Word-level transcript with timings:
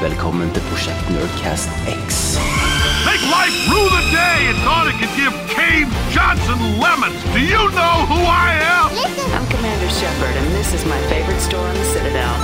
velkommen 0.00 0.50
til 0.54 0.62
Prosjekt 0.70 1.06
Nerdcast 1.10 1.70
X. 1.88 2.36
Make 3.08 3.24
life 3.38 3.56
rue 3.70 3.88
the 3.98 4.04
day 4.12 4.38
and 4.50 4.58
thought 4.66 4.86
it 4.92 4.96
could 5.00 5.14
give 5.22 5.34
Cave 5.58 5.88
Johnson 6.16 6.60
lemons. 6.84 7.18
Do 7.36 7.40
you 7.54 7.62
know 7.78 7.96
who 8.10 8.20
I 8.46 8.48
am? 8.76 8.88
I'm 9.36 9.46
Commander 9.54 9.90
Shepard, 10.00 10.34
and 10.40 10.48
this 10.58 10.74
is 10.76 10.82
my 10.84 11.00
favorite 11.12 11.40
store 11.40 11.66
on 11.72 11.76
the 11.82 11.88
Citadel. 11.94 12.34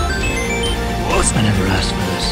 I 1.13 1.43
never 1.43 1.65
asked 1.77 1.93
for 1.97 2.05
this. 2.13 2.27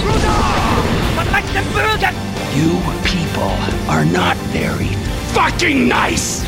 You 2.59 2.71
people 3.05 3.52
are 3.88 4.05
not 4.05 4.37
very 4.52 4.93
fucking 5.37 5.88
nice! 5.88 6.45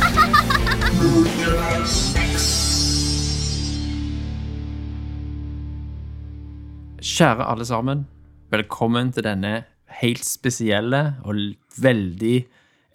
Kjære 7.03 7.45
alle 7.45 7.65
sammen, 7.65 8.07
velkommen 8.53 9.13
til 9.13 9.25
denne 9.25 9.63
helt 10.03 10.25
spesielle 10.29 11.15
og 11.25 11.39
veldig 11.81 12.43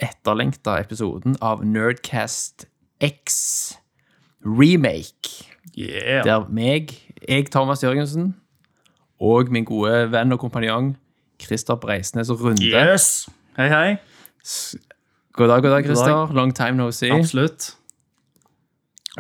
etterlengta 0.06 0.76
episoden 0.84 1.38
av 1.42 1.64
Nerdcast 1.66 2.68
X 3.02 3.78
Remake. 4.46 5.48
Yeah. 5.74 6.22
Der 6.26 6.46
meg, 6.54 6.94
jeg 7.30 7.50
Thomas 7.52 7.82
Jørgensen, 7.84 8.36
og 9.20 9.50
min 9.50 9.66
gode 9.66 10.12
venn 10.14 10.36
og 10.36 10.40
kompanjong 10.46 10.94
Christer 11.42 11.76
Breisnes 11.76 12.30
Runde. 12.30 12.62
Yes. 12.62 13.26
Hei, 13.58 13.68
hei. 13.74 13.98
God 15.34 15.48
dag, 15.50 15.62
god 15.62 15.72
dag. 15.72 15.86
Christer. 15.86 16.34
Long 16.34 16.54
time 16.54 16.78
no 16.78 16.92
see. 16.92 17.10
Absolutt. 17.10 17.72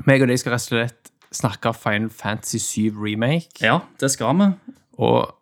Meg 0.06 0.22
og 0.22 0.30
deg 0.30 0.38
skal 0.38 0.54
rett 0.54 0.70
og 0.70 0.70
slett 0.70 1.12
snakke 1.34 1.74
Final 1.74 2.12
Fantasy 2.14 2.62
7 2.62 2.94
Remake. 2.94 3.58
Ja, 3.62 3.80
det 4.00 4.12
skal 4.14 4.38
vi. 4.38 4.52
Og 4.98 5.34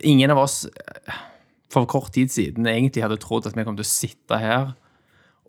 ingen 0.00 0.32
av 0.34 0.42
oss 0.44 0.64
eh, 0.66 1.20
for 1.72 1.88
kort 1.90 2.12
tid 2.14 2.32
siden 2.32 2.68
egentlig 2.68 3.04
hadde 3.04 3.20
trodd 3.22 3.48
at 3.48 3.56
vi 3.56 3.64
kom 3.66 3.78
til 3.78 3.86
å 3.86 3.92
sitte 3.92 4.40
her 4.40 4.72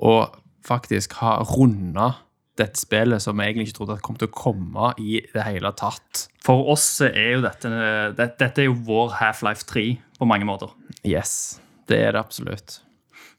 og 0.03 0.37
faktisk 0.63 1.17
ha 1.19 1.37
runda 1.47 2.13
dette 2.59 2.77
spillet 2.77 3.23
som 3.23 3.37
vi 3.39 3.47
egentlig 3.47 3.71
ikke 3.71 3.79
trodde 3.79 3.97
kom 4.05 4.17
til 4.19 4.29
å 4.29 4.35
komme 4.35 4.91
i 5.01 5.17
det 5.33 5.45
hele 5.47 5.71
tatt. 5.77 6.27
For 6.45 6.69
oss 6.73 6.85
er 7.05 7.37
jo 7.37 7.43
dette 7.45 7.71
det, 7.71 8.29
Dette 8.39 8.61
er 8.61 8.69
jo 8.69 8.77
vår 8.85 9.15
Half-Life 9.17 9.65
3 9.69 9.85
på 10.19 10.29
mange 10.29 10.47
måter. 10.47 10.71
Yes, 11.01 11.59
det 11.89 11.99
er 12.05 12.15
det 12.15 12.21
absolutt. 12.21 12.79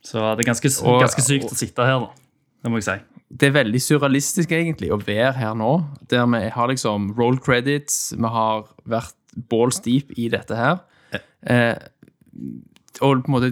Så 0.05 0.21
det 0.35 0.45
er 0.45 0.51
ganske, 0.51 0.71
ganske 1.01 1.25
sykt 1.25 1.53
å 1.53 1.57
sitte 1.57 1.87
her, 1.87 2.03
da. 2.03 2.25
Det 2.65 2.73
må 2.73 2.81
jeg 2.81 2.89
si. 2.89 2.97
Det 3.35 3.49
er 3.49 3.55
veldig 3.57 3.81
surrealistisk 3.83 4.53
egentlig 4.55 4.91
å 4.93 4.99
være 5.01 5.33
her 5.39 5.55
nå, 5.59 5.71
der 6.11 6.27
vi 6.31 6.43
har 6.55 6.71
liksom 6.71 7.13
roll 7.19 7.39
credits, 7.43 8.13
vi 8.17 8.31
har 8.35 8.67
vært 8.89 9.17
balls 9.51 9.81
deep 9.85 10.13
i 10.21 10.29
dette 10.33 10.59
her. 10.59 10.83
Eh, 11.47 11.77
og 13.03 13.23
på 13.25 13.29
en 13.29 13.35
måte 13.35 13.51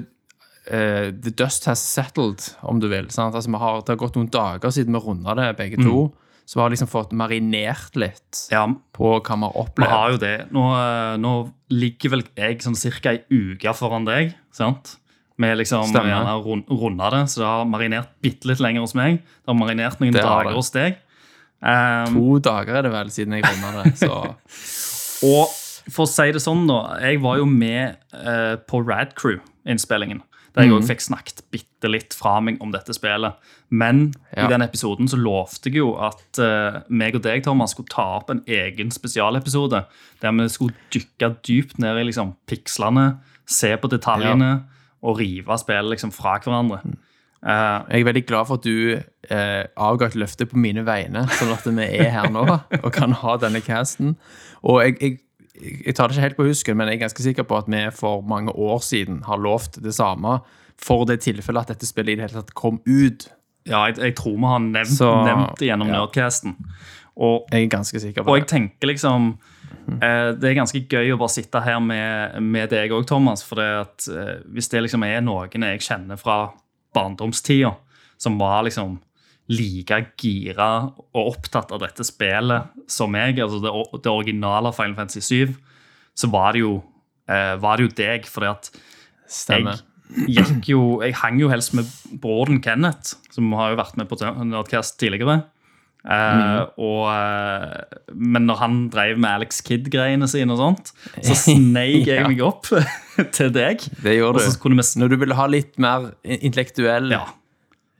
eh, 0.71 1.11
The 1.13 1.33
dust 1.37 1.67
has 1.71 1.83
settled, 1.83 2.45
om 2.63 2.81
du 2.81 2.89
vil. 2.89 3.07
Altså, 3.11 3.45
vi 3.49 3.61
har, 3.63 3.81
det 3.83 3.95
har 3.95 4.01
gått 4.01 4.19
noen 4.19 4.31
dager 4.33 4.75
siden 4.75 4.95
vi 4.97 5.03
runda 5.05 5.35
det, 5.39 5.51
begge 5.61 5.81
to. 5.83 6.11
Så 6.45 6.59
vi 6.59 6.63
har 6.65 6.73
liksom 6.75 6.89
fått 6.91 7.13
marinert 7.15 7.95
litt 7.97 8.47
Ja, 8.51 8.65
på 8.93 9.13
hva 9.15 9.37
vi 9.39 9.45
har 9.47 9.53
vi 9.55 9.61
opplevd. 9.63 9.93
har 9.93 10.11
jo 10.11 10.19
det. 10.23 10.35
Nå, 10.53 10.65
eh, 10.75 11.13
nå 11.23 11.35
ligger 11.71 12.17
vel 12.17 12.25
jeg 12.37 12.65
sånn 12.65 12.77
ca. 12.77 13.13
ei 13.15 13.23
uke 13.31 13.75
foran 13.79 14.05
deg. 14.09 14.35
sant? 14.53 14.97
Vi 15.39 15.49
liksom 15.57 15.91
gjerne 15.95 16.35
runda 16.69 17.09
det, 17.11 17.23
så 17.33 17.41
det 17.41 17.47
har 17.49 17.65
marinert 17.67 18.11
bitte 18.23 18.47
litt 18.51 18.61
lenger 18.61 18.85
hos 18.85 18.95
meg. 18.95 19.23
Det 19.23 19.49
har 19.51 19.59
marinert 19.59 19.99
noen 20.03 20.13
Det 20.13 20.23
dager 20.23 20.55
hos 20.55 20.71
deg. 20.71 20.99
Um, 21.63 22.15
To 22.15 22.39
dager 22.43 22.77
er 22.79 22.83
det 22.83 22.93
vel 22.93 23.11
siden 23.15 23.39
jeg 23.39 23.47
runda 23.47 23.83
det. 23.83 23.95
Så 24.03 24.11
Og 25.33 25.49
for 25.91 26.05
å 26.05 26.11
si 26.11 26.29
det 26.35 26.43
sånn, 26.43 26.67
da. 26.69 26.99
Jeg 27.03 27.23
var 27.25 27.41
jo 27.41 27.47
med 27.49 27.97
eh, 28.15 28.55
på 28.69 28.83
Rad 28.87 29.17
Crew-innspillingen. 29.19 30.23
Der 30.53 30.67
jeg 30.67 30.75
òg 30.77 30.85
fikk 30.85 31.01
snakket 31.01 31.39
bitte 31.49 31.89
litt 31.89 32.13
fra 32.13 32.35
meg 32.45 32.59
om 32.61 32.75
dette 32.75 32.93
spillet. 32.93 33.39
Men 33.73 34.13
Ja. 34.37 34.45
i 34.45 34.51
den 34.53 34.61
episoden 34.61 35.09
så 35.09 35.17
lovte 35.17 35.71
jeg 35.71 35.79
jo 35.81 35.95
at 35.97 36.39
uh, 36.39 36.83
meg 36.93 37.17
og 37.17 37.23
deg, 37.25 37.41
Thomas, 37.47 37.73
skulle 37.73 37.89
ta 37.89 38.19
opp 38.19 38.29
en 38.29 38.43
egen 38.45 38.91
spesialepisode. 38.93 39.87
Der 40.21 40.37
vi 40.37 40.49
skulle 40.53 40.77
dykke 40.93 41.37
dypt 41.41 41.79
ned 41.81 41.97
i 41.97 42.05
liksom, 42.05 42.35
pikslene, 42.47 43.17
se 43.49 43.73
på 43.81 43.89
detaljene 43.89 44.65
og 45.03 45.19
rive 45.19 45.57
spillet 45.57 45.97
liksom, 45.97 46.13
fra 46.13 46.37
hverandre. 46.39 46.83
Eh, 47.43 47.81
jeg 47.91 48.01
er 48.01 48.07
veldig 48.07 48.27
glad 48.29 48.47
for 48.47 48.61
at 48.61 48.67
du 48.69 49.01
uh, 49.33 49.65
avga 49.89 50.07
et 50.07 50.15
løfte 50.21 50.47
på 50.47 50.61
mine 50.63 50.85
vegne, 50.87 51.25
sånn 51.41 51.51
at 51.51 51.65
vi 51.67 51.89
er 51.89 52.13
her 52.15 52.29
nå 52.31 52.45
og 52.85 52.91
kan 52.95 53.17
ha 53.19 53.35
denne 53.43 53.65
casten. 53.65 54.15
Og 54.63 54.79
jeg, 54.85 54.99
jeg, 55.01 55.17
jeg 55.63 55.95
tar 55.95 56.09
det 56.09 56.17
ikke 56.17 56.27
helt 56.27 56.41
på 56.41 56.49
husken, 56.49 56.77
men 56.77 56.89
jeg 56.91 56.99
er 56.99 57.05
ganske 57.07 57.23
sikker 57.23 57.47
på 57.47 57.61
at 57.61 57.71
vi 57.71 57.85
for 57.95 58.25
mange 58.27 58.53
år 58.53 58.83
siden 58.85 59.23
har 59.29 59.41
lovt 59.41 59.79
det 59.83 59.95
samme 59.95 60.41
for 60.83 61.07
det 61.07 61.21
tilfellet 61.23 61.63
at 61.63 61.77
dette 61.77 61.87
spillet 61.87 62.15
i 62.15 62.19
det 62.19 62.27
hele 62.27 62.43
tatt 62.43 62.55
kom 62.59 62.81
ut. 62.87 63.29
ja, 63.69 63.85
jeg, 63.87 63.99
jeg 63.99 64.17
tror 64.19 64.37
vi 64.37 64.51
har 64.51 64.59
nevnt, 64.65 64.97
Så, 64.97 65.11
nevnt 65.27 65.61
det 65.61 65.69
gjennom 65.71 65.93
ja. 65.93 66.01
Nerdcasten. 66.01 66.57
Og 67.17 67.47
Jeg 67.53 67.67
er 67.67 67.69
ganske 67.69 68.01
sikker 68.01 68.25
på 68.25 68.33
Og 68.33 68.39
jeg 68.39 68.47
tenker 68.49 68.89
liksom 68.89 69.35
eh, 70.01 70.31
Det 70.33 70.49
er 70.49 70.55
ganske 70.57 70.81
gøy 70.81 71.13
å 71.13 71.19
bare 71.21 71.35
sitte 71.35 71.61
her 71.61 71.77
med, 71.85 72.39
med 72.41 72.71
deg 72.73 72.95
òg, 72.97 73.05
Thomas. 73.07 73.45
For 73.45 73.61
det 73.61 73.69
at, 73.83 74.07
eh, 74.09 74.39
hvis 74.49 74.73
det 74.73 74.81
liksom 74.87 75.05
er 75.05 75.21
noen 75.21 75.69
jeg 75.69 75.85
kjenner 75.85 76.17
fra 76.17 76.39
barndomstida, 76.97 77.75
som 78.19 78.39
var 78.41 78.65
liksom 78.65 78.97
like 79.51 79.99
gira 80.21 80.69
og 81.13 81.33
opptatt 81.35 81.73
av 81.75 81.83
dette 81.83 82.05
spillet 82.07 82.71
som 82.91 83.11
meg, 83.13 83.41
altså 83.43 83.59
det, 83.65 83.73
det 84.05 84.13
originale 84.13 84.73
Final 84.77 84.95
Fantasy 85.01 85.21
7, 85.49 85.55
så 86.15 86.29
var 86.33 86.53
det 86.55 86.63
jo, 86.63 86.77
eh, 87.29 87.57
var 87.61 87.77
det 87.81 87.89
jo 87.89 87.95
deg. 88.03 88.29
fordi 88.31 88.51
at 88.53 88.71
Stemmer. 89.33 89.81
jeg 90.29 90.45
gikk 90.47 90.69
jo, 90.75 90.83
jeg 91.03 91.17
hang 91.23 91.41
jo 91.41 91.49
helst 91.53 91.75
med 91.75 91.89
broren 92.23 92.61
Kenneth, 92.65 93.17
som 93.33 93.51
har 93.59 93.73
jo 93.73 93.81
vært 93.81 93.97
med 93.97 94.09
på 94.11 94.21
Nerdcast 94.21 94.99
tidligere. 95.01 95.43
Eh, 96.03 96.65
og, 96.83 97.05
eh, 97.15 97.99
men 98.15 98.47
når 98.49 98.57
han 98.59 98.79
drev 98.91 99.21
med 99.23 99.31
Alex 99.31 99.61
Kidd-greiene 99.63 100.27
sine, 100.31 100.51
og 100.53 100.59
sånt, 100.59 100.91
så 101.23 101.37
sneik 101.39 102.09
jeg 102.11 102.19
Ja. 102.23 102.27
meg 102.29 102.41
opp 102.43 102.67
til 103.37 103.53
deg. 103.55 103.85
Det 104.03 104.17
gjorde 104.19 104.43
du. 104.43 104.59
kunne 104.63 104.83
vi 104.83 105.01
Når 105.03 105.13
du 105.13 105.17
ville 105.21 105.37
ha 105.39 105.47
litt 105.47 105.79
mer 105.83 106.11
intellektuell 106.25 107.11
Ja, 107.15 107.25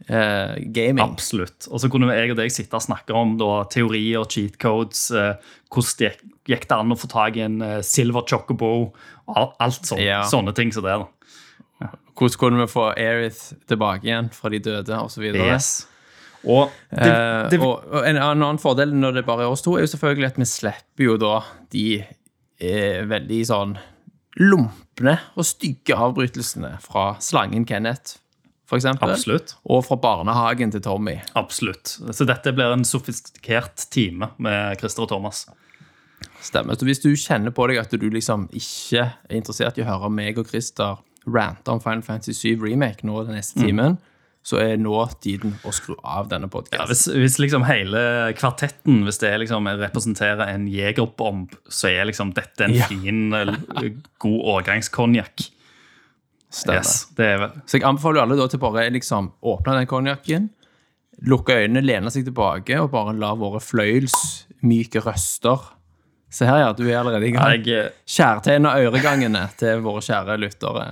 eh, 0.09 0.57
gaming. 0.75 1.03
absolutt. 1.05 1.69
Og 1.71 1.81
så 1.81 1.89
kunne 1.91 2.09
vi, 2.11 2.17
jeg 2.19 2.31
og 2.35 2.37
deg 2.41 2.51
sitte 2.53 2.75
og 2.79 2.83
snakke 2.83 3.15
om 3.15 3.37
da, 3.41 3.65
teorier, 3.71 4.25
cheat 4.29 4.59
codes, 4.59 5.11
eh, 5.11 5.35
hvordan 5.73 5.99
det 5.99 6.11
gikk, 6.11 6.23
gikk 6.55 6.69
det 6.69 6.77
an 6.79 6.93
å 6.93 6.99
få 6.99 7.09
tak 7.13 7.37
i 7.37 7.45
en 7.47 7.61
eh, 7.63 7.81
silver 7.87 8.25
chocobo, 8.29 8.93
al- 9.29 9.53
alt 9.61 9.87
sånt, 9.87 10.01
Ja. 10.03 10.23
sånne 10.29 10.55
ting 10.55 10.73
som 10.73 10.83
det. 10.85 10.99
da. 10.99 11.09
Hvordan 12.13 12.39
kunne 12.39 12.61
vi 12.61 12.67
få 12.71 12.89
Aerith 12.97 13.55
tilbake 13.67 14.05
igjen 14.05 14.29
fra 14.35 14.51
de 14.53 14.59
døde, 14.61 14.99
osv. 15.01 15.23
Yes. 15.35 15.87
Og 16.45 16.71
det, 16.91 17.09
Eh, 17.55 17.61
og, 17.63 17.85
og 17.87 18.05
en 18.07 18.17
annen 18.19 18.59
fordel 18.59 18.93
når 18.93 19.15
det 19.21 19.25
bare 19.27 19.43
er 19.47 19.51
oss 19.55 19.63
to, 19.63 19.77
er 19.79 19.87
jo 19.87 19.93
selvfølgelig 19.95 20.27
at 20.33 20.39
vi 20.43 20.45
slipper 20.51 21.05
jo 21.07 21.17
da 21.23 21.37
de 21.71 21.87
eh, 22.61 23.03
veldig 23.07 23.41
sånn 23.47 23.77
lumpne 24.41 25.19
og 25.37 25.45
stygge 25.47 25.97
avbrytelsene 25.97 26.77
fra 26.83 27.17
slangen 27.23 27.65
Kenneth, 27.69 28.19
for 29.01 29.13
absolutt. 29.13 29.55
Og 29.69 29.83
fra 29.85 29.99
barnehagen 30.01 30.73
til 30.73 30.81
Tommy. 30.85 31.19
Absolutt. 31.39 31.99
Så 32.17 32.27
dette 32.29 32.55
blir 32.57 32.73
en 32.73 32.87
sofistikert 32.89 33.85
time 33.93 34.31
med 34.43 34.79
Christer 34.81 35.05
og 35.05 35.13
Thomas. 35.13 35.45
Stemmer. 36.43 36.79
Så 36.79 36.87
hvis 36.87 37.03
du 37.03 37.11
kjenner 37.19 37.55
på 37.55 37.67
deg 37.71 37.83
at 37.83 37.93
du 37.93 38.09
liksom 38.11 38.49
ikke 38.55 39.05
er 39.13 39.37
interessert 39.37 39.79
i 39.79 39.85
å 39.85 39.91
høre 39.91 40.11
meg 40.13 40.39
og 40.41 40.49
Christer 40.51 41.03
rante 41.29 41.71
om 41.71 41.83
Final 41.83 42.03
Fantasy 42.03 42.35
7 42.35 42.65
Remake 42.65 43.07
nå 43.07 43.21
den 43.27 43.37
neste 43.39 43.61
timen, 43.63 43.99
så 44.43 44.59
er 44.59 44.81
nå 44.81 44.97
tiden 45.23 45.55
å 45.63 45.71
skru 45.75 45.95
av 46.03 46.27
denne 46.33 46.49
Ja, 46.75 46.87
hvis, 46.91 47.05
hvis 47.07 47.39
liksom 47.39 47.63
hele 47.69 48.33
kvartetten 48.35 49.05
hvis 49.07 49.21
det 49.23 49.31
liksom, 49.45 49.69
representerer 49.79 50.49
en 50.51 50.67
jegerbomb, 50.67 51.53
så 51.71 51.93
er 51.93 52.09
liksom 52.11 52.33
dette 52.35 52.67
en 52.67 52.75
Ja. 52.75 52.89
fin, 52.91 53.33
eh, 53.33 53.93
god 54.19 54.41
årgangskonjakk. 54.57 55.47
Stemmer. 56.53 56.83
Yes, 56.85 57.07
det 57.17 57.27
er 57.33 57.39
vel 57.41 57.53
Så 57.65 57.79
jeg 57.79 57.87
anbefaler 57.89 58.23
alle 58.27 58.37
da 58.37 58.47
til 58.53 58.61
bare 58.61 58.83
liksom 58.93 59.31
åpne 59.43 59.79
den 59.79 59.87
konjakken, 59.89 60.51
lukke 61.29 61.55
øynene, 61.63 61.81
lene 61.85 62.11
seg 62.13 62.27
tilbake 62.29 62.77
og 62.83 62.91
bare 62.93 63.15
la 63.17 63.31
våre 63.41 63.61
fløyelsmyke 63.63 65.01
røster 65.07 65.71
Se 66.33 66.47
her, 66.49 66.63
ja. 66.63 66.69
Du 66.73 66.87
er 66.89 66.97
allerede 66.97 67.27
i 67.29 67.33
gang. 67.35 67.67
Jeg, 67.69 67.91
Skjærtegn 68.09 68.65
og 68.65 68.79
øregangene 68.81 69.43
til 69.61 69.83
våre 69.85 70.01
kjære 70.01 70.39
lyttere. 70.41 70.87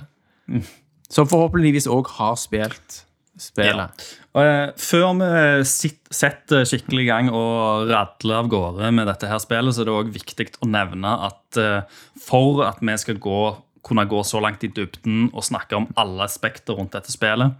Som 1.09 1.25
forhåpentligvis 1.31 1.87
òg 1.89 2.11
har 2.19 2.35
spilt 2.37 2.99
spillet. 3.41 4.03
Eh, 4.37 4.67
Før 4.77 5.07
vi 5.17 5.63
sitt- 5.65 6.11
setter 6.13 6.61
skikkelig 6.69 7.07
i 7.07 7.09
gang 7.09 7.31
og 7.33 7.89
radler 7.89 8.37
av 8.43 8.51
gårde 8.53 8.91
med 8.93 9.07
dette 9.09 9.25
her 9.31 9.41
spillet, 9.41 9.73
så 9.73 9.81
er 9.81 9.89
det 9.89 9.95
også 9.97 10.13
viktig 10.19 10.47
å 10.61 10.69
nevne 10.69 11.15
at 11.25 11.57
eh, 11.57 11.81
for 12.21 12.61
at 12.67 12.77
vi 12.85 12.97
skal 13.01 13.17
gå, 13.17 13.41
kunne 13.83 14.05
gå 14.09 14.23
så 14.27 14.41
langt 14.43 14.63
i 14.63 14.71
dybden 14.71 15.29
og 15.33 15.45
snakke 15.45 15.77
om 15.77 15.89
alle 15.99 16.25
aspekter 16.27 16.77
rundt 16.77 16.93
dette 16.93 17.13
spillet, 17.13 17.53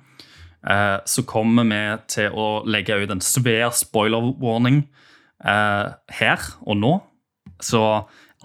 eh, 0.70 0.98
så 1.06 1.24
kommer 1.28 1.68
vi 1.70 1.82
til 2.12 2.36
å 2.38 2.50
legge 2.66 2.98
ut 3.02 3.14
en 3.14 3.24
svær 3.24 3.74
spoiler-warning 3.78 4.84
eh, 5.46 5.88
her 6.20 6.52
og 6.62 6.78
nå. 6.78 6.94
Så 7.62 7.82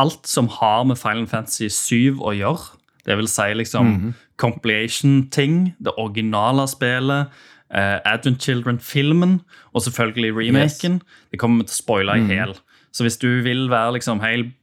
alt 0.00 0.28
som 0.28 0.48
har 0.52 0.84
med 0.88 1.00
Final 1.00 1.28
Fantasy 1.28 1.68
7 1.72 2.20
å 2.20 2.34
gjøre, 2.36 2.76
det 3.06 3.14
vil 3.20 3.28
si 3.30 3.52
liksom 3.54 4.14
compilation-ting, 4.40 5.76
det 5.78 5.94
originale 5.96 6.66
spillet, 6.68 7.32
eh, 7.70 7.98
Advent 8.04 8.42
Children-filmen 8.42 9.40
og 9.72 9.82
selvfølgelig 9.82 10.34
remaken, 10.36 11.00
det 11.30 11.40
kommer 11.40 11.62
vi 11.62 11.68
til 11.70 11.76
å 11.76 11.82
spoile 11.82 12.18
i 12.18 12.26
hel. 12.32 12.56
Så 12.92 13.04
hvis 13.04 13.18
du 13.20 13.42
vil 13.44 13.68
være 13.70 13.96
liksom 13.98 14.20
helt, 14.24 14.54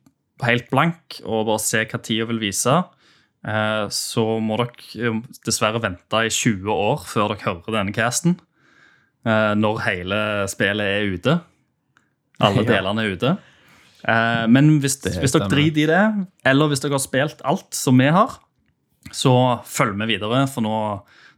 helt 0.44 0.69
blank 0.71 1.21
og 1.24 1.48
bare 1.48 1.62
se 1.62 1.83
hva 1.86 2.01
tida 2.01 2.27
vil 2.30 2.42
vise, 2.42 2.81
så 3.92 4.24
må 4.40 4.56
dere 4.62 5.10
eh, 5.10 5.18
dessverre 5.44 5.81
vente 5.84 6.22
i 6.24 6.31
20 6.31 6.69
år 6.72 7.01
før 7.10 7.34
dere 7.34 7.44
hører 7.44 7.75
denne 7.80 7.95
casten. 7.95 8.38
eh, 9.28 9.51
når 9.60 9.81
hele 9.88 10.19
spillet 10.51 10.86
er 10.86 11.10
ute. 11.18 11.40
Alle 12.44 12.63
delene 12.68 13.04
er 13.04 13.18
ute. 13.18 13.34
Eh, 14.04 14.45
men 14.51 14.78
hvis, 14.84 14.98
hvis 15.19 15.36
dere 15.36 15.50
driter 15.51 15.84
i 15.84 15.90
det, 15.92 16.28
eller 16.45 16.72
hvis 16.72 16.84
dere 16.84 16.98
har 16.98 17.04
spilt 17.04 17.44
alt 17.48 17.75
som 17.75 18.00
vi 18.00 18.10
har, 18.12 18.40
så 19.12 19.34
følg 19.68 19.95
med 20.00 20.07
videre, 20.12 20.45
for 20.48 20.63
nå, 20.63 20.78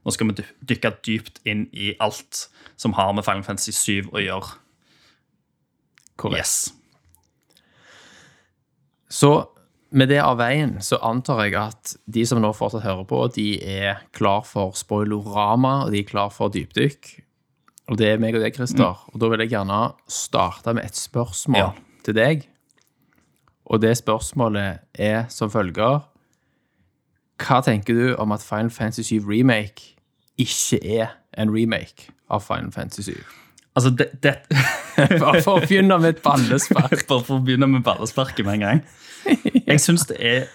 nå 0.06 0.13
skal 0.13 0.30
vi 0.30 0.46
dykke 0.69 0.94
dypt 1.06 1.42
inn 1.50 1.66
i 1.74 1.96
alt 2.02 2.46
som 2.78 2.94
har 2.98 3.13
med 3.18 3.25
Final 3.25 3.46
Fantasy 3.46 3.74
7 3.74 4.13
å 4.13 4.22
gjøre. 4.22 4.56
Korrekt. 6.22 6.40
Yes. 6.40 6.74
Så 9.10 9.31
med 9.95 10.09
det 10.12 10.19
av 10.21 10.38
veien 10.42 10.75
så 10.83 11.00
antar 11.07 11.45
jeg 11.45 11.56
at 11.59 11.94
de 12.12 12.24
som 12.27 12.42
nå 12.44 12.51
fortsatt 12.56 12.83
hører 12.86 13.06
på, 13.09 13.21
de 13.36 13.45
er 13.63 14.01
klar 14.18 14.44
for 14.47 14.75
spoilorama, 14.77 15.86
og 15.86 15.94
de 15.95 16.01
er 16.03 16.09
klar 16.09 16.33
for 16.36 16.51
dypdykk. 16.53 17.13
Og 17.94 18.00
det 18.01 18.07
er 18.15 18.19
meg 18.21 18.36
og 18.36 18.42
deg, 18.44 18.56
Christer. 18.57 18.97
Og 19.13 19.19
da 19.21 19.30
vil 19.31 19.44
jeg 19.45 19.51
gjerne 19.53 19.80
starte 20.09 20.74
med 20.74 20.88
et 20.89 20.97
spørsmål 20.97 21.59
Ja. 21.62 21.69
til 22.03 22.18
deg. 22.18 22.47
Og 23.65 23.81
det 23.81 23.95
spørsmålet 23.97 24.80
er 25.01 25.25
som 25.33 25.50
følger 25.50 26.03
Hva 27.42 27.57
tenker 27.65 27.94
du 27.97 28.15
om 28.21 28.31
at 28.31 28.42
Final 28.45 28.69
Fantasy 28.71 29.01
7 29.19 29.25
Remake 29.27 29.95
ikke 30.39 30.80
er 31.00 31.07
en 31.38 31.50
remake 31.51 32.12
av 32.31 32.42
Final 32.45 32.71
Fantasy 32.71 33.01
7? 33.12 33.24
Altså, 33.75 33.89
det, 33.92 34.07
det 34.24 34.36
Bare 35.19 35.42
for 35.44 35.59
å 35.59 35.65
begynne 35.65 35.97
med 36.00 36.13
et 36.15 36.21
ballespark. 36.24 36.94
Bare 37.09 37.24
for 37.27 37.39
å 37.42 37.44
begynne 37.44 37.68
med 37.68 37.83
ballesparket 37.83 38.45
med 38.47 38.53
en 38.62 38.63
gang. 38.63 38.83
Jeg 39.69 39.81
syns 39.81 40.06
det 40.10 40.18
er 40.22 40.45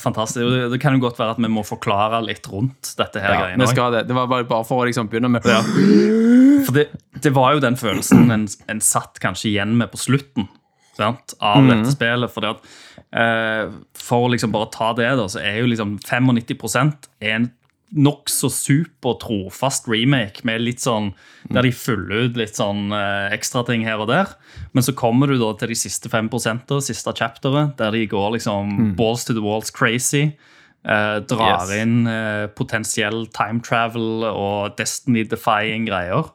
fantastisk. 0.00 0.44
Det, 0.44 0.68
det 0.72 0.80
kan 0.82 0.96
jo 0.96 1.02
godt 1.04 1.18
være 1.20 1.36
at 1.36 1.42
vi 1.42 1.50
må 1.52 1.64
forklare 1.66 2.20
litt 2.26 2.46
rundt 2.52 2.92
dette 2.98 3.22
her. 3.22 3.56
Ja, 3.56 3.90
det. 3.94 4.06
Det 4.08 4.16
var 4.16 4.30
bare 4.30 4.46
bare 4.48 4.66
for 4.68 4.82
å 4.82 4.88
liksom 4.88 5.08
begynne 5.10 5.30
med 5.32 5.46
For 6.66 6.76
det, 6.76 6.88
det 7.24 7.34
var 7.36 7.56
jo 7.56 7.64
den 7.64 7.78
følelsen 7.80 8.30
en, 8.34 8.48
en 8.70 8.82
satt 8.84 9.20
kanskje 9.22 9.52
igjen 9.54 9.76
med 9.80 9.92
på 9.92 10.00
slutten 10.00 10.50
sant, 11.00 11.34
av 11.40 11.64
dette 11.68 11.94
spillet. 11.94 12.32
For, 12.32 12.46
at, 12.50 12.68
eh, 13.16 13.72
for 13.96 14.26
å 14.26 14.34
liksom 14.34 14.52
bare 14.54 14.70
ta 14.74 14.92
det, 14.98 15.08
da, 15.20 15.26
så 15.30 15.42
er 15.42 15.62
jo 15.62 15.70
liksom 15.70 15.96
95 16.04 16.92
er 17.24 17.36
en 17.38 17.50
nokså 17.96 18.50
super 18.54 19.16
trofast 19.18 19.88
remake 19.90 20.44
med 20.46 20.60
litt 20.62 20.78
sånn 20.80 21.12
der 21.50 21.62
de 21.66 21.72
fyller 21.74 22.28
ut 22.28 22.36
litt 22.38 22.54
sånn 22.54 22.92
eh, 22.94 23.32
ekstra 23.34 23.64
ting 23.66 23.82
her 23.84 23.98
og 23.98 24.08
der. 24.12 24.30
Men 24.72 24.82
så 24.86 24.94
kommer 24.94 25.26
du 25.26 25.38
da 25.40 25.52
til 25.58 25.68
de 25.72 25.74
siste 25.74 26.08
5% 26.12 26.76
siste 26.86 27.12
chapteret, 27.18 27.76
der 27.80 27.90
de 27.90 28.04
går 28.06 28.36
liksom 28.38 28.94
balls 28.96 29.24
to 29.24 29.34
the 29.34 29.42
walls 29.42 29.70
crazy. 29.70 30.36
eh, 30.84 31.18
drar 31.28 31.66
Yes. 31.68 31.76
inn 31.82 32.06
eh, 32.08 32.46
potensiell 32.56 33.26
time 33.36 33.60
travel 33.60 34.24
og 34.24 34.76
destiny-defying 34.78 35.84
greier. 35.90 36.30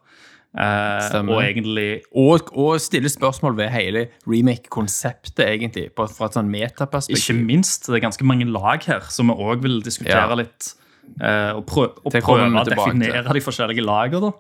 Eh, 0.56 1.16
og 1.28 1.42
egentlig 1.44 2.02
Og, 2.16 2.52
og 2.56 2.78
stille 2.80 3.10
spørsmål 3.10 3.58
ved 3.58 3.70
hele 3.74 4.08
remake-konseptet, 4.28 5.44
egentlig, 5.48 5.90
fra 5.96 6.06
et 6.30 6.38
sånn 6.38 6.50
metaperspektiv. 6.52 7.36
Ikke 7.36 7.46
minst. 7.48 7.88
Det 7.90 7.98
er 7.98 8.06
ganske 8.06 8.28
mange 8.28 8.48
lag 8.48 8.84
her 8.88 9.02
som 9.10 9.28
vi 9.32 9.34
òg 9.36 9.62
vil 9.66 9.82
diskutere 9.82 10.30
Ja. 10.30 10.36
litt. 10.36 10.74
Eh, 11.22 11.52
og 11.56 11.66
prøv, 11.66 11.92
og 12.06 12.12
prøve 12.12 12.48
å 12.60 12.64
definere 12.68 13.24
til. 13.24 13.34
de 13.34 13.42
forskjellige 13.46 13.84
lagene. 13.86 14.32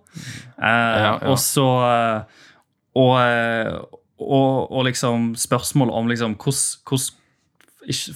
Eh, 0.58 1.04
Ja. 1.06 1.14
Og 1.32 1.38
så 1.40 1.66
eh, 1.90 2.22
og, 2.96 3.90
og, 4.20 4.72
og 4.72 4.86
liksom 4.86 5.36
spørsmål 5.36 5.90
om 5.92 6.08
liksom 6.08 6.36
hvordan 6.40 7.22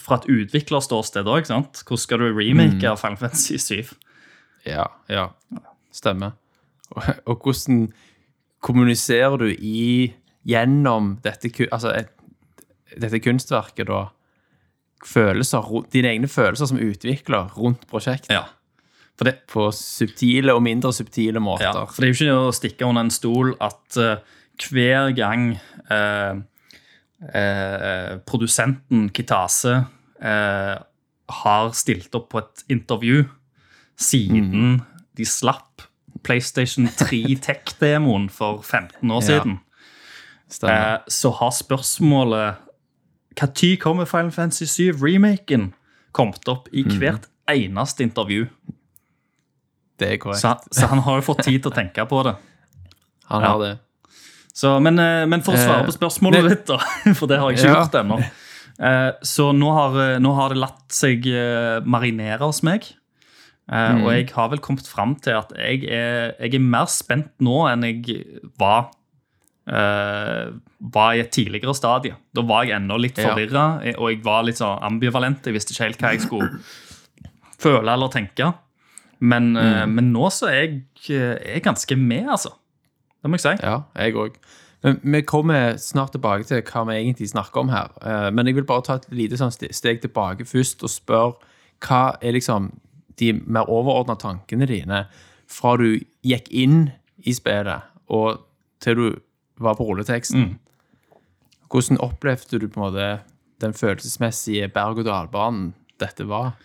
Fra 0.02 0.16
et 0.18 0.26
utviklerståsted 0.34 1.28
òg, 1.30 1.46
hvordan 1.46 1.98
skal 1.98 2.18
du 2.20 2.32
remake 2.34 2.80
Mm. 2.82 2.92
av 2.92 2.98
Final 2.98 3.18
Fantasy 3.18 3.58
7? 3.58 3.92
Ja, 4.66 4.86
ja. 5.10 5.28
Stemmer. 5.94 6.32
Og, 6.96 7.04
og 7.26 7.38
hvordan 7.44 7.92
kommuniserer 8.62 9.38
du 9.38 9.46
i 9.54 10.14
gjennom 10.48 11.20
dette, 11.24 11.52
altså 11.72 11.94
dette 12.98 13.20
kunstverket, 13.22 13.88
da? 13.88 14.08
Følelser, 15.06 15.86
dine 15.94 16.10
egne 16.14 16.28
følelser 16.28 16.66
som 16.72 16.80
utvikler 16.84 17.54
rundt 17.58 17.86
prosjektet. 17.90 18.34
Ja. 18.36 18.44
For 19.20 19.28
det, 19.28 19.36
På 19.52 19.70
subtile 19.76 20.54
og 20.56 20.64
mindre 20.64 20.94
subtile 20.96 21.40
måter. 21.44 21.66
Ja, 21.66 21.86
for 21.86 22.02
det 22.02 22.08
er 22.10 22.14
jo 22.14 22.18
ikke 22.26 22.38
å 22.48 22.54
stikke 22.56 22.88
under 22.88 23.04
en 23.08 23.12
stol 23.12 23.54
at 23.60 23.98
uh, 24.00 24.38
hver 24.70 25.12
gang 25.16 25.50
uh, 25.92 26.40
uh, 27.28 28.14
produsenten 28.28 29.10
Kitase 29.16 29.86
har 30.20 31.70
stilt 31.78 32.16
opp 32.18 32.26
på 32.34 32.42
et 32.42 32.64
intervju 32.76 33.22
siden 34.00 34.82
de 35.16 35.26
slapp 35.28 35.86
PlayStation 36.28 36.90
3 36.92 37.38
Tech-demoen 37.40 38.28
for 38.30 38.60
15 38.62 39.12
år 39.12 39.22
Ja. 39.24 39.28
siden, 39.28 39.60
så 41.08 41.32
har 41.40 41.52
spørsmålet 41.56 42.56
Når 43.42 43.78
kommer 43.82 44.06
Final 44.10 44.32
Fantasy 44.32 44.66
7-remaken? 44.92 45.74
kommet 46.12 46.48
opp 46.50 46.68
i 46.74 46.82
hvert 46.84 47.28
eneste 47.48 48.02
intervju. 48.04 48.48
det 50.00 50.08
er 50.14 50.18
korrekt. 50.18 50.42
Så, 50.42 50.56
så 50.72 50.88
han 50.90 51.00
har 51.06 51.20
jo 51.20 51.26
fått 51.28 51.44
tid 51.46 51.62
til 51.62 51.72
å 51.72 51.76
tenke 51.76 52.06
på 52.10 52.22
det. 52.26 52.36
Han 53.30 53.44
ja. 53.46 53.50
har 53.52 53.60
det. 53.62 53.72
Så, 54.60 54.72
men, 54.82 54.98
eh, 55.00 55.26
men 55.30 55.44
for 55.46 55.54
å 55.54 55.60
svare 55.60 55.84
Eh, 55.84 55.86
på 55.86 55.94
spørsmålet 55.94 56.42
det- 56.42 56.50
ditt, 56.56 56.66
da, 56.72 56.80
for 57.20 57.28
det 57.30 57.38
har 57.40 57.52
jeg 57.52 57.60
ikke 57.60 57.68
Ja. 57.70 57.82
gjort 57.84 57.98
ennå. 58.02 58.18
Eh, 58.80 59.12
Så 59.24 59.52
nå 59.54 59.70
har, 59.76 59.98
eh, 60.02 60.20
nå 60.20 60.34
har 60.36 60.50
det 60.50 60.58
latt 60.58 60.88
seg 60.92 61.28
eh, 61.28 61.80
marinere 61.86 62.40
hos 62.48 62.64
meg. 62.64 62.88
Eh, 63.70 63.92
Mm. 63.94 64.04
Og 64.04 64.10
jeg 64.16 64.30
har 64.34 64.50
vel 64.50 64.60
kommet 64.60 64.88
fram 64.90 65.14
til 65.22 65.34
at 65.38 65.52
jeg 65.56 65.84
er, 65.86 66.34
jeg 66.40 66.56
er 66.56 66.60
mer 66.60 66.88
spent 66.90 67.30
nå 67.40 67.68
enn 67.70 67.84
jeg 67.86 68.26
var, 68.58 68.90
eh, 69.70 70.52
var 70.82 71.14
i 71.14 71.20
et 71.24 71.32
tidligere 71.32 71.76
stadie. 71.78 72.16
Da 72.36 72.42
var 72.42 72.64
jeg 72.66 72.76
ennå 72.80 72.98
litt 73.00 73.18
Ja. 73.18 73.34
og 73.98 74.10
jeg 74.10 74.24
var 74.24 74.44
litt 74.44 74.58
sånn 74.58 74.82
ambivalent. 74.82 75.44
Jeg 75.46 75.54
visste 75.54 75.74
ikke 75.74 75.84
helt 75.88 76.00
hva 76.00 76.12
jeg 76.14 76.22
skulle 76.22 76.60
føle 77.60 77.92
eller 77.94 78.10
tenke. 78.10 78.54
Men, 79.20 79.56
eh, 79.58 79.86
Mm. 79.86 79.96
men 79.96 80.14
nå 80.14 80.30
så 80.32 80.48
er 80.48 80.62
jeg, 80.68 80.84
eh, 81.10 81.56
er 81.56 81.60
ganske 81.60 81.96
med, 81.98 82.26
altså. 82.28 82.54
Det 83.22 83.30
må 83.30 83.38
jeg 83.38 83.42
si. 83.60 83.64
Ja, 83.66 83.84
jeg 83.98 84.14
òg. 84.16 84.36
Vi 84.82 85.22
kommer 85.24 85.74
snart 85.78 86.14
tilbake 86.14 86.46
til 86.48 86.62
hva 86.62 86.86
vi 86.88 86.94
egentlig 87.04 87.30
snakker 87.30 87.58
om 87.60 87.68
her. 87.70 87.90
Eh, 88.02 88.32
Men 88.32 88.46
jeg 88.46 88.56
vil 88.56 88.64
bare 88.64 88.82
ta 88.82 88.94
et 88.96 89.10
lite 89.12 89.34
sånn 89.38 89.52
steg 89.52 90.02
tilbake 90.02 90.46
først 90.48 90.84
og 90.84 90.90
spørre 90.90 91.36
hva 91.82 92.18
er 92.22 92.32
liksom 92.32 92.72
de 93.18 93.34
mer 93.34 93.66
overordna 93.66 94.16
tankene 94.18 94.66
dine 94.66 95.08
fra 95.48 95.76
du 95.76 96.00
gikk 96.24 96.48
inn 96.50 96.94
i 97.26 97.32
spillet 97.34 97.82
og 98.10 98.40
til 98.80 98.96
du 98.96 99.20
var 99.60 99.78
på 99.80 99.86
rulleteksten? 99.90 100.54
Hvordan 101.70 102.00
opplevde 102.02 102.60
du 102.60 102.68
på 102.68 102.80
en 102.80 102.86
måte 102.88 103.10
den 103.62 103.76
følelsesmessige 103.76 104.70
berg-og-dal-banen 104.74 105.74
dette 106.02 106.26
var, 106.30 106.56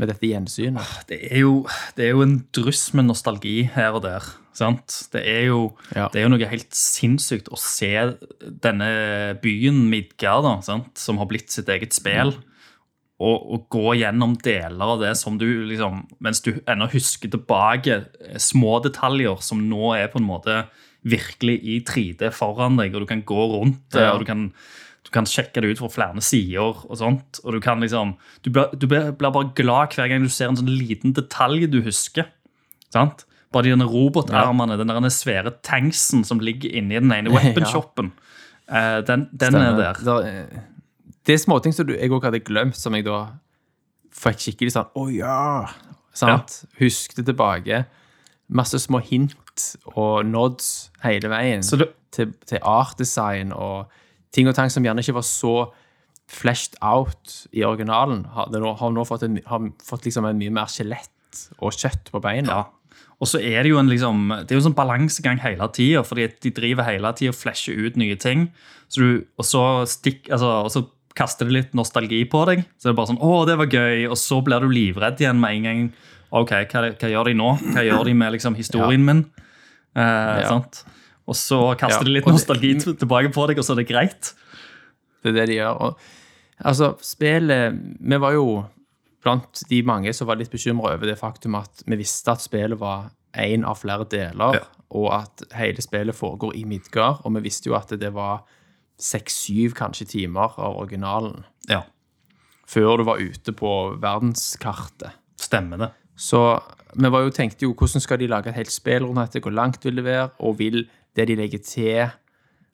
med 0.00 0.08
dette 0.08 0.30
gjensynet? 0.30 0.86
det 1.10 1.18
er, 1.28 1.42
jo, 1.42 1.66
det 1.96 2.06
er 2.06 2.14
jo 2.14 2.22
en 2.24 2.38
dryss 2.56 2.86
med 2.96 3.10
nostalgi 3.10 3.64
her 3.74 3.98
og 3.98 4.04
der. 4.06 4.28
Sant? 4.56 4.94
Det, 5.12 5.20
er 5.28 5.48
jo, 5.50 5.74
Ja. 5.94 6.08
det 6.12 6.20
er 6.20 6.24
jo 6.26 6.32
noe 6.32 6.48
helt 6.48 6.72
sinnssykt 6.74 7.50
å 7.52 7.58
se 7.60 7.90
denne 8.40 8.88
byen 9.42 9.82
Midgard, 9.92 10.46
da, 10.46 10.54
sant? 10.64 10.96
som 10.98 11.20
har 11.20 11.28
blitt 11.28 11.52
sitt 11.52 11.68
eget 11.68 11.92
spill, 11.96 12.32
og, 13.20 13.36
og 13.52 13.66
gå 13.68 13.98
gjennom 14.00 14.38
deler 14.40 14.94
av 14.94 15.02
det 15.02 15.10
som 15.20 15.34
du 15.36 15.44
liksom 15.68 16.06
Mens 16.24 16.40
du 16.40 16.54
ennå 16.64 16.86
husker 16.88 17.28
tilbake 17.28 17.98
eh, 18.00 18.38
små 18.40 18.78
detaljer 18.80 19.42
som 19.44 19.60
nå 19.68 19.90
er 19.98 20.08
på 20.08 20.22
en 20.22 20.24
måte 20.24 20.54
virkelig 21.04 21.58
i 21.64 21.80
3D 21.86 22.30
foran 22.32 22.76
deg, 22.76 22.94
og 22.94 23.00
du 23.00 23.06
kan 23.06 23.22
gå 23.22 23.44
rundt 23.54 23.80
det, 23.92 24.02
Ja. 24.02 24.12
og 24.12 24.20
du 24.20 24.24
kan, 24.26 24.52
Du 25.02 25.08
kan 25.10 25.24
sjekke 25.24 25.62
det 25.62 25.70
ut 25.72 25.78
fra 25.78 25.88
flere 25.88 26.20
sider. 26.20 26.60
og 26.60 26.96
sånt, 26.98 27.40
og 27.44 27.52
Du 27.52 27.60
kan 27.60 27.80
liksom, 27.80 28.16
du 28.42 28.50
blir, 28.50 28.68
du 28.78 28.86
blir 28.86 29.12
blir 29.16 29.30
bare 29.32 29.52
glad 29.54 29.94
hver 29.96 30.08
gang 30.08 30.22
du 30.22 30.28
ser 30.28 30.48
en 30.48 30.56
sånn 30.56 30.68
liten 30.68 31.12
detalj 31.14 31.66
du 31.70 31.80
husker. 31.82 32.26
sant? 32.92 33.24
Bare 33.52 33.62
de 33.64 33.70
denne 33.70 33.88
robotarmene, 33.88 34.76
den 34.78 34.86
der 34.86 35.08
svære 35.10 35.50
tanksen 35.62 36.24
som 36.24 36.38
ligger 36.38 36.70
inni 36.70 37.00
den 37.00 37.10
ene 37.12 37.30
weaponshopen. 37.34 38.12
Ja. 38.70 39.00
den 39.00 39.28
den 39.32 39.54
er 39.56 39.76
der. 39.76 39.94
Der, 40.04 40.62
det 41.26 41.32
er 41.34 41.38
småting 41.38 41.72
som 41.74 41.88
jeg 41.88 42.10
òg 42.10 42.22
hadde 42.22 42.44
glemt, 42.44 42.76
som 42.76 42.92
jeg 42.94 43.04
da 43.04 43.32
fikk 44.12 44.38
skikkelig 44.38 44.72
sånn 44.72 44.86
Å 44.94 45.08
ja! 45.12 45.66
Sant? 46.12 46.64
det 47.16 47.24
tilbake. 47.26 47.86
Masse 48.50 48.80
små 48.82 48.98
hint 49.04 49.66
og 49.94 50.26
nods 50.26 50.90
hele 51.04 51.30
veien 51.30 51.62
du- 51.62 51.86
til, 52.10 52.32
til 52.46 52.58
art 52.66 52.98
design 52.98 53.52
og 53.54 53.86
ting 54.34 54.48
og 54.50 54.56
tang 54.56 54.70
som 54.70 54.82
gjerne 54.82 55.02
ikke 55.04 55.14
var 55.14 55.26
så 55.26 55.54
fleshed 56.30 56.76
out 56.82 57.46
i 57.52 57.64
originalen, 57.66 58.24
har, 58.34 58.50
det 58.50 58.60
nå, 58.62 58.74
har 58.78 58.92
nå 58.94 59.04
fått, 59.06 59.24
en, 59.26 59.40
har 59.46 59.64
fått 59.82 60.06
liksom 60.06 60.28
en 60.28 60.38
mye 60.38 60.52
mer 60.54 60.70
skjelett 60.70 61.46
og 61.58 61.74
kjøtt 61.74 62.12
på 62.12 62.20
beina. 62.22 62.60
Ja. 62.60 63.00
Og 63.20 63.28
så 63.28 63.40
er 63.42 63.62
det 63.62 63.72
jo 63.72 63.80
en 63.80 63.90
liksom, 63.90 64.30
det 64.46 64.54
er 64.54 64.56
jo 64.56 64.62
en 64.62 64.68
sånn 64.70 64.78
balansegang 64.78 65.40
hele 65.42 65.66
tida, 65.74 66.04
fordi 66.06 66.28
de 66.46 66.52
driver 66.56 66.86
hele 66.86 67.10
tida 67.18 67.34
og 67.34 67.36
flasher 67.38 67.76
ut 67.76 67.98
nye 68.00 68.16
ting. 68.20 68.46
Så 68.88 69.02
du, 69.02 69.10
og, 69.36 69.44
så 69.46 69.64
stikk, 69.90 70.30
altså, 70.32 70.54
og 70.64 70.72
så 70.72 70.84
kaster 71.18 71.48
det 71.48 71.56
litt 71.56 71.76
nostalgi 71.76 72.22
på 72.30 72.44
deg. 72.48 72.64
Så 72.78 72.88
det 72.88 72.94
er 72.94 73.00
bare 73.00 73.10
sånn 73.10 73.20
'Å, 73.20 73.44
det 73.46 73.58
var 73.60 73.74
gøy', 73.74 74.08
og 74.08 74.16
så 74.16 74.40
blir 74.46 74.62
du 74.62 74.70
livredd 74.70 75.20
igjen 75.20 75.40
med 75.42 75.58
en 75.58 75.68
gang. 75.68 75.82
OK, 76.32 76.50
hva, 76.70 76.82
hva 76.94 77.08
gjør 77.10 77.24
de 77.30 77.34
nå? 77.34 77.50
Hva 77.74 77.82
gjør 77.84 78.04
de 78.06 78.14
med 78.14 78.32
liksom, 78.36 78.54
historien 78.54 79.04
min? 79.04 79.24
Eh, 79.96 80.42
sant? 80.46 80.84
Og 81.26 81.34
så 81.38 81.58
kaster 81.78 82.04
de 82.06 82.10
litt 82.14 82.24
det- 82.24 82.32
nostalgi 82.34 82.74
t- 82.80 82.94
tilbake 82.94 83.32
på 83.34 83.46
deg, 83.50 83.58
og 83.58 83.64
så 83.66 83.72
er 83.74 83.80
det 83.82 83.88
greit. 83.88 84.32
Det 85.22 85.30
er 85.30 85.40
det 85.40 85.46
de 85.48 85.56
gjør. 85.60 85.80
Og, 85.80 85.98
altså, 86.64 86.92
spillet 87.02 87.74
Vi 88.00 88.16
var 88.22 88.32
jo 88.32 88.64
blant 89.22 89.62
de 89.68 89.82
mange 89.82 90.14
som 90.14 90.26
var 90.26 90.36
litt 90.40 90.50
bekymra 90.50 90.94
over 90.94 91.06
det 91.06 91.18
faktum 91.18 91.54
at 91.58 91.82
vi 91.86 91.96
visste 92.00 92.30
at 92.32 92.40
spillet 92.40 92.78
var 92.80 93.10
én 93.36 93.64
av 93.68 93.76
flere 93.78 94.06
deler, 94.08 94.54
Ja. 94.54 94.64
og 94.90 95.12
at 95.12 95.42
hele 95.54 95.82
spillet 95.82 96.14
foregår 96.16 96.54
i 96.56 96.64
Midgard. 96.64 97.20
Og 97.24 97.34
vi 97.34 97.40
visste 97.40 97.66
jo 97.68 97.74
at 97.76 97.88
det 97.88 98.12
var 98.14 98.42
seks-syv 98.98 99.74
kanskje 99.74 100.06
timer 100.08 100.54
av 100.58 100.76
originalen 100.76 101.44
Ja, 101.68 101.82
før 102.66 102.96
du 102.98 103.04
var 103.04 103.18
ute 103.18 103.52
på 103.52 103.98
verdenskartet. 104.00 105.12
stemmer 105.40 105.78
det. 105.78 105.90
Så 106.20 106.44
vi 106.94 107.10
var 107.12 107.24
jo, 107.24 107.32
tenkte 107.34 107.64
jo 107.64 107.74
hvordan 107.78 108.02
skal 108.02 108.20
de 108.20 108.28
lage 108.30 108.50
et 108.50 108.58
helt 108.58 108.72
spill 108.74 109.06
rundt 109.06 109.22
dette, 109.30 109.42
hvor 109.44 109.54
langt 109.54 109.84
vil 109.86 110.00
det 110.00 110.04
være, 110.04 110.28
og 110.44 110.58
vil 110.58 110.82
det 111.16 111.28
de 111.30 111.38
legger 111.38 111.62
til 111.64 112.10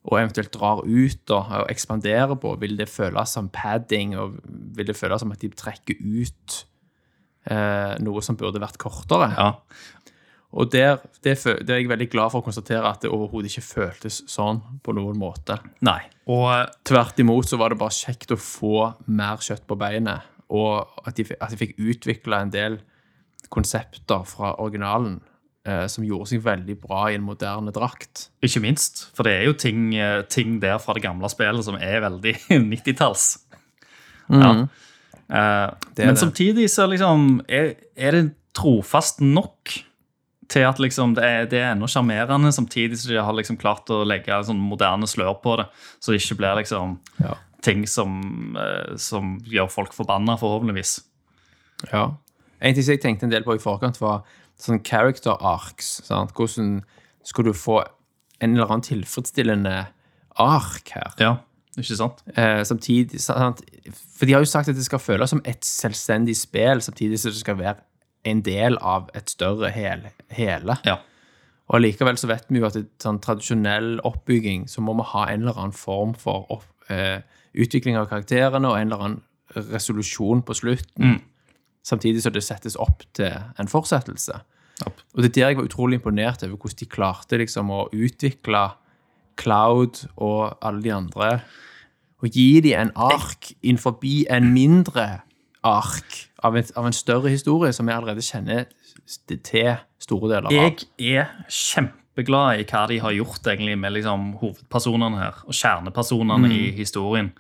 og 0.07 0.21
eventuelt 0.21 0.55
drar 0.55 0.85
ut 0.87 1.23
da, 1.27 1.41
og 1.63 1.71
ekspanderer 1.73 2.37
på, 2.39 2.55
vil 2.63 2.77
det 2.79 2.87
føles 2.91 3.33
som 3.35 3.51
padding, 3.51 4.15
og 4.19 4.37
vil 4.47 4.87
det 4.87 4.95
føles 4.97 5.23
som 5.23 5.35
at 5.35 5.43
de 5.43 5.51
trekker 5.51 5.99
ut 5.99 6.59
eh, 7.51 7.95
noe 8.07 8.23
som 8.23 8.39
burde 8.39 8.63
vært 8.63 8.79
kortere? 8.79 9.33
Ja. 9.35 9.49
Og 10.57 10.71
der, 10.73 11.03
det, 11.27 11.35
det 11.67 11.75
er 11.75 11.83
jeg 11.83 11.91
veldig 11.91 12.09
glad 12.13 12.31
for 12.33 12.41
å 12.41 12.47
konstatere 12.47 12.87
at 12.87 13.03
det 13.03 13.11
overhodet 13.11 13.51
ikke 13.51 13.67
føltes 13.67 14.23
sånn 14.31 14.63
på 14.87 14.95
noen 14.95 15.19
måte. 15.19 15.59
Nei. 15.85 16.01
Og 16.31 16.47
eh, 16.55 16.69
Tvert 16.87 17.19
imot 17.23 17.51
så 17.51 17.59
var 17.61 17.75
det 17.75 17.83
bare 17.83 17.99
kjekt 17.99 18.31
å 18.31 18.41
få 18.41 18.93
mer 19.11 19.43
kjøtt 19.43 19.67
på 19.67 19.79
beinet, 19.81 20.31
og 20.55 20.87
at 21.03 21.19
de, 21.19 21.27
at 21.35 21.51
de 21.51 21.59
fikk 21.59 21.75
utvikla 21.83 22.45
en 22.45 22.55
del 22.55 22.79
konsepter 23.53 24.25
fra 24.29 24.55
originalen 24.63 25.21
eh, 25.67 25.87
som 25.91 26.05
gjorde 26.07 26.29
seg 26.31 26.43
veldig 26.45 26.77
bra 26.83 27.07
i 27.11 27.17
en 27.19 27.25
moderne 27.27 27.73
drakt. 27.75 28.29
Ikke 28.47 28.61
minst, 28.65 29.07
for 29.17 29.27
det 29.27 29.33
er 29.41 29.45
jo 29.49 29.53
ting, 29.59 29.95
eh, 29.99 30.23
ting 30.31 30.59
der 30.63 30.79
fra 30.83 30.95
det 30.95 31.03
gamle 31.07 31.29
spillet 31.33 31.65
som 31.67 31.77
er 31.81 32.01
veldig 32.07 32.35
90-talls. 32.73 33.29
Ja. 34.31 34.51
Eh, 34.51 34.67
Mm. 35.27 35.73
Det 35.97 36.05
er 36.05 36.07
men 36.07 36.15
det. 36.15 36.21
samtidig 36.21 36.69
så 36.71 36.85
liksom 36.87 37.41
er, 37.51 37.73
er 37.99 38.13
det 38.15 38.21
trofast 38.55 39.19
nok 39.21 39.73
til 40.49 40.63
at 40.63 40.79
liksom 40.79 41.17
det 41.17 41.25
er, 41.27 41.49
det 41.51 41.59
er 41.59 41.73
ennå 41.73 41.89
sjarmerende, 41.91 42.53
samtidig 42.55 42.95
som 43.01 43.11
de 43.11 43.19
har 43.27 43.35
liksom 43.35 43.57
klart 43.59 43.91
å 43.91 44.05
legge 44.07 44.37
sånn 44.47 44.61
moderne 44.63 45.09
slør 45.11 45.35
på 45.43 45.57
det, 45.59 45.67
så 45.99 46.15
det 46.15 46.21
ikke 46.23 46.37
blir 46.39 46.55
liksom 46.61 47.01
Ja. 47.19 47.35
ting 47.67 47.83
som, 47.91 48.55
som 49.03 49.41
gjør 49.51 49.67
folk 49.75 49.93
forbanna, 49.99 50.37
forhåpentligvis. 50.39 51.01
Ja. 51.91 52.13
En 52.61 52.75
ting 52.75 52.85
som 52.85 52.97
jeg 52.97 53.03
tenkte 53.03 53.27
en 53.29 53.33
del 53.35 53.45
på 53.47 53.57
i 53.57 53.63
forkant, 53.63 54.01
var 54.01 54.23
sånn 54.61 54.83
character 54.85 55.37
arcs. 55.45 55.99
Sant? 56.07 56.33
Hvordan 56.37 56.81
skulle 57.27 57.53
du 57.53 57.59
få 57.59 57.83
en 58.41 58.55
eller 58.55 58.71
annen 58.71 58.87
tilfredsstillende 58.87 59.75
ark 60.43 60.95
her? 60.95 61.17
Ja, 61.21 61.35
ikke 61.77 61.99
sant? 61.99 62.23
Eh, 62.37 62.63
samtidig, 62.65 63.21
sant? 63.21 63.61
For 64.17 64.29
de 64.29 64.37
har 64.37 64.45
jo 64.45 64.49
sagt 64.49 64.71
at 64.73 64.79
det 64.79 64.87
skal 64.87 65.03
føles 65.03 65.33
som 65.33 65.43
et 65.45 65.65
selvstendig 65.67 66.37
spill, 66.39 66.81
samtidig 66.85 67.21
som 67.21 67.35
det 67.35 67.43
skal 67.43 67.61
være 67.61 67.77
en 68.27 68.41
del 68.47 68.79
av 68.83 69.11
et 69.15 69.31
større 69.31 69.71
hel, 69.71 70.09
hele. 70.35 70.79
Ja. 70.89 70.99
Og 71.67 71.83
likevel 71.83 72.19
så 72.19 72.31
vet 72.31 72.47
vi 72.49 72.61
jo 72.61 72.69
at 72.69 72.79
i 72.79 72.85
sånn 73.03 73.21
tradisjonell 73.23 73.97
oppbygging 74.07 74.67
så 74.71 74.83
må 74.87 74.95
vi 74.99 75.07
ha 75.13 75.27
en 75.33 75.45
eller 75.45 75.59
annen 75.59 75.77
form 75.77 76.15
for 76.19 76.47
opp, 76.55 76.67
eh, 76.91 77.21
utvikling 77.55 77.99
av 77.99 78.09
karakterene 78.11 78.71
og 78.71 78.79
en 78.79 78.87
eller 78.87 79.07
annen 79.07 79.23
resolusjon 79.73 80.43
på 80.47 80.55
slutten. 80.55 81.21
Samtidig 81.87 82.25
så 82.25 82.33
det 82.35 82.43
settes 82.43 82.79
opp 82.83 83.05
til 83.15 83.31
en 83.31 83.71
fortsettelse. 83.71 84.41
Yep. 84.83 85.05
Og 85.15 85.23
det 85.23 85.29
er 85.31 85.35
der 85.37 85.53
jeg 85.53 85.59
var 85.61 85.69
utrolig 85.69 86.01
imponert 86.01 86.43
over 86.43 86.57
hvordan 86.57 86.81
de 86.81 86.89
klarte 86.91 87.39
liksom 87.41 87.71
å 87.73 87.87
utvikle 87.95 88.65
Cloud 89.37 90.03
og 90.17 90.57
alle 90.65 90.83
de 90.83 90.93
andre. 90.93 91.31
Og 92.25 92.33
gi 92.33 92.61
de 92.65 92.75
en 92.77 92.91
ark 92.97 93.53
innenfor 93.63 94.01
en 94.33 94.53
mindre 94.53 95.07
ark 95.67 96.23
av 96.45 96.57
en, 96.57 96.67
av 96.77 96.89
en 96.89 96.97
større 96.97 97.31
historie 97.33 97.73
som 97.73 97.87
vi 97.87 97.95
allerede 97.95 98.25
kjenner 98.25 98.67
til 99.29 99.77
store 100.03 100.33
deler 100.33 100.49
av. 100.49 100.57
Jeg 100.99 101.17
er 101.21 101.31
kjempeglad 101.53 102.63
i 102.63 102.67
hva 102.69 102.87
de 102.91 103.01
har 103.03 103.15
gjort 103.17 103.47
egentlig 103.53 103.77
med 103.79 103.97
liksom, 103.99 104.33
hovedpersonene 104.41 105.21
her, 105.21 105.43
og 105.47 105.57
kjernepersonene 105.57 106.51
i 106.53 106.71
historien. 106.77 107.33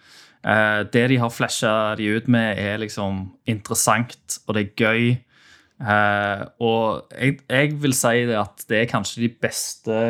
Eh, 0.47 0.83
det 0.95 1.07
de 1.11 1.21
har 1.21 1.33
flasha 1.35 1.73
de 1.99 2.11
ut 2.17 2.29
med, 2.31 2.59
er 2.59 2.79
liksom 2.83 3.25
interessant, 3.51 4.39
og 4.47 4.57
det 4.57 4.63
er 4.63 4.85
gøy. 4.87 5.07
Eh, 5.77 6.43
og 6.63 7.13
jeg, 7.13 7.41
jeg 7.51 7.75
vil 7.83 7.97
si 7.97 8.25
det 8.31 8.39
at 8.41 8.67
det 8.71 8.83
er 8.83 8.93
kanskje 8.93 9.27
de 9.27 9.33
beste 9.43 10.03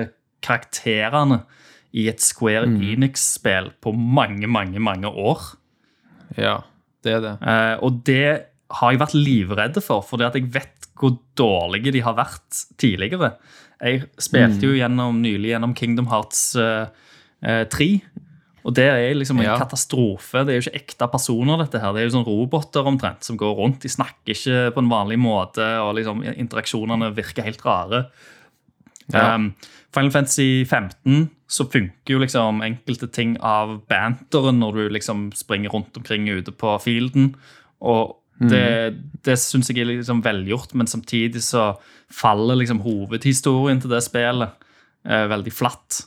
karakterene 0.45 1.41
i 1.97 2.07
et 2.11 2.21
Square 2.21 2.69
Enix-spill 2.69 3.73
på 3.81 3.93
mange, 3.97 4.47
mange, 4.47 4.83
mange 4.83 5.09
år. 5.09 5.55
Ja, 6.37 6.59
det 7.05 7.17
er 7.17 7.25
det. 7.25 7.35
Eh, 7.41 7.75
og 7.81 8.03
det 8.07 8.27
har 8.77 8.93
jeg 8.93 9.01
vært 9.01 9.17
livredd 9.17 9.79
for, 9.85 10.05
fordi 10.05 10.27
at 10.27 10.37
jeg 10.37 10.51
vet 10.53 10.91
hvor 10.97 11.17
dårlige 11.39 11.93
de 11.95 12.03
har 12.05 12.17
vært 12.17 12.65
tidligere. 12.81 13.35
Jeg 13.81 14.07
spilte 14.23 14.65
jo 14.65 14.77
gjennom, 14.77 15.21
nylig 15.21 15.53
gjennom 15.53 15.75
Kingdom 15.77 16.09
Hearts 16.13 16.55
eh, 16.61 16.89
eh, 17.45 17.65
3. 17.73 17.89
Og 18.67 18.75
det 18.75 18.87
er 18.91 19.15
liksom 19.15 19.39
en 19.39 19.47
Ja. 19.47 19.57
katastrofe. 19.61 20.43
Det 20.45 20.51
er 20.53 20.59
jo 20.61 20.65
ikke 20.67 20.81
ekte 20.81 21.07
personer, 21.13 21.61
dette 21.63 21.79
her. 21.79 21.93
Det 21.95 22.03
er 22.03 22.09
jo 22.09 22.17
sånn 22.19 22.27
roboter 22.27 22.83
omtrent 22.91 23.23
som 23.23 23.39
går 23.39 23.55
rundt. 23.55 23.81
De 23.85 23.89
snakker 23.89 24.35
ikke 24.35 24.73
på 24.75 24.83
en 24.83 24.91
vanlig 24.91 25.19
måte, 25.23 25.63
og 25.81 25.95
liksom 25.95 26.25
interaksjonene 26.35 27.13
virker 27.15 27.47
helt 27.47 27.63
rare. 27.65 28.09
Ja. 29.13 29.35
Um, 29.37 29.55
Final 29.95 30.11
Fantasy 30.11 30.65
15 30.67 31.31
så 31.49 31.65
funker 31.71 32.17
jo 32.17 32.19
liksom 32.19 32.59
enkelte 32.67 33.07
ting 33.13 33.37
av 33.41 33.87
banteren 33.89 34.59
når 34.59 34.75
du 34.75 34.89
liksom 34.97 35.29
springer 35.33 35.71
rundt 35.71 35.97
omkring 35.97 36.27
ute 36.29 36.51
på 36.51 36.75
fielden. 36.83 37.37
Og 37.81 38.17
det, 38.41 38.99
det 39.25 39.39
syns 39.39 39.71
jeg 39.71 39.79
er 39.79 39.89
liksom 39.95 40.21
velgjort, 40.27 40.75
men 40.75 40.87
samtidig 40.91 41.41
så 41.41 41.77
faller 42.13 42.59
liksom 42.59 42.83
hovedhistorien 42.85 43.81
til 43.81 43.95
det 43.95 44.03
spillet 44.05 44.51
eh, 45.07 45.25
veldig 45.31 45.53
flatt. 45.55 46.03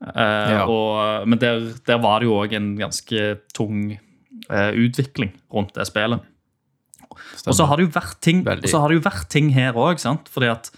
Eh, 0.00 0.50
Ja. 0.54 0.64
og, 0.66 1.28
men 1.28 1.38
der, 1.38 1.72
der 1.86 1.98
var 2.00 2.20
det 2.20 2.26
jo 2.30 2.38
òg 2.40 2.54
en 2.56 2.70
ganske 2.78 3.38
tung 3.52 3.98
eh, 4.50 4.70
utvikling 4.72 5.34
rundt 5.52 5.74
det 5.76 5.86
spillet. 5.90 6.20
Og 7.46 7.54
så 7.54 7.66
har 7.68 7.76
det 7.76 7.84
jo 7.88 7.92
vært 7.98 8.20
ting, 8.24 8.40
og 8.48 8.64
så 8.70 8.80
har 8.80 8.88
det 8.88 8.96
jo 9.00 9.04
vært 9.10 9.28
ting 9.32 9.50
her 9.52 9.72
òg, 9.76 10.00
fordi 10.30 10.48
at 10.48 10.70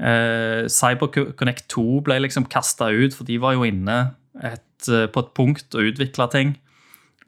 eh, 0.00 0.64
CyberConnect 0.72 1.68
2 1.68 2.00
ble 2.06 2.16
liksom 2.24 2.46
kasta 2.48 2.88
ut, 2.90 3.12
for 3.14 3.24
de 3.28 3.36
var 3.42 3.54
jo 3.58 3.64
inne 3.68 4.14
et, 4.42 4.88
eh, 4.88 5.06
på 5.12 5.20
et 5.20 5.32
punkt 5.36 5.74
og 5.76 5.90
utvikla 5.92 6.30
ting. 6.32 6.54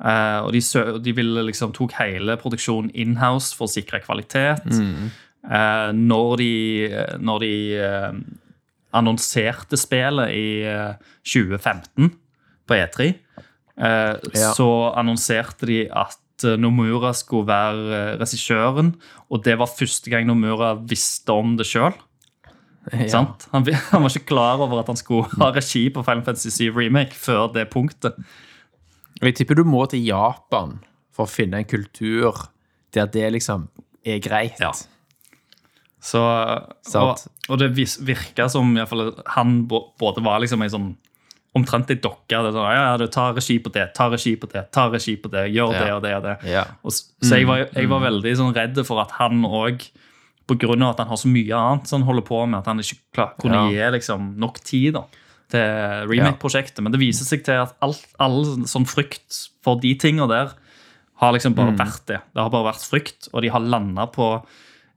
Eh, 0.01 0.41
og 0.43 0.53
de, 0.57 0.61
de 1.05 1.13
ville 1.15 1.45
liksom 1.47 1.73
tok 1.77 1.93
hele 2.01 2.37
produksjonen 2.41 2.91
inhouse 2.95 3.53
for 3.55 3.69
å 3.69 3.75
sikre 3.75 4.01
kvalitet. 4.03 4.65
Eh, 5.45 5.91
når 5.93 6.37
de, 6.41 6.53
når 7.21 7.39
de 7.45 7.53
annonserte 8.95 9.79
spillet 9.81 10.33
i 10.35 10.47
eh, 10.69 10.95
2015 11.27 12.13
på 12.69 12.77
E3, 12.79 13.09
eh, 13.11 14.15
Ja. 14.35 14.53
så 14.57 14.69
annonserte 14.97 15.67
de 15.69 15.83
at 15.91 16.45
eh, 16.47 16.57
Nomura 16.61 17.13
skulle 17.17 17.47
være 17.51 17.99
eh, 17.99 18.17
regissøren, 18.23 18.95
og 19.31 19.45
det 19.45 19.59
var 19.61 19.71
første 19.71 20.11
gang 20.13 20.27
Nomura 20.31 20.75
visste 20.81 21.33
om 21.35 21.57
det 21.59 21.67
sjøl. 21.67 21.95
Ja. 22.93 23.23
Han, 23.53 23.65
han 23.93 24.03
var 24.05 24.11
ikke 24.13 24.29
klar 24.35 24.61
over 24.61 24.83
at 24.83 24.91
han 24.93 24.99
skulle 25.01 25.29
ha 25.41 25.51
regi 25.57 25.87
på 25.91 26.03
Final 26.05 26.25
Fantasy 26.27 26.51
7 26.53 26.75
Remake 26.77 27.17
før 27.17 27.49
det 27.55 27.71
punktet. 27.73 28.19
Jeg 29.23 29.37
tipper 29.39 29.57
du 29.57 29.65
må 29.65 29.87
til 29.89 30.03
Japan 30.05 30.79
for 31.15 31.25
å 31.25 31.31
finne 31.31 31.63
en 31.63 31.69
kultur 31.71 32.43
der 32.95 33.07
det 33.11 33.31
liksom 33.33 33.69
er 34.05 34.19
greit. 34.23 34.59
Ja. 34.61 34.73
Så, 36.05 36.21
og, 37.01 37.23
og 37.49 37.61
det 37.63 37.71
virka 38.05 38.45
som 38.53 38.75
fall, 38.91 39.07
han 39.39 39.63
både 39.65 40.25
var 40.25 40.43
liksom 40.43 40.65
ei 40.65 40.69
sånn 40.73 40.91
omtrent 41.55 41.93
ei 41.95 42.01
dokke. 42.03 42.41
Det 42.45 42.53
sånn, 42.53 42.67
ja, 42.67 42.87
ja, 42.91 42.95
du 43.01 43.07
tar 43.13 43.35
regi 43.37 43.57
på 43.63 43.73
det, 43.73 43.87
tar 43.97 44.11
regi 44.13 44.35
på 44.41 44.51
det, 44.51 44.67
tar 44.75 44.91
regi 44.93 45.15
på 45.21 45.31
det, 45.33 45.47
gjør 45.55 45.77
det 45.79 45.91
og 45.95 46.01
det 46.05 46.15
og 46.19 46.25
det. 46.27 46.35
Ja. 46.51 46.65
Og, 46.83 46.95
så 46.95 47.39
jeg 47.39 47.49
var, 47.49 47.69
jeg 47.71 47.91
var 47.91 48.03
veldig 48.05 48.33
sånn 48.41 48.57
redd 48.57 48.81
for 48.87 49.01
at 49.05 49.15
han 49.21 49.45
òg, 49.47 49.87
av 50.51 50.89
at 50.91 50.99
han 51.01 51.09
har 51.09 51.21
så 51.23 51.31
mye 51.31 51.61
annet 51.61 51.89
som 51.89 52.03
han 52.03 52.09
holder 52.11 52.27
på 52.29 52.43
med, 52.45 52.59
at 52.59 52.69
han 52.69 52.83
ikke 52.83 52.99
klar, 53.17 53.31
kunne 53.41 53.63
gi 53.73 53.87
liksom, 53.95 54.35
nok 54.43 54.61
tid 54.67 54.99
da, 54.99 55.07
til 55.55 56.11
remake-prosjektet. 56.11 56.83
Men 56.85 56.93
det 56.93 57.01
viser 57.01 57.29
seg 57.29 57.47
til 57.47 57.63
at 57.63 57.73
alt, 57.87 58.05
all 58.21 58.43
sånn 58.69 58.85
frykt 58.91 59.41
for 59.65 59.81
de 59.81 59.95
tinga 60.01 60.29
der 60.29 60.53
har 61.23 61.33
liksom 61.33 61.55
bare 61.57 61.73
vært 61.79 62.05
det. 62.11 62.21
Det 62.35 62.43
har 62.43 62.53
bare 62.53 62.73
vært 62.73 62.85
frykt, 62.85 63.31
og 63.33 63.47
de 63.47 63.55
har 63.55 63.63
landa 63.63 64.05
på 64.13 64.35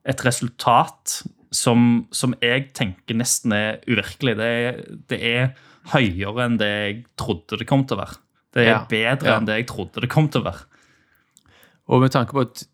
et 0.07 0.21
resultat 0.25 1.21
som, 1.51 2.07
som 2.15 2.33
jeg 2.43 2.69
tenker 2.77 3.17
nesten 3.17 3.53
er 3.55 3.79
uvirkelig. 3.87 4.35
Det 4.39 4.47
er, 4.47 4.79
det 5.11 5.19
er 5.23 5.49
høyere 5.93 6.45
enn 6.47 6.57
det 6.59 6.71
jeg 6.71 6.95
trodde 7.19 7.59
det 7.61 7.67
kom 7.69 7.85
til 7.87 7.97
å 7.97 8.01
være. 8.05 8.17
Det 8.55 8.63
er 8.65 8.71
Ja. 8.71 8.79
bedre 8.89 9.27
Ja. 9.29 9.37
enn 9.37 9.45
det 9.47 9.57
jeg 9.61 9.67
trodde 9.71 10.01
det 10.03 10.09
kom 10.11 10.29
til 10.31 10.41
å 10.41 10.47
være. 10.49 10.65
Og 11.87 12.01
med 12.03 12.11
tanke 12.11 12.35
på 12.35 12.41
at 12.47 12.65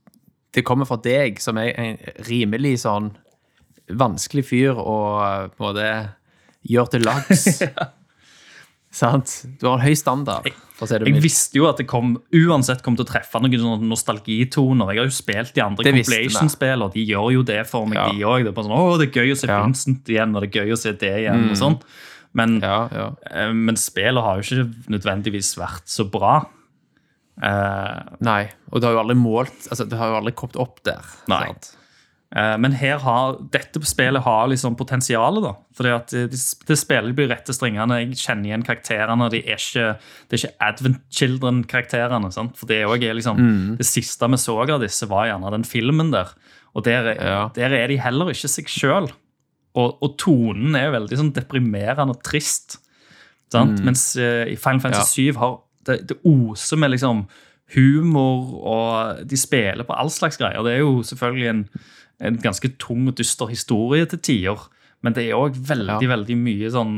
det 0.54 0.64
kommer 0.66 0.86
fra 0.90 0.98
deg, 1.02 1.40
som 1.42 1.58
er 1.58 1.74
en 1.78 1.98
rimelig 2.28 2.80
sånn 2.86 3.12
vanskelig 3.90 4.46
fyr 4.46 4.74
å 4.78 4.98
på 5.54 5.60
en 5.60 5.68
måte 5.68 5.90
gjøre 6.70 6.92
til 6.96 7.02
lags. 7.10 7.48
Sant? 8.94 9.32
Du 9.58 9.66
har 9.66 9.80
en 9.80 9.82
høy 9.88 9.96
standard, 9.98 10.46
for 10.78 10.86
å 10.86 10.90
si 10.92 11.00
det 11.02 11.08
Jeg 11.10 11.24
visste 11.24 11.58
jo 11.58 11.66
at 11.66 11.80
det 11.82 11.88
kom, 11.90 12.12
uansett 12.38 12.84
kom 12.86 12.94
til 13.00 13.08
å 13.08 13.10
treffe 13.10 13.40
noen 13.42 13.56
sånne 13.58 13.88
nostalgitoner. 13.90 14.92
Jeg 14.94 15.02
har 15.02 15.08
jo 15.10 15.16
spilt 15.18 15.54
de 15.56 15.64
andre 15.66 15.84
Det 15.88 15.94
visste 15.96 16.14
vi. 16.14 16.28
compilation-spill, 16.28 16.84
og 16.86 16.94
de 16.94 17.06
gjør 17.10 17.32
jo 17.34 17.44
det 17.48 17.64
for 17.68 17.88
meg, 17.90 17.98
Ja. 17.98 18.08
de 18.14 18.22
òg. 18.30 18.44
Det 18.46 18.52
er 18.54 18.58
bare 18.60 18.68
sånn, 18.70 18.78
å, 18.78 18.98
det 19.02 19.08
er 19.10 19.20
gøy 19.24 19.32
å 19.34 19.38
se 19.40 19.48
Ja. 19.50 19.60
Mm. 19.64 19.66
Vincent 19.74 20.06
igjen, 20.14 20.36
og 20.36 20.42
det 20.46 20.50
er 20.56 20.60
gøy 20.62 20.72
å 20.76 20.78
se 20.78 20.92
det 20.94 21.14
igjen, 21.24 21.50
og 21.50 21.58
sånn. 21.58 21.80
Men, 22.36 22.60
Ja, 22.62 22.78
ja. 22.94 23.08
eh, 23.32 23.52
men 23.54 23.76
spillet 23.76 24.22
har 24.24 24.38
jo 24.42 24.46
ikke 24.46 24.90
nødvendigvis 24.90 25.56
vært 25.58 25.86
så 25.90 26.06
bra. 26.10 26.46
Uh, 27.42 28.14
Nei, 28.22 28.44
og 28.72 28.78
det 28.80 28.86
har 28.86 28.94
jo 28.94 29.00
aldri 29.02 29.16
målt 29.18 29.66
Altså, 29.72 29.88
det 29.90 29.98
har 29.98 30.12
jo 30.12 30.20
aldri 30.20 30.34
kommet 30.38 30.56
opp 30.62 30.84
der. 30.86 31.02
Nei. 31.28 31.40
sant? 31.48 31.72
Eh, 32.36 32.56
Men 32.58 32.72
her 32.74 32.98
har, 33.04 33.36
dette 33.54 33.78
spillet 33.86 34.24
har 34.26 34.48
liksom 34.50 34.76
potensialet, 34.76 35.44
da. 35.44 35.52
Fordi 35.78 35.90
at 35.94 36.08
det, 36.08 36.40
det 36.68 36.78
de 36.78 37.14
blir 37.14 37.30
rett 37.30 37.46
til 37.46 37.54
stringene. 37.54 38.00
Jeg 38.02 38.18
kjenner 38.24 38.50
igjen 38.50 38.64
karakterene. 38.66 39.30
De 39.30 39.42
er 39.44 39.60
ikke, 39.62 39.98
det 40.30 40.40
er 40.40 40.48
ikke 40.48 40.58
Advent 40.70 41.02
Children-karakterene. 41.14 42.32
For 42.58 42.66
det, 42.66 42.82
er 42.82 43.14
liksom, 43.14 43.38
Mm. 43.38 43.78
det 43.78 43.86
siste 43.86 44.28
vi 44.30 44.38
så 44.38 44.58
av 44.64 44.82
disse, 44.82 45.06
var 45.08 45.28
gjerne 45.30 45.52
den 45.52 45.64
filmen 45.64 46.12
der. 46.12 46.34
Og 46.76 46.84
der, 46.84 47.06
er- 47.14 47.24
Ja. 47.24 47.50
der 47.54 47.70
er 47.84 47.88
de 47.88 47.98
heller 47.98 48.26
ikke 48.34 48.50
seg 48.50 48.66
sjøl. 48.66 49.12
Og, 49.76 49.98
og 50.02 50.18
tonen 50.18 50.76
er 50.76 50.92
veldig 50.92 51.18
sånn 51.18 51.34
deprimerende 51.34 52.10
og 52.16 52.24
trist. 52.24 52.80
Sant? 53.52 53.80
Mens 53.86 54.16
uh, 54.18 54.46
i 54.50 54.56
Final 54.56 54.80
Fantasy 54.82 55.30
7 55.32 55.38
har 55.38 55.60
det, 55.86 56.08
det 56.08 56.18
oser 56.26 56.78
med 56.78 56.90
liksom 56.92 57.28
humor, 57.76 58.54
og 58.64 59.28
de 59.28 59.38
spiller 59.38 59.84
på 59.88 59.96
all 59.98 60.10
slags 60.14 60.38
greier. 60.38 60.62
Det 60.66 60.74
er 60.76 60.80
jo 60.84 61.02
selvfølgelig 61.06 61.50
en, 61.50 61.64
en 62.24 62.38
ganske 62.40 62.70
tung 62.80 63.08
og 63.12 63.18
dyster 63.20 63.50
historie 63.52 64.06
til 64.10 64.20
tider, 64.24 64.62
men 65.04 65.14
det 65.18 65.26
er 65.30 65.36
òg 65.36 65.58
veldig, 65.68 66.02
Ja. 66.02 66.10
veldig 66.16 66.38
mye 66.40 66.70
sånn 66.72 66.94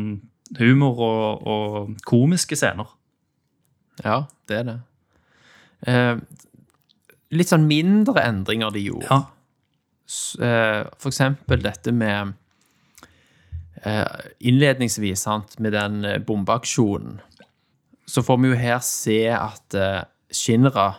humor 0.60 1.00
og, 1.02 1.48
og 1.50 1.96
komiske 2.06 2.56
scener. 2.60 2.92
Ja, 4.04 4.20
det 4.48 4.58
er 4.60 4.64
det. 4.70 4.76
Eh, 5.90 6.16
litt 7.32 7.50
sånn 7.50 7.66
mindre 7.68 8.22
endringer 8.22 8.70
de 8.76 8.84
gjorde. 8.86 9.10
Ja. 9.10 9.24
Eh, 10.46 10.84
For 11.02 11.10
eksempel 11.10 11.64
dette 11.66 11.92
med 11.92 12.36
eh, 13.84 14.06
Innledningsvis, 14.46 15.24
sant, 15.26 15.58
med 15.60 15.74
den 15.74 16.04
eh, 16.06 16.20
bombeaksjonen, 16.22 17.20
så 18.06 18.22
får 18.22 18.38
vi 18.44 18.52
jo 18.52 18.60
her 18.60 18.80
se 18.86 19.18
at 19.34 19.74
eh, 19.80 20.04
Shinra 20.36 20.92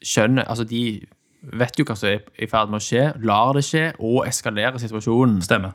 skjønner 0.00 0.46
Altså, 0.48 0.64
de 0.64 1.04
vet 1.42 1.78
jo 1.78 1.84
hva 1.88 1.96
som 1.96 2.08
er 2.10 2.20
i 2.38 2.46
ferd 2.46 2.68
med 2.70 2.80
å 2.80 2.84
skje, 2.84 3.04
lar 3.24 3.54
det 3.56 3.64
skje, 3.64 3.84
og 3.98 4.26
eskalerer 4.28 4.78
situasjonen 4.82 5.40
Stemmer. 5.42 5.72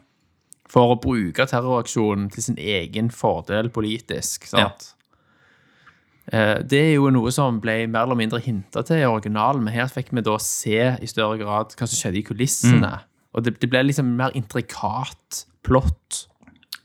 for 0.70 0.94
å 0.96 1.00
bruke 1.02 1.46
terroraksjonen 1.50 2.30
til 2.34 2.44
sin 2.44 2.58
egen 2.58 3.10
fordel 3.10 3.70
politisk. 3.70 4.46
sant? 4.48 4.92
Ja. 6.32 6.58
Det 6.66 6.80
er 6.82 6.94
jo 6.96 7.12
noe 7.14 7.30
som 7.34 7.60
ble 7.62 7.84
mer 7.88 8.08
eller 8.08 8.18
mindre 8.18 8.40
hinta 8.42 8.82
til 8.86 8.98
i 9.04 9.06
originalen, 9.06 9.62
men 9.64 9.74
her 9.76 9.86
fikk 9.92 10.08
vi 10.12 10.24
da 10.26 10.38
se 10.42 10.80
i 11.02 11.06
større 11.10 11.38
grad 11.38 11.76
hva 11.78 11.86
som 11.88 12.00
skjedde 12.00 12.18
i 12.18 12.26
kulissene. 12.26 12.94
Og 13.36 13.44
det, 13.46 13.60
det 13.62 13.70
ble 13.70 13.84
liksom 13.86 14.14
mer 14.18 14.34
intrikat 14.38 15.44
plott, 15.66 16.24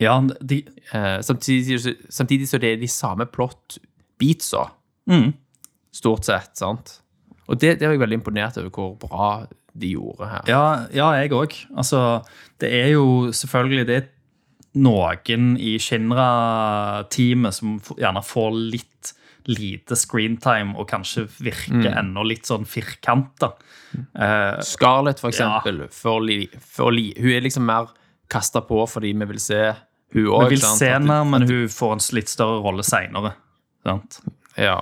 Ja, 0.01 0.15
de, 0.41 0.63
eh, 0.97 1.19
samtidig, 1.21 1.77
samtidig 2.09 2.47
så 2.49 2.57
det 2.61 2.71
er 2.73 2.77
de 2.81 2.89
samme 2.89 3.27
plott-beatsa, 3.29 4.71
Mm. 5.09 5.33
stort 5.93 6.25
sett, 6.25 6.57
sant? 6.57 7.01
Og 7.51 7.59
det, 7.59 7.77
det 7.81 7.89
var 7.89 7.97
jeg 7.97 8.05
veldig 8.05 8.21
imponert 8.21 8.59
over 8.61 8.71
hvor 8.75 8.95
bra 9.03 9.31
de 9.81 9.93
gjorde 9.95 10.29
her. 10.31 10.49
Ja, 10.51 10.65
ja 10.95 11.11
jeg 11.19 11.35
òg. 11.35 11.55
Altså, 11.77 12.23
det 12.63 12.71
er 12.75 12.93
jo 12.95 13.31
selvfølgelig 13.35 13.87
det 13.91 14.01
noen 14.81 15.57
i 15.59 15.75
Shinra-teamet 15.83 17.57
som 17.57 17.81
gjerne 17.99 18.23
får 18.23 18.53
litt 18.55 19.15
lite 19.49 19.97
screentime 19.97 20.77
og 20.79 20.89
kanskje 20.91 21.25
virker 21.41 21.95
enda 21.97 22.23
litt 22.27 22.47
sånn 22.47 22.67
firkanta. 22.69 23.55
Uh, 24.15 24.61
Scarlett, 24.63 25.19
for 25.23 25.33
eksempel, 25.33 25.87
for 25.95 26.23
li, 26.23 26.45
for 26.61 26.95
li, 26.95 27.09
hun 27.19 27.33
er 27.35 27.47
liksom 27.47 27.67
mer 27.67 27.91
kasta 28.31 28.63
på 28.67 28.85
fordi 28.87 29.15
vi 29.17 29.31
vil 29.33 29.43
se 29.43 29.63
hun 30.15 30.29
òg. 30.29 30.45
vi 30.51 30.59
vil 30.59 30.67
se 30.67 30.93
henne, 30.93 31.23
men 31.27 31.49
hun 31.49 31.73
får 31.73 31.97
en 31.97 32.05
litt 32.19 32.31
større 32.31 32.61
rolle 32.63 32.87
seinere. 32.87 33.35
Ja, 34.61 34.77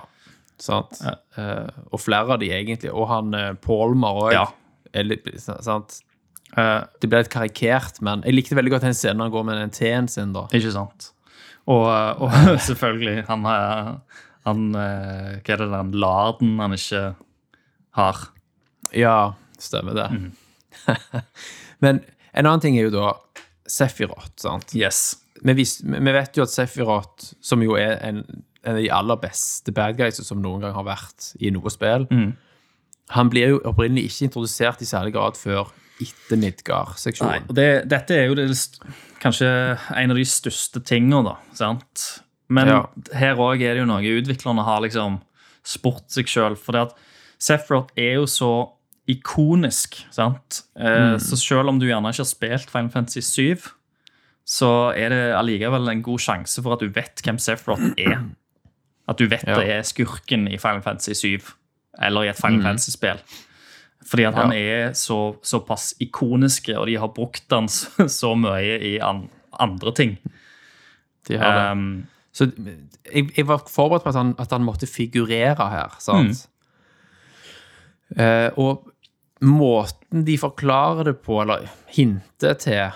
sant. 0.63 1.01
Eh, 1.39 1.69
og 1.93 2.03
flere 2.03 2.37
av 2.37 2.43
de 2.43 2.51
egentlig. 2.55 2.93
Og 2.93 3.09
han 3.11 3.35
uh, 3.37 3.53
Palmer 3.65 4.23
òg. 4.27 4.33
Ja. 4.35 4.47
sant? 5.65 6.01
Uh, 6.57 6.83
det 7.03 7.11
ble 7.11 7.23
litt 7.23 7.33
karikert, 7.33 8.01
men 8.05 8.25
jeg 8.27 8.35
likte 8.35 8.57
veldig 8.59 8.73
godt 8.77 8.87
den 8.89 8.97
scenen 8.97 9.27
han 9.27 9.35
går 9.35 9.45
med 9.47 9.61
den 9.61 9.75
teen 9.75 10.09
sin. 10.11 10.33
da. 10.37 10.47
Ikke 10.57 10.73
sant? 10.75 11.13
Og, 11.69 11.85
og 11.85 12.33
selvfølgelig, 12.69 13.27
han 13.29 13.45
har 13.47 13.99
han, 14.49 14.75
eh, 14.75 15.39
Hva 15.43 15.55
er 15.55 15.63
det 15.63 15.71
den 15.73 15.95
larden 16.01 16.59
han 16.63 16.77
ikke 16.77 17.05
har? 17.99 18.27
Ja, 18.97 19.35
stemmer 19.61 19.97
det. 19.99 20.09
men 21.85 22.03
en 22.33 22.47
annen 22.47 22.63
ting 22.65 22.79
er 22.79 22.89
jo 22.89 22.95
da 22.95 23.15
Sefirot. 23.69 24.33
sant? 24.41 24.73
Yes. 24.77 25.19
vi 25.43 26.13
vet 26.15 26.39
jo 26.39 26.47
at 26.47 26.55
Sefirot, 26.55 27.33
som 27.45 27.63
jo 27.63 27.77
er 27.77 27.99
en, 28.07 28.23
en 28.65 28.75
av 28.77 28.83
de 28.83 28.91
aller 28.91 29.17
beste 29.23 29.73
bad 29.73 29.97
guys 29.97 30.21
som 30.27 30.41
noen 30.43 30.61
gang 30.65 30.75
har 30.75 30.85
vært 30.85 31.33
i 31.41 31.51
noe 31.55 31.71
spill, 31.71 32.07
han 33.11 33.31
blir 33.31 33.49
jo 33.55 33.61
opprinnelig 33.65 34.05
ikke 34.11 34.27
introdusert 34.29 34.83
i 34.83 34.89
særlig 34.89 35.13
grad 35.15 35.37
før 35.37 35.71
etter 36.01 36.37
Midgard-seksjonen. 36.39 37.47
det, 37.55 37.89
dette 37.89 38.15
er 38.15 38.27
jo 38.29 38.35
det, 38.39 38.49
kanskje 39.21 39.49
en 39.97 40.11
av 40.11 40.17
de 40.17 40.25
største 40.29 40.83
tingene, 40.85 41.25
da. 41.25 41.37
sant? 41.55 42.23
Men 42.49 42.69
Ja. 42.69 42.87
her 43.15 43.35
òg 43.37 43.61
er 43.63 43.75
det 43.75 43.81
jo 43.83 43.87
noe 43.87 44.03
utviklerne 44.03 44.65
har 44.65 44.81
liksom 44.81 45.21
spurt 45.65 46.09
seg 46.09 46.27
sjøl. 46.27 46.57
For 46.57 46.73
det 46.73 46.81
at 46.89 46.95
Sephiroth 47.39 47.93
er 47.97 48.15
jo 48.15 48.25
så 48.27 48.53
ikonisk, 49.09 50.05
sant? 50.13 50.63
Eh, 50.77 51.17
Så 51.19 51.37
selv 51.37 51.69
om 51.69 51.79
du 51.79 51.87
gjerne 51.87 52.09
ikke 52.13 52.25
har 52.25 52.31
spilt 52.31 52.71
Final 52.71 52.91
Fantasy 52.91 53.21
7, 53.21 53.73
så 54.47 54.95
er 54.97 55.09
det 55.11 55.35
allikevel 55.37 55.89
en 55.91 56.03
god 56.03 56.19
sjanse 56.21 56.63
for 56.63 56.73
at 56.75 56.81
du 56.81 56.89
vet 56.89 57.21
hvem 57.25 57.39
Sephiroth 57.39 57.93
er. 57.99 58.23
At 59.09 59.19
du 59.19 59.27
vet 59.29 59.45
Ja. 59.47 59.55
det 59.59 59.71
er 59.73 59.83
skurken 59.89 60.49
i 60.53 60.59
Final 60.61 60.83
Fantasy 60.85 61.13
7, 61.17 61.53
eller 62.03 62.23
i 62.27 62.29
et 62.29 62.37
Final 62.37 62.63
Fantasy-spill. 62.63 63.21
Fordi 64.09 64.23
at 64.29 64.35
han 64.35 64.53
er 64.53 64.93
så, 64.97 65.37
såpass 65.43 65.95
ikonisk, 66.01 66.69
og 66.77 66.87
de 66.87 66.97
har 66.97 67.09
brukt 67.09 67.45
han 67.53 67.69
så, 67.69 68.07
så 68.21 68.35
mye 68.37 68.79
i 68.81 68.99
an, 69.05 69.29
andre 69.61 69.93
ting. 69.97 70.19
De 71.29 71.37
har 71.41 71.59
det. 71.59 71.73
Um, 71.73 72.07
Så 72.33 72.47
jeg, 73.15 73.31
jeg 73.37 73.47
var 73.49 73.65
forberedt 73.67 74.05
på 74.05 74.09
at 74.13 74.15
han, 74.15 74.35
at 74.39 74.53
han 74.53 74.63
måtte 74.63 74.87
figurere 74.87 75.69
her, 75.73 75.97
sant? 75.99 76.45
Eh, 78.17 78.51
og 78.57 78.87
måten 79.45 80.25
de 80.27 80.37
forklarer 80.39 81.05
det 81.11 81.17
på, 81.25 81.41
eller 81.43 81.67
hinter 81.97 82.55
til 82.61 82.93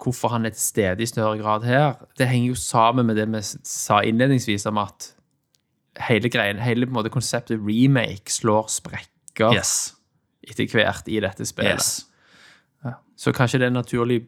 hvorfor 0.00 0.32
han 0.32 0.46
er 0.48 0.54
til 0.54 0.62
stede 0.62 1.04
i 1.04 1.08
større 1.08 1.38
grad 1.40 1.66
her, 1.68 1.98
det 2.18 2.28
henger 2.30 2.54
jo 2.54 2.58
sammen 2.58 3.06
med 3.06 3.18
det 3.20 3.28
vi 3.28 3.42
sa 3.44 4.00
innledningsvis 4.00 4.66
om 4.70 4.80
at 4.80 5.12
hele 6.08 6.30
greien, 6.30 6.60
hele 6.62 6.86
på 6.86 6.92
en 6.92 6.98
måte, 7.00 7.12
konseptet 7.12 7.60
remake 7.60 8.32
slår 8.32 8.68
sprekker 8.72 9.56
yes. 9.56 9.94
etter 10.46 10.70
hvert 10.72 11.10
i 11.10 11.20
dette 11.20 11.46
spillet. 11.46 11.74
yes. 11.74 12.04
Så 13.18 13.32
kanskje 13.34 13.58
det 13.58 13.66
er 13.66 13.72
en 13.72 13.80
naturlig 13.80 14.20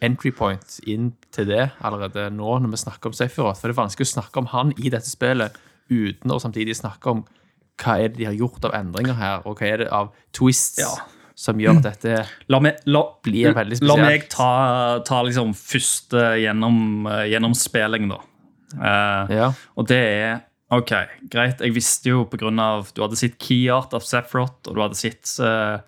entry 0.00 0.30
point 0.32 0.78
inn 0.88 1.10
til 1.34 1.50
det 1.50 1.66
allerede 1.84 2.30
nå, 2.32 2.54
når 2.62 2.72
vi 2.72 2.80
snakker 2.80 3.10
om 3.10 3.16
Sephiroth. 3.16 3.60
For 3.60 3.68
det 3.68 3.76
er 3.76 3.82
vanskelig 3.82 4.08
å 4.08 4.14
snakke 4.14 4.40
om 4.40 4.48
han 4.54 4.72
i 4.80 4.92
dette 4.92 5.10
spillet 5.10 5.58
uten 5.90 6.32
å 6.32 6.40
samtidig 6.40 6.78
snakke 6.78 7.12
om 7.12 7.24
hva 7.80 7.96
er 8.00 8.12
det 8.12 8.20
de 8.20 8.28
har 8.28 8.36
gjort 8.36 8.64
av 8.68 8.76
endringer 8.76 9.16
her, 9.16 9.44
og 9.48 9.60
hva 9.60 9.68
er 9.68 9.82
det 9.84 9.90
av 9.92 10.12
twists 10.36 10.80
Ja. 10.80 10.92
Som 11.40 11.60
gjør 11.60 11.78
at 11.80 11.86
dette 11.88 12.18
La 12.52 12.60
meg, 12.62 12.82
la, 12.90 13.00
Blir 13.24 13.54
veldig 13.56 13.78
spesielt. 13.78 13.88
la 13.88 14.10
meg 14.10 14.26
ta, 14.32 14.50
ta 15.06 15.22
liksom 15.24 15.54
første 15.56 16.26
gjennom, 16.42 17.06
eh, 17.08 17.24
gjennomspilling, 17.32 18.10
da. 18.12 18.20
Uh, 18.76 19.32
Ja. 19.32 19.48
Og 19.80 19.88
det 19.90 20.00
er 20.04 20.40
OK, 20.70 20.92
greit. 21.32 21.58
Jeg 21.64 21.74
visste 21.74 22.12
jo 22.12 22.20
av 22.62 22.92
Du 22.94 23.00
hadde 23.02 23.16
sett 23.18 23.38
keyart 23.42 23.94
av 23.96 24.04
Sephiroth, 24.06 24.68
og 24.68 24.76
du 24.76 24.80
hadde 24.84 24.98
sett 25.00 25.32
uh, 25.42 25.80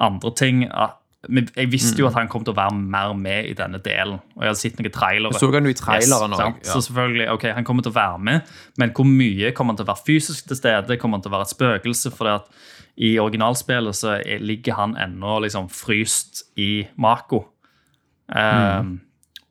andre 0.00 0.30
ting. 0.32 0.62
At, 0.70 0.99
jeg 1.28 1.68
visste 1.68 2.00
jo 2.00 2.06
at 2.08 2.16
han 2.16 2.30
kom 2.32 2.46
til 2.46 2.54
å 2.54 2.56
være 2.56 2.72
mer 2.80 3.12
med 3.12 3.50
i 3.50 3.56
denne 3.56 3.76
delen. 3.84 4.22
Og 4.38 4.40
jeg 4.40 4.48
hadde 4.48 4.60
sett 4.62 4.78
noen 4.80 4.94
trailere. 4.94 5.36
Så 5.36 5.50
han 5.52 5.68
jo 5.68 5.72
i 5.74 5.76
traileren 5.76 6.32
Yes, 6.32 6.40
ja. 6.40 6.72
Så 6.72 6.80
selvfølgelig, 6.86 7.26
ok, 7.34 7.44
han 7.58 7.66
kommer 7.68 7.84
til 7.84 7.92
å 7.92 7.98
være 7.98 8.22
med, 8.24 8.54
men 8.80 8.94
hvor 8.96 9.08
mye 9.08 9.52
kommer 9.52 9.74
han 9.74 9.82
til 9.82 9.88
å 9.88 9.90
være 9.92 10.06
fysisk 10.06 10.48
til 10.48 10.56
stede? 10.56 10.96
Kommer 11.02 11.20
han 11.20 11.26
til 11.26 11.32
å 11.32 11.36
være 11.36 11.48
et 11.50 11.52
spøkelse? 11.52 12.14
For 12.16 12.28
det 12.28 12.38
at 12.38 12.64
i 13.00 13.12
originalspillet 13.20 13.96
så 13.96 14.16
er, 14.16 14.40
ligger 14.40 14.78
han 14.80 14.96
ennå 15.00 15.38
liksom 15.44 15.68
fryst 15.72 16.46
i 16.60 16.86
Mako. 17.00 17.44
Mm. 18.32 18.80
Um, 18.80 18.96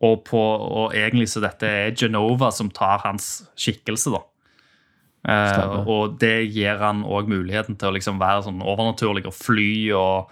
og, 0.01 0.23
på, 0.25 0.41
og 0.41 0.97
egentlig 0.97 1.29
så 1.29 1.43
dette 1.43 1.69
er 1.69 1.95
Genova 1.97 2.49
som 2.55 2.71
tar 2.73 3.03
hans 3.05 3.43
skikkelse, 3.60 4.15
da. 4.17 4.25
Uh, 5.19 5.84
og 5.84 6.13
det 6.21 6.47
gir 6.47 6.79
han 6.79 7.03
òg 7.03 7.27
muligheten 7.29 7.75
til 7.77 7.89
å 7.89 7.95
liksom 7.97 8.21
være 8.21 8.45
sånn 8.45 8.62
overnaturlig 8.63 9.25
og 9.27 9.36
fly 9.36 9.71
og 9.97 10.32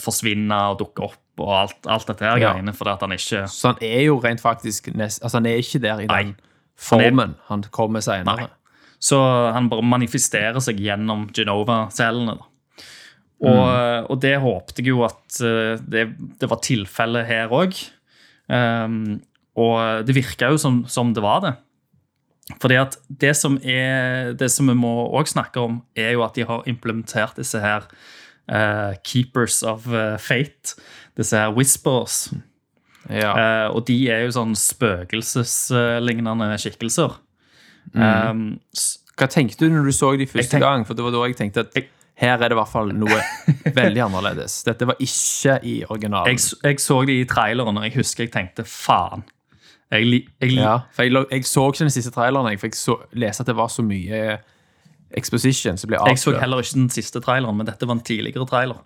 forsvinne 0.00 0.56
og 0.72 0.78
dukke 0.80 1.04
opp 1.04 1.42
og 1.44 1.50
alt, 1.52 1.86
alt 1.92 2.06
dette 2.08 2.24
her 2.24 2.38
Ja. 2.40 2.52
greiene, 2.54 2.72
fordi 2.72 2.92
at 2.94 3.00
han 3.04 3.12
ikke 3.12 3.42
Så 3.52 3.68
han 3.72 3.76
er 3.84 4.02
jo 4.06 4.18
rent 4.24 4.40
faktisk 4.40 4.86
nest, 4.94 5.22
Altså, 5.22 5.36
han 5.36 5.46
er 5.46 5.58
ikke 5.60 5.80
der 5.82 6.00
i 6.00 6.06
Nei. 6.06 6.22
den 6.22 6.36
formen 6.78 7.34
han 7.48 7.62
kommer 7.70 8.00
senere. 8.00 8.36
Nei. 8.36 8.46
Så 8.98 9.18
han 9.52 9.68
bare 9.68 9.82
manifesterer 9.84 10.58
seg 10.64 10.80
gjennom 10.80 11.28
Genova-cellene. 11.32 12.38
da. 12.38 12.44
Mm. 13.36 14.06
og 14.08 14.20
det 14.22 14.38
håpte 14.40 14.80
jeg 14.80 14.86
jo 14.88 15.02
at 15.04 15.40
eh, 15.44 15.76
det, 15.84 16.06
det 16.40 16.48
var 16.48 16.56
tilfellet 16.64 17.26
her 17.28 17.48
òg. 17.52 17.76
og 19.56 20.06
det 20.06 20.14
virka 20.16 20.50
jo 20.52 20.56
som, 20.60 20.84
som 20.88 21.12
det 21.14 21.22
var 21.24 21.40
det. 21.44 21.54
Fordi 22.62 22.76
at 22.78 22.96
det 23.10 23.34
som, 23.36 23.56
er, 23.64 24.32
det 24.38 24.48
som 24.54 24.68
vi 24.70 24.74
må 24.78 24.92
òg 25.18 25.26
snakke 25.26 25.58
om, 25.60 25.80
er 25.98 26.12
jo 26.14 26.22
at 26.22 26.34
de 26.38 26.44
har 26.46 26.62
implementert 26.70 27.36
disse 27.36 27.58
her 27.60 27.82
eh, 27.82 27.96
Keepers 29.04 29.62
of 29.66 29.86
eh, 29.92 30.16
Fate. 30.22 30.76
Disse 31.16 31.36
her 31.36 31.50
Whispers. 31.56 32.32
Ja. 33.10 33.32
Eh, 33.38 33.68
og 33.74 33.84
de 33.88 33.96
er 34.10 34.24
jo 34.26 34.32
sånn 34.34 34.54
spøkelseslignende 34.58 36.56
skikkelser. 36.60 37.16
Um, 37.94 38.58
Hva 39.16 39.28
tenkte 39.30 39.64
du 39.68 39.70
når 39.72 39.84
du 39.86 39.92
så 39.94 40.16
de 40.18 40.26
første 40.26 40.56
tenk- 40.56 40.64
gang? 40.64 40.84
For 40.86 40.94
det 40.98 41.04
var 41.06 41.12
da 41.14 41.22
jeg 41.28 41.36
tenkte 41.38 41.60
at 41.60 41.74
Jeg- 41.76 41.88
her 42.16 42.32
er 42.34 42.48
det 42.48 42.52
i 42.52 42.54
hvert 42.58 42.68
fall 42.72 42.88
noe 42.92 43.20
veldig 43.76 44.02
annerledes. 44.06 44.62
Dette 44.64 44.86
var 44.86 44.96
ikke 44.98 45.58
i 45.64 45.84
originalen. 45.84 46.26
jeg, 46.32 46.40
jeg 46.64 46.80
så 46.80 47.04
de 47.06 47.20
i 47.20 47.24
traileren, 47.24 47.76
og 47.76 47.84
jeg 47.84 47.94
husker 47.94 48.24
jeg 48.24 48.32
tenkte 48.32 48.64
faen. 48.64 49.22
Jeg, 49.92 50.24
jeg, 50.40 50.52
ja, 50.56 50.78
for 50.92 51.02
jeg, 51.04 51.12
jeg 51.30 51.44
så 51.44 51.68
ikke 51.70 51.78
den 51.84 51.90
siste 51.90 52.10
traileren, 52.10 52.58
for 52.58 52.66
jeg 52.66 52.74
så, 52.74 52.96
leste 53.12 53.40
at 53.42 53.46
det 53.46 53.56
var 53.56 53.68
så 53.68 53.82
mye 53.86 54.38
exposition 55.14 55.76
som 55.78 55.88
ble 55.88 55.98
jeg 56.06 56.18
så 56.18 56.32
heller 56.40 56.58
ikke 56.64 56.74
den 56.74 56.88
siste 56.90 57.20
traileren, 57.20 57.56
men 57.56 57.66
dette 57.66 57.86
var 57.86 57.94
en 57.98 58.02
tidligere 58.04 58.46
trailer. 58.48 58.78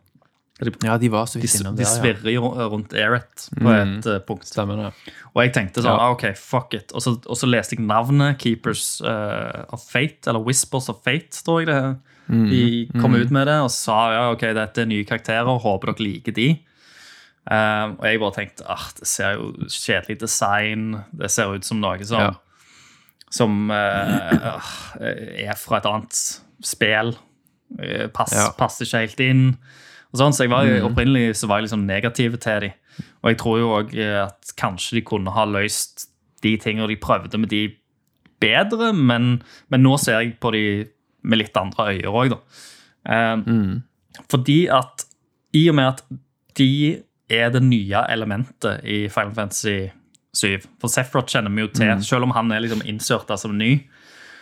Ja, 0.85 0.99
de 1.01 1.09
var 1.09 1.25
så 1.25 1.39
vidt 1.41 1.49
s- 1.49 1.61
innom 1.63 1.75
de 1.75 1.85
der, 1.85 1.89
De 1.89 2.01
svirrer 2.03 2.33
jo 2.35 2.51
rundt 2.69 2.93
Eret 2.93 3.47
på 3.57 3.71
et 3.73 4.07
uh, 4.07 4.19
punkt. 4.29 4.45
Stemmer 4.45 4.77
det. 4.77 4.91
Og 5.35 5.41
jeg 5.43 5.55
tenkte 5.55 5.81
sånn, 5.81 5.97
Ja. 5.97 6.11
ah, 6.11 6.11
ok, 6.13 6.35
fuck 6.37 6.75
it. 6.75 6.93
Og 6.93 7.01
så, 7.01 7.15
og 7.27 7.37
så 7.41 7.49
leste 7.49 7.77
jeg 7.79 7.87
navnet 7.87 8.37
Keepers 8.39 9.01
uh, 9.01 9.65
of 9.73 9.81
Fate, 9.89 10.29
eller 10.29 10.45
Whispers 10.45 10.91
of 10.91 11.01
Fate, 11.03 11.33
tror 11.45 11.61
jeg 11.65 11.69
det. 11.73 11.99
De 12.31 12.89
kom 13.01 13.15
ut 13.17 13.31
med 13.33 13.47
det 13.49 13.57
og 13.59 13.71
sa 13.73 14.13
ja, 14.13 14.31
ok, 14.35 14.41
dette 14.55 14.83
er 14.83 14.87
nye 14.87 15.05
karakterer, 15.09 15.49
håper 15.65 15.91
dere 15.95 16.05
liker 16.07 16.33
de. 16.37 16.51
Eh, 17.51 17.87
og 17.97 18.05
jeg 18.07 18.21
bare 18.21 18.35
tenkte 18.37 18.67
ah, 18.71 18.85
det 19.01 19.09
ser 19.09 19.33
jo 19.41 19.49
kjedelig 19.67 20.19
design. 20.21 21.03
Det 21.17 21.31
ser 21.33 21.51
ut 21.57 21.65
som 21.67 21.81
noe 21.81 22.05
som, 22.05 22.21
Ja. 22.21 22.31
Som 23.31 23.71
eh, 23.71 24.47
ah, 24.51 24.71
er 25.01 25.55
fra 25.59 25.79
et 25.79 25.87
annet 25.87 26.21
spill. 26.67 27.13
Eh, 27.79 28.09
Pass, 28.15 28.33
Ja. 28.35 28.49
Passer 28.59 28.85
ikke 28.89 29.05
helt 29.05 29.21
inn. 29.25 29.45
Og 30.11 30.19
sånn, 30.19 30.35
så 30.35 30.43
jeg 30.47 30.51
var, 30.51 30.67
jo- 30.67 30.89
Opprinnelig 30.89 31.37
så 31.39 31.47
var 31.47 31.61
jeg 31.61 31.69
liksom 31.69 31.85
negativ 31.87 32.39
til 32.43 32.61
dem. 32.67 32.73
Og 33.23 33.31
jeg 33.31 33.39
tror 33.39 33.59
jo 33.61 33.69
òg 33.79 33.93
at 34.27 34.51
kanskje 34.59 34.99
de 34.99 35.03
kunne 35.07 35.31
ha 35.33 35.45
løst 35.47 36.09
de 36.43 36.57
tingene 36.59 36.89
de 36.91 36.97
prøvde 36.97 37.39
med 37.39 37.49
de 37.53 37.63
bedre, 38.41 38.93
men, 38.97 39.43
men 39.71 39.83
nå 39.85 39.95
ser 40.01 40.19
jeg 40.21 40.35
på 40.41 40.51
de 40.53 40.65
med 41.23 41.39
litt 41.39 41.57
andre 41.61 41.93
øyne 41.95 42.11
òg, 42.11 42.31
da. 42.35 42.41
Eh, 43.07 43.45
Fordi 44.33 44.59
at 44.73 45.05
i 45.55 45.69
og 45.71 45.75
med 45.79 45.87
at 45.95 46.03
de 46.59 46.69
er 47.31 47.51
det 47.55 47.63
nye 47.63 48.01
elementet 48.11 48.83
i 48.85 49.05
Final 49.09 49.35
Fantasy 49.37 49.89
7 50.37 50.61
For 50.81 50.89
Sephiroth 50.89 51.33
kjenner 51.33 51.51
vi 51.55 51.65
jo 51.65 51.69
til, 51.75 52.03
selv 52.07 52.23
om 52.29 52.31
han 52.37 52.53
er 52.53 52.61
liksom 52.61 52.83
innsørta 52.87 53.37
som 53.39 53.57
ny. 53.59 53.87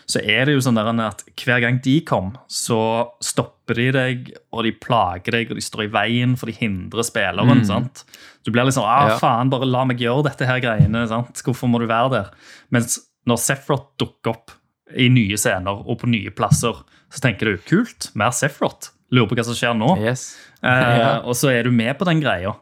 Så 0.08 0.20
er 0.24 0.46
det 0.48 0.54
jo 0.54 0.60
sånn 0.64 0.76
der 0.78 0.88
at 1.04 1.22
hver 1.36 1.60
gang 1.60 1.78
de 1.84 2.00
kom, 2.00 2.30
så 2.48 3.10
stopper 3.20 3.74
de 3.76 3.90
deg, 3.92 4.30
og 4.52 4.64
de 4.64 4.72
plager 4.72 5.32
deg, 5.36 5.50
og 5.52 5.56
de 5.60 5.64
står 5.64 5.84
i 5.84 5.90
veien, 5.92 6.36
for 6.40 6.46
de 6.48 6.54
hindrer 6.56 7.04
spilleren. 7.04 7.60
sant? 7.68 8.04
Du 8.44 8.50
blir 8.50 8.64
liksom 8.64 8.84
ah, 8.88 9.08
Ja. 9.10 9.18
faen, 9.20 9.50
bare 9.50 9.68
la 9.68 9.84
meg 9.84 9.98
gjøre 10.00 10.24
dette 10.30 10.46
her 10.48 10.60
greiene. 10.60 11.06
sant? 11.08 11.42
Hvorfor 11.44 11.68
må 11.68 11.78
du 11.80 11.86
være 11.86 12.10
der? 12.10 12.30
Mens 12.70 12.98
når 13.26 13.36
Sephiroth 13.36 13.90
dukker 14.00 14.30
opp 14.32 14.50
i 14.96 15.08
nye 15.12 15.36
scener 15.36 15.84
og 15.84 15.98
på 16.00 16.08
nye 16.08 16.30
plasser, 16.32 16.72
så 17.12 17.20
tenker 17.20 17.44
du 17.52 17.58
kult, 17.68 18.08
mer 18.16 18.30
Sephiroth. 18.32 18.88
Lurer 19.12 19.28
på 19.28 19.36
hva 19.36 19.44
som 19.44 19.54
skjer 19.56 19.76
nå. 19.76 19.92
Yes. 20.00 20.36
Eh, 20.62 20.68
Ja. 20.98 21.20
Og 21.20 21.36
så 21.36 21.52
er 21.52 21.64
du 21.64 21.70
med 21.70 21.98
på 21.98 22.04
den 22.08 22.20
greia. 22.24 22.54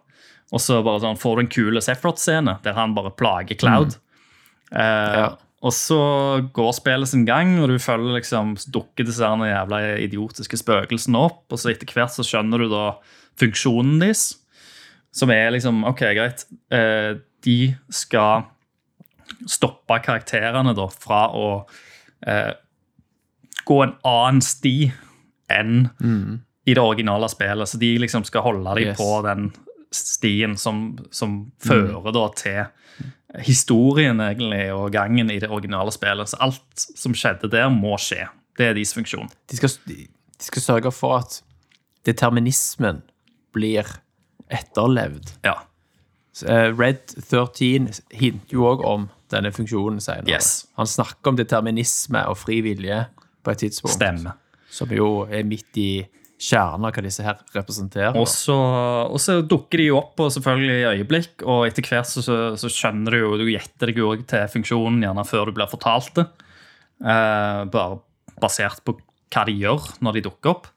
Og 0.55 0.61
så 0.63 0.79
bare 0.87 1.01
sånn, 1.03 1.19
får 1.19 1.37
du 1.37 1.41
en 1.43 1.49
kul 1.51 1.81
Sephiroth-scene 1.83 2.59
der 2.63 2.77
han 2.79 2.95
bare 2.95 3.11
plager 3.19 3.59
Cloud. 3.59 3.97
Eh, 4.73 4.79
Mm. 4.79 5.19
Ja. 5.21 5.27
Og 5.67 5.73
så 5.73 5.97
går 6.53 6.73
spillet 6.77 7.09
sin 7.09 7.25
gang, 7.25 7.59
og 7.63 7.69
du 7.73 7.79
følger 7.79 8.15
liksom 8.21 8.53
dukker 8.71 9.07
disse 9.09 9.25
jævla 9.25 9.79
idiotiske 10.05 10.59
spøkelsene 10.61 11.17
opp. 11.19 11.47
Og 11.51 11.59
så 11.59 11.71
etter 11.73 11.87
hvert 11.91 12.13
så 12.15 12.23
skjønner 12.23 12.59
du 12.59 12.69
da 12.71 12.93
funksjonen 13.41 13.99
deres, 13.99 14.37
som 15.17 15.31
er 15.31 15.51
liksom 15.57 15.83
OK, 15.89 16.01
greit. 16.15 16.45
Eh, 16.71 17.17
de 17.43 17.75
skal 17.91 18.45
stoppe 19.49 19.99
karakterene 20.05 20.75
da 20.77 20.87
fra 20.93 21.25
å 21.35 21.47
eh, 22.27 22.53
gå 23.67 23.81
en 23.83 23.97
annen 24.07 24.43
sti 24.45 24.93
enn 25.51 25.89
i 26.67 26.75
det 26.75 26.83
originale 26.83 27.29
spillet. 27.33 27.67
Så 27.71 27.79
de 27.81 27.95
liksom 27.99 28.25
skal 28.29 28.43
holde 28.47 28.75
dem 28.77 28.91
Yes. 28.93 28.99
på 29.01 29.23
den 29.27 29.49
stien 29.95 30.57
som, 30.61 30.97
som 31.15 31.39
fører 31.63 32.13
da 32.15 32.25
til 32.39 32.65
historien 33.45 34.21
egentlig 34.23 34.65
og 34.73 34.91
gangen 34.95 35.31
i 35.31 35.39
det 35.43 35.51
originale 35.53 35.93
spillet. 35.95 36.31
Så 36.31 36.41
alt 36.45 36.87
som 36.97 37.15
skjedde 37.17 37.51
der, 37.53 37.69
må 37.73 37.97
skje. 38.01 38.29
Det 38.57 38.71
er 38.71 38.77
deres 38.77 38.95
funksjon. 38.97 39.29
De 39.51 39.59
skal, 39.59 39.75
de 39.87 40.49
skal 40.49 40.65
sørge 40.65 40.93
for 40.95 41.19
at 41.21 41.41
determinismen 42.07 43.03
blir 43.57 43.89
etterlevd. 44.53 45.35
Ja. 45.45 45.59
Eh, 46.47 46.71
Red 46.77 47.17
13 47.17 47.91
hinter 48.13 48.53
jo 48.55 48.67
òg 48.69 48.85
om 48.87 49.09
denne 49.33 49.51
funksjonen 49.53 50.01
senere. 50.01 50.37
Yes. 50.37 50.67
Han 50.79 50.89
snakker 50.89 51.33
om 51.33 51.39
determinisme 51.39 52.23
og 52.31 52.39
fri 52.39 52.61
vilje 52.65 53.07
på 53.43 53.53
et 53.53 53.65
tidspunkt. 53.65 53.97
Stemme. 53.97 54.37
Som 54.71 54.93
jo 54.95 55.27
er 55.31 55.47
midt 55.47 55.79
i 55.81 55.91
kjernen 56.37 56.85
av 56.85 56.93
hva 56.93 57.03
disse 57.07 57.25
her 57.25 57.39
representerer. 57.55 58.17
Og 58.21 58.27
så, 58.29 58.55
og 59.09 59.17
så 59.23 59.39
dukker 59.49 59.81
de 59.81 59.87
jo 59.89 59.97
opp 60.01 60.15
på 60.19 60.27
selvfølgelig 60.35 60.75
i 60.83 60.89
øyeblikk, 60.99 61.45
og 61.49 61.65
etter 61.69 61.87
hvert 61.89 62.09
så, 62.11 62.21
så, 62.25 62.37
så 62.61 62.69
skjønner 62.73 63.15
du 63.17 63.19
jo 63.23 63.31
Du 63.41 63.47
gjetter 63.49 63.89
deg 63.93 64.01
jo 64.03 64.11
til 64.29 64.45
funksjonen 64.53 65.01
gjerne 65.07 65.25
før 65.25 65.49
du 65.49 65.57
blir 65.57 65.71
fortalt 65.73 66.13
det. 66.19 66.27
Eh, 67.01 67.63
bare 67.73 68.01
basert 68.41 68.83
på 68.85 68.99
hva 69.33 69.47
de 69.49 69.57
gjør 69.63 69.89
når 70.05 70.19
de 70.19 70.25
dukker 70.29 70.53
opp. 70.53 70.69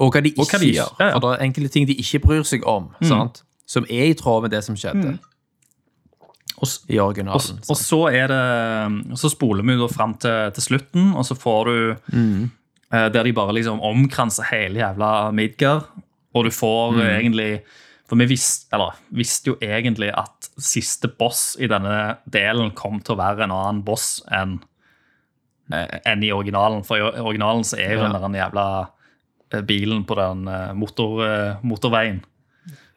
Og 0.00 0.12
hva 0.14 0.20
de 0.24 0.32
ikke 0.32 0.48
hva 0.54 0.60
de 0.62 0.72
gjør. 0.72 0.90
ja, 1.00 1.06
ja. 1.08 1.12
For 1.16 1.24
det 1.24 1.30
er 1.34 1.44
enkelte 1.48 1.72
ting 1.76 1.86
de 1.88 1.94
ikke 2.00 2.20
bryr 2.24 2.44
seg 2.48 2.64
om, 2.68 2.90
sant? 3.04 3.42
som 3.68 3.86
er 3.88 4.10
i 4.12 4.16
tråd 4.16 4.44
med 4.44 4.52
det 4.52 4.60
som 4.66 4.76
skjedde 4.76 5.14
Og, 6.60 6.68
i 6.92 6.98
og, 7.00 7.06
originalen. 7.08 7.62
og 7.68 7.76
så 7.80 8.00
er 8.12 8.28
det 8.28 9.16
Så 9.18 9.30
spoler 9.32 9.64
vi 9.64 9.72
jo 9.76 9.86
da 9.86 9.88
fram 9.92 10.12
til, 10.20 10.52
til 10.54 10.66
slutten, 10.68 11.14
og 11.16 11.24
så 11.26 11.36
får 11.36 11.70
du 11.70 11.78
eh, 11.96 12.44
Der 13.14 13.24
de 13.26 13.32
bare 13.34 13.54
liksom 13.56 13.80
omkranser 13.82 14.46
hele 14.50 14.82
jævla 14.82 15.30
Midgard, 15.34 15.88
og 16.34 16.44
du 16.46 16.50
får 16.54 16.92
mm. 16.92 17.00
egentlig 17.06 17.48
For 18.04 18.20
vi 18.20 18.26
visste, 18.34 18.68
eller, 18.76 18.98
visste 19.16 19.50
jo 19.50 19.56
egentlig 19.64 20.10
at 20.12 20.50
siste 20.60 21.08
boss 21.08 21.54
i 21.56 21.66
denne 21.72 22.18
delen 22.28 22.74
kom 22.76 23.00
til 23.00 23.16
å 23.16 23.20
være 23.22 23.46
en 23.46 23.54
annen 23.54 23.80
boss 23.86 24.18
enn 24.28 24.58
eh, 25.72 25.96
enn 26.04 26.22
i 26.22 26.28
originalen. 26.34 26.84
For 26.84 27.00
i 27.00 27.24
originalen 27.24 27.64
så 27.64 27.80
er 27.80 27.96
jo 27.96 28.04
Ja. 28.04 28.12
den 28.18 28.36
jævla 28.36 28.66
eh, 29.54 29.64
bilen 29.64 30.04
på 30.04 30.18
den 30.20 30.46
eh, 30.52 30.74
motor, 30.76 31.24
eh, 31.24 31.56
motorveien. 31.64 32.20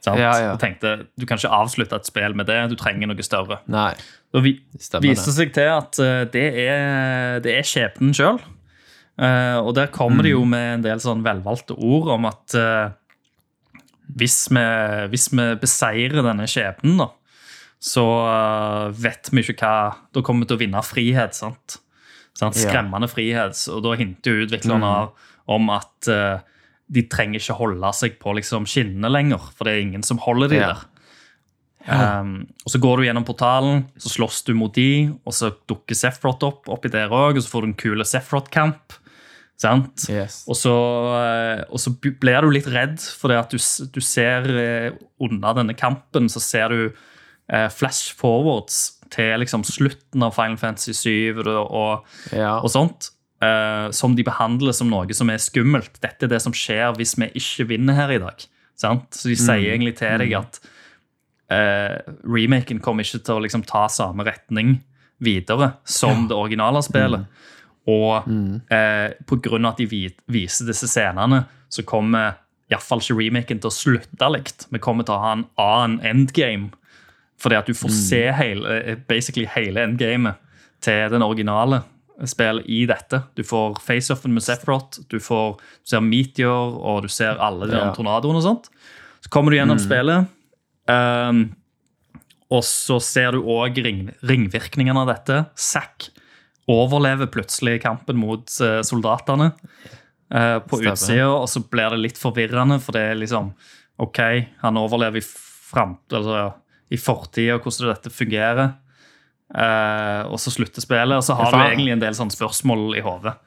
Sant? 0.04 0.20
Ja, 0.20 0.34
ja. 0.40 0.52
Og 0.54 0.60
tenkte 0.62 1.08
du 1.18 1.26
kan 1.26 1.40
ikke 1.40 1.56
avslutte 1.56 1.98
et 1.98 2.08
spill 2.08 2.36
med 2.38 2.48
det, 2.48 2.60
du 2.70 2.76
trenger 2.80 3.10
noe 3.10 3.26
større. 3.26 3.62
Nei. 3.72 3.94
Da 4.34 4.44
vi, 4.44 4.58
viste 5.02 5.34
seg 5.34 5.56
til 5.56 5.72
at 5.72 6.00
eh, 6.04 6.28
det 6.34 6.48
er, 6.68 7.40
det 7.44 7.58
er 7.58 7.68
skjebnen 7.68 8.14
sjøl. 8.16 8.42
Og 9.18 9.74
der 9.76 9.88
kommer 9.90 10.24
det 10.24 10.32
jo 10.36 10.44
Mm. 10.46 10.50
med 10.54 10.74
en 10.76 10.82
del 10.86 11.00
sånn 11.02 11.24
velvalgte 11.26 11.74
ord 11.78 12.10
om 12.14 12.26
at 12.30 12.54
uh, 12.56 12.90
hvis, 14.18 14.48
vi, 14.54 14.64
hvis 15.12 15.30
vi 15.34 15.48
beseirer 15.62 16.22
denne 16.24 16.46
skjebnen, 16.48 16.98
da, 17.02 17.10
så 17.82 18.04
uh, 18.26 18.92
vet 18.94 19.30
vi 19.34 19.42
ikke 19.44 19.58
hva 19.62 19.96
Da 20.14 20.22
kommer 20.26 20.46
vi 20.46 20.52
til 20.52 20.58
å 20.58 20.62
vinne 20.62 20.84
frihet. 20.86 21.34
sant? 21.38 21.80
Ja. 22.40 22.52
Skremmende 22.54 23.10
frihet. 23.10 23.58
Og 23.74 23.82
da 23.84 23.96
hinter 23.98 24.32
jo 24.38 24.46
utviklerne 24.46 25.10
om 25.50 25.70
at 25.74 26.08
eh, 26.12 26.38
de 26.94 27.02
trenger 27.10 27.40
ikke 27.42 27.56
holde 27.58 27.90
seg 27.98 28.20
på 28.22 28.36
liksom, 28.38 28.68
skinnene 28.70 29.10
lenger, 29.10 29.40
for 29.58 29.66
det 29.66 29.74
er 29.74 29.82
ingen 29.82 30.04
som 30.06 30.20
holder 30.22 30.48
de 30.52 30.60
Ja. 30.62 30.68
der. 30.76 30.84
Um, 31.88 32.48
og 32.66 32.70
Så 32.74 32.80
går 32.84 32.98
du 32.98 33.04
gjennom 33.08 33.26
portalen, 33.26 33.86
så 33.98 34.10
slåss 34.12 34.44
du 34.46 34.54
mot 34.54 34.74
de, 34.76 35.10
og 35.26 35.34
så 35.34 35.50
dukker 35.68 35.96
Sefrot 35.96 36.44
opp 36.44 36.68
oppi 36.70 36.90
der 36.92 37.10
òg, 37.10 37.38
og 37.38 37.42
så 37.42 37.50
får 37.50 37.62
du 37.62 37.68
en 37.72 37.74
kule 37.80 38.06
Sefrot-kamp. 38.06 38.94
Sant? 39.58 40.04
Yes. 40.14 40.44
Og 40.46 40.54
så, 40.60 40.72
eh, 41.18 41.64
og 41.74 41.80
så 41.82 41.90
blir 41.98 42.42
du 42.46 42.52
litt 42.54 42.68
redd, 42.70 43.00
for 43.18 43.34
det 43.34 43.40
at 43.42 43.50
du, 43.56 43.58
du 43.96 44.00
ser 44.06 44.46
eh, 44.54 44.92
under 45.24 45.58
denne 45.58 45.74
kampen 45.74 46.28
så 46.30 46.38
ser 46.44 46.70
du 46.70 46.82
eh, 47.50 47.68
flash 47.74 48.14
forwards 48.20 49.00
til 49.10 49.40
liksom 49.42 49.64
slutten 49.66 50.22
av 50.28 50.36
Final 50.36 50.60
Fantasy 50.62 50.94
7 50.94 51.42
og, 51.48 51.72
og, 51.72 52.06
Ja. 52.36 52.60
og 52.62 52.70
sånt. 52.70 53.10
eh, 53.42 53.90
som 53.94 54.16
de 54.18 54.24
behandler 54.26 54.74
som 54.74 54.90
noe 54.90 55.14
som 55.14 55.30
er 55.30 55.38
skummelt. 55.42 55.98
Dette 56.02 56.26
er 56.26 56.32
det 56.36 56.42
som 56.42 56.54
skjer 56.54 56.94
hvis 56.98 57.16
vi 57.18 57.28
ikke 57.38 57.68
vinner 57.70 57.94
her 57.98 58.14
i 58.14 58.22
dag. 58.22 58.46
Sant? 58.78 59.10
Så 59.14 59.30
de 59.30 59.36
sier 59.42 59.72
egentlig 59.74 59.96
til 59.98 60.18
deg 60.22 60.34
at 60.38 60.58
eh, 61.50 61.98
remaken 62.28 62.80
kommer 62.84 63.06
ikke 63.06 63.24
til 63.26 63.38
å 63.40 63.44
liksom 63.46 63.66
ta 63.66 63.88
samme 63.90 64.26
retning 64.28 64.78
videre 65.24 65.72
som 65.88 66.28
det 66.30 66.38
originale 66.38 66.82
spillet. 66.86 67.26
Og 67.88 68.28
eh, 68.74 69.14
på 69.28 69.38
grunn 69.42 69.66
av 69.66 69.76
at 69.76 69.78
de 69.80 70.10
viser 70.28 70.68
disse 70.68 70.90
scenene, 70.92 71.46
så 71.72 71.86
kommer 71.88 72.36
iallfall 72.72 73.00
ikke 73.00 73.16
remaken 73.22 73.62
til 73.64 73.70
å 73.70 73.76
slutte 73.76 74.28
likt. 74.34 74.66
Vi 74.76 74.80
kommer 74.84 75.08
til 75.08 75.16
å 75.16 75.22
ha 75.24 75.32
en 75.38 75.46
annen 75.62 76.02
endgame. 76.04 76.74
Fordi 77.40 77.56
at 77.56 77.70
du 77.70 77.74
får 77.78 77.94
se 77.94 78.24
hele, 78.36 78.80
eh, 78.82 78.98
basically 79.08 79.46
hele 79.54 79.86
endgamet 79.88 80.36
til 80.84 81.10
den 81.14 81.24
originale 81.24 81.84
spill 82.26 82.64
i 82.66 82.82
dette. 82.90 83.22
Du 83.38 83.44
får 83.46 83.78
face-offen 83.86 84.34
med 84.34 84.44
Sephiroth, 84.44 85.04
du, 85.10 85.20
får, 85.22 85.60
du 85.86 85.92
ser 85.92 86.02
Meteor, 86.02 86.74
og 86.82 87.04
du 87.06 87.08
ser 87.14 87.38
alle 87.38 87.68
de 87.70 87.78
Ja. 87.78 87.92
tornadoene 87.94 88.42
og 88.42 88.44
sånt. 88.44 88.70
Så 89.22 89.30
kommer 89.30 89.52
du 89.52 89.58
gjennom 89.58 89.80
spillet, 89.80 90.28
Um, 90.88 91.50
og 92.50 92.62
så 92.64 92.96
ser 93.04 93.32
du 93.36 93.42
òg 93.44 93.76
ring, 93.84 94.06
ringvirkningene 94.24 95.02
av 95.02 95.10
dette. 95.12 95.40
Zack 95.60 96.08
overlever 96.68 97.30
plutselig 97.32 97.82
kampen 97.82 98.20
mot 98.20 98.52
eh, 98.62 98.82
soldatene 98.84 99.52
eh, 100.34 100.58
på 100.60 100.82
utsida, 100.84 101.30
og 101.30 101.48
så 101.50 101.64
blir 101.64 101.96
det 101.96 102.02
litt 102.04 102.20
forvirrende, 102.20 102.80
for 102.84 102.98
det 102.98 103.06
er 103.12 103.22
liksom 103.22 103.54
OK, 104.04 104.20
han 104.62 104.78
overlever 104.78 105.22
i, 105.22 105.26
fram, 105.72 105.96
altså, 106.12 106.52
i 106.94 107.00
fortida, 107.02 107.58
hvordan 107.58 107.94
dette 107.94 108.14
fungerer. 108.14 108.76
Eh, 109.56 110.22
og 110.28 110.38
så 110.44 110.54
slutter 110.54 110.84
spillet, 110.84 111.16
og 111.18 111.24
så 111.26 111.38
har 111.40 111.56
du 111.56 111.62
egentlig 111.64 111.96
en 111.96 112.04
del 112.04 112.18
sånne 112.18 112.36
spørsmål 112.36 112.92
i 113.00 113.04
hodet. 113.06 113.38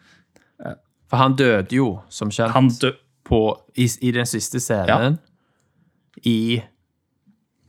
For 1.10 1.18
han 1.18 1.34
døde 1.36 1.74
jo, 1.74 1.92
som 2.08 2.30
kjent, 2.32 2.84
på, 3.26 3.40
i, 3.78 3.86
i 4.00 4.10
den 4.14 4.26
siste 4.26 4.62
scenen 4.62 5.18
i 6.26 6.62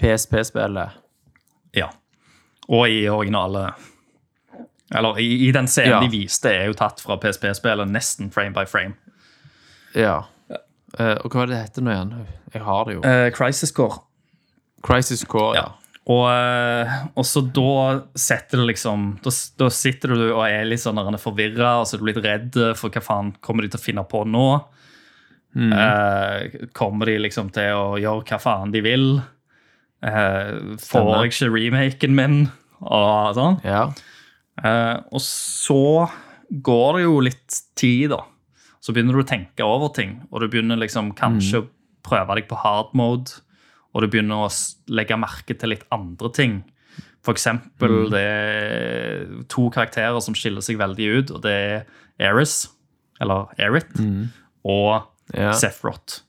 PSP-spillet. 0.02 0.98
Ja. 1.78 1.90
Og 2.70 2.90
i 2.90 3.04
originale 3.10 3.72
Eller 4.92 5.20
i, 5.24 5.30
i 5.48 5.52
den 5.56 5.68
scenen 5.72 5.96
Ja. 5.96 6.00
de 6.04 6.12
viste, 6.12 6.52
er 6.52 6.68
jo 6.68 6.78
tatt 6.78 7.00
fra 7.04 7.18
PSP-spillet 7.22 7.90
nesten 7.92 8.32
frame 8.34 8.54
by 8.56 8.66
frame. 8.68 8.96
Ja. 9.96 10.24
Uh, 11.00 11.16
og 11.24 11.32
hva 11.32 11.44
er 11.46 11.52
det 11.52 11.56
det 11.56 11.62
heter 11.66 11.86
nå 11.86 11.94
igjen? 11.94 12.16
Jeg 12.54 12.64
har 12.68 12.88
det 12.88 12.98
jo. 12.98 13.04
Uh, 13.06 13.30
Crisis 13.36 13.72
Core. 13.72 14.02
Crisis 14.84 15.24
Core, 15.24 15.56
ja. 15.56 15.70
Og, 16.10 16.26
eh, 16.34 16.94
og 17.14 17.26
så 17.30 17.44
da 17.54 17.74
setter 18.18 18.58
du 18.58 18.66
liksom 18.66 19.04
Da, 19.22 19.30
da 19.62 19.68
sitter 19.70 20.16
du 20.18 20.24
og 20.32 20.40
er 20.48 20.66
litt 20.66 20.82
sånn 20.82 20.98
forvirra, 21.22 21.76
og 21.78 21.86
så 21.86 21.96
er 21.96 22.02
du 22.02 22.08
litt 22.10 22.24
redd 22.26 22.58
for 22.80 22.90
hva 22.90 23.04
faen 23.06 23.30
kommer 23.40 23.62
de 23.62 23.70
til 23.70 23.80
å 23.80 23.84
finne 23.84 24.04
på 24.10 24.24
nå. 24.26 24.48
Eh, 25.52 26.66
kommer 26.74 27.06
de 27.06 27.20
liksom 27.22 27.52
til 27.54 27.76
å 27.78 28.00
gjøre 28.02 28.26
hva 28.32 28.40
faen 28.42 28.74
de 28.74 28.82
vil? 28.82 29.06
Uh, 30.02 30.74
får 30.82 31.12
jeg 31.12 31.30
ikke 31.30 31.50
remaken 31.54 32.16
min? 32.18 32.38
Og 32.82 33.36
sånn. 33.38 33.60
ja. 33.62 33.92
Eh, 34.64 34.98
og 35.12 35.22
så 35.26 36.10
går 36.52 36.98
det 36.98 37.04
jo 37.06 37.20
litt 37.26 37.62
tid, 37.80 38.10
da. 38.14 38.24
Så 38.82 38.94
begynner 38.94 39.14
du 39.18 39.22
å 39.24 39.28
tenke 39.30 39.66
over 39.66 39.92
ting, 39.94 40.18
og 40.32 40.42
du 40.42 40.48
begynner 40.50 40.78
liksom 40.82 41.14
kanskje 41.18 41.62
å 41.62 41.68
prøve 42.04 42.36
deg 42.40 42.48
på 42.50 42.58
hard 42.58 42.94
mode, 42.98 43.32
og 43.94 44.02
du 44.02 44.08
begynner 44.08 44.48
å 44.48 44.52
legge 44.90 45.18
merke 45.20 45.54
til 45.58 45.70
litt 45.76 45.84
andre 45.94 46.32
ting. 46.34 46.64
For 47.22 47.34
eksempel 47.38 48.10
det 48.10 48.22
er 48.26 49.26
to 49.48 49.68
karakterer 49.70 50.20
som 50.26 50.34
skiller 50.34 50.62
seg 50.66 50.80
veldig 50.82 51.08
ut, 51.20 51.32
og 51.38 51.44
det 51.46 51.54
er 51.54 51.86
Eris, 52.32 52.68
eller 53.22 53.52
Erit, 53.62 53.92
og 54.66 55.08
Ja. 55.38 55.54
Sephiroth, 55.56 56.24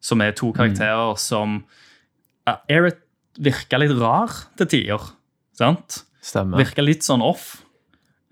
som 0.00 0.20
er 0.24 0.32
to 0.32 0.48
karakterer 0.56 1.16
som 1.20 1.60
uh, 2.48 2.56
Erit 2.68 2.98
virka 3.38 3.78
litt 3.78 3.92
rar 4.00 4.32
til 4.56 4.66
tider, 4.66 5.04
sant? 5.54 6.00
Stemmer. 6.20 6.58
Virka 6.58 6.82
litt 6.82 7.04
sånn 7.06 7.22
off. 7.22 7.62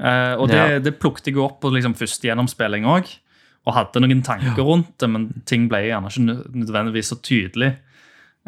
Eh, 0.01 0.35
og 0.39 0.49
det, 0.49 0.57
Ja. 0.57 0.79
det 0.79 0.99
plukket 1.01 1.27
jeg 1.27 1.37
opp 1.43 1.61
på 1.61 1.73
liksom 1.75 1.95
første 1.99 2.23
gjennomspilling 2.29 2.85
òg. 2.87 3.09
Og 3.67 3.75
hadde 3.75 4.01
noen 4.01 4.23
tanker 4.25 4.63
rundt 4.65 4.95
det, 4.99 5.09
men 5.11 5.43
ting 5.45 5.67
ble 5.69 5.83
gjerne 5.89 6.09
ikke 6.09 6.55
nødvendigvis 6.55 7.11
så 7.13 7.19
tydelig 7.21 7.75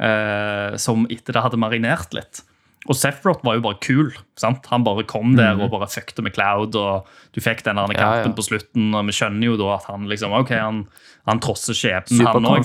uh, 0.01 0.77
som 0.81 1.07
etter 1.11 1.35
det 1.37 1.43
hadde 1.45 1.59
marinert 1.61 2.15
litt. 2.17 2.43
Og 2.89 2.97
Sephiroth 2.97 3.43
var 3.45 3.59
jo 3.59 3.61
bare 3.67 3.77
kul. 3.85 4.13
sant? 4.41 4.65
Han 4.73 4.85
bare 4.87 5.05
kom 5.05 5.35
der 5.37 5.59
og 5.61 5.71
bare 5.75 5.87
fuckte 5.93 6.23
med 6.25 6.33
Cloud, 6.33 6.75
og 6.81 7.07
du 7.35 7.41
fikk 7.41 7.63
den 7.67 7.77
Mhm. 7.77 7.93
Ja, 7.93 7.99
kampen 8.23 8.33
ja. 8.33 8.37
på 8.39 8.47
slutten, 8.47 8.95
og 8.95 9.05
vi 9.05 9.13
skjønner 9.13 9.45
jo 9.45 9.57
da 9.59 9.75
at 9.75 9.85
han 9.85 10.07
liksom, 10.09 10.33
ok, 10.33 10.49
han, 10.57 10.87
han 11.27 11.41
trosser 11.41 11.75
skjebnen, 11.77 12.27
han 12.27 12.43
òg. 12.45 12.65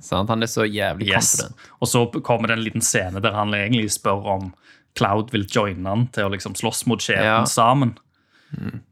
Sant? 0.00 0.28
Han 0.30 0.42
er 0.42 0.46
så 0.46 0.64
jævlig 0.64 1.08
Yes. 1.08 1.36
confident. 1.36 1.54
Og 1.82 1.88
så 1.88 2.22
kommer 2.22 2.48
det 2.48 2.56
en 2.58 2.64
liten 2.64 2.80
scene 2.80 3.20
der 3.20 3.32
han 3.32 3.52
egentlig 3.52 3.90
spør 3.92 4.24
om 4.26 4.54
Cloud 4.96 5.30
vil 5.34 5.46
joine 5.52 5.86
han 5.88 6.06
til 6.14 6.26
å 6.28 6.32
liksom 6.32 6.56
slåss 6.58 6.84
mot 6.90 7.02
skjebnen 7.02 7.24
Ja. 7.24 7.44
sammen. 7.50 7.96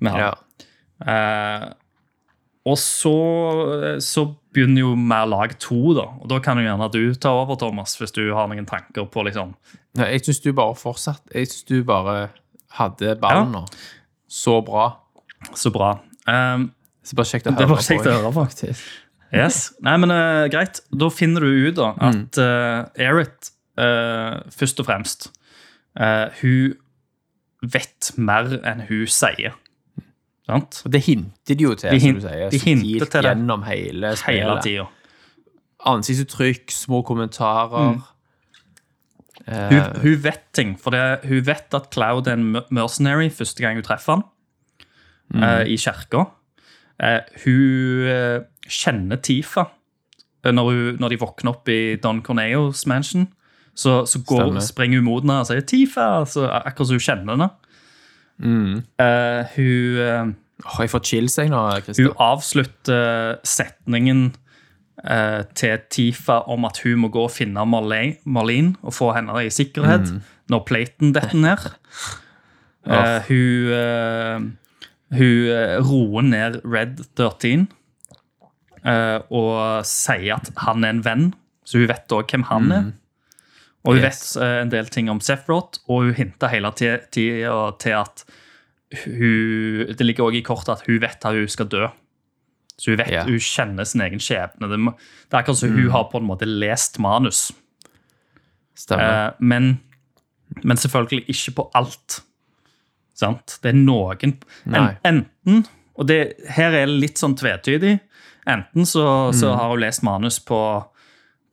med 0.01 0.12
han. 0.12 0.21
Ja. 0.21 0.35
Eh, 1.07 1.73
og 2.67 2.79
så, 2.81 3.12
så 4.01 4.25
begynner 4.55 4.81
jo 4.87 4.95
mer 4.97 5.27
lag 5.29 5.53
to, 5.61 5.93
da. 5.97 6.07
Og 6.23 6.29
da 6.33 6.38
kan 6.40 6.57
jo 6.59 6.64
gjerne 6.64 6.88
du 6.95 7.14
ta 7.21 7.33
over, 7.37 7.59
Thomas, 7.61 7.97
hvis 8.01 8.14
du 8.17 8.23
har 8.35 8.49
noen 8.49 8.67
tanker 8.69 9.07
på 9.12 9.25
liksom 9.27 9.53
Nei, 9.95 10.09
jeg 10.17 10.25
syns 10.27 10.40
du 10.43 10.49
bare 10.57 10.75
fortsatt 10.75 11.21
Jeg 11.37 11.47
syns 11.53 11.67
du 11.69 11.77
bare 11.87 12.31
hadde 12.81 13.12
ballen 13.23 13.53
Ja. 13.61 13.64
Så 14.35 14.57
bra. 14.67 14.88
Så 15.55 15.71
bra. 15.71 15.93
Um, 16.27 16.73
Så 17.05 17.14
bare 17.19 17.29
kjekt 17.29 17.47
å 17.47 17.53
høre 17.53 17.61
det 17.61 17.69
var 17.71 17.83
kjekt 17.85 18.07
å 18.09 18.14
høre, 18.19 18.33
faktisk. 18.35 18.85
Yes. 19.35 19.73
Nei, 19.83 19.97
men 19.99 20.12
uh, 20.14 20.45
greit. 20.47 20.79
Da 20.95 21.09
finner 21.11 21.43
du 21.43 21.67
ut 21.69 21.75
da 21.75 21.88
at 22.07 22.38
uh, 22.38 22.85
Erit 23.03 23.49
uh, 23.83 24.40
først 24.55 24.79
og 24.79 24.87
fremst 24.87 25.27
eh, 26.01 26.29
Hun 26.43 26.75
vet 27.73 28.11
mer 28.19 28.51
enn 28.65 28.81
hun 28.89 29.07
sier. 29.07 29.55
Sant? 30.47 30.83
Og 30.85 30.93
det 30.93 31.01
hinter 31.07 31.55
de 31.57 31.65
jo 31.65 31.75
til, 31.75 31.91
De 31.95 32.01
som 32.01 32.15
du 32.19 32.21
sier. 32.27 32.51
de 32.53 32.59
hinter 32.61 33.07
til 33.07 33.23
det. 33.23 33.31
Gjennom 33.31 33.63
hele 33.65 34.11
Hele 34.13 34.17
spillet. 34.17 34.63
tida. 34.67 34.85
Ansiktsuttrykk, 35.87 36.71
små 36.73 37.03
kommentarer. 37.05 37.99
Eh, 39.47 39.69
Hun, 39.73 40.01
hun 40.03 40.23
vet 40.25 40.45
ting. 40.57 40.75
For 40.81 40.91
det, 40.95 41.21
hun 41.29 41.43
vet 41.47 41.75
at 41.75 41.91
Cloud 41.93 42.27
er 42.29 42.33
en 42.39 42.57
mercenary 42.71 43.29
første 43.31 43.61
gang 43.65 43.77
hun 43.77 43.85
treffer 43.85 44.15
han 44.19 44.25
eh, 45.43 45.67
i 45.73 45.77
kirka. 45.77 46.25
Eh, 47.03 47.21
hun 47.45 48.07
eh, 48.09 48.41
kjenner 48.69 49.17
Tifa 49.21 49.67
eh, 50.45 50.53
når, 50.53 50.71
hun, 50.71 51.01
når 51.03 51.09
de 51.15 51.19
våkner 51.21 51.53
opp 51.57 51.69
i 51.69 51.97
Don 51.97 52.23
Corneos 52.23 52.87
mansion. 52.87 53.27
Så, 53.75 54.05
så 54.07 54.21
går, 54.23 54.61
springer 54.63 55.01
hun 55.03 55.09
mot 55.09 55.23
henne 55.25 55.41
og 55.43 55.49
sier 55.49 55.65
'Tifa', 55.67 56.25
så 56.31 56.47
akkurat 56.47 56.89
som 56.89 56.95
hun 56.95 57.03
kjenner 57.03 57.35
henne. 57.35 57.51
Eh, 59.03 59.55
hun, 59.57 59.99
eh, 60.05 60.33
åh, 60.65 60.81
jeg 60.81 60.91
får 60.91 61.05
chills, 61.11 61.39
jeg 61.39 61.51
nå, 61.51 61.63
hun 61.99 62.17
avslutter 62.23 63.39
setningen 63.45 64.35
uh, 65.11 65.43
til 65.55 65.79
Tifa 65.91 66.41
om 66.51 66.65
at 66.65 66.81
hun 66.85 67.03
må 67.03 67.09
gå 67.09 67.27
og 67.27 67.31
finne 67.35 67.67
Marlene, 67.67 68.17
Marlene 68.25 68.77
og 68.83 68.95
få 68.95 69.13
henne 69.15 69.35
i 69.43 69.51
sikkerhet 69.51 70.15
når 70.49 70.67
platen 70.67 71.15
detter 71.15 71.37
ned. 71.37 71.59
Uh, 72.85 73.17
hun 73.31 74.59
hun 75.09 75.49
roer 75.89 76.23
ned 76.27 76.59
Red 76.65 76.99
13 77.17 77.69
eh, 78.85 79.19
og 79.31 79.87
sier 79.89 80.37
at 80.37 80.51
han 80.65 80.85
er 80.85 80.97
en 80.97 81.03
venn 81.05 81.25
så 81.65 81.81
hun 81.81 81.89
vet 81.89 82.13
òg 82.13 82.29
hvem 82.29 82.45
han 82.51 82.73
er. 82.77 82.89
Og 83.85 83.99
hun 83.99 84.03
vet 84.05 84.23
eh, 84.40 84.61
en 84.62 84.70
del 84.73 84.88
ting 84.88 85.11
om 85.12 85.20
Sefrot, 85.20 85.79
og 85.88 86.07
hun 86.07 86.14
hinter 86.16 86.49
hele 86.49 86.70
tida 86.79 87.57
til 87.83 87.99
at 87.99 88.25
hun 88.94 89.90
Det 89.99 90.07
ligger 90.07 90.25
også 90.29 90.38
i 90.38 90.44
kortet 90.47 90.73
at 90.77 90.85
hun 90.87 91.01
vet 91.03 91.25
at 91.27 91.35
hun 91.35 91.49
skal 91.51 91.66
dø. 91.68 91.87
Så 92.79 92.90
hun 92.90 92.99
vet, 92.99 93.11
yeah. 93.11 93.27
hun 93.27 93.38
kjenner 93.42 93.85
sin 93.87 94.01
egen 94.01 94.20
skjebne. 94.23 94.68
Det, 94.70 94.79
det 94.79 95.35
er 95.35 95.40
akkurat 95.40 95.59
som 95.59 95.75
hun 95.75 95.90
har 95.90 96.05
på 96.11 96.18
en 96.20 96.27
måte 96.29 96.47
lest 96.47 96.99
manus. 97.03 97.49
Stemmer. 98.79 99.29
Eh, 99.29 99.33
men, 99.40 99.81
men 100.62 100.77
selvfølgelig 100.77 101.25
ikke 101.31 101.55
på 101.59 101.66
alt. 101.75 102.20
Sant? 103.14 103.59
Det 103.62 103.70
er 103.70 103.79
noen 103.79 104.35
en, 104.66 104.88
Enten 105.07 105.66
Og 105.94 106.09
det, 106.09 106.35
her 106.51 106.75
er 106.75 106.88
det 106.88 106.97
litt 106.99 107.20
sånn 107.20 107.37
tvetydig. 107.38 107.99
Enten 108.51 108.87
så, 108.87 109.31
så 109.33 109.53
Mm. 109.53 109.59
har 109.59 109.68
hun 109.70 109.81
lest 109.81 110.03
manus 110.03 110.40
på, 110.42 110.59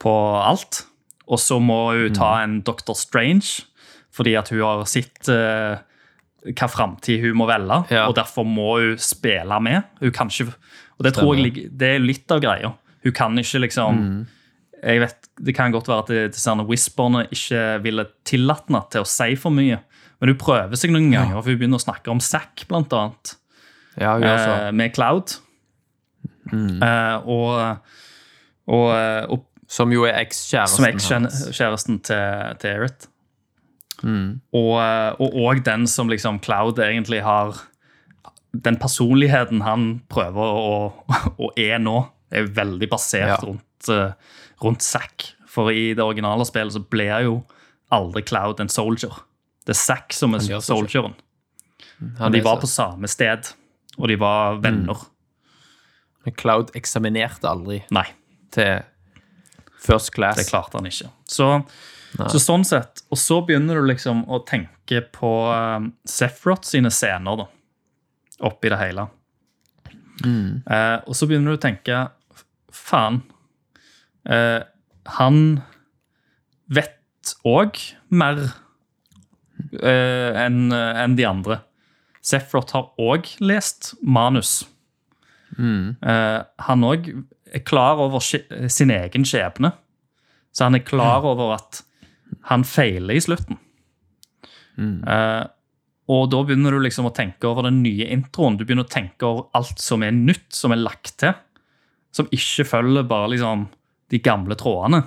på 0.01 0.13
alt, 0.41 0.87
og 1.31 1.39
så 1.39 1.57
må 1.63 1.77
hun 1.95 2.13
ta 2.17 2.33
Mm. 2.35 2.43
en 2.43 2.61
Dr. 2.67 2.93
Strange 2.99 3.63
fordi 4.11 4.33
at 4.35 4.49
hun 4.51 4.59
har 4.59 4.83
sett 4.91 5.29
uh, 5.31 5.77
hva 6.51 6.67
framtid 6.67 7.21
hun 7.23 7.37
må 7.39 7.45
velge, 7.47 7.77
Ja. 7.93 8.07
og 8.09 8.15
derfor 8.17 8.43
må 8.43 8.73
hun 8.81 8.97
spille 8.99 9.59
med. 9.63 9.83
Hun 10.01 10.11
kan 10.11 10.27
ikke, 10.27 10.51
og 10.99 11.05
det 11.05 11.13
tror 11.15 11.35
jeg 11.39 11.69
det 11.71 11.95
er 11.95 11.99
litt 12.03 12.29
av 12.31 12.41
greia. 12.43 12.73
Hun 13.05 13.13
kan 13.15 13.37
ikke 13.39 13.61
liksom 13.63 13.95
Mm. 14.01 14.27
jeg 14.83 14.99
vet, 14.99 15.27
Det 15.43 15.55
kan 15.55 15.71
godt 15.71 15.87
være 15.87 16.03
at 16.25 16.33
disse 16.33 16.49
whisperne 16.67 17.23
ikke 17.31 17.81
ville 17.83 18.05
tillatt 18.25 18.67
henne 18.67 18.83
til 18.91 19.01
å 19.01 19.07
si 19.07 19.35
for 19.35 19.49
mye. 19.51 19.79
Men 20.19 20.29
hun 20.29 20.37
prøver 20.37 20.75
seg 20.75 20.91
noen 20.91 21.11
ganger, 21.11 21.41
for 21.41 21.49
hun 21.49 21.57
begynner 21.59 21.79
å 21.79 21.85
snakke 21.87 22.11
om 22.11 22.19
Zack, 22.19 22.65
blant 22.67 22.91
annet. 22.93 23.35
ja. 23.99 24.17
Eh, 24.19 24.71
med 24.71 24.93
Cloud. 24.93 25.35
Mm. 26.51 26.81
Eh, 26.83 27.17
og, 27.25 27.77
og, 28.67 28.87
og 29.31 29.45
Som 29.71 29.93
jo 29.95 30.03
er 30.07 30.19
ekskjæresten 30.19 30.99
som 31.79 31.99
til, 32.03 32.55
til 32.59 32.69
Erit. 32.75 33.07
Mm. 34.03 34.41
Og, 34.57 34.73
og, 35.21 35.35
og 35.37 35.61
den 35.63 35.85
som 35.87 36.09
liksom 36.09 36.39
Cloud 36.41 36.79
egentlig 36.81 37.19
har 37.21 37.59
Den 38.65 38.79
personligheten 38.81 39.61
han 39.61 40.01
prøver 40.09 40.57
å, 40.57 40.71
å 41.39 41.51
er 41.55 41.77
nå, 41.79 42.01
er 42.33 42.49
veldig 42.51 42.89
basert 42.91 43.29
Ja. 43.29 43.37
rundt, 43.45 43.87
eh, 43.87 44.11
rundt 44.59 44.83
Zack. 44.83 45.29
For 45.47 45.71
i 45.71 45.93
det 45.95 46.03
originale 46.03 46.43
spillet 46.47 46.75
så 46.75 46.81
blir 46.83 47.23
jo 47.29 47.37
aldri 47.95 48.25
Cloud 48.27 48.59
en 48.59 48.71
soldier. 48.71 49.21
Det 49.63 49.71
er 49.75 49.79
Zack 49.79 50.11
som 50.17 50.35
er 50.35 50.43
soldieren. 50.59 51.15
Han 52.19 52.33
de 52.35 52.41
var 52.43 52.59
på 52.59 52.67
samme 52.67 53.07
sted, 53.07 53.53
og 53.97 54.07
de 54.11 54.17
var 54.19 54.59
venner. 54.63 54.99
Men 56.25 56.35
Cloud 56.35 56.73
eksaminerte 56.75 57.47
aldri 57.47 57.83
Nei. 57.93 58.07
til 58.51 58.81
first 59.81 60.13
class. 60.15 60.37
Det 60.37 60.49
klarte 60.49 60.77
han 60.79 60.89
ikke. 60.89 61.09
Så, 61.29 61.47
så 62.17 62.41
sånn 62.41 62.65
sett, 62.67 63.03
Og 63.09 63.19
så 63.19 63.39
begynner 63.45 63.79
du 63.79 63.87
liksom 63.89 64.23
å 64.29 64.41
tenke 64.47 65.01
på 65.15 65.31
um, 65.49 65.91
Sephiroth 66.07 66.67
sine 66.67 66.91
scener, 66.93 67.43
da. 67.43 67.49
Oppi 68.51 68.71
det 68.73 68.79
hele. 68.81 69.07
Eh, 70.21 70.97
og 71.07 71.15
så 71.17 71.27
begynner 71.29 71.53
du 71.53 71.59
å 71.59 71.61
tenke 71.61 72.07
Faen. 72.71 73.21
Uh, 74.21 74.61
han 75.17 75.37
vet 76.71 77.33
òg 77.47 77.79
mer 78.13 78.37
uh, 79.81 80.31
enn 80.37 80.71
en 80.71 81.17
de 81.17 81.25
andre. 81.27 81.57
Sephiroth 82.21 82.77
har 82.77 82.91
òg 83.01 83.33
lest 83.41 83.95
manus. 84.01 84.61
Eh, 86.01 86.39
han 86.67 86.85
òg 86.87 87.09
er 87.51 87.63
klar 87.67 87.99
over 87.99 88.23
sin 88.23 88.93
egen 88.95 89.27
skjebne. 89.27 89.73
Så 90.51 90.67
han 90.67 90.75
er 90.75 90.85
klar 90.87 91.25
over 91.27 91.55
at 91.55 91.81
han 92.51 92.63
feiler 92.67 93.17
i 93.17 93.23
slutten. 93.23 93.59
Eh, 95.07 95.43
og 96.11 96.27
da 96.31 96.41
begynner 96.43 96.75
du 96.75 96.81
liksom 96.83 97.07
å 97.07 97.15
tenke 97.15 97.47
over 97.47 97.67
den 97.69 97.81
nye 97.85 98.07
introen. 98.11 98.57
Du 98.59 98.65
begynner 98.65 98.87
å 98.87 98.91
tenke 98.91 99.27
over 99.27 99.47
alt 99.57 99.79
som 99.79 100.03
er 100.03 100.15
nytt, 100.15 100.49
som 100.55 100.73
er 100.73 100.81
lagt 100.81 101.17
til. 101.23 101.35
Som 102.11 102.31
ikke 102.35 102.67
følger 102.67 103.07
bare 103.07 103.31
liksom 103.35 103.69
de 104.11 104.19
gamle 104.19 104.57
trådene. 104.59 105.05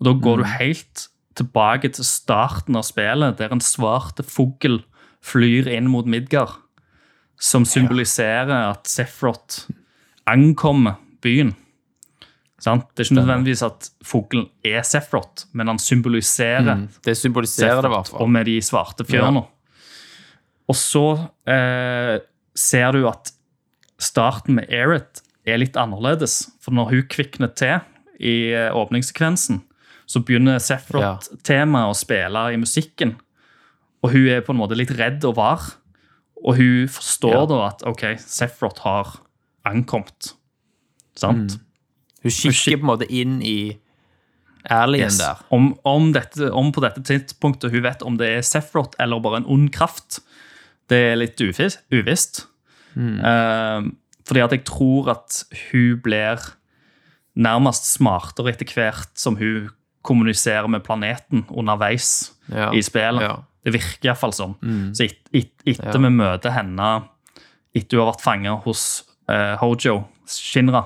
Og 0.00 0.08
da 0.08 0.14
går 0.24 0.40
du 0.40 0.48
helt 0.56 1.08
tilbake 1.36 1.90
til 1.92 2.06
starten 2.06 2.78
av 2.78 2.86
spillet, 2.86 3.36
der 3.40 3.52
en 3.52 3.62
svarte 3.64 4.24
fugl 4.24 4.80
flyr 5.24 5.68
inn 5.72 5.90
mot 5.92 6.08
Midgard. 6.08 6.60
Som 7.40 7.66
symboliserer 7.68 8.70
at 8.70 8.88
Sefrot 8.88 9.64
ankommer 10.30 11.00
byen. 11.24 11.52
Sant? 12.62 12.86
Det 12.94 13.02
er 13.02 13.10
ikke 13.10 13.18
nødvendigvis 13.18 13.64
at 13.66 13.88
fuglen 14.06 14.46
er 14.64 14.84
Sefrot, 14.86 15.44
men 15.52 15.68
han 15.68 15.80
symboliserer 15.82 16.86
Det 17.04 17.16
symboliserer 17.18 17.82
det 17.82 17.90
i 17.90 17.94
hvert 17.96 18.12
og 18.14 18.30
med 18.30 18.48
de 18.48 18.56
svarte 18.64 19.04
fjørene. 19.04 19.44
Og 20.70 20.78
så 20.78 21.04
eh, 21.50 22.22
ser 22.56 22.96
du 22.96 23.04
at 23.10 23.34
starten 24.00 24.56
med 24.56 24.70
Eret 24.72 25.20
er 25.44 25.60
litt 25.60 25.76
annerledes. 25.76 26.38
For 26.62 26.72
når 26.72 26.90
hun 26.94 27.06
kvikner 27.12 27.52
til 27.52 27.82
i 28.16 28.54
eh, 28.54 28.70
åpningssekvensen, 28.72 29.60
så 30.08 30.20
begynner 30.24 30.62
Sefrot-temaet 30.62 31.92
å 31.92 31.96
spille 31.98 32.46
i 32.54 32.60
musikken. 32.60 33.16
Og 34.04 34.12
hun 34.14 34.28
er 34.32 34.44
på 34.44 34.54
en 34.54 34.60
måte 34.60 34.76
litt 34.78 34.92
redd 34.96 35.24
og 35.28 35.36
var. 35.36 35.68
Og 36.44 36.56
hun 36.58 36.88
forstår 36.92 37.32
Ja. 37.38 37.46
da 37.46 37.60
at 37.68 37.82
OK, 37.88 38.02
Sephiroth 38.20 38.82
har 38.84 39.14
ankommet. 39.64 40.34
Sant? 41.16 41.58
Hun 42.22 42.30
kikker 42.30 42.76
på 42.80 42.84
en 42.84 42.90
måte 42.98 43.06
inn 43.10 43.38
i 43.42 43.78
Alien 44.70 45.06
Yes. 45.06 45.18
der. 45.18 45.40
Om, 45.52 45.78
om, 45.84 46.12
dette, 46.12 46.50
om 46.52 46.70
på 46.72 46.80
dette 46.80 47.02
tidspunktet 47.04 47.70
hun 47.70 47.82
vet 47.84 48.02
om 48.02 48.16
det 48.16 48.28
er 48.38 48.40
Sephiroth 48.42 48.96
eller 49.00 49.20
bare 49.20 49.36
en 49.42 49.46
ond 49.46 49.70
kraft, 49.72 50.20
det 50.88 50.96
er 51.12 51.16
litt 51.16 51.36
uvis- 51.40 51.78
uvisst. 51.92 52.46
Eh, 52.96 53.80
fordi 54.24 54.40
at 54.44 54.50
jeg 54.52 54.64
tror 54.64 55.10
at 55.10 55.44
hun 55.70 56.00
blir 56.04 56.38
nærmest 57.36 57.88
smartere 57.96 58.52
etter 58.52 58.66
hvert 58.72 59.08
som 59.18 59.36
hun 59.36 59.70
kommuniserer 60.04 60.68
med 60.68 60.84
planeten 60.84 61.44
underveis 61.50 62.30
Ja. 62.50 62.70
i 62.72 62.80
spillet. 62.82 63.20
Ja. 63.22 63.36
Det 63.64 63.72
virker 63.74 64.10
iallfall 64.10 64.34
sånn. 64.36 64.54
Så 64.96 65.06
et, 65.06 65.20
et, 65.32 65.52
etter 65.74 66.00
vi 66.02 66.10
møter 66.12 66.52
henne 66.52 66.88
etter 67.74 67.98
hun 67.98 68.04
har 68.04 68.12
vært 68.12 68.22
fanga 68.22 68.52
hos 68.64 68.82
eh, 69.32 69.54
Hojo, 69.58 69.96
Shinra, 70.30 70.84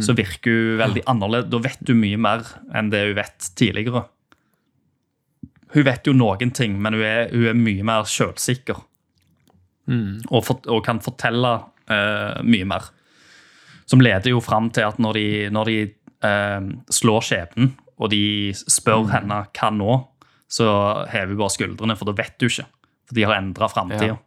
så 0.00 0.14
virker 0.16 0.54
hun 0.54 0.78
veldig 0.80 1.02
annerledes. 1.10 1.50
Da 1.52 1.60
vet 1.60 1.90
hun 1.90 2.00
mye 2.00 2.20
mer 2.24 2.46
enn 2.72 2.88
det 2.92 3.02
hun 3.04 3.18
vet 3.18 3.48
tidligere. 3.58 4.06
Hun 5.72 5.86
vet 5.88 6.08
jo 6.08 6.14
noen 6.16 6.52
ting, 6.56 6.78
men 6.80 6.96
hun 6.96 7.04
er, 7.04 7.28
hun 7.32 7.50
er 7.50 7.58
mye 7.58 7.84
mer 7.84 8.08
sjølsikker. 8.08 8.80
Og, 10.30 10.40
for, 10.46 10.62
og 10.72 10.80
kan 10.86 11.02
fortelle 11.04 11.52
eh, 11.90 12.40
mye 12.46 12.68
mer. 12.68 12.88
Som 13.88 14.00
leder 14.04 14.32
jo 14.32 14.40
fram 14.40 14.70
til 14.72 14.88
at 14.88 15.00
når 15.02 15.18
de, 15.18 15.26
når 15.52 15.68
de 15.68 15.78
eh, 16.24 16.70
slår 16.92 17.28
skjebnen, 17.28 17.74
og 18.02 18.10
de 18.14 18.24
spør 18.56 19.10
henne 19.12 19.42
hva 19.52 19.70
nå, 19.74 19.98
så 20.52 20.68
hever 21.08 21.32
vi 21.32 21.38
bare 21.40 21.54
skuldrene, 21.54 21.96
for 21.96 22.10
da 22.10 22.16
vet 22.18 22.36
du 22.40 22.48
ikke. 22.48 22.66
For 23.08 23.16
de 23.16 23.24
har 23.24 23.38
endra 23.38 23.68
framtida. 23.72 24.18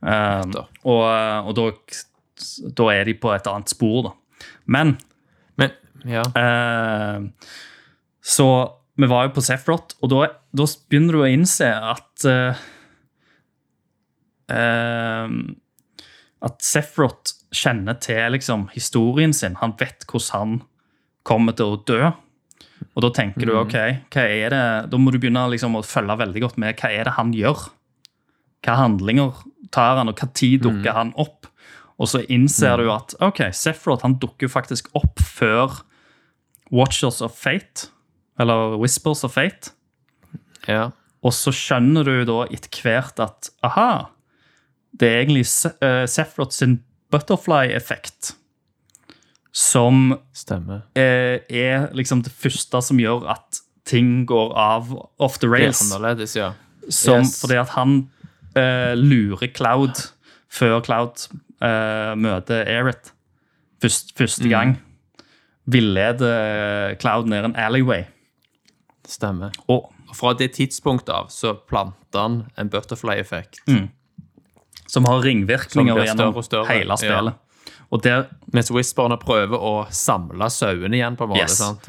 Da. 0.00 0.62
og 0.88 1.02
og 1.04 1.50
da, 1.58 1.64
da 2.78 2.86
er 2.94 3.04
de 3.04 3.14
på 3.20 3.32
et 3.34 3.48
annet 3.50 3.72
spor, 3.72 4.02
da. 4.08 4.12
Men 4.66 4.96
Men 5.60 5.74
ja. 6.08 6.24
uh, 6.24 7.26
så 8.24 8.46
vi 9.00 9.08
var 9.08 9.28
jo 9.28 9.34
på 9.36 9.44
Sefrot, 9.44 9.94
og 10.02 10.12
da, 10.12 10.26
da 10.56 10.66
begynner 10.90 11.16
du 11.16 11.22
å 11.22 11.28
innse 11.30 11.68
at 11.72 12.24
uh, 12.28 12.58
eh, 14.52 15.36
At 16.44 16.64
Sefrot 16.64 17.32
kjenner 17.52 17.96
til 18.00 18.34
liksom, 18.34 18.68
historien 18.74 19.32
sin. 19.36 19.56
Han 19.60 19.72
vet 19.80 20.04
hvordan 20.08 20.34
han 20.34 20.58
kommer 21.24 21.56
til 21.56 21.74
å 21.74 21.80
dø. 21.88 22.10
Og 22.96 23.02
da 23.04 23.10
tenker 23.14 23.46
du 23.46 23.52
ok, 23.60 23.74
hva 24.12 24.22
er 24.24 24.50
det, 24.54 24.62
da 24.90 24.98
må 24.98 25.12
du 25.12 25.18
begynne 25.18 25.42
liksom, 25.52 25.76
å 25.76 25.82
følge 25.84 26.16
veldig 26.18 26.40
godt 26.46 26.58
med. 26.58 26.76
Hva 26.80 26.90
er 26.90 27.04
det 27.04 27.12
han 27.18 27.32
gjør? 27.36 27.66
Hva 28.64 28.76
handlinger 28.76 29.32
tar 29.72 29.96
han, 30.00 30.08
og 30.08 30.18
hva 30.20 30.28
tid 30.34 30.62
dukker 30.64 30.92
han 30.96 31.12
opp? 31.20 31.46
Og 32.00 32.08
så 32.08 32.22
innser 32.32 32.80
du 32.80 32.90
at 32.92 33.14
ok, 33.20 33.42
Sephiroth 33.52 34.02
han 34.06 34.14
dukker 34.22 34.48
jo 34.48 34.52
faktisk 34.52 34.88
opp 34.96 35.20
før 35.20 35.82
Watchers 36.72 37.20
of 37.20 37.34
Fate, 37.36 37.88
eller 38.40 38.76
Whispers 38.80 39.24
of 39.24 39.34
Fate. 39.36 39.72
ja. 40.68 40.90
Og 41.22 41.34
så 41.36 41.52
skjønner 41.52 42.02
du 42.08 42.24
da 42.24 42.46
etter 42.48 42.80
hvert 42.80 43.18
at 43.20 43.50
aha, 43.62 44.06
det 44.96 45.08
er 45.10 45.18
egentlig 45.26 45.42
Se- 45.46 45.74
eh, 45.84 46.06
sin 46.06 46.78
butterfly-effekt 47.12 48.32
som 49.52 50.12
eh, 50.94 51.40
er 51.50 51.88
liksom 51.96 52.22
det 52.22 52.32
første 52.32 52.80
som 52.86 52.98
gjør 53.02 53.24
at 53.34 53.60
ting 53.84 54.24
går 54.28 54.52
av 54.54 54.92
off 55.18 55.38
the 55.38 55.48
Det 55.48 55.52
rails. 55.58 55.80
annerledes, 55.92 56.36
ja. 56.36 56.52
Som, 56.88 57.24
Yes. 57.24 57.40
Fordi 57.40 57.56
at 57.58 57.68
han 57.74 58.10
eh, 58.56 58.94
lurer 58.94 59.50
Cloud 59.54 59.98
før 60.50 60.80
Cloud 60.86 61.26
eh, 61.62 62.14
møter 62.18 62.64
Erit 62.68 63.12
først, 63.82 64.14
første 64.18 64.48
gang. 64.48 64.76
villeder 65.70 66.94
Cloud 67.00 67.26
ned 67.30 67.44
en 67.44 67.56
alleyway. 67.56 68.04
Stemmer. 69.06 69.50
Og 69.68 69.92
Og 70.10 70.16
fra 70.16 70.32
det 70.34 70.52
tidspunktet 70.56 71.12
av 71.14 71.28
så 71.30 71.52
planter 71.54 72.18
han 72.18 72.40
en 72.58 72.68
butterfly-effekt. 72.70 73.60
som 74.90 75.04
har 75.06 75.20
ringvirkninger 75.22 75.94
Som 75.94 76.02
gjennom 76.04 76.32
større 76.34 76.42
større, 76.42 76.66
hele 76.74 76.96
spillet. 76.98 77.34
Og 77.90 78.02
der 78.04 78.28
Mens 78.54 78.70
whisperne 78.70 79.16
prøver 79.18 79.58
å 79.58 79.86
samle 79.90 80.48
sauene 80.50 80.96
igjen, 80.98 81.16
på 81.18 81.24
en 81.26 81.30
måte. 81.32 81.42
Yes. 81.44 81.58
sant? 81.58 81.88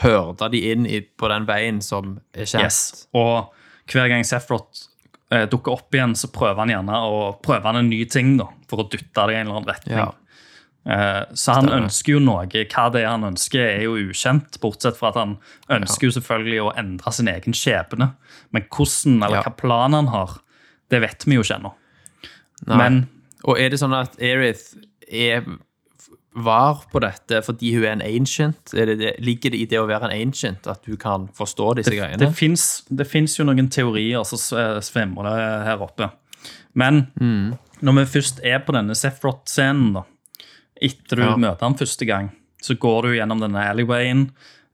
Hørte 0.00 0.48
de 0.52 0.60
inn 0.72 0.86
i, 0.86 1.00
på 1.02 1.28
den 1.28 1.46
veien 1.48 1.80
som 1.82 2.18
er 2.34 2.46
kjent. 2.46 2.64
Yes. 2.64 3.06
Og 3.14 3.50
hver 3.90 4.08
gang 4.08 4.22
Sefrot 4.24 4.84
eh, 5.30 5.44
dukker 5.50 5.74
opp 5.76 5.94
igjen, 5.94 6.14
så 6.16 6.30
prøver 6.32 6.62
han 6.62 6.70
gjerne 6.72 7.00
å 7.10 7.20
prøve 7.42 7.66
han 7.66 7.80
en 7.82 7.90
ny 7.90 8.04
ting 8.10 8.36
da, 8.38 8.46
for 8.70 8.84
å 8.84 8.88
dytte 8.90 9.26
det 9.28 9.34
i 9.34 9.40
en 9.40 9.46
eller 9.50 9.58
annen 9.60 9.70
retning. 9.70 9.98
Ja. 9.98 10.08
Eh, 10.90 11.34
så 11.36 11.58
han 11.58 11.66
Stemmer. 11.68 11.82
ønsker 11.84 12.14
jo 12.14 12.20
noe. 12.24 12.46
Hva 12.48 12.86
det 12.94 13.02
er 13.04 13.10
han 13.10 13.26
ønsker, 13.28 13.60
er 13.66 13.82
jo 13.84 13.98
ukjent, 14.10 14.56
bortsett 14.62 14.96
fra 14.96 15.10
at 15.12 15.18
han 15.20 15.36
ønsker 15.76 16.08
jo 16.08 16.14
selvfølgelig 16.16 16.60
å 16.64 16.70
endre 16.80 17.12
sin 17.12 17.28
egen 17.34 17.52
skjebne. 17.58 18.12
Men 18.54 18.64
hvordan, 18.70 19.18
eller 19.26 19.40
Ja. 19.40 19.42
hva 19.44 19.56
planen 19.58 19.98
han 20.00 20.12
har, 20.14 20.38
det 20.90 21.02
vet 21.02 21.26
vi 21.26 21.34
jo 21.36 21.42
ikke 21.44 21.58
ennå. 21.60 21.74
Men 22.66 23.02
Og 23.44 23.58
er 23.58 23.70
det 23.72 23.78
sånn 23.80 23.94
at 23.96 24.16
Erith 24.20 24.74
er 25.10 25.44
var 26.34 26.84
på 26.92 27.00
dette 27.02 27.40
fordi 27.42 27.72
hun 27.74 27.84
er 27.84 27.92
en 27.96 28.02
ancient? 28.06 28.72
Er 28.78 28.86
det 28.86 28.98
det, 29.00 29.12
ligger 29.18 29.50
det 29.50 29.58
i 29.60 29.66
det 29.66 29.80
å 29.80 29.88
være 29.88 30.06
en 30.10 30.28
ancient 30.28 30.66
at 30.70 30.84
du 30.86 30.96
kan 30.96 31.26
forstå 31.36 31.72
disse 31.80 31.90
greiene? 31.96 32.18
det 32.22 33.06
fins 33.10 33.34
jo 33.38 33.44
noen 33.48 33.68
teorier 33.68 34.22
som 34.24 34.38
svømmer 34.80 35.26
det 35.26 35.66
her 35.66 35.82
oppe. 35.82 36.10
Men 36.74 37.08
Mm. 37.20 37.58
når 37.82 37.92
vi 37.98 38.20
først 38.20 38.40
er 38.44 38.60
på 38.60 38.72
denne 38.72 38.94
Sefrot-scenen, 38.94 39.92
da, 39.94 40.02
etter 40.80 41.16
du 41.16 41.22
Ja. 41.22 41.36
møter 41.36 41.60
ham 41.66 41.74
første 41.74 42.06
gang, 42.06 42.30
så 42.62 42.78
går 42.78 43.02
du 43.02 43.08
gjennom 43.18 43.40
denne 43.40 43.58
alleywayen. 43.66 44.30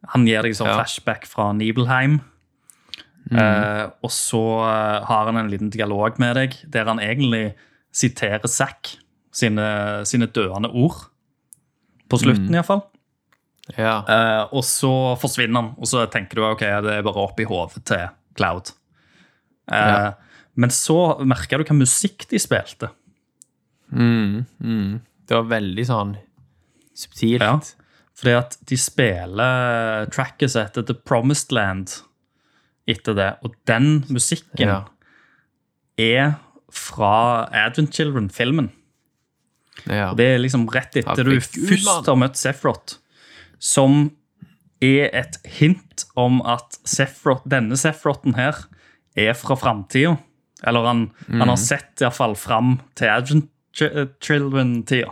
Han 0.08 0.26
gir 0.26 0.42
deg 0.42 0.52
sånn 0.52 0.66
Ja. 0.68 0.76
flashback 0.84 1.24
fra 1.26 1.52
Nibelheim. 1.52 2.20
Mm. 3.30 3.38
Eh, 3.38 3.90
og 4.04 4.10
så 4.10 4.60
eh, 4.62 5.04
har 5.06 5.24
han 5.26 5.36
en 5.36 5.50
liten 5.50 5.70
dialog 5.70 6.18
med 6.18 6.36
deg 6.36 6.54
der 6.70 6.84
han 6.84 6.98
egentlig 6.98 7.54
siterer 7.92 8.46
Zack 8.46 8.98
sine, 9.36 9.66
sine 10.08 10.28
døende 10.32 10.70
ord. 10.72 11.02
På 12.08 12.18
slutten, 12.22 12.46
Mm. 12.48 12.54
iallfall. 12.56 12.84
Ja. 13.76 13.96
Uh, 14.06 14.54
og 14.54 14.62
så 14.64 14.90
forsvinner 15.18 15.58
han, 15.60 15.72
og 15.76 15.88
så 15.90 16.04
tenker 16.10 16.38
du 16.38 16.44
ok, 16.46 16.60
det 16.86 16.92
er 17.00 17.02
bare 17.02 17.24
opp 17.24 17.40
i 17.42 17.46
hodet 17.50 17.82
til 17.88 18.04
Cloud. 18.38 18.70
Uh, 19.66 19.74
Ja. 19.76 20.12
Men 20.56 20.70
så 20.72 21.18
merka 21.26 21.58
du 21.58 21.64
hva 21.68 21.74
musikk 21.76 22.24
de 22.30 22.38
spilte. 22.40 22.88
Det 23.90 25.34
var 25.34 25.48
veldig 25.50 25.84
sånn 25.88 26.14
subtilt. 26.96 27.42
Ja. 27.44 27.58
Fordi 28.16 28.32
at 28.38 28.56
de 28.70 28.76
spiller 28.80 30.06
tracket 30.14 30.50
som 30.54 30.64
heter 30.64 30.86
The 30.88 30.94
Promised 30.96 31.52
Land 31.52 31.98
etter 32.88 33.14
det. 33.18 33.28
Og 33.44 33.52
den 33.68 34.04
musikken 34.08 34.68
Ja. 34.68 34.84
er 35.98 36.36
fra 36.72 37.48
Advent 37.52 37.92
Children-filmen. 37.92 38.70
Ja. 39.86 40.10
Og 40.10 40.16
det 40.16 40.26
er 40.34 40.38
liksom 40.38 40.66
rett 40.72 40.96
etter 40.96 41.24
du 41.24 41.36
først 41.40 42.06
har 42.06 42.16
møtt 42.16 42.36
Sephiroth, 42.36 42.96
som 43.58 44.10
er 44.82 45.08
et 45.14 45.36
hint 45.58 46.04
om 46.16 46.40
at 46.44 46.78
Sefrot, 46.84 47.44
denne 47.48 47.76
Sefroten 47.80 48.34
her 48.36 48.54
er 49.16 49.32
fra 49.34 49.56
framtida. 49.56 50.18
Eller 50.66 50.84
han, 50.86 51.10
han 51.28 51.38
Mhm. 51.38 51.48
har 51.48 51.56
sett 51.56 52.00
iallfall 52.00 52.34
fram 52.36 52.80
til 52.94 53.08
Agent 53.08 53.50
Children-tida. 54.20 55.10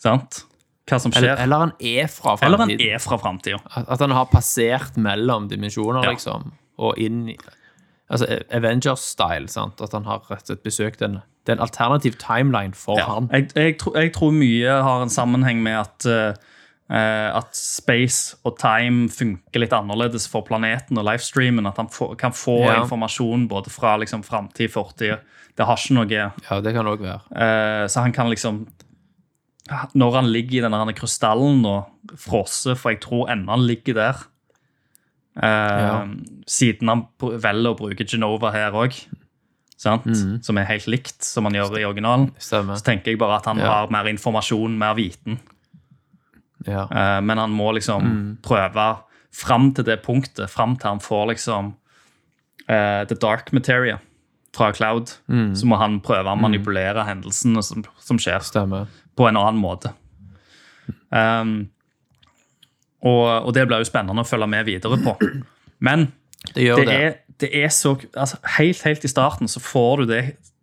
Sant? 0.00 0.44
Hva 0.88 0.98
som 1.00 1.12
skjer. 1.12 1.38
eller 1.40 1.58
han 1.58 1.72
er 1.80 2.10
Eller 2.44 2.58
han 2.58 2.70
er 2.76 2.98
fra 3.00 3.16
framtida. 3.16 3.60
At 3.74 3.88
at 3.88 4.00
han 4.00 4.10
har 4.10 4.26
passert 4.26 4.96
mellom 5.00 5.48
dimensjoner, 5.48 6.02
Ja. 6.04 6.10
liksom, 6.12 6.52
og 6.78 6.98
inn 6.98 7.28
i 7.30 7.36
Altså 8.10 8.26
Avengers-style, 8.52 9.48
sant? 9.48 9.80
At 9.80 9.92
han 9.96 10.04
har 10.04 10.20
rett 10.28 10.42
og 10.44 10.50
slett 10.52 10.64
besøkt 10.66 11.02
en 11.02 11.22
Det 11.46 11.52
er 11.52 11.56
en 11.58 11.66
alternativ 11.66 12.14
timeline 12.18 12.72
for 12.74 12.96
Ja. 12.98 13.04
han. 13.14 13.28
Jeg, 13.32 13.50
jeg, 13.54 13.78
tro- 13.78 13.92
jeg 13.94 14.12
tror 14.14 14.30
mye 14.32 14.82
har 14.82 15.02
en 15.02 15.10
sammenheng 15.12 15.58
med 15.62 15.76
at, 15.76 16.06
eh, 16.06 16.34
eh, 16.88 17.36
at 17.36 17.50
space 17.56 18.36
og 18.44 18.56
time 18.58 19.08
funker 19.12 19.60
litt 19.60 19.72
annerledes 19.76 20.26
for 20.26 20.40
planeten 20.42 20.96
og 20.96 21.04
livestreamen. 21.04 21.66
At 21.68 21.76
han 21.76 21.88
få, 21.92 22.14
kan 22.16 22.32
få 22.32 22.60
Ja. 22.64 22.78
informasjon 22.82 23.46
både 23.48 23.68
fra 23.70 23.96
liksom, 23.98 24.22
framtid, 24.24 24.70
fortid. 24.72 25.18
Det 25.56 25.66
har 25.66 25.76
ikke 25.76 25.94
noe 25.94 26.08
Ja, 26.10 26.60
det 26.62 26.72
kan 26.74 26.86
òg 26.86 27.00
være. 27.04 27.20
Uh, 27.36 27.86
Så 27.88 28.00
han 28.00 28.12
kan 28.12 28.30
liksom 28.30 28.66
Når 29.94 30.12
han 30.14 30.26
ligger 30.32 30.58
i 30.58 30.68
denne 30.68 30.92
krystallen 30.94 31.64
og 31.66 31.86
frosser, 32.20 32.74
for 32.74 32.90
jeg 32.92 33.00
tror 33.00 33.28
ennå 33.32 33.50
han 33.50 33.66
ligger 33.66 33.94
der 33.94 34.14
eh, 35.42 36.06
Siden 36.46 36.88
han 36.88 37.06
velger 37.20 37.72
å 37.72 37.78
bruke 37.78 38.04
Genova 38.06 38.52
her 38.52 38.72
òg, 38.72 38.94
som 39.76 40.58
er 40.58 40.64
helt 40.68 40.86
likt 40.88 41.22
som 41.24 41.44
han 41.44 41.54
gjør 41.54 41.78
i 41.80 41.84
originalen. 41.84 42.30
Stemmer. 42.38 42.76
Så 42.78 42.84
tenker 42.86 43.12
jeg 43.12 43.18
bare 43.18 43.36
at 43.40 43.44
han 43.46 43.58
Ja. 43.58 43.66
har 43.82 43.90
mer 43.90 44.04
informasjon, 44.08 44.78
mer 44.78 44.94
viten. 44.94 45.38
Ja. 46.66 46.86
Uh, 46.88 47.20
men 47.20 47.36
han 47.38 47.50
må 47.50 47.72
liksom 47.74 48.02
Mm. 48.02 48.38
prøve 48.42 48.98
fram 49.32 49.74
til 49.74 49.84
det 49.84 50.02
punktet, 50.02 50.48
fram 50.48 50.76
til 50.76 50.88
han 50.88 51.00
får 51.00 51.26
liksom 51.34 51.74
uh, 52.68 53.04
the 53.04 53.14
dark 53.14 53.52
materia 53.52 53.98
fra 54.54 54.70
Cloud. 54.72 55.10
Mm. 55.28 55.54
Så 55.56 55.66
må 55.66 55.76
han 55.76 56.00
prøve 56.00 56.24
å 56.32 56.40
manipulere 56.40 57.04
hendelsene 57.04 57.62
som, 57.62 57.84
som 57.98 58.16
skjer, 58.16 58.40
Stemmer. 58.40 58.86
på 59.16 59.28
en 59.28 59.36
annen 59.36 59.60
måte. 59.60 59.92
Um, 61.10 61.68
og, 63.04 63.24
og 63.46 63.52
det 63.54 63.66
blir 63.68 63.82
jo 63.84 63.88
spennende 63.88 64.24
å 64.24 64.28
følge 64.28 64.48
med 64.48 64.64
videre 64.66 64.96
på. 65.04 65.14
Men 65.84 66.08
Det 66.54 66.64
det 66.76 66.86
det. 66.88 66.94
er, 66.96 67.14
det 67.40 67.50
er 67.64 67.68
så 67.72 67.94
altså, 68.16 68.36
Helt, 68.58 68.82
helt 68.84 69.04
i 69.04 69.10
starten 69.10 69.48
så 69.48 69.60
får 69.60 70.02
du 70.02 70.06
det 70.12 70.22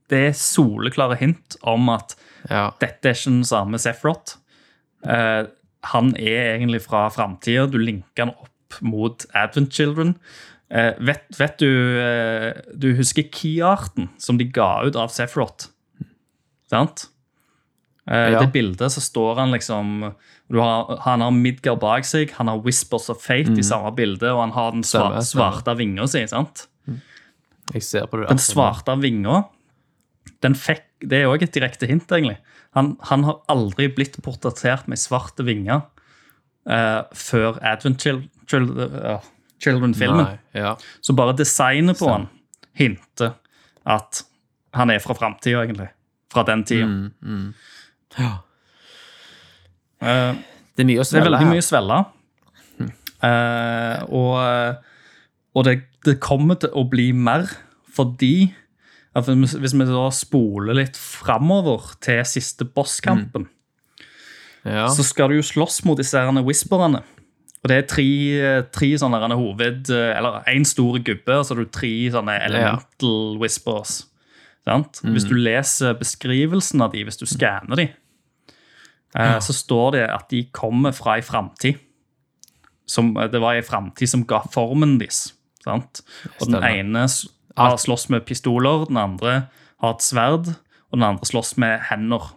Det 0.09 0.19
er 0.29 0.37
soleklare 0.37 1.17
hint 1.19 1.57
om 1.61 1.89
at 1.93 2.15
Ja. 2.49 2.71
dette 2.81 3.09
er 3.09 3.13
ikke 3.13 3.29
den 3.31 3.43
samme 3.45 3.77
Sephiroth. 3.79 4.37
Uh, 5.05 5.45
han 5.93 6.11
er 6.17 6.55
egentlig 6.57 6.81
fra 6.81 7.07
framtida. 7.09 7.67
Du 7.69 7.77
linker 7.77 8.25
han 8.25 8.33
opp 8.33 8.81
mot 8.81 9.25
Advent 9.33 9.71
Children. 9.73 10.15
Uh, 10.73 10.91
vet, 10.99 11.23
vet 11.39 11.57
du 11.59 11.67
uh, 11.67 12.51
Du 12.73 12.93
husker 12.95 13.23
keyarten 13.31 14.09
som 14.17 14.37
de 14.37 14.45
ga 14.45 14.81
ut 14.87 14.95
av 14.95 15.09
Sephiroth? 15.13 15.69
Sant? 16.71 17.07
Uh, 18.09 18.31
Ja. 18.33 18.39
Det 18.41 18.51
bildet 18.53 18.91
så 18.91 19.01
står 19.03 19.35
han 19.39 19.51
liksom 19.53 20.11
har, 20.59 20.97
Han 21.05 21.21
har 21.21 21.31
Midgard 21.31 21.79
bak 21.79 22.03
seg, 22.05 22.31
han 22.35 22.47
har 22.51 22.59
Whispers 22.65 23.09
of 23.09 23.21
Fate 23.23 23.53
i 23.55 23.63
samme 23.63 23.93
bilde, 23.95 24.27
og 24.33 24.41
han 24.41 24.51
har 24.51 24.71
den 24.75 24.83
sva, 24.83 25.05
Stemmer, 25.07 25.21
stemmer. 25.23 25.51
svarte 25.61 25.77
vinga 25.79 26.07
si. 26.11 26.25
sant? 26.27 26.67
Jeg 27.71 27.83
ser 27.87 28.07
på 28.11 28.19
det. 28.19 28.27
Den 28.27 28.41
svarte 28.41 28.97
vinga, 28.99 29.45
den 30.43 30.55
fikk 30.57 30.83
Det 31.07 31.21
er 31.21 31.29
òg 31.31 31.41
et 31.41 31.53
direkte 31.55 31.87
hint, 31.87 32.11
egentlig. 32.11 32.37
Han, 32.75 32.97
han 33.09 33.23
har 33.23 33.39
aldri 33.49 33.87
blitt 33.89 34.19
portrettert 34.21 34.87
med 34.87 34.99
svarte 34.99 35.41
vinger 35.47 35.81
uh, 36.69 37.01
før 37.17 37.57
Advent 37.65 38.01
Chil 38.01 38.19
Chil 38.47 38.67
uh, 38.69 39.17
Children-filmen. 39.61 40.37
Ja. 40.53 40.75
Så 41.01 41.13
bare 41.17 41.33
designet 41.37 41.97
på 41.99 42.09
han 42.11 42.27
hinter 42.77 43.33
at 43.85 44.23
han 44.73 44.89
er 44.93 44.99
fra 45.03 45.13
framtida, 45.17 45.63
egentlig. 45.65 45.89
Fra 46.31 46.43
den 46.47 46.63
tida. 46.63 46.85
Mm, 46.87 47.53
Ja. 48.17 48.31
Eh, 50.01 50.33
Det 50.77 50.83
er 50.83 50.89
mye 50.89 51.03
å 51.03 51.05
det 51.05 51.19
er 51.19 51.27
veldig 51.27 51.39
her. 51.43 51.51
mye 51.51 51.61
å 51.63 51.67
svelge. 51.67 51.99
Uh, 53.21 53.97
og 54.17 54.79
og 55.53 55.65
det, 55.67 55.81
det 56.07 56.15
kommer 56.23 56.55
til 56.57 56.71
å 56.73 56.85
bli 56.89 57.11
mer 57.13 57.43
fordi 57.91 58.53
hvis 59.13 59.73
vi 59.75 59.85
da 59.89 60.05
spoler 60.15 60.77
litt 60.77 60.95
framover 60.95 61.89
til 62.01 62.21
siste 62.25 62.63
bosskampen, 62.63 63.49
Ja. 64.63 64.87
så 64.87 65.03
skal 65.03 65.29
du 65.29 65.35
jo 65.35 65.43
slåss 65.43 65.81
mot 65.83 65.97
disse 65.99 66.15
herne 66.15 66.45
whisperne. 66.47 67.01
Og 67.61 67.67
det 67.69 67.77
er 67.77 67.87
tre, 67.91 68.05
tre 68.71 68.93
sånne 68.97 69.35
hoved... 69.35 69.89
Eller 69.91 70.39
én 70.47 70.63
stor 70.65 70.97
gubbe, 71.03 71.35
og 71.35 71.43
så 71.45 71.53
har 71.53 71.65
du 71.65 71.69
tre 71.69 71.91
sånne 72.13 72.37
elemental 72.47 73.35
whispers. 73.41 74.05
Sant? 74.63 75.01
Hvis 75.03 75.27
du 75.27 75.35
leser 75.35 75.93
beskrivelsen 75.99 76.81
av 76.81 76.93
de, 76.93 77.03
hvis 77.03 77.19
du 77.19 77.25
skanner 77.27 77.75
de, 77.75 77.89
eh, 79.16 79.38
så 79.39 79.53
står 79.55 79.91
det 79.97 80.03
at 80.09 80.30
de 80.32 80.45
kommer 80.55 80.91
fra 80.95 81.18
ei 81.20 81.22
framtid. 81.26 81.80
Det 83.32 83.39
var 83.41 83.55
ei 83.55 83.64
framtid 83.64 84.09
som 84.12 84.26
ga 84.28 84.41
formen 84.51 84.97
deres. 84.99 85.32
Sant? 85.64 86.01
Og 86.41 86.49
den 86.51 86.64
ene 86.66 87.05
har 87.57 87.78
slåss 87.80 88.09
med 88.09 88.26
pistoler, 88.26 88.88
den 88.89 88.97
andre 88.97 89.47
har 89.82 89.95
et 89.95 90.03
sverd, 90.05 90.53
og 90.91 90.97
den 90.97 91.03
andre 91.07 91.26
slåss 91.30 91.55
med 91.62 91.80
hender. 91.89 92.32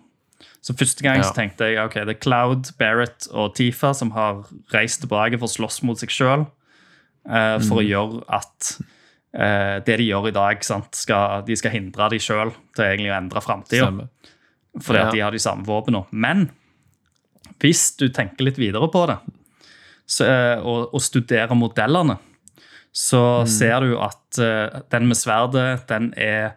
Så 0.64 0.72
første 0.77 1.05
gang 1.05 1.20
så 1.25 1.35
tenkte 1.37 1.66
jeg 1.68 1.81
ok, 1.83 1.95
det 2.09 2.14
er 2.14 2.20
Cloud, 2.25 2.70
Barrett 2.81 3.27
og 3.33 3.55
Tifa 3.59 3.93
som 3.97 4.14
har 4.16 4.45
reist 4.72 5.03
tilbake 5.03 5.37
for 5.41 5.49
å 5.49 5.53
slåss 5.53 5.83
mot 5.85 6.01
seg 6.01 6.12
sjøl. 6.12 6.47
for 7.64 7.81
å 7.81 7.85
gjøre 7.85 8.22
at 8.29 8.75
uh, 9.37 9.81
det 9.85 9.97
de 9.97 10.09
gjør 10.11 10.29
i 10.29 10.35
dag, 10.37 10.64
sant, 10.64 10.93
skal, 10.97 11.43
de 11.47 11.57
skal 11.57 11.72
hindre 11.72 12.11
de 12.12 12.18
sjøl 12.20 12.53
til 12.77 12.85
egentlig 12.85 13.12
å 13.12 13.16
endre 13.16 13.41
framtida. 13.41 13.89
Fordi 14.81 14.99
Ja. 14.99 15.07
at 15.07 15.14
de 15.14 15.20
har 15.20 15.33
de 15.33 15.39
samme 15.39 15.64
våpnene. 15.64 16.05
Men 16.12 16.51
hvis 17.62 17.92
du 18.00 18.09
tenker 18.12 18.48
litt 18.48 18.61
videre 18.61 18.88
på 18.92 19.05
det, 19.11 19.18
så, 20.05 20.26
eh, 20.28 20.59
og, 20.61 20.94
og 20.94 21.02
studerer 21.02 21.55
modellene, 21.57 22.18
så 22.94 23.42
ser 23.50 23.82
du 23.82 23.96
at 23.98 24.38
uh, 24.38 24.82
den 24.94 25.09
med 25.11 25.18
sverdet, 25.18 25.82
den 25.90 26.12
er 26.14 26.52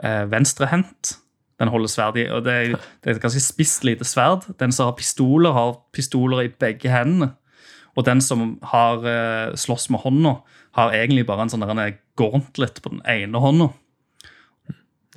uh, 0.00 0.24
venstrehendt. 0.32 1.18
Den 1.60 1.68
holder 1.68 1.90
sverdet 1.92 2.22
i, 2.22 2.30
og 2.32 2.46
det 2.46 2.52
er, 2.52 2.70
det 3.04 3.10
er 3.10 3.18
et 3.18 3.20
ganske 3.20 3.42
spisst 3.44 3.84
lite 3.84 4.06
sverd. 4.08 4.46
Den 4.56 4.72
som 4.72 4.88
har 4.88 4.96
pistoler, 4.96 5.52
har 5.52 5.76
pistoler 5.92 6.46
i 6.46 6.48
begge 6.48 6.88
hendene. 6.88 7.34
Og 7.92 8.06
den 8.08 8.24
som 8.24 8.56
har 8.72 9.04
uh, 9.04 9.52
slåss 9.52 9.90
med 9.92 10.00
hånda, 10.00 10.38
har 10.80 10.96
egentlig 10.96 11.26
bare 11.28 11.44
en 11.44 11.52
sånn 11.52 11.68
gauntlet 12.16 12.80
på 12.80 12.94
den 12.94 13.04
ene 13.04 13.44
hånda. 13.44 13.68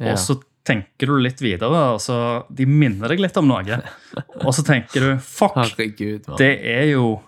Ja. 0.01 0.11
Og 0.11 0.19
så 0.19 0.41
tenker 0.65 1.07
du 1.11 1.19
litt 1.21 1.41
videre, 1.43 1.69
og 1.95 1.99
så 2.01 2.15
de 2.49 2.65
minner 2.65 3.11
deg 3.13 3.19
litt 3.21 3.37
om 3.37 3.47
noe. 3.47 3.77
Og 4.43 4.51
så 4.55 4.63
tenker 4.65 4.99
du 5.03 5.09
fuck, 5.21 5.55
Herregud, 5.59 6.25
det 6.39 6.51
er 6.65 6.87
jo 6.93 7.21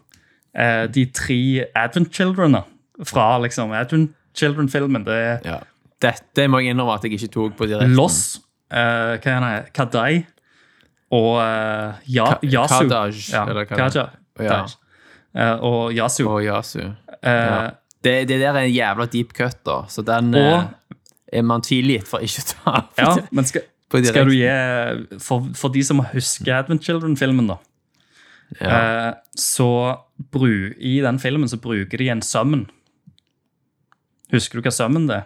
eh, 0.56 0.88
de 0.90 1.06
tre 1.14 1.38
Advent 1.78 2.10
Children 2.14 2.58
fra 3.06 3.28
liksom 3.44 3.72
Advent 3.78 4.14
Children-filmen. 4.38 5.06
Det 5.06 5.14
er 5.22 5.40
Ja. 5.46 5.60
Dette 6.02 6.44
må 6.50 6.60
jeg 6.62 6.74
innrømme 6.76 6.94
at 6.98 7.06
jeg 7.08 7.14
ikke 7.18 7.32
tok 7.34 7.56
på 7.58 7.66
direkten. 7.70 7.96
Loss, 7.98 8.40
eh, 8.70 9.18
hva 9.18 9.32
er 9.38 9.46
det, 9.48 9.74
Kadai 9.74 10.26
og 11.12 11.40
eh, 11.42 11.94
ja, 12.14 12.26
Ka- 12.36 12.40
Yasu. 12.46 12.76
Kadaj, 12.84 13.22
ja, 13.34 13.44
eller 13.48 13.62
er. 13.64 13.66
Kaja. 13.72 14.04
Ja. 14.44 14.60
Eh, 15.34 15.56
og 15.66 15.94
Yasu. 15.98 16.24
Og 16.30 16.42
Yasu. 16.46 16.80
Eh, 16.84 16.94
Ja. 17.24 17.72
Det, 18.04 18.28
det 18.30 18.38
der 18.40 18.54
er 18.54 18.68
en 18.68 18.72
jævla 18.72 19.06
deep 19.12 19.32
cut, 19.34 19.58
da. 19.66 19.80
Så 19.90 20.04
den 20.06 20.30
Og- 20.36 20.42
eh, 20.42 20.68
er 21.34 21.44
man 21.44 21.62
tilgitt 21.66 22.08
for 22.08 22.24
ikke 22.24 22.44
å 22.44 22.50
ta 22.54 22.76
ja, 23.02 23.14
men 23.36 23.46
skal, 23.46 23.66
skal 23.92 24.30
du 24.30 24.36
gi 24.38 25.20
for, 25.24 25.48
for 25.58 25.74
de 25.74 25.84
som 25.84 26.00
husker 26.14 26.56
Advent 26.62 26.84
Children-filmen, 26.88 27.48
da. 27.54 27.58
Ja. 28.62 28.78
Eh, 28.78 29.14
så 29.36 29.70
bru, 30.32 30.74
I 30.80 31.00
den 31.04 31.20
filmen 31.20 31.50
så 31.52 31.60
bruker 31.60 32.00
de 32.00 32.08
en 32.14 32.22
summon. 32.24 32.68
Husker 34.32 34.60
du 34.60 34.68
hva 34.68 34.72
det 35.08 35.18
er? 35.18 35.26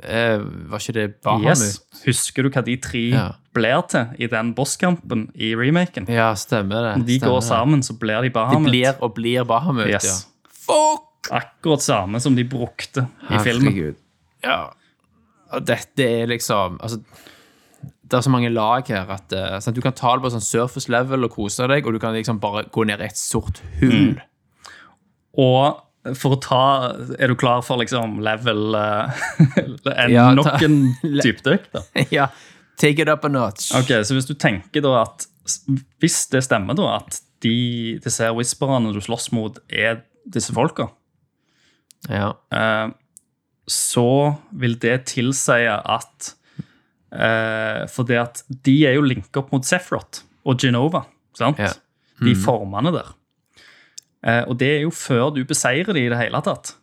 Eh, 0.00 0.40
var 0.70 0.80
ikke 0.80 0.94
det 0.96 1.06
Bahamut? 1.22 1.50
Yes. 1.50 1.80
Husker 2.06 2.46
du 2.46 2.50
hva 2.54 2.62
de 2.64 2.76
tre 2.80 3.02
Ja. 3.12 3.24
blir 3.54 3.82
til 3.90 4.06
i 4.18 4.26
den 4.32 4.54
bosskampen 4.54 5.28
i 5.34 5.52
remaken? 5.54 6.08
Ja, 6.08 6.32
stemmer 6.34 6.82
det. 6.86 6.92
Når 7.02 7.06
de 7.06 7.18
stemmer 7.18 7.34
går 7.34 7.40
sammen, 7.44 7.82
så 7.82 7.98
blir 7.98 8.22
de 8.22 8.30
Bahamut. 8.30 8.64
De 8.66 8.70
blir 8.70 8.94
og 9.02 9.14
blir 9.14 9.44
Bahamut, 9.44 9.86
Yes. 9.90 10.04
ja. 10.04 10.50
Fuck! 10.50 11.06
Akkurat 11.30 11.82
samme 11.84 12.18
som 12.20 12.34
de 12.34 12.44
brukte 12.44 13.06
i 13.30 13.38
filmen. 13.44 13.72
Herregud. 13.74 13.96
Ja. 14.42 14.70
Og 15.52 15.64
dette 15.66 16.04
er 16.06 16.26
liksom 16.30 16.78
Altså, 16.80 17.00
det 18.10 18.16
er 18.18 18.24
så 18.26 18.30
mange 18.32 18.50
lag 18.50 18.88
her 18.90 19.06
at 19.14 19.32
eh, 19.32 19.58
sant, 19.62 19.76
du 19.76 19.80
kan 19.84 19.94
ta 19.94 20.16
det 20.16 20.24
på 20.24 20.30
sånn 20.34 20.42
surface 20.42 20.90
level 20.90 21.24
og 21.28 21.30
kose 21.36 21.66
deg, 21.70 21.86
og 21.86 21.94
du 21.94 22.00
kan 22.02 22.12
liksom 22.16 22.40
bare 22.42 22.64
gå 22.74 22.82
ned 22.88 23.00
i 23.00 23.06
et 23.06 23.16
sort 23.18 23.60
hull. 23.78 24.16
Mm. 24.16 24.18
Og 25.38 26.14
for 26.16 26.32
å 26.34 26.38
ta 26.40 26.60
Er 27.20 27.28
du 27.28 27.34
klar 27.38 27.60
for 27.62 27.76
liksom 27.78 28.18
level 28.24 28.74
eh, 28.74 29.24
en, 29.60 30.10
Ja, 30.10 30.30
ta- 30.30 30.36
Nok 30.40 30.64
en 30.66 30.78
dypdykk, 31.24 31.68
da? 31.76 31.82
ja. 32.18 32.28
Take 32.80 33.02
it 33.04 33.08
up 33.12 33.24
a 33.24 33.28
notch. 33.28 33.70
Ok, 33.76 33.92
Så 34.08 34.16
hvis 34.16 34.26
du 34.26 34.32
tenker 34.40 34.82
da 34.82 35.02
at 35.04 35.26
Hvis 36.00 36.22
det 36.32 36.40
stemmer, 36.46 36.74
da, 36.78 36.96
at 37.02 37.20
de, 37.44 37.98
disse 38.04 38.24
her 38.24 38.34
whisperne 38.36 38.90
du 38.92 38.98
slåss 39.04 39.30
mot, 39.32 39.56
er 39.72 40.02
disse 40.28 40.52
folka, 40.52 40.90
Ja. 42.08 42.34
eh, 42.52 42.90
så 43.68 44.36
vil 44.50 44.76
det 44.82 44.96
tilsi 45.12 45.62
at 45.68 46.32
eh, 47.12 47.86
For 47.90 48.06
det 48.08 48.18
at 48.18 48.42
de 48.48 48.76
er 48.88 48.96
jo 48.96 49.06
linka 49.06 49.42
opp 49.42 49.52
mot 49.54 49.66
Sephiroth 49.66 50.24
og 50.44 50.58
Genova. 50.58 51.04
sant? 51.36 51.60
Ja. 51.60 51.72
De 52.20 52.34
formene 52.36 52.92
der. 52.92 53.12
Eh, 54.26 54.44
og 54.48 54.58
det 54.60 54.70
er 54.76 54.80
jo 54.84 54.92
før 54.92 55.30
du 55.34 55.44
beseirer 55.48 55.94
de 55.96 56.04
i 56.04 56.10
det 56.12 56.18
hele 56.20 56.40
tatt. 56.44 56.74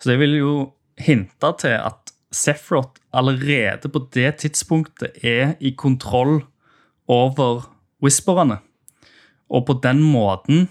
Så 0.00 0.10
det 0.10 0.18
vil 0.22 0.38
jo 0.38 0.54
hinte 1.00 1.52
til 1.60 1.76
at 1.76 2.14
Sephiroth 2.34 3.00
allerede 3.12 3.90
på 3.90 4.06
det 4.14 4.36
tidspunktet 4.42 5.18
er 5.26 5.54
i 5.60 5.74
kontroll 5.74 6.42
over 7.10 7.66
whisperne. 8.02 8.60
Og 9.50 9.66
på 9.66 9.78
den 9.82 10.02
måten 10.02 10.68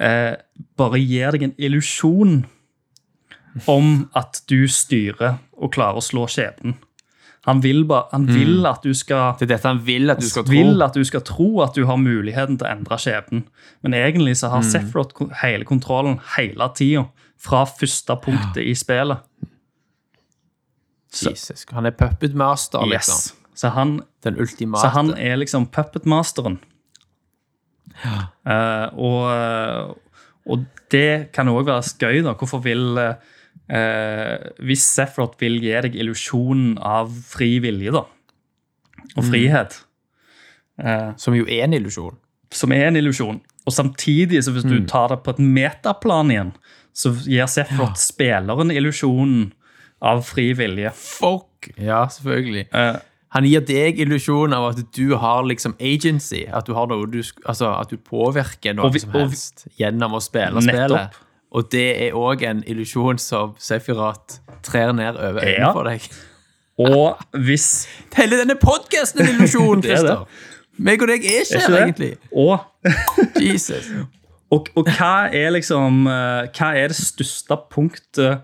eh, 0.00 0.34
bare 0.76 1.02
gir 1.02 1.36
deg 1.36 1.46
en 1.46 1.58
illusjon 1.58 2.42
om 3.66 4.08
at 4.14 4.42
du 4.50 4.66
styrer 4.68 5.38
og 5.58 5.72
klarer 5.74 5.98
å 6.00 6.04
slå 6.04 6.26
skjebnen. 6.30 6.76
Han 7.48 7.62
vil, 7.64 7.84
ba, 7.88 8.02
han 8.12 8.26
vil 8.28 8.66
at 8.68 8.82
du 8.84 8.92
skal 8.94 9.32
Det 9.40 9.46
er 9.46 9.54
dette 9.56 9.68
han 9.70 9.78
vil 9.86 10.10
at 10.12 10.20
du 10.20 10.26
skal 10.28 10.44
tro. 10.44 10.52
vil 10.52 10.82
at 10.84 10.94
du 10.94 11.04
skal 11.08 11.22
tro 11.24 11.62
at 11.64 11.74
du 11.74 11.86
har 11.88 11.96
muligheten 11.96 12.58
til 12.60 12.66
å 12.68 12.70
endre 12.74 12.98
skjebnen. 13.00 13.46
Men 13.82 13.94
egentlig 13.96 14.36
så 14.36 14.48
Mm. 14.50 14.52
har 14.52 14.62
Sephiroth 14.62 15.14
Sefrot 15.16 15.38
hele 15.42 15.64
kontrollen 15.64 16.20
hele 16.36 16.68
tida. 16.76 17.06
Fra 17.40 17.64
første 17.64 18.16
punktet 18.20 18.60
i 18.68 18.74
spillet. 18.76 19.18
Jesus. 21.10 21.64
Han 21.72 21.86
er 21.86 21.90
puppet 21.96 22.34
master, 22.34 22.84
Yes. 22.86 22.92
liksom. 22.92 23.36
Så 23.54 23.68
han, 23.74 24.02
så 24.76 24.88
han 24.92 25.10
er 25.18 25.36
liksom 25.36 25.66
puppetmasteren. 25.66 26.58
Uh, 28.46 28.86
og, 28.96 29.96
og 30.46 30.64
det 30.92 31.32
kan 31.32 31.48
òg 31.48 31.66
være 31.68 31.82
gøy, 32.00 32.22
da. 32.24 32.32
Hvorfor 32.34 32.62
vil 32.64 32.96
eh, 32.98 33.14
Hvis 33.70 34.82
Sefrot 34.82 35.36
vil 35.40 35.60
gi 35.62 35.76
deg 35.86 35.94
illusjonen 35.94 36.78
av 36.82 37.12
fri 37.30 37.58
vilje, 37.62 37.92
da, 37.94 38.04
og 39.16 39.22
Mm. 39.24 39.30
frihet 39.30 39.78
eh, 40.82 41.12
Som 41.16 41.34
jo 41.34 41.44
er 41.46 41.64
en 41.64 41.74
illusjon. 41.74 42.16
som 42.50 42.72
er 42.72 42.86
en 42.88 42.96
illusjon. 42.96 43.40
Og 43.66 43.72
samtidig, 43.72 44.42
så 44.42 44.50
hvis 44.52 44.64
Mm. 44.64 44.70
du 44.70 44.86
tar 44.86 45.08
det 45.08 45.22
på 45.22 45.30
et 45.30 45.38
metaplan 45.38 46.30
igjen, 46.30 46.52
så 46.94 47.12
gir 47.24 47.46
Sephiroth 47.46 47.94
spilleren 47.96 48.70
illusjonen 48.72 49.52
av 50.02 50.24
fri 50.24 50.52
vilje. 50.52 50.90
Fuck! 50.92 51.70
Ja, 51.78 52.06
selvfølgelig. 52.06 52.66
Eh, 52.72 52.96
Han 53.32 53.44
gir 53.44 53.60
deg 53.60 53.96
illusjonen 54.00 54.52
av 54.54 54.70
at 54.76 54.90
du 54.92 55.16
har 55.16 55.44
liksom 55.44 55.76
agency. 55.78 56.46
At 56.52 56.66
du 56.66 56.74
har 56.74 56.86
noe 56.88 57.06
du 57.06 57.22
Altså 57.46 57.78
at 57.80 57.88
du 57.88 57.96
påvirker 57.96 58.74
noe 58.74 58.90
vi- 58.90 58.98
som 58.98 59.10
helst 59.12 59.68
gjennom 59.78 60.10
å 60.14 60.20
spille 60.20 60.50
Nettopp. 60.60 60.88
spillet. 60.90 61.10
Og 61.50 61.66
det 61.72 61.86
er 62.06 62.12
òg 62.14 62.42
en 62.46 62.60
illusjon 62.70 63.18
som 63.18 63.54
Sefirat 63.58 64.38
trer 64.62 64.92
ned 64.94 65.16
over 65.18 65.40
øynene 65.42 65.58
Ja. 65.58 65.72
for 65.74 65.82
deg. 65.88 66.04
og 66.78 67.18
hvis 67.34 67.88
Hele 68.16 68.38
denne 68.38 68.54
podkasten 68.60 69.20
er 69.20 69.28
en 69.28 69.34
illusjon, 69.40 69.82
er. 69.84 69.96
Christer! 69.96 70.24
Meg 70.80 71.02
og 71.02 71.08
deg 71.10 71.24
er 71.26 71.42
Er 71.42 71.58
ikke 71.58 71.72
det? 71.72 71.80
egentlig. 71.82 72.12
Og, 72.32 72.58
Jesus. 73.42 73.90
og, 74.50 74.68
og 74.76 74.86
hva 74.96 75.28
er 75.34 75.50
liksom 75.52 76.06
eh, 76.08 76.46
Hva 76.56 76.70
er 76.78 76.88
det 76.94 76.96
største 76.96 77.58
punktet 77.70 78.40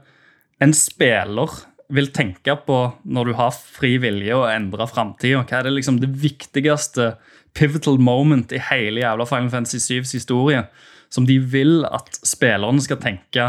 en 0.60 0.72
spiller 0.76 1.54
vil 1.92 2.08
tenke 2.10 2.56
på 2.66 2.76
når 3.06 3.24
du 3.30 3.32
har 3.38 3.52
fri 3.54 3.94
vilje 4.02 4.34
og 4.34 4.48
endrer 4.50 4.88
framtida? 4.90 5.44
Hva 5.46 5.60
er 5.60 5.68
det 5.68 5.76
liksom 5.78 6.00
det 6.02 6.10
viktigste 6.18 7.12
pivotal 7.56 7.98
moment 8.02 8.52
i 8.52 8.58
hele 8.70 9.00
jævla 9.04 9.24
Final 9.30 9.50
Fantasy 9.54 9.78
7s 9.78 10.12
historie? 10.18 10.64
Som 11.16 11.24
de 11.28 11.38
vil 11.40 11.80
at 11.88 12.18
spillerne 12.26 12.82
skal 12.84 13.00
tenke 13.02 13.48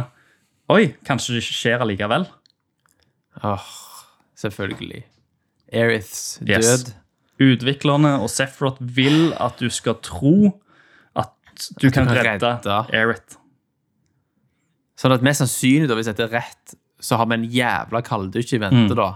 Oi, 0.72 0.94
kanskje 1.08 1.36
det 1.36 1.44
ikke 1.46 1.56
skjer 1.58 1.84
allikevel? 1.84 2.26
Åh, 3.48 3.68
selvfølgelig. 4.40 5.04
Eriths 5.72 6.40
Yes. 6.48 6.66
død. 6.68 6.94
Utviklerne 7.48 8.16
og 8.24 8.28
Sephiroth 8.34 8.80
vil 8.82 9.30
at 9.40 9.60
du 9.62 9.70
skal 9.72 9.96
tro 10.04 10.34
at 11.16 11.32
du 11.82 11.90
kan, 11.92 12.08
kan 12.08 12.16
redde, 12.18 12.50
redde. 12.58 12.78
Aerith. 12.98 13.38
Sånn 14.98 15.14
at 15.14 15.22
mest 15.26 15.44
sannsynlig, 15.44 15.88
da, 15.92 15.96
hvis 16.00 16.10
dette 16.10 16.26
er 16.26 16.34
rett, 16.40 16.76
så 17.00 17.20
har 17.20 17.28
vi 17.30 17.38
en 17.38 17.46
jævla 17.54 18.02
kalddusj 18.06 18.56
i 18.58 18.62
vente, 18.64 18.90
Mm. 18.92 18.96
da. 18.98 19.10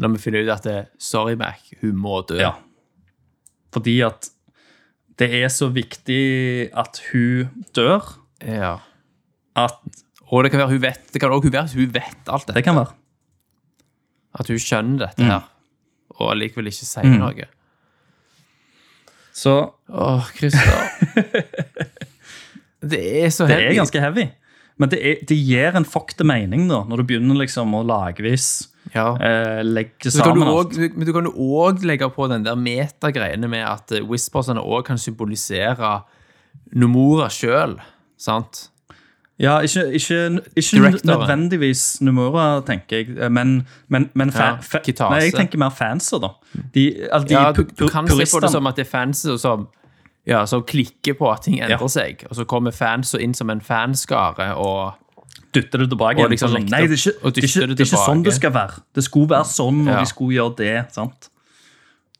Når 0.00 0.12
vi 0.16 0.18
finner 0.22 0.42
ut 0.44 0.50
at 0.54 0.62
det, 0.64 0.88
sorry, 0.98 1.34
Mac, 1.36 1.60
hun 1.82 1.94
må 1.96 2.22
dø. 2.26 2.38
Ja. 2.40 2.54
Fordi 3.72 4.00
at 4.06 4.30
det 5.18 5.30
er 5.42 5.48
så 5.52 5.68
viktig 5.72 6.70
at 6.76 7.00
hun 7.12 7.64
dør, 7.76 8.04
Ja. 8.44 8.74
at 9.56 9.78
Og 10.30 10.42
det 10.44 10.50
kan 10.52 10.58
være 10.60 10.68
hun 10.74 10.80
vet 10.82 11.12
Det 11.12 11.20
kan 11.22 11.30
også 11.30 11.50
være 11.52 11.64
at 11.64 11.72
hun 11.74 11.92
vet 11.94 12.28
alt 12.28 12.46
dette. 12.46 12.54
det 12.58 12.64
kan 12.64 12.74
være. 12.76 12.92
At 14.38 14.48
hun 14.48 14.58
skjønner 14.58 14.98
dette 15.06 15.22
Mm. 15.22 15.28
her, 15.30 15.44
og 16.20 16.30
allikevel 16.32 16.66
ikke 16.66 16.84
sier 16.84 17.04
noe. 17.18 17.46
Så 19.32 19.72
Åh, 19.88 20.28
Christer. 20.36 20.88
det 22.90 23.00
er 23.24 23.28
så 23.30 23.46
det 23.46 23.56
heavy. 23.56 23.70
er 23.70 23.78
ganske 23.80 24.00
heavy. 24.00 24.26
Men 24.78 24.90
det, 24.92 24.98
er, 25.00 25.20
det 25.28 25.36
gir 25.40 25.76
en 25.78 25.84
fucked 25.88 26.20
mening 26.26 26.66
da, 26.68 26.82
når 26.84 27.00
du 27.00 27.04
begynner 27.08 27.38
liksom 27.40 27.72
å 27.76 27.84
lagvis 27.86 28.68
ja. 28.94 29.16
eh, 29.20 29.62
legge 29.64 30.10
Så 30.10 30.22
kan 30.22 30.34
du 30.34 30.40
sammen 30.44 30.54
alt. 30.54 30.96
men 30.96 31.06
du 31.06 31.12
kan 31.12 31.24
jo 31.24 31.32
òg 31.32 31.84
legge 31.86 32.08
på 32.10 32.28
den 32.30 32.44
der 32.46 32.54
metagreiene 32.54 33.48
med 33.48 33.64
at 33.66 33.92
eh, 33.92 34.04
Whispersene 34.06 34.60
òg 34.62 34.84
kan 34.86 34.98
symbolisere 34.98 36.00
Nomura 36.72 37.28
sjøl, 37.30 37.76
sant? 38.18 38.70
Ja, 39.38 39.58
ikke, 39.60 39.92
ikke, 39.92 40.40
ikke 40.56 40.80
nødvendigvis 41.04 42.00
Numura, 42.00 42.60
tenker 42.66 42.96
jeg, 42.96 43.32
men, 43.32 43.68
men, 43.88 44.10
men 44.14 44.32
fa, 44.32 44.56
Ja. 44.86 45.10
Nei, 45.10 45.18
jeg 45.26 45.34
tenker 45.36 45.60
mer 45.60 45.70
fanser, 45.76 46.18
da. 46.18 46.30
De, 46.74 46.86
altså, 47.12 47.28
de 47.28 47.34
Ja, 47.34 47.52
du, 47.52 47.66
du 47.78 47.88
kan 47.88 48.08
se 48.08 48.24
på 48.32 48.40
det 48.40 48.50
som 48.50 48.66
at 48.66 48.76
det 48.76 48.86
er 48.86 48.90
fanser 48.90 49.36
som 49.36 49.68
Ja, 50.26 50.46
som 50.46 50.62
klikker 50.66 51.14
på 51.14 51.28
at 51.30 51.44
ting 51.44 51.60
endrer 51.60 51.86
seg, 51.88 52.24
og 52.30 52.34
så 52.36 52.44
kommer 52.44 52.72
fanser 52.74 53.20
inn 53.22 53.34
som 53.34 53.50
en 53.50 53.60
fanskare 53.60 54.54
og 54.56 54.96
Dytter 55.56 55.82
det 55.84 55.88
tilbake 55.92 56.20
Og 56.24 56.30
liksom 56.34 56.52
Nei, 56.68 56.82
det 56.86 56.98
er, 56.98 57.00
ikke, 57.00 57.32
det, 57.32 57.42
er 57.42 57.48
ikke, 57.48 57.66
det 57.72 57.80
er 57.80 57.86
ikke 57.88 58.00
sånn 58.04 58.22
det 58.26 58.34
skal 58.36 58.52
være. 58.56 58.82
Det 58.94 59.04
skulle 59.06 59.30
være 59.32 59.48
sånn, 59.50 59.80
og 59.86 59.94
Ja. 59.94 60.00
de 60.02 60.10
skulle 60.12 60.36
gjøre 60.36 60.56
det. 60.60 60.74
sant? 60.92 61.30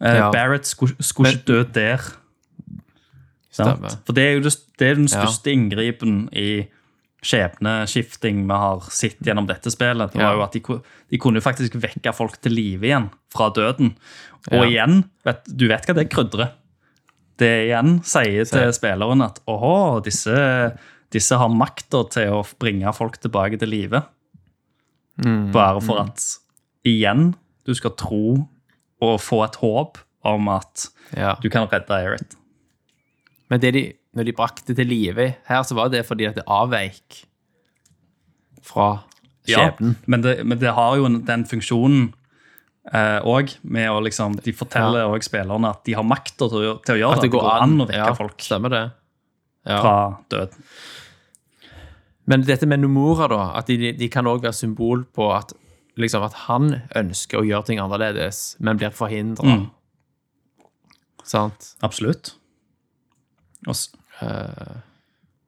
Eh, 0.01 0.15
Ja. 0.17 0.31
Barrett 0.33 0.67
skulle, 0.67 0.97
skulle 1.01 1.33
ikke 1.37 1.47
dø 1.53 1.63
der. 1.77 2.01
Sant? 3.57 3.99
For 4.07 4.13
det 4.17 4.25
er 4.25 4.33
jo 4.37 4.41
det, 4.45 4.55
det 4.79 4.89
er 4.91 4.95
den 4.99 5.09
Ja. 5.09 5.23
største 5.25 5.53
inngripen 5.53 6.29
i 6.37 6.67
skjebneskifting 7.27 8.45
vi 8.47 8.53
har 8.55 8.81
sett 8.93 9.19
gjennom 9.25 9.47
dette 9.49 9.71
spillet. 9.73 10.13
Det 10.13 10.21
var 10.21 10.33
Ja. 10.33 10.37
jo 10.37 10.43
at 10.43 10.53
de, 10.53 10.61
de 11.11 11.19
kunne 11.19 11.41
faktisk 11.41 11.73
vekke 11.75 12.15
folk 12.15 12.41
til 12.41 12.53
live 12.53 12.83
igjen 12.85 13.11
fra 13.33 13.51
døden. 13.51 13.97
Og 14.53 14.63
Ja. 14.63 14.85
igjen, 14.87 15.05
vet, 15.25 15.45
du 15.57 15.69
vet 15.69 15.87
hva 15.87 15.95
det 15.95 16.11
krydrer. 16.11 16.51
Det 17.39 17.69
igjen 17.69 18.03
sier 18.05 18.45
til 18.45 18.73
spilleren 18.73 19.23
at 19.25 19.41
åhå, 19.47 20.03
disse, 20.05 20.79
disse 21.15 21.37
har 21.39 21.49
makta 21.53 22.03
til 22.11 22.33
å 22.41 22.43
bringe 22.61 22.91
folk 22.97 23.19
tilbake 23.23 23.59
til 23.61 23.69
live. 23.73 24.03
Mm, 25.23 25.51
Bare 25.55 25.81
for 25.81 26.03
at 26.03 26.21
igjen 26.87 27.35
du 27.67 27.73
skal 27.75 27.95
tro 27.99 28.49
og 29.03 29.21
få 29.21 29.43
et 29.47 29.57
håp 29.63 29.99
om 30.27 30.49
at 30.53 30.89
Ja. 31.17 31.37
du 31.41 31.49
kan 31.51 31.69
redde 31.69 31.89
Erit. 31.95 32.37
Men 33.51 33.61
det 33.61 33.73
de, 33.75 33.85
når 34.17 34.25
de 34.25 34.33
brakte 34.33 34.75
til 34.75 34.87
live 34.87 35.35
her, 35.47 35.63
så 35.63 35.75
var 35.79 35.89
det 35.89 36.05
fordi 36.07 36.27
at 36.27 36.35
det 36.35 36.45
avveik 36.49 37.25
fra 38.67 39.03
skjebnen. 39.47 39.97
men, 40.07 40.23
det, 40.23 40.45
men 40.45 40.59
det 40.59 40.73
har 40.75 40.97
jo 40.99 41.09
den 41.09 41.45
funksjonen 41.47 42.13
òg, 43.27 43.57
med 43.67 43.89
å 43.91 44.01
liksom 44.03 44.37
De 44.45 44.53
forteller 44.55 45.09
òg 45.11 45.25
spillerne 45.27 45.71
at 45.71 45.81
de 45.85 45.95
har 45.99 46.05
makta 46.07 46.47
til, 46.49 46.77
til 46.87 46.95
å 46.95 46.99
gjøre 47.01 47.17
At 47.17 47.23
det. 47.23 47.31
Det 47.31 47.33
går 47.35 47.49
an 47.51 47.81
å 47.83 47.87
vekke 47.89 47.99
ja, 47.99 48.15
folk 48.15 48.39
Stemmer 48.47 48.71
det. 48.71 48.83
Ja. 49.67 49.81
fra 49.83 49.97
døden. 50.31 50.65
Men 52.27 52.43
dette 52.43 52.67
med 52.67 52.83
Nomura, 52.83 53.29
da, 53.31 53.43
at 53.59 53.71
de, 53.71 53.93
de 53.95 54.09
kan 54.11 54.27
òg 54.27 54.43
være 54.43 54.57
symbol 54.59 55.05
på 55.15 55.29
at, 55.35 55.53
liksom, 55.99 56.25
at 56.27 56.35
han 56.49 56.73
ønsker 56.99 57.39
å 57.39 57.47
gjøre 57.47 57.69
ting 57.69 57.83
annerledes, 57.83 58.57
men 58.59 58.81
blir 58.81 58.95
forhindra. 58.95 59.47
Mm. 59.47 60.67
Sant? 61.27 61.73
Absolutt. 61.87 62.35
Og, 63.67 63.75
så, 63.79 63.95
uh, 64.23 64.83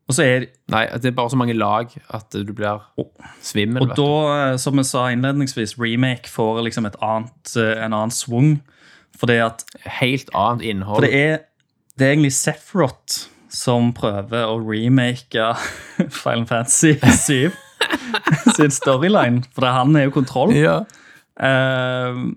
og 0.08 0.16
så 0.16 0.24
er 0.24 0.46
nei, 0.70 0.84
det 1.02 1.10
er 1.10 1.16
bare 1.18 1.32
så 1.34 1.38
mange 1.38 1.56
lag 1.58 1.90
at 2.14 2.34
du 2.34 2.54
blir 2.56 2.82
svimmel. 3.44 3.84
Og 3.84 3.96
da, 3.98 4.12
eh, 4.34 4.54
som 4.62 4.78
jeg 4.78 4.88
sa 4.88 5.08
innledningsvis, 5.12 5.76
remake 5.82 6.30
får 6.30 6.62
liksom 6.66 6.88
et 6.88 6.98
annet, 7.04 7.52
eh, 7.58 7.74
en 7.84 7.92
annen 7.92 8.14
svung. 8.14 8.56
For 9.18 9.30
det 9.30 9.40
at 9.42 9.64
Helt 9.98 10.30
annet 10.36 10.62
innhold. 10.70 11.02
For 11.02 11.06
det 11.06 11.18
er, 11.18 11.38
det 11.98 12.06
er 12.06 12.14
egentlig 12.14 12.32
Sephiroth 12.38 13.26
som 13.48 13.92
prøver 13.96 14.44
å 14.48 14.58
remake 14.60 15.46
Final 16.22 16.46
Fantasy 16.46 16.94
7 17.00 17.50
sin 18.56 18.74
storyline. 18.74 19.44
For 19.56 19.66
han 19.72 19.96
er 19.96 20.08
jo 20.08 20.16
kontroll. 20.20 20.54
ja. 20.56 20.80
Uh, 21.38 22.34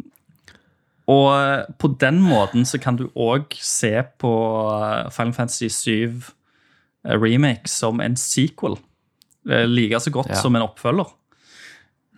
og 1.12 1.66
på 1.82 1.90
den 2.00 2.22
måten 2.24 2.64
så 2.70 2.78
kan 2.80 2.96
du 2.96 3.08
òg 3.20 3.56
se 3.60 3.90
på 4.22 4.30
eh, 4.72 5.10
Final 5.12 5.34
Fantasy 5.36 5.68
7 5.68 5.90
eh, 5.98 7.18
remake 7.18 7.68
som 7.68 8.00
en 8.00 8.16
sequel. 8.16 8.78
Like 9.44 10.00
så 10.00 10.14
godt 10.14 10.30
Ja. 10.30 10.38
som 10.40 10.56
en 10.56 10.62
oppfølger. 10.64 11.10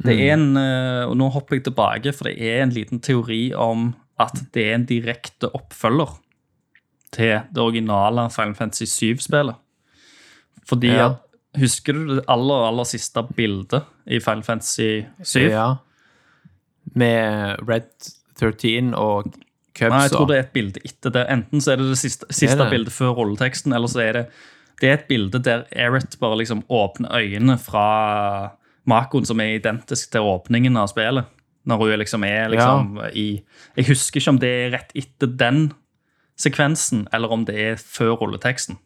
Det 0.03 0.13
er 0.19 0.33
en, 0.33 0.57
eh, 0.57 1.05
og 1.07 1.15
Nå 1.17 1.29
hopper 1.31 1.55
jeg 1.55 1.63
tilbake, 1.69 2.13
for 2.13 2.27
det 2.27 2.35
er 2.41 2.61
en 2.61 2.75
liten 2.75 2.99
teori 2.99 3.53
om 3.55 3.95
at 4.19 4.35
det 4.53 4.67
er 4.67 4.75
en 4.75 4.85
direkte 4.85 5.49
oppfølger 5.55 6.19
til 7.13 7.35
det 7.53 7.61
originale 7.63 8.27
Final 8.33 8.55
Fantasy 8.57 8.89
7-spillet. 8.89 9.55
Fordi 10.69 10.87
Ja. 10.95 11.05
at 11.11 11.19
Husker 11.53 11.93
du 11.93 12.15
det 12.15 12.23
aller, 12.33 12.63
aller 12.67 12.83
siste 12.89 13.21
bildet 13.37 13.83
i 14.09 14.17
Final 14.19 14.41
Fantasy 14.43 15.03
7? 15.21 15.49
ja. 15.51 15.75
Med 16.95 17.59
Red 17.67 17.89
13 18.39 18.93
og 18.97 19.27
Cubs. 19.73 19.89
Nei, 19.93 20.01
jeg 20.05 20.11
tror 20.13 20.27
det 20.29 20.35
er 20.37 20.43
et 20.47 20.51
bilde 20.53 20.81
etter 20.85 21.13
det. 21.13 21.23
Enten 21.33 21.61
så 21.63 21.73
er 21.73 21.77
det 21.81 21.87
det 21.91 21.97
siste, 22.01 22.25
siste 22.33 22.57
det? 22.59 22.69
bildet 22.73 22.93
før 22.93 23.13
rolleteksten, 23.17 23.73
eller 23.73 23.89
så 23.89 24.03
er 24.03 24.17
det 24.19 24.25
det 24.81 24.89
er 24.89 24.97
et 24.97 25.07
bilde 25.07 25.39
der 25.39 25.63
Eret 25.71 26.17
bare 26.19 26.37
liksom 26.41 26.63
åpner 26.69 27.13
øynene 27.15 27.55
fra 27.61 28.51
Makoen, 28.89 29.25
som 29.25 29.39
er 29.39 29.55
identisk 29.59 30.11
til 30.11 30.25
åpningen 30.27 30.75
av 30.77 30.89
spillet. 30.91 31.29
Når 31.65 31.77
hun 31.79 31.99
liksom 32.01 32.25
er 32.27 32.49
liksom 32.51 32.97
i 33.15 33.43
Jeg 33.77 33.85
husker 33.87 34.19
ikke 34.19 34.29
om 34.33 34.39
det 34.41 34.49
er 34.49 34.71
rett 34.73 34.91
etter 34.99 35.27
den 35.39 35.71
sekvensen, 36.39 37.07
eller 37.13 37.31
om 37.31 37.45
det 37.45 37.55
er 37.59 37.75
før 37.75 38.15
rulleteksten. 38.21 38.77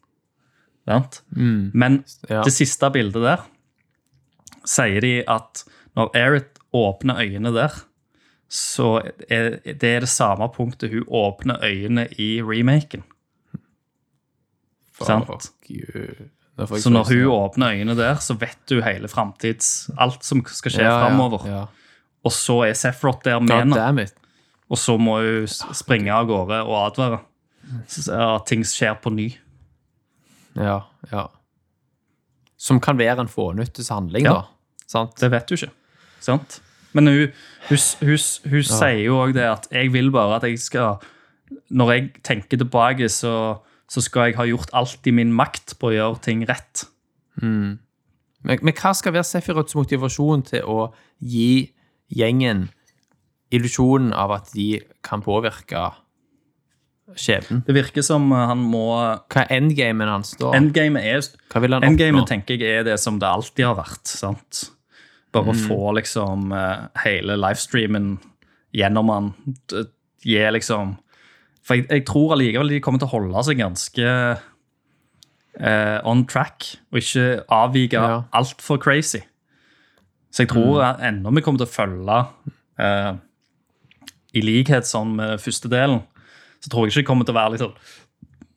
Mm. 1.36 1.70
Men 1.74 2.04
Ja. 2.30 2.42
det 2.42 2.52
siste 2.52 2.88
bildet 2.90 3.22
der 3.22 3.42
sier 4.64 5.00
de 5.00 5.22
at 5.28 5.64
når 5.96 6.10
Erit 6.16 6.58
åpner 6.72 7.18
øynene 7.20 7.52
der, 7.52 7.72
så 8.48 9.02
er 9.28 9.58
det 9.64 9.84
er 9.84 10.00
det 10.00 10.08
samme 10.08 10.48
punktet 10.48 10.90
hun 10.90 11.04
åpner 11.08 11.58
øynene 11.62 12.06
i 12.18 12.40
remaken. 12.42 13.02
sant? 14.98 15.52
Så 16.82 16.90
når 16.90 17.04
hun 17.04 17.26
åpner 17.30 17.70
øynene 17.72 17.94
der, 17.96 18.14
så 18.14 18.34
vet 18.34 18.58
du 18.68 18.80
hele 18.82 19.08
framtids 19.08 19.90
Alt 19.98 20.24
som 20.24 20.42
skal 20.46 20.72
skje 20.72 20.82
Ja, 20.82 20.90
ja, 20.90 21.06
framover. 21.06 21.44
Ja. 21.46 21.64
Og 22.24 22.32
så 22.32 22.62
er 22.66 22.72
Sefrot 22.74 23.24
der 23.24 23.38
med 23.40 23.50
henne, 23.54 24.08
og 24.70 24.76
så 24.78 24.96
må 24.98 25.20
hun 25.22 25.46
springe 25.46 26.10
av 26.12 26.26
gårde 26.26 26.62
og 26.66 26.86
advare. 26.86 27.20
At 28.12 28.46
ting 28.48 28.64
skjer 28.66 28.94
på 29.02 29.10
ny. 29.14 29.28
Ja, 30.56 30.80
ja. 31.12 31.26
Som 32.58 32.80
kan 32.82 32.98
være 32.98 33.20
en 33.22 33.28
fånyttes 33.30 33.88
handling, 33.94 34.24
Ja. 34.26 34.32
da. 34.32 34.42
Sant? 34.88 35.16
Det 35.20 35.30
vet 35.30 35.46
du 35.48 35.54
ikke. 35.54 35.70
Sant? 36.20 36.60
Men 36.96 37.06
hun, 37.06 37.32
hun, 37.68 37.78
hun, 38.00 38.18
hun 38.50 38.62
sier 38.64 39.02
jo 39.04 39.18
òg 39.20 39.34
det 39.36 39.44
at 39.44 39.68
jeg 39.70 39.92
vil 39.92 40.08
bare 40.10 40.36
at 40.40 40.46
jeg 40.48 40.58
skal 40.58 40.96
Når 41.70 41.90
jeg 41.92 42.08
tenker 42.24 42.58
tilbake, 42.60 43.08
så, 43.08 43.58
så 43.88 44.00
skal 44.04 44.26
jeg 44.28 44.36
ha 44.36 44.44
gjort 44.44 44.70
alt 44.76 45.06
i 45.06 45.12
min 45.16 45.30
makt 45.32 45.78
på 45.80 45.88
å 45.88 45.94
gjøre 45.94 46.18
ting 46.24 46.42
rett. 46.48 46.82
Men, 47.40 47.78
men 48.42 48.74
hva 48.76 48.92
skal 48.96 49.12
være 49.14 49.24
Sefirots 49.24 49.74
motivasjon 49.78 50.42
til 50.50 50.64
å 50.68 50.90
gi 51.20 51.70
gjengen 52.12 52.66
illusjonen 53.52 54.12
av 54.12 54.30
at 54.36 54.52
de 54.52 54.80
kan 55.04 55.22
påvirke 55.24 55.86
skjebnen? 57.16 57.62
Det 57.66 57.74
virker 57.76 58.04
som 58.04 58.26
han 58.32 58.58
må 58.58 58.84
Hva 59.30 59.44
er 59.44 59.54
endgamen 59.56 60.08
hans 60.10 60.34
da? 60.40 60.50
Endgame 60.58 61.00
er 61.00 61.22
Hva 61.52 61.62
vil 61.64 61.72
han 61.76 61.86
Endgamet 61.86 62.22
oppnå? 62.24 62.28
tenker 62.28 62.58
jeg 62.60 62.80
er 62.80 62.84
det 62.84 62.98
som 63.00 63.18
det 63.22 63.28
alltid 63.28 63.64
har 63.64 63.78
vært. 63.78 64.04
sant? 64.10 64.70
Bare 65.32 65.52
å 65.52 65.56
få 65.56 65.92
liksom 65.96 66.52
eh, 66.56 66.86
hele 67.04 67.36
livestreamen 67.36 68.18
gjennom 68.76 69.08
han. 69.12 69.30
Gi 70.24 70.38
liksom 70.52 70.96
For 71.64 71.76
jeg, 71.78 71.86
jeg 71.90 72.04
tror 72.08 72.32
allikevel 72.36 72.68
de 72.72 72.80
kommer 72.84 73.00
til 73.02 73.08
å 73.10 73.14
holde 73.16 73.42
seg 73.44 73.60
ganske 73.60 74.12
uh, 75.60 75.98
on 76.08 76.24
track, 76.26 76.78
og 76.92 77.00
ikke 77.02 77.42
avvike 77.52 77.98
Ja. 78.00 78.22
altfor 78.32 78.78
crazy. 78.80 79.20
Så 80.30 80.44
jeg 80.44 80.48
tror 80.52 80.82
mm. 80.82 81.02
ennå 81.08 81.32
vi 81.34 81.40
kommer 81.44 81.58
til 81.62 81.68
å 81.68 81.72
følge 81.72 82.18
uh, 82.80 83.16
I 84.36 84.40
likhet 84.44 84.86
sånn 84.86 85.16
med 85.16 85.40
første 85.40 85.68
delen, 85.72 86.02
så 86.60 86.70
tror 86.72 86.86
jeg 86.86 86.92
ikke 86.92 87.02
det 87.02 87.06
kommer 87.10 87.24
til 87.28 87.34
å 87.34 87.38
være 87.40 87.58
sånn 87.62 87.74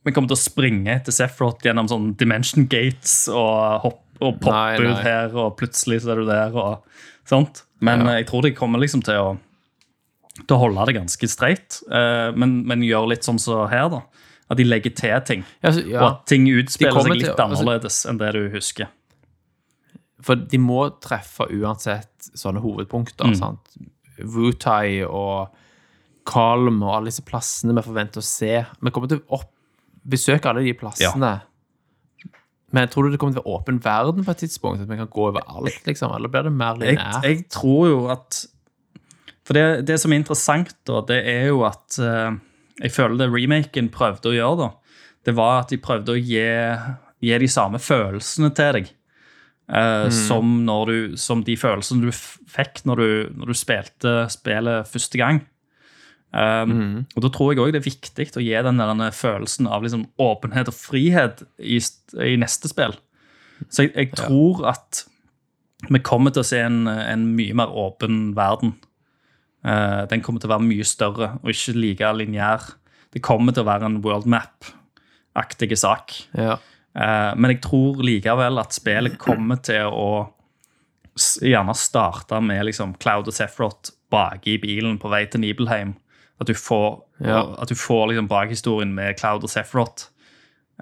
vi 0.03 0.11
kommer 0.15 0.31
til 0.31 0.37
å 0.39 0.41
springe 0.41 0.89
etter 0.95 1.13
Sephiroth 1.13 1.61
gjennom 1.61 1.85
sånn 1.87 2.07
dimension 2.17 2.65
gates 2.65 3.27
og 3.29 3.83
hopp 3.83 3.99
og 4.21 4.35
poppe 4.41 4.53
Nei, 4.53 4.77
nei. 4.77 4.89
ut 4.91 4.99
her, 5.01 5.31
og 5.35 5.55
plutselig 5.57 6.01
så 6.03 6.11
er 6.13 6.19
du 6.21 6.27
der, 6.27 6.53
og 6.53 6.83
sånt. 7.25 7.63
Men 7.81 8.01
Ja. 8.05 8.11
eh, 8.11 8.17
jeg 8.21 8.27
tror 8.27 8.41
de 8.43 8.51
kommer 8.53 8.77
liksom 8.79 9.01
til 9.03 9.15
å, 9.17 9.39
til 10.45 10.55
å 10.57 10.59
holde 10.59 10.85
det 10.85 10.93
ganske 10.95 11.27
streit, 11.29 11.79
uh, 11.89 12.29
men, 12.37 12.63
men 12.67 12.81
gjøre 12.85 13.09
litt 13.09 13.23
sånn 13.25 13.39
som 13.41 13.67
her, 13.69 13.89
da. 13.89 14.01
At 14.49 14.57
de 14.57 14.63
legger 14.63 14.93
til 14.93 15.21
ting, 15.21 15.45
Ja, 15.63 15.71
så- 15.71 15.87
ja. 15.89 16.01
og 16.01 16.07
at 16.11 16.25
ting 16.27 16.45
utspiller 16.45 17.01
seg 17.01 17.13
litt 17.13 17.25
til 17.25 17.33
annerledes 17.33 17.49
altså- 17.49 17.61
annerledes 17.65 18.05
enn 18.05 18.17
det 18.19 18.33
du 18.33 18.49
husker. 18.57 18.87
For 20.21 20.35
de 20.35 20.57
må 20.57 20.99
treffe 21.01 21.49
uansett 21.49 22.29
sånne 22.35 22.61
hovedpunkter. 22.61 23.25
Mm. 23.25 23.35
sant? 23.37 23.77
Wutai 24.21 25.01
og 25.07 25.49
Kalm 26.27 26.81
og 26.83 26.95
alle 26.95 27.11
disse 27.11 27.23
plassene 27.25 27.73
vi 27.77 27.83
forventer 27.85 28.21
å 28.21 28.25
se. 28.25 28.51
Vi 28.81 28.91
kommer 28.93 29.09
til 29.11 29.21
å 29.23 29.39
opp, 29.39 29.49
besøke 30.07 30.49
alle 30.51 30.63
de 30.65 30.73
plassene. 30.77 31.31
Men 32.71 32.87
tror 32.87 33.03
du 33.07 33.11
det 33.11 33.19
kommer 33.19 33.35
til 33.35 33.41
å 33.43 33.45
være 33.49 33.57
åpen 33.59 33.79
verden 33.83 34.23
på 34.23 34.31
et 34.31 34.43
tidspunkt? 34.45 34.83
At 34.85 34.87
vi 34.91 34.99
kan 35.01 35.09
gå 35.11 35.25
overalt, 35.27 35.81
liksom? 35.87 36.13
Eller 36.15 36.31
blir 36.31 36.45
det 36.47 36.53
mer 36.55 36.77
Jeg, 36.79 36.95
lineært? 36.95 37.25
jeg 37.27 37.41
tror 37.51 37.89
jo 37.89 37.97
at 38.13 38.45
For 39.43 39.57
det, 39.57 39.65
det 39.89 39.97
som 39.99 40.13
er 40.13 40.21
interessant, 40.21 40.71
da, 40.87 41.01
det 41.09 41.17
er 41.27 41.49
jo 41.49 41.65
at 41.67 41.97
uh, 41.99 42.31
Jeg 42.79 42.93
føler 42.95 43.17
det 43.19 43.27
remaken 43.33 43.89
prøvde 43.91 44.31
å 44.31 44.37
gjøre, 44.37 44.69
da, 44.69 44.95
det 45.27 45.35
var 45.35 45.59
at 45.65 45.73
de 45.73 45.81
prøvde 45.83 46.15
å 46.15 46.21
gi, 46.21 46.47
gi 47.21 47.37
de 47.43 47.49
samme 47.51 47.81
følelsene 47.83 48.53
til 48.55 48.77
deg. 48.79 48.87
eh, 49.69 50.07
som, 50.09 50.55
når 50.65 50.85
du, 50.89 51.17
som 51.21 51.43
de 51.45 51.53
følelsene 51.59 52.07
du 52.07 52.11
fikk 52.15 52.81
når 52.89 52.95
du, 53.03 53.11
når 53.37 53.51
du 53.51 53.53
spilte 53.59 54.15
spillet 54.33 54.87
første 54.89 55.19
gang. 55.21 55.43
Um, 56.31 57.07
Og 57.11 57.25
da 57.25 57.29
tror 57.33 57.51
jeg 57.51 57.59
òg 57.59 57.73
det 57.75 57.81
er 57.81 57.89
viktig 57.89 58.29
å 58.39 58.43
gi 58.43 58.53
den 58.63 58.79
der 58.79 59.15
følelsen 59.15 59.67
av 59.67 59.83
liksom 59.83 60.05
åpenhet 60.21 60.69
og 60.71 60.77
frihet 60.77 61.43
i, 61.59 61.79
i 62.23 62.37
neste 62.39 62.71
spill. 62.71 62.95
Så 63.67 63.85
jeg, 63.85 63.91
jeg 63.97 64.13
tror 64.15 64.63
at 64.71 65.03
vi 65.89 65.99
kommer 66.05 66.31
til 66.31 66.43
å 66.43 66.47
se 66.47 66.61
en, 66.63 66.85
en 66.87 67.25
mye 67.35 67.55
mer 67.57 67.73
åpen 67.75 68.31
verden. 68.37 68.77
Uh, 69.65 70.07
den 70.09 70.23
kommer 70.23 70.41
til 70.41 70.49
å 70.49 70.55
være 70.55 70.69
mye 70.69 70.87
større 70.87 71.33
og 71.41 71.51
ikke 71.51 71.75
like 71.77 72.13
lineær. 72.17 72.69
Det 73.11 73.21
kommer 73.25 73.53
til 73.53 73.65
å 73.65 73.69
være 73.69 73.89
en 73.89 73.99
world 74.05 74.29
map-aktig 74.31 75.75
sak. 75.77 76.15
Ja. 76.37 76.61
Uh, 76.95 77.31
men 77.35 77.57
jeg 77.57 77.63
tror 77.65 77.99
likevel 78.05 78.61
at 78.61 78.75
spillet 78.75 79.19
kommer 79.19 79.59
til 79.63 79.91
å 79.91 80.11
gjerne 81.43 81.75
starte 81.75 82.39
med 82.43 82.63
liksom 82.69 82.95
Cloud 83.03 83.27
og 83.27 83.35
Sephiroth 83.35 83.91
bak 84.11 84.47
i 84.47 84.55
bilen 84.63 84.95
på 84.99 85.11
vei 85.11 85.25
til 85.27 85.43
Nibelheim. 85.43 85.97
At 86.41 86.47
du 86.49 86.53
får, 86.57 87.03
Ja. 87.21 87.43
at 87.61 87.69
du 87.69 87.75
får 87.77 88.07
liksom 88.09 88.27
bakhistorien 88.31 88.93
med 88.97 89.19
Cloud 89.19 89.43
og 89.45 89.49
Sephiroth. 89.53 90.07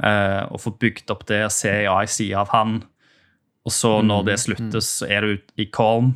eh, 0.02 0.46
og 0.48 0.62
får 0.64 0.78
bygd 0.80 1.12
opp 1.12 1.26
det 1.28 1.42
og 1.44 1.52
se 1.52 1.70
ei 1.84 2.06
side 2.08 2.34
av 2.40 2.48
han. 2.54 2.78
Og 3.66 3.72
så 3.76 3.98
når 4.02 4.24
det 4.30 4.38
sluttes, 4.40 4.88
så 5.02 5.10
er 5.12 5.22
du 5.22 5.38
i 5.60 5.66
Korm, 5.66 6.14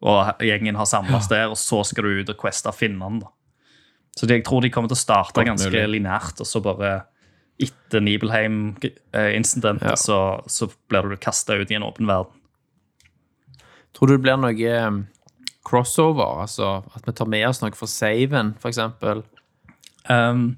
og 0.00 0.30
gjengen 0.40 0.74
har 0.80 0.86
samles 0.88 1.28
der, 1.28 1.50
og 1.52 1.56
så 1.60 1.82
skal 1.84 2.04
du 2.04 2.20
ut 2.22 2.30
og 2.32 2.38
queste 2.40 2.72
finnene. 2.72 3.20
da. 3.20 3.28
Så 4.16 4.26
jeg 4.26 4.44
tror 4.44 4.62
de 4.62 4.70
kommer 4.70 4.88
til 4.88 4.96
å 4.96 5.04
starte 5.04 5.44
ganske 5.44 5.84
linært, 5.92 6.40
og 6.40 6.46
så 6.48 6.62
bare 6.64 7.04
etter 7.60 8.00
Nibelheim-incidentet 8.00 9.82
Ja. 9.90 9.94
så, 9.96 10.42
så 10.48 10.70
blir 10.88 11.10
du 11.10 11.16
kasta 11.16 11.54
ut 11.60 11.70
i 11.70 11.74
en 11.74 11.82
åpen 11.82 12.06
verden. 12.06 12.32
Tror 13.92 14.06
du 14.08 14.16
det 14.16 14.22
blir 14.22 14.38
noe 14.40 14.86
um, 14.86 15.06
crossover? 15.68 16.40
Altså 16.46 16.78
at 16.96 17.04
vi 17.08 17.12
tar 17.20 17.28
med 17.30 17.46
oss 17.52 17.62
noe 17.64 17.76
for 17.78 17.90
saven, 17.92 18.54
eksempel? 18.72 19.24
Um, 20.08 20.54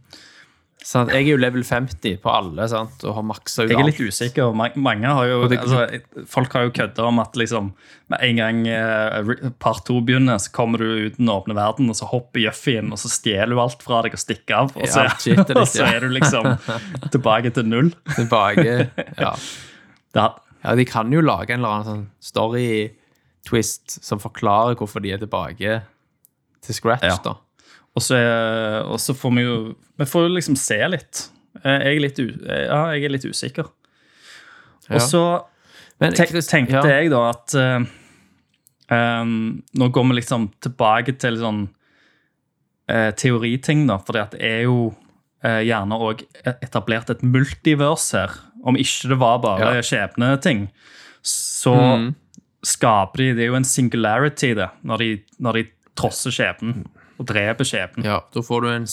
Sant? 0.81 1.11
Jeg 1.13 1.27
er 1.27 1.35
jo 1.35 1.37
level 1.37 1.61
50 1.61 2.15
på 2.23 2.31
alle 2.33 2.65
sant? 2.73 3.03
og 3.05 3.13
har 3.19 3.25
maksa 3.29 3.67
ut 3.67 3.69
alt. 3.69 3.73
jeg 3.75 3.83
er 3.83 3.89
litt 3.91 3.99
usikker. 4.01 4.55
Ma- 4.57 4.71
Mange 4.81 5.11
har 5.13 5.27
jo, 5.29 5.43
altså, 5.45 5.99
folk 6.33 6.55
har 6.57 6.63
jo 6.65 6.71
kødda 6.79 7.05
om 7.05 7.19
at 7.21 7.37
liksom, 7.37 7.67
med 8.09 8.25
en 8.25 8.39
gang 8.41 8.63
eh, 8.73 9.51
part 9.61 9.83
to 9.85 9.99
begynner, 10.01 10.41
så 10.41 10.49
kommer 10.57 10.81
du 10.81 10.87
ut 10.89 11.13
i 11.13 11.21
den 11.21 11.29
åpne 11.29 11.53
verden, 11.59 11.91
og 11.93 11.99
så 12.01 12.09
hopper 12.09 12.41
Juffien, 12.47 12.89
og 12.97 13.03
så 13.03 13.11
stjeler 13.13 13.53
du 13.53 13.61
alt 13.61 13.85
fra 13.85 14.01
deg 14.07 14.17
og 14.17 14.23
stikker 14.25 14.57
av. 14.63 14.73
Og 14.73 14.89
så, 14.89 15.05
Ja, 15.05 15.19
shit, 15.21 15.43
det 15.51 15.53
er 15.53 15.61
og 15.67 15.69
så 15.69 15.85
er 15.85 16.01
du 16.01 16.15
liksom 16.17 16.49
tilbake 17.13 17.53
til 17.59 17.69
null. 17.69 17.93
Tilbake. 18.17 18.79
Ja. 19.21 19.35
Ja, 20.17 20.75
de 20.77 20.85
kan 20.89 21.13
jo 21.13 21.21
lage 21.23 21.53
en 21.55 21.61
eller 21.61 21.77
annen 21.77 21.87
sånn 21.91 22.01
story-twist 23.51 23.99
som 24.05 24.19
forklarer 24.23 24.77
hvorfor 24.79 25.03
de 25.03 25.13
er 25.13 25.19
tilbake 25.19 25.83
til 26.63 26.75
scratch, 26.75 27.03
Ja. 27.05 27.17
da. 27.25 27.35
Og 27.97 28.03
så, 28.03 29.15
får 29.15 29.35
vi 29.35 29.43
jo 29.43 29.75
Vi 29.99 30.05
får 30.05 30.29
jo 30.29 30.35
liksom 30.37 30.57
se 30.57 30.79
litt. 30.89 31.29
Eh, 31.65 31.79
Jeg 31.83 31.97
er 31.97 32.01
litt, 32.01 32.19
ja, 32.19 32.93
jeg 32.93 33.05
er 33.05 33.09
litt 33.11 33.25
usikker. 33.25 33.67
Og 34.91 35.01
så 35.01 35.45
ja. 36.01 36.11
tenkte 36.11 36.89
jeg 36.89 37.11
da 37.11 37.31
at 37.31 37.55
eh, 37.55 37.85
em, 38.91 39.63
Nå 39.75 39.89
går 39.93 40.09
vi 40.09 40.15
liksom 40.21 40.51
tilbake 40.61 41.19
til 41.19 41.37
sånn 41.37 41.69
eh, 42.89 43.11
teoriting, 43.13 43.87
da. 43.87 43.99
For 43.99 44.13
det 44.13 44.41
er 44.41 44.63
jo 44.65 44.95
eh, 45.43 45.63
gjerne 45.67 45.99
òg 45.99 46.25
etablert 46.63 47.11
et 47.11 47.23
multivers 47.23 48.13
her. 48.13 48.31
Om 48.65 48.77
ikke 48.77 49.09
det 49.09 49.19
var 49.19 49.39
bare 49.39 49.75
Ja. 49.77 49.81
skjebneting, 49.83 50.69
så 51.23 51.75
Mhm. 51.75 52.15
Skaper 52.67 53.23
de 53.23 53.29
Det 53.39 53.45
er 53.45 53.53
jo 53.53 53.59
en 53.59 53.69
singularity, 53.69 54.55
det, 54.59 54.69
når 54.87 55.03
de, 55.03 55.11
når 55.39 55.59
de 55.59 55.65
trosser 55.99 56.35
skjebnen 56.35 56.85
og 57.21 57.29
dreper 57.29 57.69
skjebnen. 57.69 58.07
Ja, 58.09 58.21
da 58.33 58.43
får 58.45 58.65
du 58.65 58.69
en, 58.73 58.87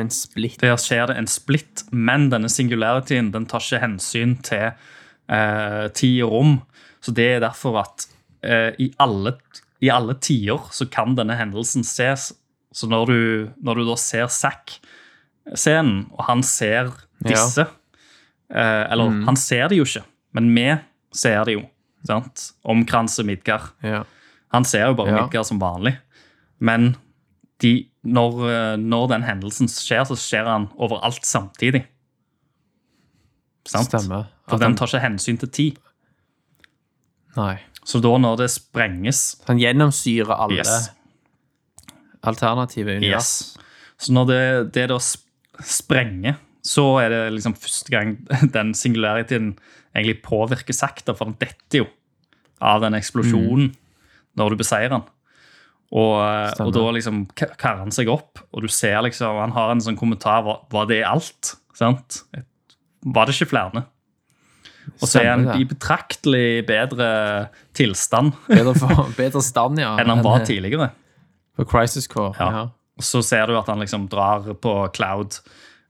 en 0.00 0.12
splitt. 0.12 0.60
Der 0.62 0.76
skjer 0.80 1.08
det 1.10 1.18
en 1.20 1.30
splitt, 1.30 1.84
men 1.92 2.28
denne 2.32 2.50
singularityen 2.52 3.32
den 3.34 3.48
tar 3.50 3.64
ikke 3.64 3.82
hensyn 3.84 4.36
til 4.44 4.70
eh, 4.70 5.84
tid 5.96 6.22
og 6.26 6.34
rom. 6.34 6.56
Så 7.04 7.14
det 7.16 7.28
er 7.36 7.44
derfor 7.44 7.80
at 7.84 8.06
eh, 8.44 8.72
i, 8.80 8.90
alle, 9.00 9.36
i 9.84 9.92
alle 9.92 10.16
tider 10.20 10.68
så 10.72 10.88
kan 10.92 11.16
denne 11.18 11.36
hendelsen 11.38 11.84
ses. 11.86 12.32
Så 12.74 12.88
når 12.90 13.08
du, 13.08 13.20
når 13.64 13.80
du 13.80 13.88
da 13.88 13.96
ser 14.00 14.28
Zack-scenen, 14.32 16.08
og 16.16 16.24
han 16.28 16.42
ser 16.44 16.90
disse 17.24 17.62
eh, 17.62 18.84
Eller 18.90 19.22
han 19.28 19.38
ser 19.38 19.70
det 19.70 19.78
jo 19.78 19.86
ikke, 19.86 20.02
men 20.36 20.50
vi 20.56 20.66
ser 21.14 21.46
det 21.46 21.54
jo. 21.56 21.62
Sant? 22.06 22.52
Omkranser 22.64 23.24
Midgard. 23.24 23.70
Ja. 23.82 24.04
Han 24.52 24.64
ser 24.64 24.86
jo 24.86 24.94
bare 24.94 25.10
Ja. 25.14 25.22
Midgard 25.22 25.46
som 25.46 25.58
vanlig. 25.60 25.96
Men 26.60 26.96
de, 27.60 27.88
når, 28.04 28.50
eh, 28.50 28.76
når 28.76 29.08
den 29.08 29.22
hendelsen 29.22 29.68
skjer, 29.68 30.04
så 30.06 30.16
skjer 30.16 30.44
han 30.46 30.68
overalt 30.78 31.24
samtidig. 31.24 31.86
Sant? 33.66 33.88
Stemmer. 33.88 34.26
For 34.48 34.58
den 34.60 34.74
tar 34.76 34.86
ikke 34.90 35.00
hensyn 35.00 35.38
til 35.40 35.48
tid. 35.48 35.78
Nei. 37.36 37.58
Så 37.84 38.00
da 38.00 38.12
når 38.20 38.36
det 38.38 38.50
sprenges 38.52 39.36
Han 39.48 39.58
gjennomsyrer 39.58 40.30
alle 40.40 40.56
Yes. 40.62 40.90
alternative 42.22 42.96
univers. 42.96 43.56
yes. 43.56 43.58
Så 43.98 44.12
når 44.12 44.26
det, 44.26 44.72
det 44.74 44.88
da 44.88 44.96
sp- 44.96 45.26
sprenger, 45.62 46.36
så 46.64 46.84
er 47.02 47.08
det 47.10 47.32
liksom 47.34 47.54
første 47.54 47.90
gang 47.90 48.16
den 48.56 48.72
singularityen 48.74 49.56
egentlig 49.94 50.22
påvirker 50.24 50.74
sakte, 50.76 51.14
for 51.16 51.30
den 51.30 51.36
detter 51.40 51.84
jo 51.84 51.86
av 52.64 52.80
den 52.84 52.94
eksplosjonen 52.98 53.72
når 54.38 54.50
du 54.54 54.56
beseirer 54.62 54.90
den. 54.96 55.04
Og, 55.94 56.14
eh, 56.24 56.64
og 56.64 56.72
da 56.74 56.84
liksom 56.96 57.24
ka- 57.38 57.52
karrer 57.60 57.84
han 57.84 57.92
seg 57.94 58.08
opp, 58.10 58.40
og 58.52 58.62
du 58.64 58.68
ser 58.72 59.02
liksom 59.06 59.36
Han 59.38 59.52
har 59.54 59.70
en 59.70 59.82
sånn 59.84 59.98
kommentar 60.00 60.40
Var, 60.42 60.62
var 60.72 60.86
det 60.90 61.02
alt? 61.06 61.52
Sant? 61.76 62.22
Var 63.04 63.26
det 63.28 63.34
ikke 63.36 63.50
flere? 63.52 63.84
Og 65.00 65.06
så 65.06 65.20
er 65.22 65.28
han 65.30 65.44
i 65.60 65.64
betraktelig 65.68 66.64
bedre 66.66 67.10
tilstand 67.76 68.32
Bedre, 68.48 68.74
for, 68.80 69.04
bedre 69.16 69.42
stand, 69.44 69.78
ja. 69.78 69.92
enn 70.00 70.10
han 70.10 70.24
var 70.24 70.42
tidligere. 70.44 70.90
På 71.56 71.64
Crisis 71.68 72.08
Core. 72.10 72.34
Ja. 72.40 72.50
Ja. 72.50 72.64
Så 73.00 73.22
ser 73.22 73.46
du 73.46 73.56
at 73.58 73.68
han 73.70 73.80
liksom 73.80 74.08
drar 74.10 74.50
på 74.60 74.74
Cloud 74.96 75.38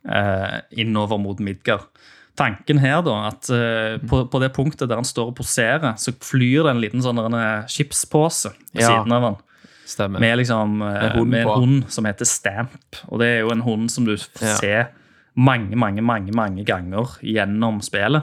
eh, 0.09 0.61
innover 0.82 1.18
mot 1.18 1.40
Midgard. 1.40 1.86
Tanken 2.37 2.78
her 2.82 3.01
da, 3.07 3.28
at 3.28 3.49
uh, 3.55 3.99
på, 4.11 4.24
på 4.30 4.41
det 4.43 4.53
punktet 4.57 4.89
der 4.91 4.97
han 4.99 5.07
står 5.07 5.28
og 5.30 5.37
poserer, 5.39 5.95
så 6.03 6.11
flyr 6.12 6.64
det 6.66 6.70
en 6.72 6.80
liten 6.82 7.03
sånn 7.05 7.20
en 7.22 7.37
skipspose 7.70 8.51
ved 8.74 8.82
Ja. 8.82 8.89
siden 8.91 9.12
av 9.14 9.22
han. 9.22 9.37
Stemmer. 9.87 10.18
Med, 10.20 10.39
liksom, 10.41 10.80
uh, 10.82 11.24
Med 11.24 11.43
en 11.45 11.49
hund 11.49 11.85
som 11.93 12.05
heter 12.09 12.24
Stamp. 12.26 12.97
Og 13.12 13.20
det 13.20 13.26
er 13.28 13.41
jo 13.45 13.51
en 13.53 13.61
hund 13.62 13.91
som 13.93 14.05
du 14.09 14.16
får 14.16 14.47
Ja. 14.49 14.55
se 14.57 14.87
mange, 15.37 15.76
mange, 15.76 16.03
mange, 16.03 16.32
mange 16.32 16.64
ganger 16.64 17.18
gjennom 17.22 17.80
spillet. 17.82 18.22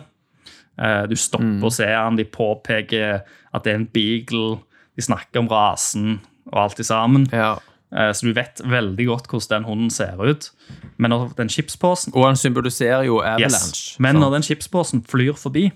Eh, 0.79 1.05
du 1.07 1.15
stopper 1.15 1.45
Mm. 1.59 1.63
og 1.63 1.71
ser 1.71 1.95
han, 1.95 2.15
de 2.15 2.23
påpeker 2.25 3.21
at 3.53 3.63
det 3.63 3.71
er 3.73 3.75
en 3.75 3.85
beagle, 3.85 4.59
de 4.95 5.01
snakker 5.01 5.39
om 5.39 5.47
rasen 5.51 6.19
og 6.51 6.63
alt 6.63 6.79
i 6.79 6.83
sammen. 6.83 7.27
Ja. 7.31 7.57
Eh, 7.91 8.11
Så 8.15 8.25
du 8.27 8.33
vet 8.33 8.61
veldig 8.63 9.05
godt 9.07 9.27
hvordan 9.27 9.49
den 9.61 9.63
hunden 9.67 9.89
ser 9.91 10.15
ut. 10.23 10.51
Men 10.97 11.11
når 11.11 11.33
den 11.37 11.49
chipsposen 11.49 12.13
Og 12.15 12.25
han 12.25 12.35
symboliserer 12.39 13.03
jo 13.03 13.19
yes. 13.21 13.27
Avalanche. 13.33 13.95
Men 13.99 14.15
når 14.21 14.31
den 14.37 14.43
chipsposen 14.47 15.03
flyr 15.03 15.33
forbi, 15.35 15.71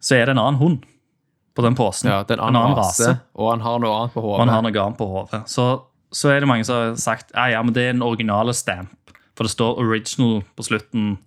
så 0.00 0.16
er 0.16 0.26
det 0.26 0.34
en 0.36 0.38
annen 0.42 0.60
hund 0.60 0.82
på 1.56 1.62
den 1.64 1.74
posen. 1.76 2.10
ja, 2.10 2.22
det 2.22 2.36
er 2.36 2.42
en 2.42 2.56
annen 2.56 2.76
rase, 2.78 3.18
og 3.34 3.50
han 3.50 3.60
har 3.60 3.78
noe 3.82 3.94
annet 3.96 4.12
på 4.14 4.22
Og 4.22 4.38
han 4.38 4.48
har 4.48 4.62
noe 4.62 4.72
annet 4.84 4.98
på 4.98 5.06
hodet. 5.10 5.42
Så, 5.50 5.64
så 6.12 6.30
er 6.32 6.40
det 6.40 6.48
mange 6.48 6.64
som 6.64 6.76
har 6.76 6.94
sagt 6.96 7.32
ja, 7.34 7.48
ja, 7.56 7.62
men 7.62 7.74
det 7.74 7.82
er 7.88 7.92
den 7.92 8.02
originale 8.06 8.54
stamp. 8.56 8.94
For 9.36 9.44
det 9.44 9.52
står 9.52 9.78
original 9.80 10.42
på 10.56 10.62
slutten, 10.66 11.18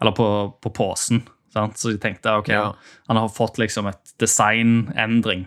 eller 0.00 0.12
på, 0.16 0.26
på 0.64 0.70
posen. 0.72 1.22
Sant? 1.54 1.78
Så 1.78 1.92
de 1.92 1.98
tenkte 2.02 2.32
ok, 2.40 2.48
Ja. 2.52 2.72
han 3.08 3.16
har 3.16 3.28
fått 3.28 3.58
liksom 3.58 3.86
et 3.88 4.12
designendring. 4.20 5.46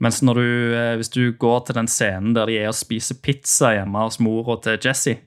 Mens 0.00 0.20
du, 0.24 0.40
eh, 0.74 0.94
hvis 0.96 1.10
du 1.12 1.32
går 1.36 1.66
til 1.66 1.76
den 1.76 1.88
scenen 1.90 2.32
der 2.34 2.48
de 2.48 2.56
er 2.58 2.70
og 2.70 2.78
spiser 2.78 3.18
pizza 3.22 3.74
hjemme 3.76 4.00
hos 4.06 4.20
mora 4.22 4.56
til 4.64 4.78
Jesse, 4.80 5.18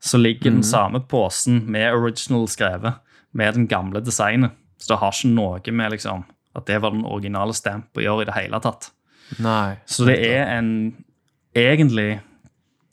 så 0.00 0.18
ligger 0.20 0.52
den 0.52 0.62
samme 0.62 1.00
posen 1.08 1.64
med 1.72 1.92
original 1.96 2.46
skrevet, 2.48 3.00
med 3.32 3.54
den 3.54 3.66
gamle 3.66 4.00
designet. 4.04 4.52
Så 4.78 4.92
det 4.92 4.98
har 5.00 5.12
ikke 5.16 5.32
noe 5.34 5.72
med 5.72 5.90
liksom, 5.96 6.22
at 6.54 6.66
det 6.68 6.78
var 6.84 6.92
den 6.94 7.04
originale 7.04 7.54
stamp 7.56 7.96
å 7.96 8.04
gjøre 8.04 8.22
i 8.22 8.28
det 8.28 8.36
hele 8.36 8.60
tatt. 8.62 8.90
Nei. 9.42 9.76
Så 9.86 10.06
det 10.06 10.20
er 10.22 10.46
en 10.58 10.70
Egentlig, 11.56 12.18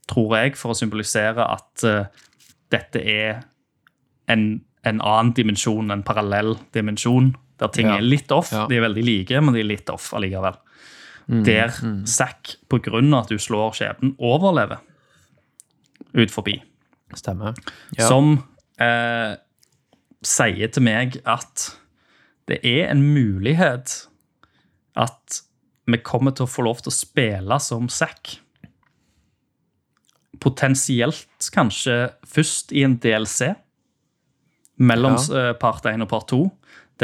tror 0.07 0.37
jeg, 0.37 0.53
for 0.55 0.71
å 0.71 0.77
symbolisere 0.77 1.43
at 1.51 1.83
uh, 1.83 2.05
dette 2.71 3.01
er 3.03 3.41
en, 4.31 4.61
en 4.87 5.01
annen 5.03 5.33
dimensjon, 5.35 5.91
en 5.91 6.03
parallell 6.07 6.53
dimensjon, 6.71 7.33
der 7.59 7.67
ting 7.75 7.89
Ja. 7.91 7.97
er 7.97 8.05
litt 8.07 8.31
off. 8.31 8.53
Ja. 8.55 8.63
De 8.71 8.77
er 8.79 8.85
veldig 8.85 9.03
like, 9.03 9.41
men 9.43 9.53
de 9.53 9.59
er 9.59 9.67
litt 9.67 9.91
off 9.91 10.13
allikevel. 10.15 10.55
Der 11.27 11.71
Zack, 12.05 12.55
på 12.69 12.79
grunn 12.83 13.13
av 13.13 13.23
at 13.23 13.29
du 13.29 13.37
slår 13.39 13.71
skjebnen, 13.77 14.15
overlever 14.19 14.81
ut 16.13 16.31
forbi. 16.31 16.57
Stemmer. 17.15 17.53
Ja. 17.97 18.07
Som 18.09 18.43
eh, 18.81 19.35
sier 20.23 20.67
til 20.73 20.83
meg 20.83 21.19
at 21.25 21.69
det 22.51 22.59
er 22.67 22.89
en 22.91 23.01
mulighet 23.13 24.07
at 24.99 25.41
vi 25.87 25.97
kommer 26.03 26.31
til 26.35 26.45
å 26.45 26.51
få 26.51 26.65
lov 26.67 26.81
til 26.83 26.91
å 26.91 26.95
spille 26.95 27.59
som 27.63 27.87
Zack. 27.89 28.39
potensielt 30.43 31.49
kanskje 31.55 32.11
først 32.27 32.73
i 32.75 32.81
en 32.83 32.97
DLC 32.99 33.53
mellom 34.77 35.15
Ja. 35.15 35.49
eh, 35.51 35.53
part 35.53 35.85
1 35.85 36.01
og 36.01 36.09
part 36.09 36.27
2, 36.27 36.51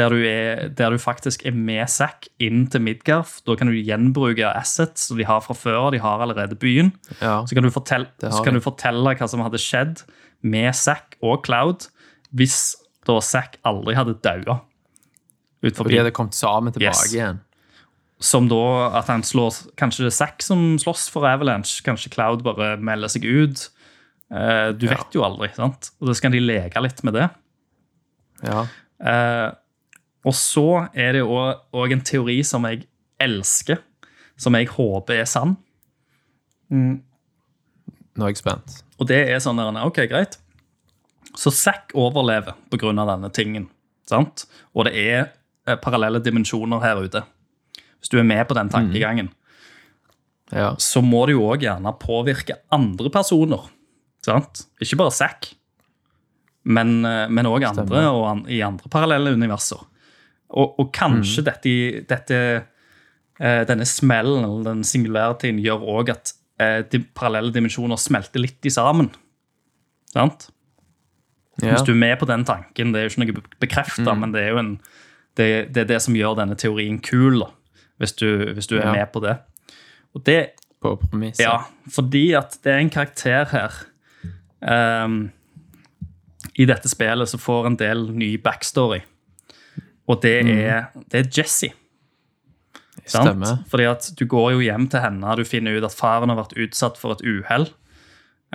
der 0.00 0.08
du, 0.14 0.16
er, 0.24 0.68
der 0.72 0.94
du 0.94 0.98
faktisk 1.02 1.42
er 1.48 1.52
med 1.52 1.84
Zack 1.92 2.26
inn 2.40 2.62
til 2.72 2.80
Midgarth. 2.80 3.42
Da 3.44 3.54
kan 3.60 3.68
du 3.68 3.76
gjenbruke 3.76 4.48
assets 4.56 5.08
som 5.10 5.18
de 5.20 5.26
har 5.28 5.42
fra 5.44 5.54
før. 5.58 5.90
De 5.92 6.00
har 6.00 6.22
allerede 6.24 6.56
byen. 6.60 6.92
Ja. 7.20 7.42
Så 7.44 7.54
kan 7.58 7.66
du 7.66 7.70
fortelle, 7.74 8.08
så 8.22 8.40
kan 8.46 8.56
du 8.56 8.62
fortelle 8.64 9.12
hva 9.18 9.28
som 9.28 9.42
hadde 9.44 9.60
skjedd 9.60 10.02
med 10.42 10.72
Zack 10.78 11.18
og 11.20 11.42
Cloud 11.44 11.90
hvis 12.32 12.56
da 13.08 13.18
Zack 13.20 13.58
aldri 13.66 13.94
hadde 13.98 14.16
daua. 14.24 14.60
Forbi. 15.60 15.92
de 15.92 15.98
hadde 16.00 16.14
kommet 16.16 16.32
sammen 16.38 16.72
tilbake 16.72 16.96
Yes. 17.04 17.12
igjen. 17.14 17.40
Som 18.20 18.46
da 18.48 18.60
at 18.98 19.08
han 19.08 19.22
slår 19.24 19.52
Kanskje 19.80 20.04
det 20.06 20.12
er 20.12 20.16
Zack 20.16 20.42
som 20.44 20.76
slåss 20.80 21.08
for 21.12 21.24
Avalanche. 21.28 21.82
Kanskje 21.84 22.12
Cloud 22.14 22.42
bare 22.46 22.76
melder 22.80 23.08
seg 23.12 23.24
ut. 23.28 23.68
Du 24.30 24.78
du 24.80 24.86
Ja. 24.86 24.94
vet 24.96 25.12
jo 25.18 25.22
aldri. 25.26 25.50
sant? 25.54 25.90
Og 26.00 26.08
da 26.08 26.14
skal 26.14 26.30
de 26.32 26.40
leke 26.40 26.80
litt 26.80 27.02
med 27.04 27.14
det. 27.14 27.28
Ja. 28.44 28.64
Eh, 30.20 30.26
og 30.28 30.34
så 30.36 30.64
er 30.94 31.12
det 31.16 31.22
òg 31.24 31.92
en 31.94 32.02
teori 32.04 32.42
som 32.44 32.64
jeg 32.68 32.86
elsker, 33.20 33.78
som 34.40 34.54
jeg 34.56 34.68
håper 34.68 35.20
er 35.22 35.28
sann. 35.28 35.56
Nå 36.70 38.26
er 38.26 38.32
jeg 38.32 38.40
spent. 38.40 38.82
Og 39.00 39.08
det 39.08 39.22
er 39.32 39.40
sånn 39.42 39.56
der, 39.60 39.80
ok, 39.86 40.02
greit. 40.10 40.38
Så 41.38 41.50
Zack 41.54 41.92
overlever 41.94 42.56
av 42.98 43.08
denne 43.14 43.30
tingen. 43.32 43.68
sant? 44.10 44.46
Og 44.74 44.84
det 44.88 44.94
er 44.98 45.20
eh, 45.66 45.76
parallelle 45.78 46.18
dimensjoner 46.22 46.80
her 46.82 46.98
ute. 46.98 47.22
Hvis 48.00 48.10
du 48.10 48.18
er 48.18 48.24
med 48.26 48.46
på 48.48 48.54
den 48.58 48.68
tankegangen, 48.72 49.30
Ja. 50.50 50.74
så 50.78 51.00
må 51.00 51.26
det 51.26 51.36
jo 51.36 51.44
òg 51.46 51.62
gjerne 51.62 51.92
påvirke 52.00 52.56
andre 52.72 53.08
personer. 53.10 53.68
sant? 54.24 54.66
Ikke 54.82 54.96
bare 54.98 55.12
Zack, 55.12 55.54
men 56.64 57.46
òg 57.46 57.64
andre 57.68 58.02
og 58.10 58.24
an, 58.28 58.44
i 58.48 58.60
andre 58.60 58.88
parallelle 58.90 59.32
universer. 59.32 59.78
Og, 60.50 60.78
og 60.82 60.88
kanskje 60.96 61.44
dette, 61.46 61.72
dette 62.10 62.38
eh, 63.40 63.62
denne 63.68 63.86
smellen, 63.86 64.42
eller 64.44 64.64
den 64.72 64.84
singulærityen, 64.84 65.60
gjør 65.62 65.84
òg 65.98 66.10
at 66.16 66.32
eh, 66.60 66.80
de 66.90 66.98
parallelle 67.14 67.52
dimensjoner 67.54 68.00
smelter 68.00 68.42
litt 68.42 68.66
i 68.66 68.72
sammen. 68.74 69.12
Sant? 70.10 70.48
Ja. 71.62 71.74
Hvis 71.74 71.84
du 71.86 71.92
er 71.92 72.00
med 72.02 72.16
på 72.18 72.26
den 72.26 72.42
tanken, 72.48 72.90
det 72.94 73.00
er 73.00 73.06
jo 73.06 73.12
ikke 73.12 73.26
noe 73.26 73.44
bekrefta, 73.62 74.14
men 74.16 74.32
det 74.34 74.42
er 74.46 74.54
jo 74.54 74.58
en, 74.62 74.72
det, 75.38 75.46
det 75.74 75.84
er 75.84 75.90
det 75.92 76.00
som 76.02 76.16
gjør 76.16 76.38
denne 76.40 76.56
teorien 76.58 76.98
kul, 77.04 77.38
da, 77.44 77.50
hvis 78.02 78.14
du, 78.18 78.26
hvis 78.56 78.66
du 78.70 78.78
er 78.78 78.86
Ja. 78.88 78.92
med 78.96 79.12
på 79.12 79.20
det. 79.22 79.36
Og 80.16 80.24
det 80.26 80.40
På 80.82 80.96
premisset. 80.96 81.44
ja, 81.44 81.58
fordi 81.92 82.32
at 82.34 82.56
det 82.64 82.72
er 82.72 82.78
en 82.80 82.90
karakter 82.90 83.44
her 83.52 83.76
um, 85.04 85.30
I 86.56 86.64
dette 86.66 86.88
spillet 86.88 87.28
så 87.28 87.38
får 87.38 87.66
en 87.68 87.76
del 87.76 88.08
ny 88.16 88.32
backstory. 88.42 89.02
Og 90.10 90.18
det 90.24 90.32
er, 90.42 90.88
det 91.12 91.20
er 91.20 91.28
Jessie. 91.38 91.70
Sant? 93.06 93.30
Stemmer. 93.30 93.60
Fordi 93.70 93.86
at 93.90 94.08
du 94.18 94.24
går 94.28 94.52
jo 94.56 94.62
hjem 94.64 94.88
til 94.90 95.02
henne, 95.04 95.36
du 95.38 95.44
finner 95.46 95.78
ut 95.78 95.86
at 95.86 95.94
faren 95.96 96.32
har 96.32 96.38
vært 96.40 96.56
utsatt 96.60 96.98
for 97.00 97.14
et 97.14 97.22
uhell, 97.26 97.68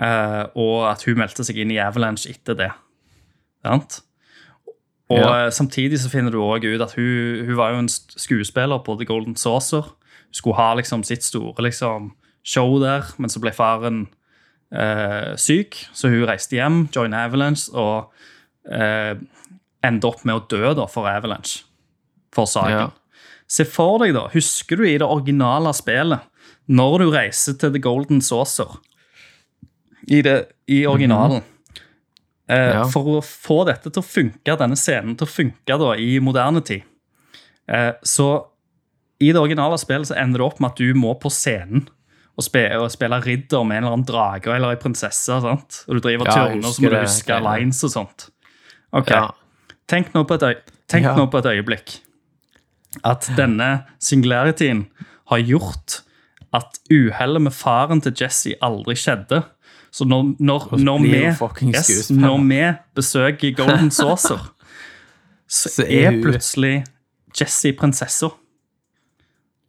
eh, 0.02 0.42
og 0.54 0.86
at 0.90 1.04
hun 1.08 1.18
meldte 1.20 1.44
seg 1.46 1.58
inn 1.62 1.72
i 1.74 1.80
Avalanche 1.82 2.30
etter 2.32 2.58
det. 2.58 2.70
Sant? 3.64 4.02
Og 5.08 5.18
Ja. 5.22 5.46
eh, 5.46 5.50
samtidig 5.54 6.00
så 6.02 6.10
finner 6.10 6.30
du 6.34 6.40
også 6.42 6.74
ut 6.74 6.82
at 6.82 6.94
hun, 6.98 7.46
hun 7.46 7.56
var 7.56 7.72
jo 7.72 7.78
en 7.84 7.88
skuespiller 7.88 8.82
på 8.84 8.96
The 8.98 9.06
Golden 9.06 9.36
Saucer. 9.36 9.82
Hun 10.26 10.34
skulle 10.34 10.56
ha 10.56 10.74
liksom 10.74 11.04
sitt 11.04 11.24
store 11.24 11.62
liksom, 11.62 12.12
show 12.44 12.78
der, 12.82 13.02
men 13.18 13.30
så 13.30 13.40
ble 13.40 13.52
faren 13.54 14.08
eh, 14.72 15.36
syk, 15.36 15.78
så 15.94 16.08
hun 16.10 16.26
reiste 16.26 16.56
hjem, 16.58 16.88
join 16.94 17.14
Avalanche, 17.14 17.70
og 17.74 18.12
eh, 18.70 19.14
endte 19.86 20.08
opp 20.10 20.24
med 20.28 20.36
å 20.38 20.44
dø 20.50 20.74
da, 20.78 20.86
for 20.90 21.08
Avalanche. 21.10 21.62
For 22.34 22.48
saken. 22.50 22.70
Ja. 22.76 22.86
Se 23.48 23.64
for 23.70 24.00
deg, 24.02 24.14
da, 24.16 24.26
husker 24.32 24.80
du 24.80 24.84
i 24.88 24.96
det 24.98 25.06
originale 25.06 25.70
spillet, 25.76 26.24
når 26.66 26.98
du 27.04 27.10
reiser 27.14 27.54
til 27.60 27.70
The 27.76 27.78
Golden 27.84 28.18
Saucer 28.26 28.72
i, 30.10 30.18
det, 30.26 30.34
i 30.70 30.80
originalen 30.86 31.42
eh, 32.50 32.72
Ja. 32.74 32.84
For 32.90 33.16
å 33.16 33.22
få 33.24 33.60
dette 33.68 33.90
til 33.90 34.02
å 34.02 34.06
funke, 34.06 34.56
denne 34.58 34.78
scenen 34.78 35.16
til 35.18 35.26
å 35.26 35.30
funke 35.30 35.78
da, 35.82 35.92
i 35.98 36.18
moderne 36.22 36.62
tid, 36.66 36.82
eh, 37.70 37.92
så 38.06 38.28
i 39.22 39.30
det 39.32 39.40
originale 39.40 39.78
spillet 39.80 40.10
så 40.10 40.18
ender 40.20 40.42
det 40.42 40.46
opp 40.50 40.58
med 40.60 40.74
at 40.74 40.82
du 40.82 40.90
må 40.98 41.14
på 41.22 41.30
scenen 41.32 41.86
og, 42.36 42.44
spille, 42.44 42.76
og 42.82 42.90
spille 42.92 43.16
ridder 43.24 43.62
med 43.64 43.78
en 43.78 43.84
eller 43.86 43.94
annen 43.96 44.08
drage 44.10 44.50
eller 44.52 44.74
ei 44.74 44.80
prinsesse. 44.82 45.38
sant? 45.40 45.78
Og 45.88 45.96
du 45.96 46.02
driver 46.04 46.28
Ja, 46.28 46.34
turner, 46.50 46.60
så 46.66 46.74
husker 46.74 46.84
må 46.84 46.90
du 46.90 46.96
det. 46.98 47.04
huske 47.06 47.38
lines 47.46 47.80
og 47.86 47.94
sånt. 47.94 48.26
Ok, 48.92 49.10
Ja. 49.14 49.22
Tenk 49.88 50.14
nå 50.14 50.24
på 50.26 50.34
et, 50.38 50.42
øy 50.42 50.56
Tenk 50.90 51.04
Ja. 51.06 51.14
nå 51.16 51.26
på 51.30 51.38
et 51.38 51.46
øyeblikk 51.50 52.00
at 53.04 53.28
denne 53.36 53.84
singularityen 54.00 54.86
har 55.28 55.38
gjort 55.38 56.00
at 56.54 56.78
uhellet 56.90 57.42
med 57.42 57.52
faren 57.52 58.00
til 58.00 58.14
Jesse 58.20 58.54
aldri 58.64 58.96
skjedde. 58.96 59.42
Så 59.92 60.04
når, 60.04 60.34
når, 60.38 60.66
når, 60.78 60.98
vi, 61.02 61.20
yes, 61.72 62.10
når 62.10 62.38
vi 62.48 62.60
besøker 62.94 63.54
Golden 63.56 63.90
Saucer, 63.98 64.52
så, 65.48 65.84
er 65.84 66.18
plutselig 66.22 66.84
Jesse 67.40 67.72
prinsessa 67.78 68.32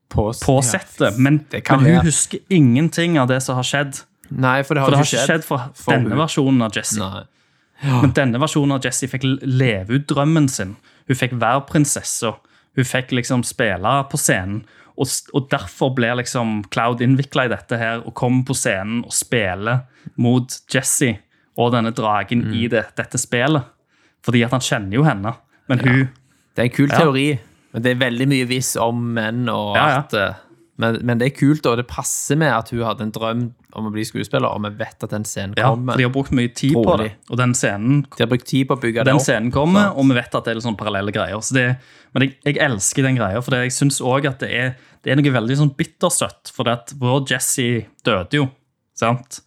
På, 0.10 0.32
på 0.32 0.62
settet. 0.64 1.20
Men, 1.20 1.46
men 1.52 1.86
hun 1.86 2.06
husker 2.08 2.40
ingenting 2.50 3.18
av 3.20 3.28
det 3.28 3.42
som 3.44 3.60
har 3.60 3.68
skjedd. 3.68 4.04
Nei, 4.30 4.62
for 4.64 4.76
det 4.76 4.84
har 4.84 4.88
For 4.88 4.96
det 4.96 5.00
har 5.02 5.08
ikke 5.08 5.18
skjedd, 5.18 5.28
skjedd 5.28 5.48
for, 5.48 5.68
for 5.76 5.96
denne 5.96 6.16
hun. 6.16 6.22
versjonen 6.22 6.64
av 6.64 6.76
Jesse. 6.76 7.00
Nei. 7.00 7.26
Men 7.84 8.12
denne 8.18 8.40
versjonen 8.42 8.72
av 8.78 8.82
Jessie 8.86 9.08
fikk 9.12 9.24
leve 9.46 10.00
ut 10.00 10.08
drømmen 10.10 10.48
sin. 10.50 10.76
Hun 11.08 11.16
fikk 11.16 11.36
være 11.40 11.62
prinsesse. 11.70 12.32
Hun 12.76 12.86
fikk 12.86 13.12
liksom 13.12 13.44
spille 13.46 13.92
på 14.10 14.18
scenen. 14.18 14.64
Og, 14.98 15.08
og 15.38 15.50
derfor 15.52 15.92
blir 15.94 16.16
liksom 16.18 16.64
Cloud 16.74 17.02
innvikla 17.06 17.46
i 17.46 17.52
dette 17.54 17.78
her 17.78 18.00
og 18.02 18.16
kommer 18.18 18.44
på 18.48 18.56
scenen 18.58 19.04
og 19.06 19.14
spiller 19.14 19.84
mot 20.18 20.56
Jessie 20.74 21.20
og 21.58 21.72
denne 21.74 21.92
dragen 21.94 22.44
Mm. 22.48 22.54
i 22.54 22.68
det, 22.68 22.84
dette 22.98 23.18
spillet. 23.22 23.64
Fordi 24.26 24.42
at 24.44 24.52
han 24.52 24.60
kjenner 24.66 24.94
jo 24.98 25.04
henne. 25.06 25.36
Men 25.70 25.80
hun 25.80 26.10
Det 26.56 26.64
er 26.64 26.64
en 26.64 26.70
kul 26.76 26.90
Ja. 26.90 26.98
teori, 26.98 27.40
men 27.74 27.82
det 27.84 27.92
er 27.92 28.10
veldig 28.10 28.28
mye 28.28 28.48
viss 28.48 28.76
om 28.76 29.14
menn 29.14 29.48
og 29.50 29.76
Ja, 29.76 30.02
ja. 30.12 30.34
Men, 30.78 31.00
men 31.06 31.18
det 31.18 31.26
er 31.32 31.36
kult, 31.38 31.66
og 31.66 31.78
det 31.80 31.88
passer 31.90 32.38
med 32.38 32.52
at 32.54 32.70
hun 32.70 32.84
hadde 32.86 33.02
en 33.08 33.12
drøm 33.16 33.40
om 33.78 33.88
å 33.90 33.92
bli 33.94 34.04
skuespiller, 34.06 34.46
og 34.50 34.62
vi 34.66 34.70
vet 34.78 35.04
at 35.06 35.10
den 35.14 35.26
scenen 35.26 35.56
Ja, 35.58 35.72
kommer. 35.72 35.94
for 35.94 35.98
de 35.98 36.06
har 36.08 36.14
brukt 36.14 36.32
mye 36.38 36.52
tid 36.54 36.74
på 36.78 36.98
det. 37.02 37.12
Og 37.30 37.38
den 37.42 37.54
scenen 37.58 38.04
De 38.16 38.24
har 38.24 38.30
brukt 38.32 38.46
tid 38.50 38.68
på 38.70 38.78
å 38.78 38.82
bygge 38.82 39.02
det 39.04 39.10
Den 39.10 39.18
opp. 39.20 39.26
scenen 39.26 39.52
kommer, 39.54 39.92
og 39.98 40.06
vi 40.10 40.18
vet 40.20 40.36
at 40.38 40.46
det 40.46 40.52
er 40.54 40.60
litt 40.60 40.68
sånn 40.68 40.78
parallelle 40.80 41.12
greier. 41.16 41.42
Så 41.42 41.58
det, 41.58 41.66
men 42.14 42.28
jeg, 42.28 42.36
jeg 42.46 42.60
elsker 42.68 43.04
den 43.10 43.18
greia, 43.20 43.42
for 43.42 43.52
det, 43.56 43.64
jeg 43.68 43.76
syns 43.78 44.00
òg 44.02 44.30
at 44.30 44.40
det 44.46 44.52
er, 44.54 44.76
det 45.04 45.12
er 45.14 45.20
noe 45.20 45.34
veldig 45.40 45.58
sånn 45.64 45.74
bittersøtt. 45.78 46.54
For 46.54 46.64
det 46.70 46.74
at 46.78 46.94
vår 47.02 47.26
Jessie 47.34 47.88
døde 48.06 48.38
jo, 48.42 48.48
sant? 48.98 49.42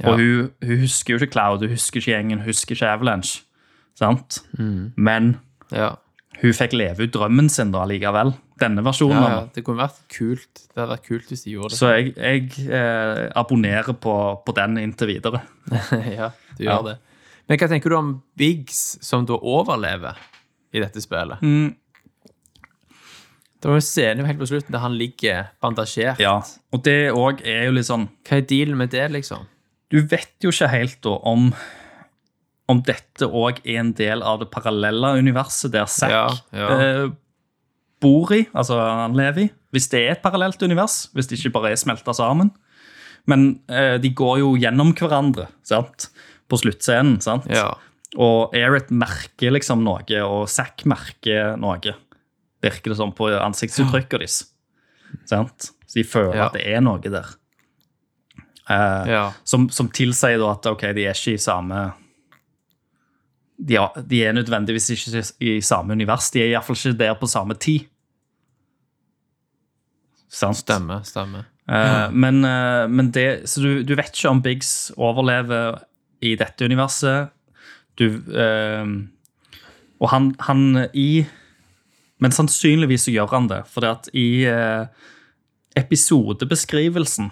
Ja. 0.00 0.10
Og 0.14 0.18
hun, 0.20 0.50
hun 0.64 0.78
husker 0.80 1.12
jo 1.12 1.20
ikke 1.20 1.34
Cloud, 1.34 1.60
hun 1.66 1.74
husker 1.76 2.00
ikke 2.00 2.14
gjengen, 2.16 2.40
hun 2.40 2.48
husker 2.48 2.72
ikke 2.76 2.88
Avalanche. 2.94 3.42
Sant? 4.00 4.40
Mm. 4.58 4.92
Men 4.96 5.34
Ja. 5.72 5.92
Hun 6.40 6.54
fikk 6.56 6.72
leve 6.76 7.04
ut 7.06 7.12
drømmen 7.14 7.48
sin 7.52 7.72
da 7.74 7.82
likevel. 7.88 8.32
Denne 8.60 8.82
versjonen. 8.84 9.16
Ja, 9.22 9.30
ja, 9.34 9.42
det 9.54 9.64
kunne 9.66 9.80
vært 9.82 9.98
kult. 10.12 10.62
Det 10.66 10.76
hadde 10.80 10.90
vært 10.94 11.06
kult 11.08 11.28
hvis 11.32 11.44
de 11.46 11.54
gjorde 11.54 11.72
det. 11.72 11.78
Så 11.80 11.90
jeg, 11.92 12.14
jeg 12.16 12.70
eh, 12.72 13.26
abonnerer 13.40 13.96
på, 14.00 14.14
på 14.46 14.54
den 14.56 14.78
inntil 14.82 15.08
videre. 15.14 15.42
ja, 16.18 16.30
du 16.58 16.64
gjør 16.64 16.72
Ja. 16.74 16.80
det. 16.90 16.96
Men 17.50 17.58
hva 17.58 17.66
tenker 17.72 17.90
du 17.90 17.96
om 17.98 18.10
Biggs, 18.38 18.80
som 19.02 19.24
da 19.26 19.34
overlever 19.36 20.18
i 20.72 20.78
dette 20.84 21.02
spillet? 21.02 21.40
Mm. 21.42 21.72
Det 23.60 23.68
var 23.68 23.76
en 23.76 23.84
scene 23.84 24.24
helt 24.24 24.38
på 24.40 24.46
slutten 24.48 24.72
der 24.72 24.80
han 24.84 24.94
ligger 24.96 25.50
bandasjert. 25.60 26.20
Ja, 26.22 26.38
Og 26.72 26.84
det 26.86 27.10
òg 27.12 27.42
er 27.44 27.66
jo 27.68 27.74
litt 27.76 27.88
sånn 27.90 28.06
Hva 28.24 28.38
er 28.38 28.46
dealen 28.48 28.78
med 28.80 28.92
det, 28.94 29.08
liksom? 29.12 29.44
Du 29.92 29.98
vet 30.06 30.30
jo 30.40 30.52
ikke 30.54 30.68
helt 30.72 31.00
da 31.04 31.16
om 31.28 31.50
om 32.70 32.80
dette 32.86 33.26
òg 33.26 33.60
er 33.64 33.80
en 33.82 33.92
del 33.98 34.22
av 34.26 34.40
det 34.42 34.50
parallelle 34.52 35.16
universet 35.18 35.74
der 35.74 35.88
Zack 35.90 36.14
Ja, 36.14 36.26
ja. 36.54 36.70
Eh, 36.76 37.04
bor 38.00 38.32
i, 38.32 38.46
altså 38.56 38.78
han 38.80 39.16
lever 39.18 39.44
i. 39.44 39.50
Hvis 39.74 39.90
det 39.92 40.00
er 40.00 40.14
et 40.14 40.22
parallelt 40.24 40.62
univers, 40.64 41.10
hvis 41.14 41.28
det 41.28 41.38
ikke 41.38 41.52
bare 41.58 41.74
er 41.74 41.80
smelta 41.80 42.14
sammen. 42.16 42.48
Men 43.28 43.60
eh, 43.68 43.98
de 44.00 44.10
går 44.16 44.40
jo 44.40 44.54
gjennom 44.58 44.94
hverandre 44.96 45.50
sant? 45.66 46.08
på 46.50 46.58
sluttscenen. 46.58 47.20
sant? 47.22 47.44
Ja. 47.46 47.68
Og 48.18 48.54
Eret 48.58 48.88
merker 48.90 49.52
liksom 49.54 49.84
noe, 49.86 50.02
og 50.26 50.48
Zack 50.50 50.82
merker 50.90 51.54
noe. 51.60 51.94
Virker 52.64 52.90
det 52.90 52.98
som 52.98 53.12
på 53.14 53.28
ansiktsuttrykket 53.36 54.16
deres. 54.16 54.40
Sant? 55.30 55.70
Så 55.86 56.00
de 56.00 56.06
føler 56.06 56.42
at 56.48 56.58
det 56.58 56.66
er 56.66 56.82
noe 56.82 56.98
der. 57.04 57.30
Eh, 58.70 59.30
som, 59.46 59.68
som 59.70 59.88
tilsier 59.94 60.42
at 60.46 60.66
ok, 60.70 60.88
de 60.96 61.06
er 61.06 61.14
ikke 61.14 61.36
i 61.38 61.42
samme 61.42 61.90
de 63.60 63.76
er, 63.76 64.02
de 64.08 64.24
er 64.24 64.32
nødvendigvis 64.36 64.90
ikke 64.94 65.22
i 65.44 65.60
samme 65.60 65.92
univers. 65.92 66.30
De 66.32 66.42
er 66.42 66.52
iallfall 66.54 66.78
ikke 66.78 66.98
der 66.98 67.16
på 67.20 67.28
samme 67.30 67.54
tid. 67.60 67.88
Sant? 70.30 70.62
Stemmer, 70.62 71.02
stemmer. 71.04 71.48
Eh, 71.70 72.06
men, 72.12 72.44
uh, 72.44 72.86
men 72.90 73.10
det 73.14 73.48
Så 73.48 73.60
du, 73.62 73.82
du 73.86 73.94
vet 73.94 74.10
ikke 74.10 74.30
om 74.30 74.42
Biggs 74.42 74.90
overlever 74.96 75.82
i 76.22 76.34
dette 76.38 76.64
universet. 76.64 77.30
Du 77.98 78.06
uh, 78.08 78.86
Og 80.00 80.08
han, 80.10 80.34
han 80.40 80.88
i 80.94 81.26
Men 82.20 82.32
sannsynligvis 82.32 83.06
så 83.08 83.14
gjør 83.14 83.34
han 83.34 83.48
det, 83.48 83.62
for 83.68 83.84
at 83.88 84.08
i 84.12 84.44
episodebeskrivelsen 85.76 87.30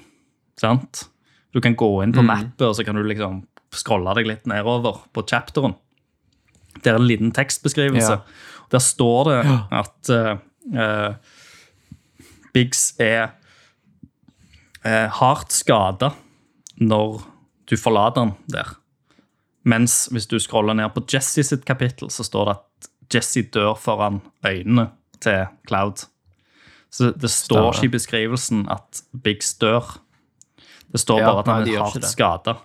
Sant? 0.59 1.09
Du 1.53 1.61
kan 1.61 1.77
gå 1.79 1.91
inn 2.03 2.15
på 2.17 2.25
mappet, 2.25 2.65
og 2.67 2.75
så 2.77 2.85
kan 2.87 2.97
du 2.97 3.05
liksom 3.07 3.43
scrolle 3.75 4.15
deg 4.17 4.31
litt 4.31 4.49
nedover 4.49 5.05
på 5.13 5.23
chapteren. 5.29 5.77
Det 6.83 6.93
er 6.93 6.99
en 6.99 7.09
liten 7.09 7.33
tekstbeskrivelse. 7.35 8.19
Ja. 8.19 8.47
Der 8.73 8.83
står 8.85 9.31
det 9.31 9.39
at 9.81 10.11
uh, 10.13 11.15
Biggs 12.55 12.93
er 13.01 13.31
uh, 14.85 15.09
hardt 15.21 15.53
skada 15.57 16.13
når 16.79 17.23
du 17.69 17.77
forlater 17.77 18.27
han 18.27 18.35
der. 18.53 18.77
Mens 19.69 20.07
hvis 20.13 20.29
du 20.29 20.39
scroller 20.41 20.77
ned 20.79 20.93
på 20.95 21.05
Jesse 21.13 21.43
sitt 21.45 21.65
kapittel, 21.69 22.11
så 22.11 22.25
står 22.25 22.49
det 22.49 22.55
at 22.57 22.91
Jesse 23.15 23.43
dør 23.53 23.75
foran 23.81 24.21
øynene 24.47 24.91
til 25.21 25.49
Cloud. 25.69 26.07
Så 26.91 27.11
det 27.13 27.31
står 27.31 27.75
ikke 27.75 27.91
i 27.91 27.97
beskrivelsen 27.99 28.65
at 28.73 29.03
Biggs 29.25 29.55
dør. 29.61 29.85
Det 30.93 31.01
står 31.01 31.21
bare 31.21 31.43
at 31.43 31.51
han 31.53 31.69
er 31.69 31.83
hardt 31.85 32.07
skada. 32.09 32.57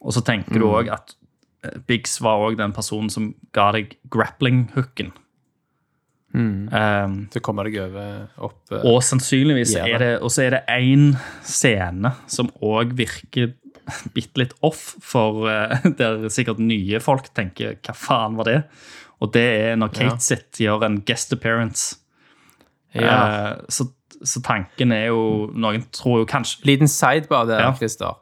Og 0.00 0.14
så 0.16 0.22
tenker 0.26 0.58
du 0.58 0.66
òg 0.70 0.90
at 0.90 1.12
eh, 1.14 1.19
Biggs 1.86 2.20
var 2.24 2.40
òg 2.46 2.56
den 2.56 2.72
personen 2.72 3.10
som 3.12 3.34
ga 3.52 3.70
deg 3.76 3.96
grappling-hooken. 4.10 5.12
Um, 6.32 7.14
Så 7.34 7.40
kommer 7.42 7.66
deg 7.66 7.74
over 7.82 8.28
opp 8.38 8.70
uh, 8.70 8.84
og 8.86 9.00
sannsynligvis 9.02 9.72
er 9.74 9.96
det 9.98 10.10
Og 10.22 10.30
så 10.30 10.44
er 10.44 10.50
det 10.54 10.60
én 10.70 11.16
scene 11.42 12.12
som 12.30 12.52
òg 12.62 12.92
virker 12.94 13.56
bitte 14.14 14.38
litt 14.38 14.52
off, 14.62 14.92
for 15.02 15.48
uh, 15.50 15.74
der 15.98 16.28
sikkert 16.30 16.60
nye 16.62 17.00
folk 17.02 17.32
tenker 17.34 17.74
'hva 17.82 17.94
faen 17.98 18.36
var 18.38 18.44
det?' 18.46 18.62
Og 19.20 19.32
det 19.34 19.42
er 19.42 19.74
når 19.76 19.88
Kate 19.88 20.14
Ja. 20.14 20.18
sitt 20.18 20.52
gjør 20.62 20.84
en 20.86 21.00
guest 21.02 21.32
appearance. 21.32 21.96
ja. 22.94 23.56
Uh, 23.58 23.64
så, 23.68 23.90
så 24.22 24.40
tanken 24.40 24.92
er 24.92 25.06
jo 25.10 25.50
Noen 25.54 25.82
tror 25.92 26.20
jo 26.20 26.24
kanskje 26.26 26.64
Liten 26.64 26.88
sidebar 26.88 27.46
der, 27.46 27.60
Ja. 27.60 27.74
Christer. 27.74 28.16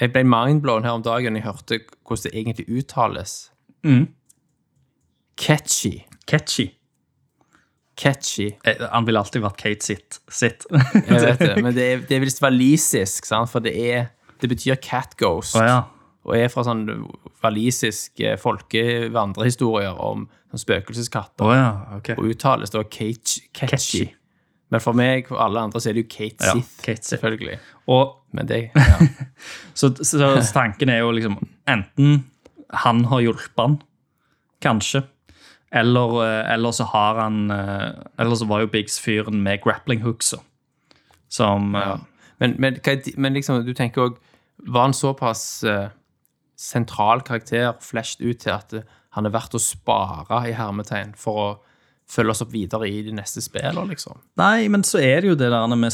Jeg 0.00 0.12
ble 0.12 0.24
mindblown 0.28 0.84
her 0.84 0.98
om 0.98 1.04
dagen 1.04 1.36
jeg 1.38 1.44
hørte 1.46 1.80
hvordan 2.06 2.22
det 2.26 2.32
egentlig 2.34 2.66
uttales. 2.68 3.36
Mm. 3.86 4.08
Catchy. 5.36 6.00
Catchy. 6.28 6.68
Catchy. 7.96 8.50
Eh, 8.64 8.76
Han 8.92 9.06
ville 9.06 9.18
alltid 9.20 9.40
vært 9.44 9.56
Kate 9.60 9.84
sitt. 9.84 10.18
sitt. 10.28 10.66
Jeg 11.08 11.20
vet 11.22 11.40
det, 11.40 11.62
men 11.64 11.74
det 11.76 11.84
er, 11.92 12.02
det 12.08 12.16
er 12.18 12.24
visst 12.26 12.42
walisisk, 12.44 13.24
sant? 13.24 13.48
for 13.48 13.64
det, 13.64 13.72
er, 13.72 14.10
det 14.42 14.50
betyr 14.52 14.76
cat 14.84 15.16
ghost. 15.16 15.56
Oh, 15.56 15.64
ja. 15.64 15.78
Og 16.26 16.36
er 16.36 16.50
fra 16.52 16.64
sånn 16.66 16.84
walisiske 17.40 18.34
folkevandrehistorier 18.42 19.96
om 20.02 20.26
sånn 20.50 20.62
spøkelseskatter. 20.64 21.46
Oh, 21.46 21.54
ja, 21.54 21.70
okay. 21.96 22.18
Og 22.18 22.34
uttales 22.34 22.74
da 22.74 22.82
catchy. 22.84 23.46
catchy. 23.56 24.10
Men 24.70 24.82
for 24.82 24.98
meg 24.98 25.28
og 25.30 25.38
alle 25.44 25.66
andre 25.68 25.80
så 25.80 25.90
er 25.90 25.98
det 25.98 26.06
jo 26.06 26.10
Kate 26.10 26.46
Ja, 26.46 26.54
Sith, 26.56 26.78
Kate 26.82 27.02
Sith. 27.02 27.10
selvfølgelig. 27.14 27.58
Og 27.86 28.16
Men 28.34 28.48
det 28.48 28.70
ja. 28.76 28.96
Så, 29.74 29.94
så, 30.02 30.18
så 30.42 30.52
tanken 30.52 30.90
er 30.92 31.04
jo 31.04 31.12
liksom 31.14 31.38
enten 31.68 32.24
han 32.74 33.04
har 33.04 33.22
hjulpet 33.22 33.60
han, 33.62 33.76
kanskje, 34.60 35.04
eller, 35.72 36.16
eh, 36.24 36.52
eller 36.54 36.72
så 36.74 36.84
har 36.84 37.20
han 37.20 37.50
eh, 37.50 37.92
Eller 38.18 38.34
så 38.34 38.46
var 38.46 38.60
jo 38.62 38.70
Biggs 38.70 39.00
fyren 39.00 39.42
med 39.42 39.62
grappling 39.62 40.02
hooks, 40.02 40.34
Som 41.28 41.74
eh, 41.74 41.96
Men, 42.38 42.54
men, 42.58 42.78
men 43.16 43.32
liksom, 43.34 43.64
du 43.66 43.74
tenker 43.74 44.02
òg 44.02 44.18
Var 44.58 44.82
han 44.82 44.94
såpass 44.94 45.64
uh, 45.64 45.88
sentral 46.56 47.20
karakter 47.20 47.74
flashet 47.80 48.22
ut 48.24 48.38
til 48.40 48.54
at 48.54 48.72
han 49.12 49.26
er 49.26 49.32
verdt 49.34 49.54
å 49.54 49.60
spare 49.60 50.38
i 50.48 50.54
hermetegn 50.56 51.12
for 51.16 51.40
å 51.40 51.48
følge 52.08 52.30
oss 52.30 52.42
opp 52.44 52.52
videre 52.54 52.86
i 52.88 53.00
de 53.02 53.12
neste 53.16 53.42
spillene, 53.42 53.82
liksom? 53.90 54.18
Nei, 54.38 54.68
men 54.70 54.84
så 54.86 55.00
er 55.02 55.24
det 55.24 55.28
jo 55.32 55.34
det 55.40 55.48
der 55.50 55.66
med 55.74 55.92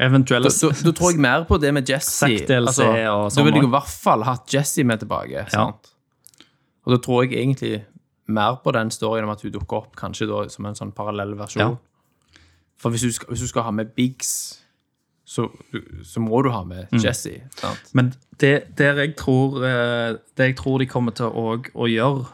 eventuelle 0.00 0.48
Da, 0.48 0.92
tror 0.96 1.12
jeg 1.12 1.20
mer 1.20 1.44
på 1.48 1.58
det 1.60 1.74
med 1.76 1.88
Jesse. 1.90 2.24
Sagt 2.24 2.48
DLC 2.48 2.80
og 2.80 3.28
Da 3.34 3.42
ville 3.44 3.52
vil 3.52 3.60
jeg 3.62 3.68
i 3.68 3.74
hvert 3.74 3.92
fall 3.92 4.24
hatt 4.24 4.54
Jesse 4.54 4.84
med 4.84 4.98
tilbake. 5.04 5.44
sant? 5.52 5.92
Og 6.86 6.92
da 6.94 6.98
tror 7.02 7.24
jeg 7.26 7.36
egentlig 7.42 7.84
mer 8.28 8.56
på 8.64 8.72
den 8.72 8.90
storyen 8.90 9.24
om 9.24 9.30
at 9.30 9.42
hun 9.42 9.52
dukker 9.52 9.76
opp 9.84 9.96
kanskje 9.96 10.26
da 10.30 10.48
som 10.50 10.66
en 10.66 10.74
sånn 10.78 10.92
parallell 10.96 11.34
versjon. 11.38 11.60
Ja. 11.76 12.38
For 12.80 12.90
hvis 12.90 13.02
du, 13.06 13.12
skal, 13.12 13.28
hvis 13.32 13.40
du 13.44 13.48
skal 13.48 13.62
ha 13.68 13.70
med 13.70 13.92
Biggs, 13.96 14.62
så, 15.26 15.48
så 16.06 16.20
må 16.22 16.42
du 16.42 16.50
ha 16.54 16.62
med 16.64 16.86
Mm. 16.92 17.00
Jesse. 17.02 17.40
sant? 17.58 17.90
Men 17.94 18.12
det, 18.40 18.76
der 18.78 18.94
jeg 19.02 19.16
tror, 19.16 19.60
eh, 19.66 20.16
det 20.36 20.44
jeg 20.52 20.56
tror 20.56 20.78
de 20.78 20.86
kommer 20.86 21.12
til 21.12 21.26
å, 21.26 21.56
å 21.74 21.86
gjøre, 21.90 22.26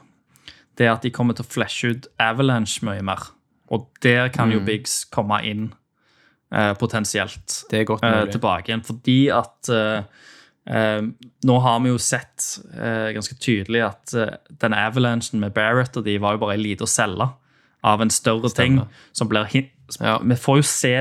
det 0.78 0.86
er 0.86 0.92
at 0.94 1.02
de 1.04 1.10
kommer 1.10 1.34
til 1.36 1.44
å 1.44 1.52
flashe 1.52 1.90
ut 1.92 2.06
Avalanche 2.22 2.84
mye 2.86 3.02
mer. 3.04 3.28
Og 3.72 3.88
der 4.04 4.28
kan 4.32 4.50
jo 4.52 4.60
Biggs 4.64 5.04
komme 5.12 5.38
inn 5.48 5.72
eh, 6.52 6.72
potensielt 6.80 7.62
eh, 7.72 7.86
tilbake 8.32 8.68
igjen. 8.70 8.82
Fordi 8.84 9.16
at 9.32 9.68
eh, 9.72 10.02
eh, 10.68 11.02
nå 11.48 11.58
har 11.64 11.80
vi 11.84 11.92
jo 11.92 11.98
sett 11.98 12.58
eh, 12.76 13.12
ganske 13.16 13.36
tydelig 13.40 13.82
at 13.86 14.14
eh, 14.14 14.34
den 14.64 14.74
Avalanchen 14.76 15.40
med 15.40 15.54
Barrett 15.56 15.96
og 15.96 16.04
de 16.04 16.18
var 16.20 16.36
jo 16.36 16.42
bare 16.44 16.56
ei 16.58 16.62
lita 16.62 16.86
celle 16.88 17.30
av 17.82 18.00
en 18.04 18.10
større 18.14 18.50
ting 18.54 18.80
som 19.12 19.28
blir 19.28 19.48
Ja. 20.00 20.18
Vi 20.22 20.36
får 20.38 20.60
jo 20.60 20.62
se 20.62 20.94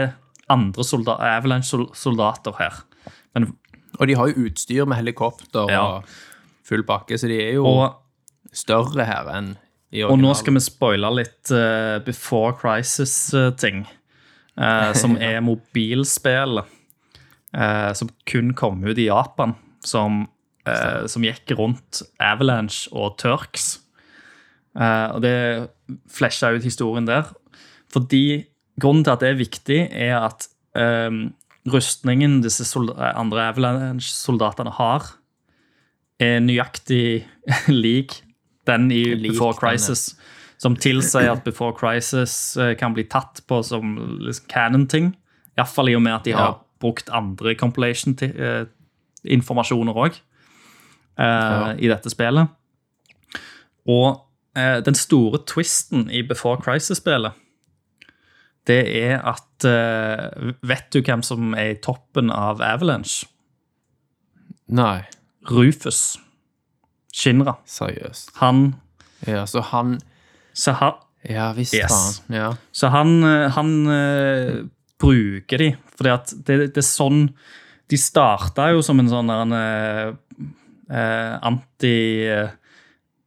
andre 0.51 0.83
solda 0.83 1.13
Avalanche-soldater 1.37 2.55
her. 2.59 2.81
Men, 3.35 3.53
Og 3.99 4.07
de 4.07 4.15
har 4.15 4.27
jo 4.31 4.47
utstyr 4.47 4.85
med 4.87 4.97
helikopter 4.97 5.69
Ja. 5.71 5.81
og 5.83 6.03
full 6.65 6.83
pakke, 6.83 7.17
så 7.19 7.27
de 7.27 7.37
er 7.39 7.53
jo 7.53 7.65
og 7.67 7.95
større 8.55 9.05
her 9.07 9.29
enn 9.31 9.53
i 9.91 10.03
originalen. 10.03 10.11
Og 10.11 10.21
nå 10.23 10.35
skal 10.39 10.55
vi 10.57 10.63
spoile 10.63 11.11
litt 11.15 11.51
uh, 11.55 11.99
Before 12.05 12.53
Crisis-ting. 12.59 13.85
uh, 14.59 14.91
som 15.01 15.17
er 15.17 15.41
mobilspill 15.45 16.61
uh, 16.63 17.91
som 17.97 18.11
kun 18.29 18.53
kom 18.53 18.83
ut 18.83 18.97
i 18.97 19.09
Japan. 19.09 19.57
Som, 19.81 20.27
som 21.09 21.23
gikk 21.25 21.55
rundt 21.57 22.03
Avalanche 22.21 22.85
og 22.93 23.15
Turks. 23.17 23.79
Og 24.77 25.17
det 25.23 25.31
flasha 26.05 26.51
ut 26.53 26.61
historien 26.61 27.07
der. 27.09 27.31
Fordi 27.89 28.43
Grunnen 28.81 29.03
til 29.05 29.13
at 29.13 29.21
det 29.21 29.29
er 29.29 29.39
viktig, 29.39 29.79
er 29.91 30.17
at 30.25 30.47
eh, 30.79 31.11
rustningen 31.69 32.39
disse 32.43 32.65
andre 32.97 33.49
Avalanche-soldatene 33.51 34.73
har, 34.77 35.11
er 36.21 36.39
nøyaktig 36.43 37.25
lik 37.83 38.21
den 38.71 38.91
i 38.91 39.03
Lik 39.15 39.31
Before 39.33 39.53
Crisis. 39.57 40.05
Denne. 40.07 40.17
Som 40.61 40.75
tilsier 40.77 41.31
at 41.31 41.43
Before 41.43 41.73
Crisis 41.73 42.57
eh, 42.57 42.75
kan 42.77 42.93
bli 42.93 43.03
tatt 43.09 43.41
på 43.49 43.63
som 43.65 43.95
liksom, 44.21 44.45
canon-ting. 44.51 45.15
Iallfall 45.57 45.89
i 45.89 45.95
og 45.97 46.01
med 46.05 46.13
at 46.19 46.23
de 46.25 46.31
har 46.37 46.47
Ja. 46.51 46.55
brukt 46.81 47.09
andre 47.13 47.55
compilation-informasjoner 47.55 49.93
òg 49.93 50.11
i 51.77 51.87
dette 51.91 52.09
spillet. 52.09 52.47
Og 53.85 54.21
uh, 54.57 54.79
den 54.85 54.95
store 54.97 55.37
twisten 55.45 56.09
i 56.09 56.21
Before 56.25 56.57
Crisis-spillet, 56.61 57.31
det 58.67 59.03
er 59.03 59.21
at 59.25 59.65
uh, 59.65 60.51
Vet 60.61 60.93
du 60.93 61.01
hvem 61.01 61.21
som 61.25 61.53
er 61.53 61.69
i 61.75 61.81
toppen 61.81 62.31
av 62.31 62.61
Avalanche? 62.61 63.25
Nei, 64.71 65.01
Rufus. 65.51 66.17
Shinra. 67.13 67.57
seriøst. 67.65 68.31
Han 68.41 68.75
Ja, 69.27 69.43
så 69.45 69.61
han 69.61 69.99
Så 70.53 70.73
han, 70.73 70.93
Ja 71.29 71.51
visst, 71.53 71.73
Yes. 71.73 71.91
faen. 71.91 72.35
Ja. 72.35 72.53
så 72.73 72.89
han, 72.89 73.23
eh, 73.23 73.49
han 73.51 73.87
eh, 73.87 74.63
bruker 74.99 75.57
de, 75.57 75.75
fordi 75.95 76.09
at 76.09 76.33
det, 76.45 76.73
det 76.73 76.77
er 76.77 76.87
sånn 76.87 77.33
De 77.89 77.97
starta 77.97 78.71
jo 78.71 78.81
som 78.81 78.99
en 78.99 79.07
sånn 79.09 79.27
der 79.27 79.41
en, 79.41 79.53
eh, 79.53 80.13
eh, 80.89 81.39
anti 81.43 82.25
eh, 82.27 82.49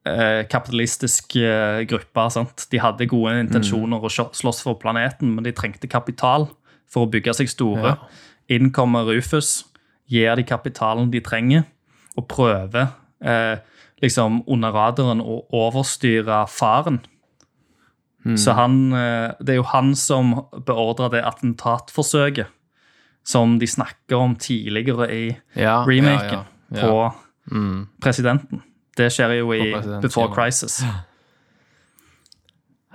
eh, 0.07 0.45
kapitalistisk 0.49 1.37
eh, 1.37 1.85
gruppe. 1.85 2.30
Sant? 2.32 2.66
De 2.70 2.78
hadde 2.80 3.07
gode 3.11 3.35
intensjoner 3.45 4.01
å 4.01 4.09
slå- 4.11 4.32
slåss 4.35 4.62
for 4.62 4.74
planeten, 4.80 5.35
men 5.35 5.45
de 5.45 5.53
trengte 5.53 5.89
kapital 5.89 6.49
for 6.89 7.07
å 7.07 7.11
bygge 7.11 7.35
seg 7.37 7.49
store. 7.53 7.85
Ja. 7.95 7.97
Inn 8.57 8.70
kommer 8.72 9.05
Rufus, 9.05 9.64
gir 10.09 10.35
de 10.37 10.45
kapitalen 10.45 11.11
de 11.12 11.20
trenger, 11.20 11.64
og 12.16 12.26
prøver 12.28 12.89
eh, 13.24 13.57
liksom 14.05 14.42
under 14.46 14.70
radaren 14.76 15.24
å 15.24 15.40
overstyre 15.55 16.44
faren. 16.52 17.00
Så 18.40 18.55
han, 18.57 18.88
eh, 18.96 19.34
det 19.44 19.52
er 19.52 19.59
jo 19.59 19.66
han 19.68 19.90
som 20.00 20.30
beordrer 20.64 21.11
det 21.12 21.20
attentatforsøket 21.28 22.48
som 23.24 23.59
de 23.61 23.66
snakker 23.68 24.16
om 24.16 24.32
tidligere 24.36 25.09
i 25.12 25.36
Ja, 25.57 25.84
remaken 25.84 26.40
ja, 26.40 26.70
ja, 26.70 26.80
på 26.80 27.12
presidenten. 28.00 28.62
Det 28.96 29.11
skjer 29.12 29.28
jo 29.40 29.52
i 29.52 29.74
Before. 30.00 30.32
Crisis. 30.32 30.80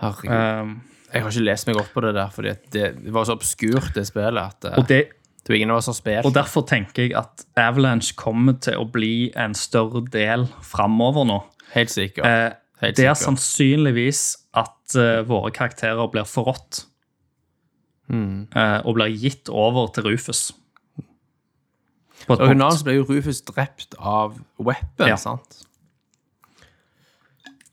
Herregud. 0.01 0.33
Um, 0.33 0.81
Jeg 1.13 1.21
har 1.25 1.31
ikke 1.33 1.45
lest 1.45 1.67
meg 1.67 1.77
opp 1.81 1.89
på 1.93 2.01
det 2.05 2.13
der, 2.15 2.29
fordi 2.33 2.53
det, 2.73 2.85
det 3.03 3.13
var 3.13 3.23
så 3.25 3.33
obskurt, 3.37 3.93
det 3.95 4.05
spillet, 4.07 4.37
at 4.37 4.65
eh, 4.69 4.77
og 4.77 4.85
det, 4.89 5.01
Det 5.49 5.55
er 5.55 5.63
ingen 5.63 5.71
av 5.73 5.79
oss 5.81 5.87
som 5.89 5.97
har. 6.05 6.27
Og 6.29 6.33
derfor 6.35 6.61
tenker 6.69 7.07
jeg 7.07 7.15
at 7.17 7.41
Avalanche 7.57 8.13
kommer 8.13 8.53
til 8.61 8.75
å 8.77 8.83
bli 8.85 9.31
en 9.33 9.55
større 9.57 10.03
del 10.13 10.43
framover 10.61 11.25
nå. 11.25 11.39
Helt 11.73 11.89
sikkert. 11.89 12.21
Eh, 12.21 12.51
Helt 12.83 12.99
det 12.99 13.07
er 13.07 13.15
sikkert. 13.17 13.23
sannsynligvis 13.25 14.21
at 14.61 14.93
uh, 14.93 15.23
våre 15.25 15.49
karakterer 15.51 16.05
blir 16.13 16.29
forrådt. 16.29 16.83
Mm. 18.13 18.45
eh, 18.55 18.77
og 18.85 18.93
blir 18.97 19.09
gitt 19.17 19.49
over 19.49 19.89
til 19.93 20.05
Rufus. 20.11 20.51
På 22.27 22.33
et 22.33 22.39
punkt. 22.39 22.45
Originalen 22.45 22.85
ble 22.85 22.99
jo 22.99 23.09
Rufus 23.09 23.41
drept 23.49 23.97
av 23.97 24.37
Weapon, 24.61 25.07
Ja. 25.09 25.17
sant? 25.17 25.63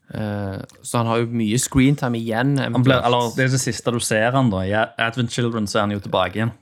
Uh, 0.07 0.61
så 0.81 1.01
han 1.01 1.09
har 1.09 1.17
jo 1.21 1.25
mye 1.29 1.57
screentime 1.59 2.17
igjen. 2.17 2.57
Han 2.57 2.81
blir, 2.81 3.01
eller, 3.05 3.29
det 3.35 3.45
er 3.45 3.49
det 3.53 3.59
siste 3.61 3.91
du 3.91 3.99
ser 3.99 4.31
han 4.33 4.49
da. 4.49 4.65
I 4.65 4.73
Advent 5.03 5.29
Children 5.35 5.67
så 5.67 5.79
er 5.83 5.87
han 5.91 5.91
jo 5.97 5.99
tilbake 6.05 6.39
igjen. 6.41 6.53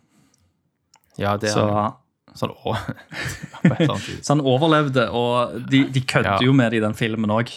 Ja, 1.22 1.36
det 1.38 1.50
er 1.50 1.54
Så, 1.54 1.68
han. 1.72 1.94
Så 4.22 4.34
han 4.34 4.42
overlevde, 4.44 5.06
og 5.16 5.54
de, 5.72 5.86
de 5.94 6.02
kødder 6.02 6.36
Ja. 6.42 6.46
jo 6.46 6.54
med 6.54 6.72
det 6.74 6.82
i 6.82 6.84
den 6.84 6.94
filmen 6.98 7.32
òg. 7.32 7.54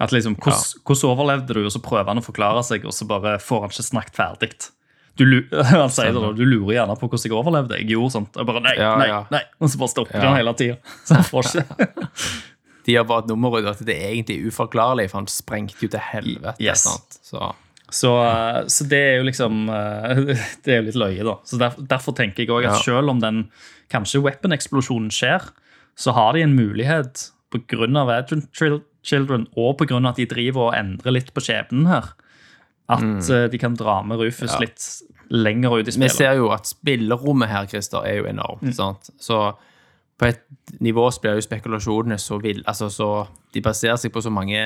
At 0.00 0.12
liksom, 0.12 0.36
hvordan, 0.36 1.08
overlevde 1.08 1.54
du? 1.56 1.64
Og 1.64 1.72
så 1.72 1.80
prøver 1.82 2.10
han 2.12 2.20
å 2.20 2.24
forklare 2.24 2.62
seg, 2.66 2.84
og 2.86 2.92
så 2.94 3.06
bare 3.08 3.38
får 3.40 3.60
han 3.64 3.72
ikke 3.72 3.86
snakket 3.88 4.18
ferdig. 4.20 4.50
Du, 5.16 5.24
han 5.72 5.90
sier 5.92 6.12
det 6.12 6.20
da, 6.22 6.30
du 6.36 6.44
lurer 6.44 6.76
gjerne 6.78 6.96
på 7.00 7.08
hvordan 7.08 7.26
jeg 7.28 7.36
overlevde. 7.36 7.78
Jeg 7.80 7.90
gjorde 7.96 8.14
sånt. 8.14 8.36
Og 8.40 8.46
bare 8.48 8.62
nei, 8.64 8.74
Ja, 8.78 8.92
nei, 9.00 9.08
ja. 9.10 9.22
nei. 9.32 9.42
Og 9.60 9.68
så 9.72 9.80
bare 9.80 9.92
stopper 9.92 10.18
Ja. 10.20 10.28
han 10.30 10.38
hele 10.40 10.54
tida. 10.56 10.78
Så 11.08 11.18
han 11.18 11.26
får 11.28 11.50
ikke 11.50 11.88
De 12.86 12.94
har 12.96 13.04
bare 13.06 13.22
et 13.22 13.28
nummer 13.30 13.54
ut 13.58 13.66
at 13.70 13.78
det 13.86 13.94
er 13.94 14.08
egentlig 14.14 14.40
uforklarlig, 14.50 15.08
for 15.10 15.20
han 15.20 15.28
sprengte 15.30 15.84
jo 15.84 15.90
til 15.92 16.02
helvete. 16.02 16.56
Yes. 16.64 16.82
Så, 17.22 17.52
Så, 17.92 18.12
eh, 18.24 18.62
så 18.72 18.86
det 18.88 19.00
er 19.00 19.18
jo 19.20 19.26
liksom 19.28 19.66
eh, 19.68 20.22
Det 20.64 20.72
er 20.72 20.80
jo 20.80 20.86
litt 20.88 20.98
løye, 20.98 21.26
da. 21.28 21.36
Så 21.48 21.60
der, 21.60 21.76
Derfor 21.90 22.16
tenker 22.16 22.44
jeg 22.44 22.54
òg 22.54 22.68
at 22.70 22.80
selv 22.86 23.12
om 23.12 23.20
den 23.22 23.44
kanskje 23.92 24.22
weapon-eksplosjonen 24.24 25.12
skjer, 25.12 25.50
så 26.00 26.14
har 26.16 26.32
de 26.32 26.46
en 26.46 26.56
mulighet 26.56 27.28
pga. 27.52 27.84
Advent 28.16 28.48
Chil- 28.56 28.82
Children 29.04 29.46
og 29.58 29.76
pga. 29.80 30.00
at 30.08 30.20
de 30.20 30.28
driver 30.30 30.70
og 30.70 30.76
endrer 30.78 31.18
litt 31.18 31.32
på 31.34 31.44
skjebnen 31.44 31.90
her, 31.90 32.14
at 32.88 33.02
mm. 33.02 33.50
de 33.52 33.58
kan 33.60 33.76
dra 33.76 34.00
med 34.06 34.22
Rufus. 34.22 34.54
Ja. 34.54 34.62
litt 34.64 34.80
lenger 35.32 35.78
ut 35.80 35.88
i 35.88 35.94
vi 35.96 36.08
ser 36.12 36.36
jo 36.36 36.50
at 36.52 36.68
spillerommet 36.68 37.48
her, 37.48 37.68
Christer, 37.68 38.04
er 38.04 38.20
jo 38.20 38.26
enormt. 38.28 38.64
Mm. 38.68 38.74
Sant? 38.76 39.12
Så 39.20 39.38
på 40.20 40.28
et 40.28 40.44
nivå 40.80 41.08
blir 41.22 41.38
jo 41.38 41.44
spekulasjonene 41.44 42.18
så 42.20 42.36
ville 42.38 42.62
Altså 42.68 42.86
så 42.92 43.08
De 43.52 43.62
baserer 43.64 43.96
seg 43.98 44.12
på 44.12 44.20
så 44.22 44.30
mange 44.30 44.60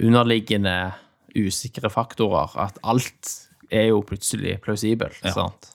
underliggende 0.00 0.92
usikre 1.38 1.90
faktorer 1.92 2.56
at 2.60 2.78
alt 2.82 3.34
er 3.70 3.90
jo 3.90 4.02
plutselig 4.06 4.56
plausibelt. 4.64 5.20
Sant? 5.22 5.70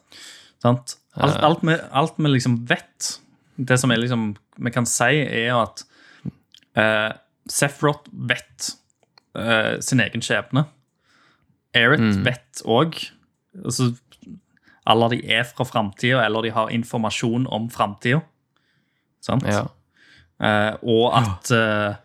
Sant? 0.63 0.97
Alt, 1.15 1.37
alt, 1.47 1.61
vi, 1.63 1.75
alt 1.95 2.17
vi 2.19 2.31
liksom 2.33 2.57
vet, 2.67 3.19
det 3.55 3.77
som 3.79 3.93
liksom, 3.93 4.33
vi 4.59 4.71
kan 4.73 4.87
si, 4.89 5.21
er 5.23 5.55
at 5.55 5.85
uh, 6.75 7.11
Sephiroth 7.47 8.09
vet 8.11 8.73
uh, 9.37 9.77
sin 9.79 10.03
egen 10.03 10.23
skjebne. 10.25 10.65
Eret 11.75 11.99
Mm. 11.99 12.23
vet 12.25 12.61
òg. 12.65 12.99
Altså, 13.63 13.93
alle 14.85 15.09
de 15.15 15.19
er 15.31 15.43
fra 15.43 15.65
framtida, 15.65 16.23
eller 16.25 16.45
de 16.45 16.51
har 16.51 16.69
informasjon 16.69 17.47
om 17.47 17.69
framtida. 17.69 18.21
Sant? 19.23 19.43
Ja. 19.49 19.65
Uh, 20.35 20.75
og 20.83 21.15
at 21.15 21.51
eh, 21.55 21.61
eh, 21.87 21.95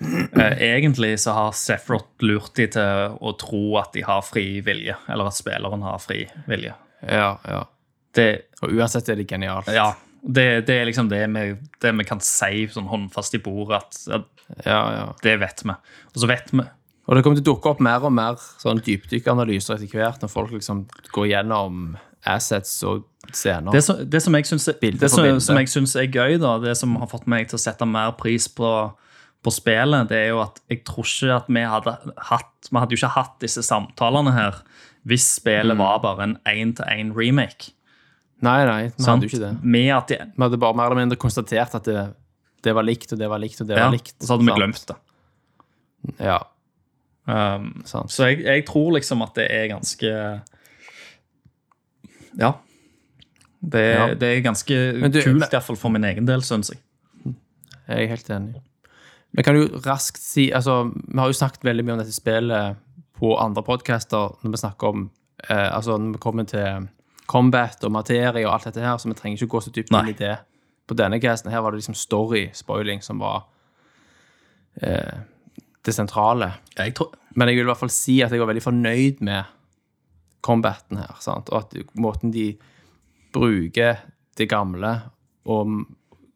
egentlig 0.00 1.20
så 1.20 1.34
har 1.36 1.52
Sephiroth 1.56 2.24
lurt 2.24 2.54
de 2.56 2.66
til 2.72 3.16
å 3.20 3.32
tro 3.40 3.62
at 3.80 3.92
de 3.96 4.04
har 4.06 4.22
fri 4.24 4.60
vilje, 4.64 4.96
eller 5.08 5.28
at 5.30 5.36
spilleren 5.36 5.82
har 5.84 5.98
fri 6.02 6.24
vilje. 6.48 6.74
ja, 7.06 7.34
ja. 7.48 7.64
Det, 8.12 8.24
Og 8.64 8.72
uansett 8.74 9.06
er 9.08 9.20
det 9.20 9.28
genialt. 9.30 9.68
ja, 9.70 9.92
det, 10.20 10.66
det 10.66 10.74
er 10.80 10.88
liksom 10.88 11.06
det 11.08 11.20
vi, 11.30 11.44
det 11.80 11.92
vi 11.94 12.04
kan 12.08 12.18
si 12.20 12.64
sånn 12.66 12.88
håndfast 12.90 13.36
i 13.38 13.38
bordet, 13.44 13.78
at, 13.84 14.00
at 14.18 14.64
ja, 14.66 14.80
ja. 14.96 15.04
det 15.22 15.36
vet 15.38 15.62
vi. 15.62 15.76
Og 16.10 16.18
så 16.18 16.26
vet 16.26 16.50
vi 16.50 16.64
Og 17.06 17.14
det 17.16 17.22
kommer 17.22 17.38
til 17.38 17.44
å 17.46 17.50
dukke 17.54 17.70
opp 17.70 17.80
mer 17.86 18.02
og 18.02 18.12
mer 18.12 18.34
sånn 18.58 18.82
dypdykkanalyser 18.82 19.76
etter 19.78 19.94
hvert, 20.02 20.18
når 20.24 20.32
folk 20.32 20.50
liksom 20.56 20.82
går 21.14 21.28
gjennom 21.30 21.96
assets 22.26 22.74
og 22.84 23.06
scener. 23.32 23.70
Det, 23.72 23.84
som- 23.86 24.02
det 24.10 24.20
som 24.22 24.34
jeg 24.34 24.44
syns 24.50 24.66
er, 25.96 26.02
er 26.02 26.10
gøy, 26.10 26.36
da, 26.42 26.58
det 26.58 26.74
som 26.76 26.96
har 26.96 27.06
fått 27.06 27.26
meg 27.30 27.46
til 27.48 27.56
å 27.56 27.62
sette 27.62 27.86
mer 27.86 28.10
pris 28.18 28.48
på, 28.48 28.92
på 29.42 29.50
spillet, 29.52 30.08
det 30.08 30.16
er 30.18 30.28
jo 30.34 30.40
at 30.42 30.60
jeg 30.68 30.82
tror 30.84 31.04
ikke 31.08 31.36
at 31.36 31.46
vi 31.48 31.60
hadde 31.64 31.94
hatt 32.30 32.68
Vi 32.70 32.78
hadde 32.78 32.92
jo 32.92 33.00
ikke 33.00 33.14
hatt 33.14 33.38
disse 33.40 33.62
samtalene 33.64 34.32
her 34.36 34.58
hvis 35.08 35.24
spillet 35.40 35.72
Mm. 35.74 35.78
var 35.80 35.98
bare 36.04 36.22
en 36.22 36.36
én-til-én-remake. 36.46 37.70
Nei, 38.42 38.64
nei, 38.66 38.82
vi 38.96 39.04
hadde 39.04 39.24
jo 39.24 39.28
ikke 39.28 39.40
det. 39.40 39.52
De, 39.62 40.18
Vi 40.36 40.42
hadde 40.44 40.58
bare 40.60 40.74
mer 40.76 40.86
eller 40.90 41.00
mindre 41.00 41.16
konstatert 41.16 41.74
at 41.74 41.84
det, 41.84 42.14
det 42.62 42.74
var 42.74 42.82
likt, 42.84 43.12
og 43.12 43.18
det 43.18 43.28
var 43.28 43.38
likt, 43.40 43.60
og 43.62 43.66
det 43.68 43.76
ja, 43.78 43.84
var 43.88 43.92
likt. 43.96 44.14
og 44.20 44.26
så 44.26 44.36
hadde 44.36 44.44
vi 44.46 44.58
glemt 44.60 44.86
det. 44.86 44.96
Ja, 46.20 46.38
Um, 47.30 47.82
sant. 47.84 48.10
så 48.10 48.26
jeg, 48.30 48.40
jeg 48.44 48.64
tror 48.66 48.92
liksom 48.96 49.22
at 49.22 49.34
det 49.34 49.44
er 49.50 49.68
ganske 49.68 50.42
Ja. 52.38 52.52
Det, 53.62 53.82
Ja. 53.94 54.14
det 54.14 54.22
er 54.22 54.40
ganske 54.42 54.66
du- 55.12 55.22
kult, 55.22 55.52
iallfall 55.52 55.76
for 55.76 55.90
min 55.90 56.02
egen 56.04 56.24
del, 56.26 56.40
syns 56.40 56.70
jeg. 56.70 56.80
Jeg 57.88 58.04
er 58.04 58.08
helt 58.08 58.28
enig. 58.30 58.60
Vi 59.30 59.44
kan 59.46 59.56
jo 59.56 59.68
raskt 59.84 60.22
si 60.22 60.48
altså, 60.50 60.90
Vi 60.90 61.18
har 61.18 61.30
jo 61.30 61.36
snakket 61.38 61.64
veldig 61.64 61.84
mye 61.86 61.94
om 61.94 62.02
dette 62.02 62.14
spillet 62.14 62.80
på 63.20 63.34
andre 63.38 63.62
podcaster 63.62 64.36
når 64.42 64.54
vi 64.54 64.60
snakker 64.62 64.94
om 64.94 65.04
eh, 65.48 65.68
altså 65.68 65.98
når 65.98 66.16
vi 66.16 66.22
kommer 66.22 66.48
til 66.48 66.88
combat 67.30 67.84
og 67.84 67.92
materie 67.94 68.46
og 68.46 68.54
alt 68.54 68.70
dette 68.70 68.82
her, 68.82 68.96
så 68.98 69.10
vi 69.10 69.14
trenger 69.14 69.38
ikke 69.38 69.54
gå 69.54 69.60
så 69.62 69.72
dypt 69.74 69.92
inn 69.94 70.08
i 70.10 70.16
det 70.18 70.34
på 70.90 70.96
denne 70.98 71.20
casten. 71.22 71.52
Her 71.52 71.62
var 71.62 71.70
det 71.70 71.82
liksom 71.82 71.94
story-spoiling 71.94 73.04
som 73.06 73.20
var 73.22 73.44
eh, 74.82 75.20
det 75.86 75.94
sentrale. 75.94 76.52
Jeg 76.78 76.96
tror, 76.98 77.14
Men 77.36 77.48
jeg 77.48 77.60
vil 77.60 77.68
i 77.68 77.70
hvert 77.70 77.78
fall 77.84 77.94
si 77.94 78.16
at 78.24 78.32
jeg 78.32 78.42
var 78.42 78.50
veldig 78.50 78.64
fornøyd 78.64 79.22
med 79.22 79.52
combaten 80.42 80.98
her. 80.98 81.14
Sant? 81.22 81.52
Og 81.54 81.62
at 81.62 81.94
måten 81.94 82.32
de 82.34 82.48
bruker 83.32 84.02
det 84.38 84.48
gamle 84.50 84.96
og, 85.44 85.84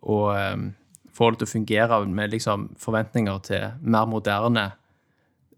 og 0.03 0.27
em, 0.39 0.69
får 1.15 1.35
det 1.35 1.43
til 1.43 1.49
å 1.49 1.53
fungere 1.53 2.01
med 2.11 2.33
liksom 2.35 2.69
forventninger 2.81 3.45
til 3.47 3.67
mer 3.83 4.09
moderne 4.11 4.65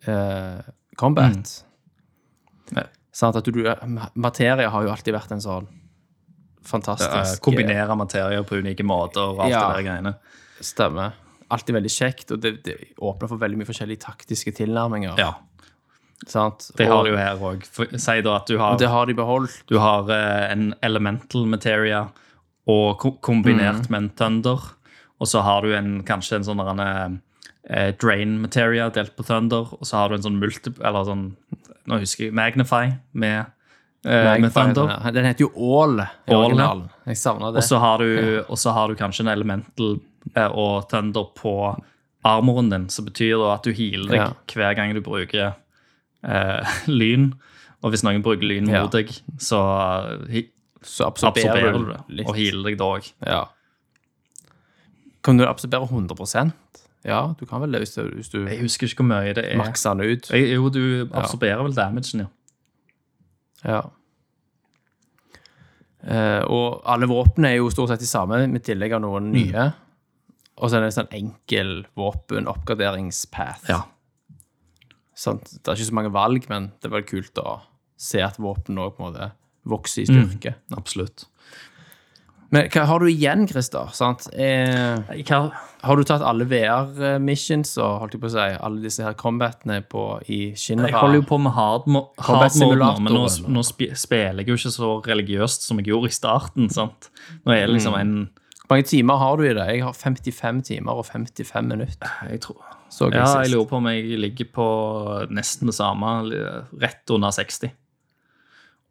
eh, 0.04 0.60
combat. 1.00 1.54
Ja. 2.74 2.86
Sånn 3.16 3.36
At 3.38 3.48
du, 3.48 3.62
materie 4.20 4.68
har 4.68 4.84
jo 4.84 4.92
alltid 4.92 5.16
vært 5.16 5.32
en 5.32 5.40
sånn 5.40 5.68
fantastisk 6.66 7.08
fantastisk 7.08 7.44
kombinere 7.46 7.94
materier 7.96 8.42
på 8.44 8.58
unike 8.58 8.84
måter 8.84 9.22
og 9.22 9.44
alt 9.44 9.54
Ja. 9.54 9.68
det 9.68 9.76
der 9.78 9.86
greiene. 9.86 10.14
Stemmer. 10.60 11.14
Alltid 11.48 11.76
veldig 11.78 11.92
kjekt, 11.94 12.32
og 12.34 12.40
det, 12.42 12.56
det 12.66 12.74
åpner 12.98 13.30
for 13.30 13.38
veldig 13.38 13.60
mye 13.60 13.68
forskjellige 13.68 14.02
taktiske 14.02 14.50
tilnærminger. 14.56 15.14
Ja, 15.20 15.36
Sant? 16.24 16.70
det 16.76 16.88
har 16.88 17.04
de 17.04 17.12
jo 17.12 17.18
her 17.20 17.42
òg. 17.44 17.66
Si 18.00 18.20
da 18.24 18.36
at 18.38 18.48
du 18.48 18.56
har, 18.58 18.78
det 18.80 18.88
har 18.88 19.06
de 19.06 19.14
beholdt. 19.14 19.58
du 19.68 19.76
har 19.78 20.08
uh, 20.08 20.50
en 20.50 20.72
elemental 20.82 21.44
materia 21.46 22.06
og 22.66 22.98
ko 22.98 23.12
kombinert 23.22 23.90
med 23.92 24.00
en 24.00 24.10
thunder. 24.18 24.62
Og 25.20 25.28
så 25.30 25.40
har 25.46 25.62
du 25.64 25.72
en, 25.76 26.02
kanskje 26.04 26.36
en 26.36 26.44
sånn 26.44 26.60
der, 26.60 27.18
eh, 27.70 27.92
drain 28.00 28.34
materia 28.42 28.88
delt 28.92 29.14
på 29.16 29.24
thunder. 29.24 29.70
Og 29.78 29.84
så 29.88 29.96
har 30.02 30.08
du 30.12 30.16
en 30.18 30.22
sånn 30.26 30.38
multi... 30.42 30.72
Eller 30.84 31.04
sånn 31.08 31.28
Nå 31.86 32.00
husker 32.02 32.24
jeg 32.26 32.34
Magnify 32.34 32.88
med, 33.14 33.46
eh, 34.04 34.32
med 34.42 34.50
thunder. 34.52 34.90
Den, 35.14 35.24
heter 35.28 35.46
jo 35.46 35.52
All 35.80 36.00
All, 36.02 36.56
ja. 36.58 36.72
Jeg 37.06 37.16
savner 37.20 37.52
det. 37.54 37.62
Og 37.62 37.68
så 37.68 37.78
har, 37.78 37.98
du- 38.02 38.42
og 38.48 38.58
så 38.58 38.72
har 38.74 38.88
du 38.90 38.96
kanskje 38.98 39.22
en 39.22 39.30
elemental 39.30 40.00
eh, 40.34 40.48
og 40.50 40.88
thunder 40.90 41.28
på 41.38 41.52
armoren 42.26 42.72
din, 42.72 42.88
som 42.90 43.06
betyr 43.06 43.38
da 43.38 43.52
at 43.54 43.62
du 43.62 43.70
healer 43.72 44.10
deg 44.10 44.18
Ja. 44.18 44.28
hver 44.50 44.74
gang 44.74 44.94
du 44.96 45.00
bruker 45.00 45.54
eh, 46.26 46.76
lyn. 46.90 47.28
Og 47.84 47.92
hvis 47.94 48.02
noen 48.02 48.24
bruker 48.26 48.42
lyn 48.50 48.66
Ja. 48.68 48.82
deg, 48.90 49.14
så 49.38 49.62
eh, 50.34 50.48
så 50.82 51.06
absorberer, 51.08 51.46
absorberer 51.46 51.72
du 51.72 51.84
du 51.84 51.92
det, 51.92 52.00
litt. 52.18 52.26
og 52.28 52.36
healer 52.36 52.66
deg 52.70 52.76
da 52.82 52.84
òg. 52.98 53.12
Ja. 53.26 53.44
Kan 55.26 55.40
du 55.40 55.44
absorbere 55.46 55.88
100% 55.90 56.54
Ja, 57.06 57.20
du 57.38 57.44
kan 57.46 57.62
vel 57.62 57.74
det 57.74 57.82
hvis 57.84 57.96
du, 58.32 58.46
Jeg 58.46 58.60
husker 58.62 58.86
ikke 58.88 59.02
hvor 59.02 59.10
mye 59.10 59.34
det 59.34 59.44
er. 59.52 59.58
makser 59.58 59.94
den 59.94 60.14
ut. 60.16 60.30
Jeg, 60.30 60.54
jo, 60.54 60.70
du 60.70 61.08
absorberer 61.12 61.62
vel 61.66 61.74
damagen, 61.74 62.24
ja. 62.24 62.32
Ja. 63.66 63.80
Eh, 66.06 66.42
og 66.46 66.82
alle 66.86 67.08
våpnene 67.10 67.50
er 67.50 67.58
jo 67.60 67.70
stort 67.74 67.90
sett 67.90 68.02
de 68.04 68.08
samme, 68.10 68.44
med 68.50 68.62
tillegg 68.66 68.94
av 68.94 69.02
noen 69.02 69.32
nye. 69.34 69.66
Og 70.56 70.70
så 70.70 70.78
er 70.78 70.84
det 70.84 70.90
en 70.92 70.96
sånn 71.00 71.14
enkel 71.18 71.72
våpen-oppgraderingspath. 71.98 73.66
Ja. 73.70 73.82
Sant? 75.16 75.50
Det 75.50 75.64
er 75.72 75.78
ikke 75.78 75.90
så 75.90 75.96
mange 75.98 76.12
valg, 76.14 76.46
men 76.52 76.70
det 76.80 76.88
er 76.88 76.94
veldig 76.94 77.10
kult 77.10 77.40
å 77.42 77.58
se 78.00 78.22
at 78.24 78.38
våpen 78.40 78.78
òg 78.80 78.98
vokser 79.66 80.04
i 80.04 80.08
styrke. 80.08 80.54
Absolutt. 80.76 81.26
Men 82.54 82.68
hva 82.70 82.84
har 82.86 83.02
du 83.02 83.06
igjen, 83.10 83.46
Christer? 83.50 83.88
Sant? 83.92 84.28
Eh, 84.32 85.00
har 85.82 85.96
du 85.98 86.04
tatt 86.06 86.22
alle 86.22 86.46
VR-missions 86.46 87.72
og 87.82 88.00
holdt 88.04 88.14
jeg 88.16 88.22
på 88.22 88.28
å 88.30 88.34
si, 88.36 88.44
alle 88.68 88.82
disse 88.84 89.02
her 89.02 89.16
combatene 89.18 89.80
på, 89.90 90.04
i 90.30 90.52
Shinra? 90.58 90.86
jeg 90.90 90.94
holder 91.00 91.20
jo 91.20 91.26
på 91.26 91.38
med 91.42 91.52
hard, 91.56 91.88
hard 92.22 92.58
mode 92.62 92.90
men 93.02 93.12
nå, 93.18 93.24
nå 93.50 93.64
spiller 93.66 94.42
jeg 94.44 94.48
jo 94.52 94.58
ikke 94.60 94.74
så 94.76 94.92
religiøst 95.06 95.66
som 95.66 95.78
jeg 95.82 95.90
gjorde 95.90 96.12
i 96.12 96.16
starten. 96.16 96.70
sant? 96.70 97.10
Nå 97.44 97.52
er 97.56 97.66
det 97.66 97.74
liksom 97.76 97.94
Mm. 97.96 98.00
en 98.00 98.30
Hvor 98.66 98.74
mange 98.76 98.86
timer 98.90 99.16
har 99.18 99.36
du 99.36 99.42
i 99.44 99.54
det? 99.54 99.66
Jeg 99.76 99.82
har 99.84 99.92
55 99.94 100.62
timer 100.66 100.92
og 100.98 101.06
55 101.06 101.66
minutter. 101.68 102.10
Jeg 102.30 102.40
tror 102.40 102.56
Så 102.90 103.10
jeg 103.10 103.14
Ja, 103.14 103.26
jeg 103.42 103.46
sist. 103.46 103.54
lurer 103.54 103.68
på 103.68 103.76
om 103.76 103.86
jeg 103.86 104.18
ligger 104.18 104.46
på 104.54 104.66
nesten 105.30 105.66
det 105.66 105.74
samme, 105.74 106.06
rett 106.80 107.10
under 107.10 107.30
60. 107.30 107.70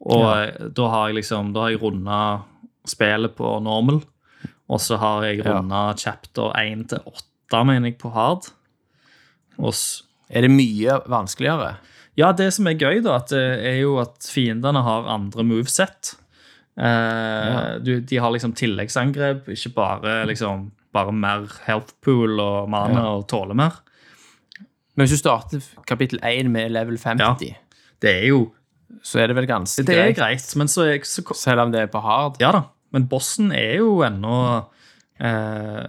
Og 0.05 0.21
ja. 0.21 0.67
da 0.75 0.87
har 0.91 1.07
jeg 1.09 1.15
liksom 1.23 1.53
Da 1.53 1.59
har 1.61 1.69
jeg 1.71 1.81
runda 1.81 2.43
spillet 2.89 3.35
på 3.35 3.59
normal, 3.63 4.01
og 4.69 4.79
så 4.81 4.97
har 4.97 5.23
jeg 5.23 5.43
Ja. 5.45 5.93
chapter 5.97 6.51
1 6.57 6.87
til 6.89 6.99
8, 7.05 7.63
mener 7.65 7.89
jeg, 7.89 7.97
på 7.97 8.11
hard. 8.13 8.47
Og 9.59 9.73
s- 9.73 10.03
Er 10.29 10.41
det 10.41 10.49
mye 10.51 11.01
vanskeligere? 11.07 11.75
Ja, 12.17 12.31
det 12.31 12.51
som 12.53 12.65
er 12.67 12.73
gøy, 12.73 13.03
da, 13.03 13.19
det 13.19 13.65
er 13.65 13.79
jo 13.81 13.97
at 13.99 14.17
fiendene 14.25 14.81
har 14.81 15.03
andre 15.07 15.43
moveset. 15.43 16.15
Eh, 16.77 17.77
du, 17.83 17.99
de 18.01 18.17
har 18.17 18.31
liksom 18.31 18.53
tilleggsangrep, 18.57 19.47
ikke 19.53 19.73
bare 19.75 20.25
liksom 20.27 20.71
bare 20.95 21.11
mer 21.13 21.45
health 21.67 21.93
pool 22.03 22.39
og 22.39 22.69
mana 22.69 22.93
Ja. 23.01 23.05
og 23.17 23.27
tåler 23.27 23.53
mer. 23.55 23.71
Men 24.95 25.05
hvis 25.07 25.11
du 25.11 25.17
starter 25.17 25.61
kapittel 25.87 26.19
1 26.23 26.49
med 26.49 26.71
level 26.71 26.97
50, 26.97 27.55
Det 28.01 28.09
er 28.23 28.27
jo 28.27 28.51
så 29.03 29.19
er 29.19 29.27
det 29.27 29.35
vel 29.35 29.47
ganske 29.47 29.83
Det 29.85 29.89
er 29.95 30.03
greit? 30.13 30.15
greit, 30.15 30.55
men 30.55 30.67
så, 30.67 30.83
er, 30.93 30.99
så 31.03 31.21
Selv 31.35 31.59
om 31.61 31.71
det 31.71 31.81
er 31.81 31.87
på 31.87 32.01
hard? 32.01 32.37
Ja 32.39 32.51
da, 32.51 32.61
men 32.95 33.05
bossen 33.11 33.51
er 33.55 33.77
jo 33.83 33.99
ennå 34.07 34.35
eh, 35.19 35.83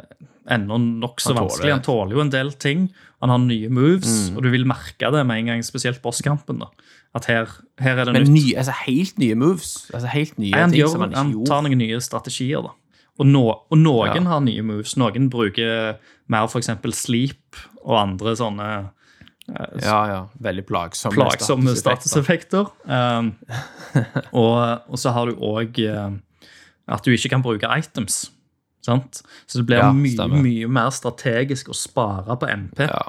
Ennå 0.47 0.77
nokså 0.79 1.33
vanskelig. 1.35 1.73
Han 1.75 1.83
tåler 1.83 2.15
jo 2.15 2.21
en 2.23 2.29
del 2.31 2.53
ting. 2.63 2.85
Han 3.19 3.33
har 3.33 3.41
nye 3.43 3.67
moves, 3.73 4.29
og 4.37 4.45
du 4.45 4.51
vil 4.53 4.63
merke 4.69 5.09
det 5.11 5.25
med 5.27 5.41
en 5.41 5.49
gang, 5.51 5.65
spesielt 5.67 5.99
bosskampen. 6.05 6.61
da. 6.63 6.69
At 7.19 7.27
her, 7.27 7.49
her 7.83 7.99
er 7.99 8.05
det 8.07 8.13
Men 8.15 8.27
nytt. 8.29 8.35
nye, 8.37 8.53
altså 8.61 8.75
helt 8.85 9.19
nye 9.19 9.35
moves? 9.35 9.73
Altså 9.91 10.07
helt 10.13 10.39
nye 10.39 10.53
han, 10.55 10.71
ting 10.71 10.83
gjør, 10.85 10.93
som 10.93 11.01
han 11.03 11.15
han 11.19 11.33
ikke 11.33 11.49
tar 11.51 11.65
noen 11.67 11.79
nye 11.83 11.99
strategier, 12.05 12.63
da. 12.63 12.71
Og, 13.19 13.27
no, 13.27 13.43
og 13.73 13.79
noen 13.81 14.21
Ja. 14.21 14.23
har 14.37 14.41
nye 14.45 14.63
moves. 14.63 14.95
Noen 15.01 15.27
bruker 15.33 15.97
mer 16.29 16.47
f.eks. 16.47 16.71
sleep 16.95 17.57
og 17.83 17.97
andre 18.05 18.37
sånne 18.39 18.69
Ja, 19.83 19.99
ja. 20.11 20.21
Veldig 20.43 20.67
plagsomme, 20.67 21.17
plagsomme 21.17 21.75
statuseffekter. 21.75 22.71
statuseffekter. 22.71 22.71
Um, 22.87 23.35
og, 24.33 24.87
og 24.91 24.99
så 24.99 25.11
har 25.17 25.27
du 25.27 25.35
òg 25.43 25.79
at 26.89 27.05
du 27.05 27.11
ikke 27.15 27.29
kan 27.33 27.43
bruke 27.43 27.67
items. 27.79 28.31
Sant? 28.87 29.23
Så 29.51 29.59
det 29.61 29.67
blir 29.67 29.81
Ja, 29.83 29.93
mye, 29.93 30.29
mye 30.31 30.69
mer 30.71 30.91
strategisk 30.95 31.69
å 31.73 31.75
spare 31.75 32.37
på 32.39 32.47
MP. 32.53 32.85
Ja. 32.87 33.09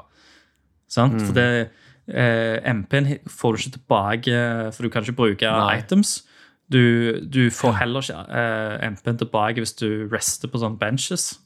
Sant? 0.90 1.20
For 1.22 1.32
det, 1.36 1.70
eh, 2.08 2.58
MP-en 2.72 3.18
får 3.30 3.52
du 3.54 3.58
ikke 3.62 3.76
tilbake, 3.78 4.40
for 4.74 4.82
du 4.82 4.90
kan 4.90 5.04
ikke 5.06 5.16
bruke 5.20 5.46
Nei. 5.52 5.78
items. 5.78 6.24
Du, 6.68 7.20
du 7.24 7.46
får 7.54 7.78
heller 7.78 8.02
ikke 8.04 8.24
eh, 8.28 8.86
MP-en 8.90 9.20
tilbake 9.22 9.62
hvis 9.62 9.76
du 9.78 10.08
rester 10.12 10.48
på 10.52 10.58
sånne 10.60 10.80
benches. 10.80 11.36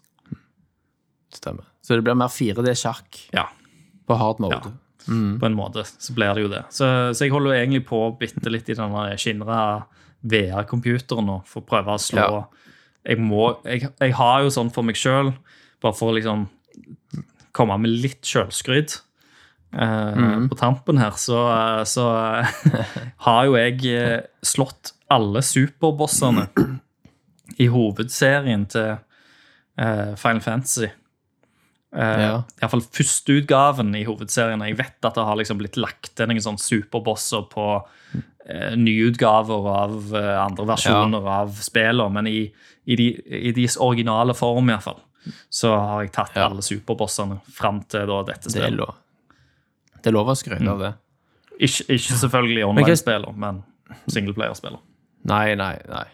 Stemmer. 1.32 1.64
Så 1.82 1.96
det 1.96 2.04
blir 2.06 2.14
mer 2.18 2.30
4D-sjakk 2.32 3.26
Ja, 3.34 3.46
på 4.08 4.16
hard 4.20 4.40
mode. 4.42 4.72
Ja. 4.72 4.78
på 5.40 5.46
en 5.48 5.56
måte 5.58 5.82
så 5.84 6.14
blir 6.14 6.34
det 6.36 6.42
jo 6.44 6.48
det. 6.52 6.60
Så, 6.70 6.86
så 7.12 7.24
jeg 7.26 7.32
holder 7.34 7.56
egentlig 7.58 7.84
på 7.88 7.98
bitte 8.20 8.50
litt 8.52 8.68
i 8.70 8.76
denne 8.78 9.16
Shinra 9.18 9.56
VR-computeren 10.22 11.26
nå, 11.26 11.40
for 11.48 11.62
å 11.62 11.68
prøve 11.68 11.94
å 11.96 12.00
slå 12.00 12.26
Ja. 12.26 12.42
jeg, 13.10 13.18
må, 13.18 13.48
jeg, 13.66 13.88
jeg 14.00 14.14
har 14.18 14.42
jo 14.44 14.50
sånn 14.54 14.70
for 14.74 14.86
meg 14.86 14.98
sjøl, 14.98 15.32
bare 15.82 15.96
for 15.98 16.12
å 16.12 16.16
liksom 16.18 16.46
komme 17.52 17.76
med 17.82 17.90
litt 18.04 18.24
sjølskryt. 18.28 19.00
Eh, 19.72 20.48
På 20.48 20.56
tampen 20.58 21.00
her, 21.00 21.16
så, 21.20 21.40
så 21.88 22.06
har 23.26 23.44
jo 23.48 23.56
jeg 23.58 23.82
eh, 23.92 24.18
slått 24.44 24.94
alle 25.12 25.42
superbossene 25.44 26.46
i 27.62 27.66
hovedserien 27.68 28.64
til 28.72 28.94
uh, 28.96 30.12
Final 30.16 30.40
Fantasy. 30.40 30.88
Uh, 31.92 32.20
Ja. 32.22 32.36
Iallfall 32.62 32.80
førsteutgaven 32.88 33.94
i 33.98 34.04
hovedserien. 34.08 34.62
Jeg 34.64 34.78
vet 34.78 35.04
at 35.04 35.14
det 35.18 35.24
har 35.28 35.36
liksom 35.36 35.58
blitt 35.60 35.76
lagt 35.76 36.14
til 36.16 36.26
noen 36.30 36.40
sånne 36.40 36.62
superbosser 36.62 37.44
på 37.52 37.66
uh, 37.84 38.74
nyutgaver 38.80 39.66
av 39.74 40.14
uh, 40.14 40.46
andre 40.46 40.64
versjoner 40.72 41.28
av 41.28 41.52
spillene, 41.60 42.08
men 42.16 42.26
i, 42.30 42.38
i, 42.86 42.96
de, 42.96 43.08
i 43.28 43.52
deres 43.52 43.76
originale 43.76 44.32
form, 44.34 44.70
iallfall, 44.72 45.02
så 45.52 45.74
har 45.76 46.00
jeg 46.06 46.12
tatt 46.16 46.32
Ja. 46.40 46.48
alle 46.48 46.64
superbossene 46.64 47.40
fram 47.52 47.82
til 47.92 48.06
da, 48.08 48.22
dette 48.32 48.48
Det 48.48 48.56
er 48.56 48.70
spillet. 48.70 48.78
lov, 48.80 48.94
det 50.02 50.06
er 50.10 50.16
lov 50.16 50.32
å 50.32 50.34
skryte 50.34 50.62
Mm. 50.64 50.72
av 50.72 50.78
det. 50.80 50.94
Ikke, 51.60 51.84
ikke 51.94 52.16
selvfølgelig 52.24 52.64
online-spiller, 52.66 53.36
men 53.36 53.62
singleplayerspiller. 54.08 54.80
Nei, 55.28 55.54
nei, 55.54 55.76
nei. 55.88 56.06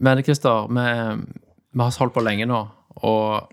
Men 0.00 0.22
Christer, 0.24 0.66
vi, 0.66 0.88
vi 1.76 1.84
har 1.84 1.90
holdt 2.00 2.14
på 2.16 2.24
lenge 2.24 2.46
nå, 2.48 2.64
og 3.04 3.52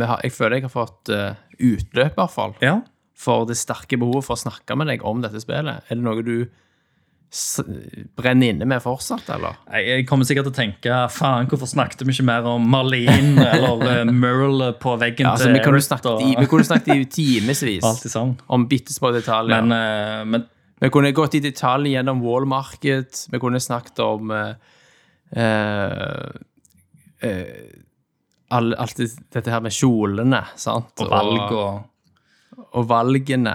har, 0.00 0.20
jeg 0.24 0.32
føler 0.32 0.60
jeg 0.60 0.68
har 0.68 0.72
fått 0.72 1.10
uh, 1.12 1.32
utløp, 1.58 2.14
i 2.14 2.20
hvert 2.20 2.32
fall, 2.32 2.54
Ja. 2.64 2.78
for 3.16 3.48
det 3.48 3.58
sterke 3.60 3.98
behovet 4.00 4.26
for 4.26 4.36
å 4.36 4.44
snakke 4.46 4.76
med 4.76 4.88
deg 4.92 5.04
om 5.04 5.20
dette 5.24 5.40
spillet. 5.42 5.84
Er 5.88 5.98
det 5.98 6.04
noe 6.04 6.24
du 6.24 6.48
brenner 8.16 8.52
inne 8.52 8.66
med 8.68 8.80
fortsatt, 8.80 9.28
eller? 9.34 9.56
Jeg 9.72 9.86
jeg 9.90 10.06
kommer 10.08 10.28
sikkert 10.28 10.46
til 10.46 10.54
å 10.54 10.56
tenke 10.56 10.98
faen, 11.12 11.48
hvorfor 11.50 11.68
snakket 11.68 12.04
vi 12.06 12.14
ikke 12.14 12.26
mer 12.28 12.46
om 12.48 12.68
Marlene 12.70 13.46
eller 13.54 14.06
uh, 14.06 14.12
Merle 14.12 14.72
på 14.80 14.94
veggen 15.00 15.26
Ja, 15.26 15.34
altså, 15.34 15.50
til 15.50 15.56
Eric 15.56 16.38
vi 16.40 16.50
kunne 16.52 16.68
snakket 16.68 16.94
i 16.94 17.08
timevis 17.10 18.16
om 18.54 18.68
bitte 18.70 18.94
små 18.94 19.12
detaljer. 19.16 19.60
Men, 19.60 19.74
uh, 19.74 20.24
men 20.24 20.46
Vi 20.80 20.90
kunne 20.92 21.12
gått 21.16 21.34
i 21.34 21.40
detalj 21.40 21.94
gjennom 21.94 22.20
Wall 22.20 22.46
Market. 22.46 23.26
Vi 23.32 23.40
kunne 23.40 23.60
snakket 23.60 23.98
om 24.04 24.30
uh, 24.30 24.54
uh, 25.36 26.30
eh, 27.20 27.85
all- 28.50 28.74
alt 28.78 28.96
dette 29.32 29.50
her 29.50 29.60
med 29.60 29.72
kjolene, 29.74 30.44
sant? 30.56 30.92
og 31.00 31.10
valg 31.10 31.52
og 31.52 31.84
og 32.76 32.86
valgene. 32.88 33.52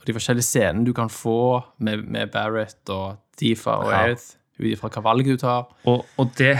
Og 0.00 0.04
de 0.06 0.12
forskjellige 0.16 0.46
scenene 0.46 0.84
du 0.86 0.92
kan 0.96 1.08
få 1.12 1.62
med, 1.78 2.04
med 2.08 2.30
Barrett 2.32 2.88
og 2.90 3.18
Tifa 3.36 3.76
og 3.82 3.90
Ja. 3.92 4.06
Ut 4.60 4.66
ifra 4.74 4.90
hva 4.92 5.02
valg 5.02 5.24
du 5.24 5.36
tar. 5.40 5.66
Og, 5.88 6.04
og 6.18 6.32
det, 6.36 6.58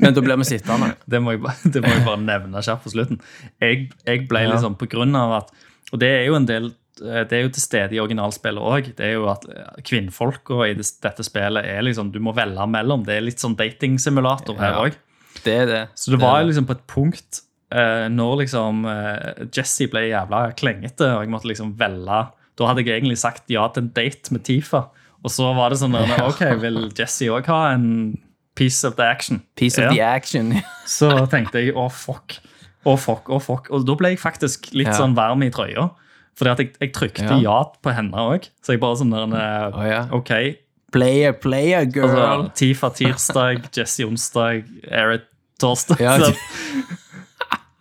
Men 0.00 0.14
da 0.14 0.20
blir 0.24 0.36
vi 0.40 0.44
sittende. 0.48 0.94
det, 1.08 1.20
må 1.22 1.32
jeg, 1.34 1.42
det 1.72 1.82
må 1.84 1.88
jeg 1.92 2.04
bare 2.06 2.20
nevne 2.22 2.62
kjapt 2.64 2.84
på 2.86 2.92
slutten. 2.94 3.20
Jeg, 3.60 3.90
jeg 4.06 4.26
ble 4.28 4.40
Ja. 4.46 4.52
liksom 4.54 4.76
på 4.80 4.88
grunn 4.88 5.14
av 5.16 5.32
at 5.42 5.50
Og 5.92 5.98
det 6.00 6.08
er 6.08 6.24
jo 6.30 6.34
en 6.38 6.46
del 6.48 6.70
eh, 7.04 7.24
det 7.28 7.32
er 7.32 7.42
jo 7.42 7.50
til 7.52 7.62
stede 7.62 7.92
i 7.96 8.00
originalspillet 8.00 8.62
òg. 8.62 8.92
Det 8.96 9.04
er 9.06 9.12
jo 9.18 9.28
at 9.32 9.44
eh, 9.50 9.82
kvinnfolka 9.84 10.62
i 10.70 10.74
dette 10.78 11.22
spillet 11.26 11.64
er 11.64 11.82
liksom 11.82 12.10
Du 12.12 12.20
må 12.20 12.32
velge 12.34 12.66
mellom. 12.68 13.04
Det 13.04 13.16
er 13.18 13.26
litt 13.26 13.38
sånn 13.42 13.56
datingsimulator 13.58 14.56
her 14.58 14.78
Ja. 14.78 14.90
Det 15.44 15.54
er 15.62 15.66
det. 15.70 15.82
Så 15.98 16.12
det 16.14 16.20
var 16.22 16.40
jo 16.42 16.48
liksom 16.50 16.66
på 16.68 16.76
et 16.76 16.84
punkt 16.90 17.40
eh, 17.74 18.08
når 18.12 18.42
liksom 18.44 18.84
eh, 18.86 19.46
Jesse 19.56 19.88
ble 19.90 20.06
jævla 20.10 20.42
klengete, 20.58 21.08
og 21.16 21.24
jeg 21.24 21.32
måtte 21.34 21.50
liksom 21.50 21.72
velge 21.80 22.20
Da 22.58 22.68
hadde 22.68 22.84
jeg 22.84 23.00
egentlig 23.00 23.18
sagt 23.18 23.48
ja 23.50 23.64
til 23.72 23.86
en 23.86 23.92
date 23.96 24.32
med 24.34 24.44
Tifa. 24.44 24.84
Og 25.24 25.30
så 25.30 25.52
var 25.56 25.70
det 25.72 25.78
sånn 25.80 25.94
der, 25.94 26.10
OK, 26.26 26.42
vil 26.60 26.84
Jesse 26.98 27.28
òg 27.32 27.46
ha 27.48 27.60
en 27.72 28.18
piece 28.58 28.84
of 28.86 28.96
the 28.98 29.06
action? 29.06 29.40
Piece 29.56 29.78
of 29.78 29.86
Ja. 29.86 29.90
the 29.94 30.02
action. 30.02 30.52
Så 30.98 31.08
tenkte 31.32 31.62
jeg 31.62 31.74
å, 31.78 31.86
fuck. 31.90 32.36
Å, 32.84 32.96
fuck, 32.98 33.30
å, 33.30 33.38
fuck. 33.40 33.70
Og 33.70 33.86
da 33.86 33.94
ble 33.96 34.10
jeg 34.12 34.18
faktisk 34.20 34.68
litt 34.74 34.90
Ja. 34.90 34.98
sånn 34.98 35.14
varm 35.16 35.42
i 35.46 35.50
trøya. 35.54 35.88
Fordi 36.36 36.50
at 36.50 36.58
jeg, 36.60 36.72
jeg 36.80 36.92
trykte 36.96 37.24
ja. 37.28 37.38
Ja. 37.40 37.56
på 37.84 37.92
henne 37.94 38.12
òg. 38.18 38.50
Så 38.64 38.74
jeg 38.74 38.80
bare 38.82 38.98
sånn 39.00 39.12
der 39.14 39.32
eh, 39.38 39.78
oh, 39.78 39.86
ja. 39.88 40.02
OK. 40.12 40.32
Player, 40.92 41.32
player, 41.32 41.86
girl. 41.88 42.10
Altså, 42.18 42.52
Tifa 42.58 42.90
tirsdag, 42.92 43.62
Jesse 43.72 44.04
onsdag, 44.04 44.66
Eric 44.90 45.28
torsdag. 45.62 46.00
Ja, 46.02 46.18
så, 46.20 46.32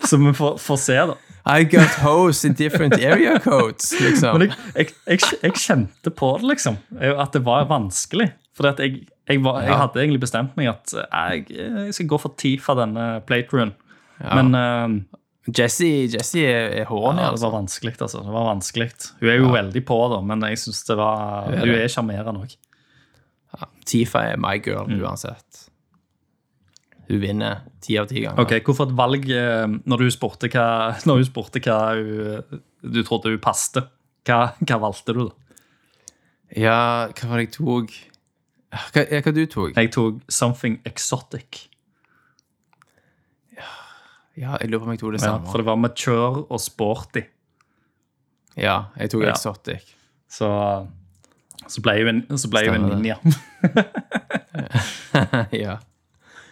så 0.10 0.18
vi 0.22 0.34
får, 0.38 0.58
får 0.62 0.80
se, 0.86 0.98
da. 1.12 1.18
I 1.58 1.64
got 1.66 1.96
hoes 2.04 2.44
in 2.46 2.54
different 2.54 2.94
area 3.02 3.40
codes, 3.42 3.92
liksom. 4.02 4.38
Men 4.38 4.48
jeg, 4.52 4.58
jeg, 4.76 4.92
jeg, 5.16 5.40
jeg 5.42 5.56
kjente 5.58 6.12
på 6.14 6.36
det, 6.38 6.52
liksom. 6.54 6.78
At 7.02 7.34
det 7.34 7.42
var 7.48 7.66
vanskelig. 7.72 8.30
For 8.58 8.68
jeg, 8.78 9.08
jeg, 9.30 9.40
var, 9.42 9.64
Ja. 9.66 9.80
hadde 9.86 10.04
egentlig 10.04 10.22
bestemt 10.22 10.54
meg 10.60 10.70
at 10.70 10.94
jeg, 10.94 11.48
jeg 11.50 11.96
skal 11.98 12.10
gå 12.12 12.20
for 12.22 12.36
Tifa 12.38 12.76
denne 12.78 13.08
playthroughen. 13.26 13.72
Men 14.22 14.54
uh, 14.54 15.00
Jessie, 15.58 16.04
Jesse 16.14 16.44
er, 16.46 16.68
er 16.84 16.90
horny, 16.92 17.18
ja, 17.24 17.32
det 17.32 17.40
altså. 17.40 17.48
var 17.50 17.56
vanskelig, 17.58 17.96
altså. 18.06 18.22
Det 18.28 18.36
var 18.36 18.50
vanskelig. 18.52 18.90
Hun 19.24 19.32
er 19.34 19.40
jo 19.42 19.50
veldig 19.56 19.84
på, 19.90 19.98
da, 20.14 20.20
men 20.30 20.46
jeg 20.52 20.60
synes 20.62 20.84
det 20.92 20.98
var 21.02 21.48
Hun 21.50 21.64
er 21.72 21.80
er 21.88 21.90
sjarmerende 21.96 22.44
òg. 22.46 22.54
Tifa 23.90 24.22
er 24.30 24.38
my 24.40 24.60
girl, 24.62 24.86
Mm. 24.88 25.02
uansett. 25.04 25.61
Hun 27.12 27.20
vinner 27.20 27.66
ti 27.84 27.98
av 28.00 28.06
ti 28.08 28.22
ganger. 28.24 28.40
Ok, 28.46 28.54
Hvorfor 28.64 28.88
et 28.88 28.94
valg 28.96 29.26
eh, 29.36 29.66
når 29.90 30.06
du 30.06 30.12
spurte 30.16 30.48
hva, 30.54 30.68
når 31.10 31.20
hun 31.20 31.28
spurte 31.28 31.60
hva 31.66 31.80
hun, 31.98 32.62
du 32.88 33.02
trodde 33.04 33.34
hun 33.34 33.42
passte? 33.44 33.84
Hva, 34.28 34.38
hva 34.64 34.78
valgte 34.86 35.12
du, 35.18 35.26
da? 35.28 35.34
Ja, 36.56 36.78
hva 37.12 37.32
var 37.34 37.42
det 37.42 37.50
jeg 37.50 37.54
tok? 37.58 37.92
Hva, 38.72 39.04
ja, 39.04 39.20
hva 39.26 39.34
du 39.36 39.42
tok? 39.52 39.74
Jeg 39.76 39.92
tok 39.92 40.22
Something 40.32 40.78
Exotic. 40.88 41.66
Ja, 44.40 44.56
jeg 44.62 44.70
lurer 44.72 44.80
på 44.80 44.86
om 44.88 44.94
jeg 44.96 45.02
tok 45.02 45.12
det 45.14 45.20
Ja, 45.20 45.26
samme. 45.34 45.50
for 45.52 45.60
det 45.60 45.68
var 45.68 45.76
mature 45.78 46.46
og 46.48 46.60
sporty. 46.64 47.26
Ja, 48.58 48.78
jeg 48.98 49.12
tok 49.12 49.26
Ja. 49.28 49.34
exotic. 49.36 49.84
Så, 50.32 50.48
så 51.68 51.84
ble 51.84 51.98
hun 52.00 52.24
en, 52.24 52.88
ninja. 52.88 53.20
ja. 55.64 55.76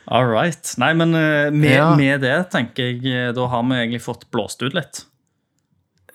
All 0.10 0.26
right. 0.26 0.72
Nei, 0.82 0.94
men 0.98 1.14
eh, 1.14 1.52
med, 1.54 1.76
Ja. 1.76 1.90
med 1.96 2.22
det 2.26 2.50
tenker 2.50 2.88
jeg 2.90 3.04
eh, 3.06 3.32
Da 3.36 3.46
har 3.52 3.64
vi 3.68 3.76
egentlig 3.78 4.02
fått 4.02 4.26
blåst 4.34 4.64
ut 4.66 4.74
litt. 4.74 5.04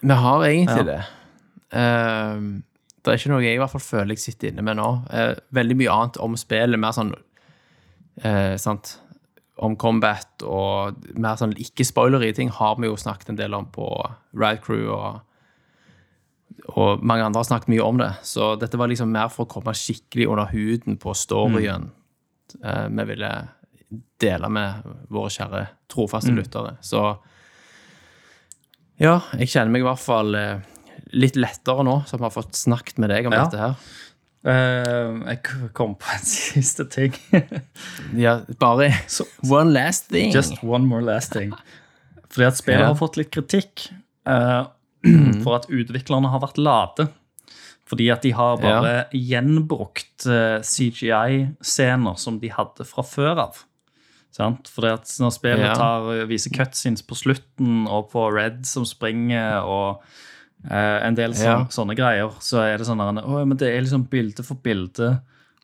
Vi 0.03 0.17
har 0.25 0.43
egentlig 0.49 0.83
Ja. 0.83 0.89
det. 0.89 1.05
Uh, 1.75 2.63
det 3.05 3.13
er 3.13 3.19
ikke 3.19 3.31
noe 3.33 3.43
jeg 3.43 3.57
i 3.57 3.59
hvert 3.59 3.71
fall 3.73 3.83
føler 3.83 4.15
jeg 4.15 4.23
sitter 4.25 4.51
inne 4.51 4.63
med 4.63 4.77
nå. 4.79 4.89
Uh, 5.11 5.35
veldig 5.55 5.77
mye 5.79 5.91
annet 5.95 6.19
om 6.23 6.37
spillet, 6.39 6.79
mer 6.79 6.95
sånn 6.95 7.15
uh, 8.25 8.57
sant? 8.61 8.99
Om 9.59 9.77
combat 9.79 10.43
og 10.43 10.97
mer 11.15 11.37
sånn 11.39 11.55
ikke-spoilery 11.55 12.33
ting 12.35 12.51
har 12.51 12.75
vi 12.81 12.89
jo 12.89 12.97
snakket 12.99 13.31
en 13.31 13.39
del 13.39 13.55
om 13.55 13.67
på 13.71 13.87
Ride 14.35 14.63
Crew 14.67 14.91
og 14.91 15.23
og 16.75 17.03
mange 17.05 17.25
andre 17.27 17.41
har 17.43 17.45
snakket 17.49 17.69
mye 17.69 17.83
om 17.85 17.99
det. 17.99 18.13
Så 18.23 18.55
dette 18.59 18.79
var 18.79 18.89
liksom 18.89 19.11
mer 19.13 19.29
for 19.29 19.45
å 19.45 19.51
komme 19.51 19.75
skikkelig 19.77 20.29
under 20.31 20.47
huden 20.55 20.97
på 21.03 21.13
storyen 21.19 21.91
eh, 22.63 22.87
vi 22.89 23.05
ville 23.11 23.31
dele 24.21 24.49
med 24.51 24.83
våre 25.13 25.31
kjære 25.31 25.65
trofaste 25.93 26.33
lyttere. 26.35 26.77
Så 26.85 27.03
ja, 29.03 29.19
jeg 29.39 29.51
kjenner 29.51 29.73
meg 29.75 29.83
i 29.83 29.89
hvert 29.89 30.03
fall 30.03 30.35
eh, 30.39 30.63
litt 31.19 31.37
lettere 31.39 31.85
nå, 31.87 32.01
som 32.09 32.23
har 32.25 32.33
fått 32.35 32.55
snakket 32.59 33.01
med 33.03 33.11
deg 33.15 33.27
om 33.29 33.35
Ja. 33.37 33.45
dette 33.47 33.63
her. 33.63 33.77
Uh, 34.45 35.23
jeg 35.31 35.71
kom 35.73 35.95
på 35.97 36.11
en 36.13 36.25
siste 36.29 36.85
ting. 36.93 37.15
Ja, 38.25 38.41
bare 38.61 38.91
one 39.49 39.73
last 39.73 40.11
thing. 40.13 40.33
Just 40.35 40.61
one 40.63 40.85
more 40.87 41.01
last 41.03 41.33
thing. 41.33 41.55
Fordi 42.29 42.47
at 42.51 42.59
spillet 42.61 42.83
Ja. 42.85 42.91
har 42.93 42.99
fått 43.01 43.17
litt 43.17 43.31
kritikk 43.33 43.87
uh, 44.29 44.67
for 45.45 45.57
at 45.57 45.69
utviklerne 45.73 46.29
har 46.33 46.43
vært 46.45 46.61
late. 46.61 47.09
Fordi 47.89 48.11
at 48.13 48.23
de 48.25 48.31
har 48.33 48.57
bare 48.63 48.93
gjenbrukt 49.13 50.25
eh, 50.33 50.63
CGI-scener 50.65 52.15
som 52.17 52.39
de 52.41 52.49
hadde 52.49 52.87
fra 52.89 53.03
før 53.05 53.41
av. 53.43 53.59
Sant? 54.35 54.67
Fordi 54.75 54.91
at 54.91 55.11
når 55.23 55.31
spillet 55.37 55.63
Ja. 55.69 55.75
tar, 55.79 56.27
viser 56.27 56.51
cutscenes 56.51 57.05
på 57.07 57.15
slutten, 57.15 57.85
og 57.87 58.09
på 58.11 58.25
Red 58.35 58.65
som 58.67 58.85
springer, 58.85 59.63
og 59.63 60.03
eh, 60.69 61.07
en 61.07 61.15
del 61.15 61.35
sånn, 61.39 61.45
Ja. 61.45 61.65
sånne 61.71 61.95
greier, 61.95 62.33
så 62.41 62.63
er 62.65 62.79
det 62.79 62.87
sånn 62.89 63.01
at, 63.01 63.23
«Å, 63.25 63.45
men 63.47 63.57
det 63.57 63.69
er 63.71 63.83
liksom 63.85 64.09
bilde 64.11 64.43
for 64.43 64.57
bilde 64.57 65.21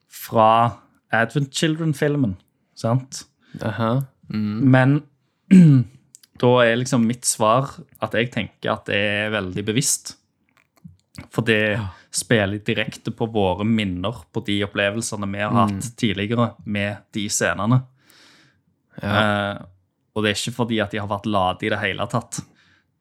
fra 0.06 0.76
Advent 1.12 1.50
Children-filmen. 1.52 2.36
Sant? 2.76 3.24
Mm. 4.32 4.60
Men 4.70 5.02
da 6.38 6.50
er 6.62 6.76
liksom 6.76 7.06
mitt 7.06 7.24
svar 7.26 7.72
at 8.00 8.12
jeg 8.12 8.30
tenker 8.30 8.72
at 8.72 8.84
det 8.86 8.94
er 8.94 9.30
veldig 9.34 9.64
bevisst. 9.66 10.14
For 11.30 11.42
det 11.42 11.80
spiller 12.14 12.58
direkte 12.64 13.10
på 13.10 13.26
våre 13.32 13.64
minner 13.66 14.22
på 14.32 14.44
de 14.46 14.60
opplevelsene 14.64 15.26
vi 15.32 15.42
har 15.42 15.50
hatt 15.52 15.90
tidligere 15.98 16.52
med 16.64 16.98
de 17.12 17.26
scenene. 17.28 17.82
Eh, 19.02 19.58
og 20.16 20.22
det 20.24 20.30
er 20.32 20.38
ikke 20.40 20.56
fordi 20.56 20.80
at 20.82 20.90
de 20.90 20.98
har 20.98 21.08
vært 21.08 21.26
late 21.30 21.66
i 21.66 21.70
det 21.72 21.78
hele 21.80 22.06
tatt. 22.10 22.40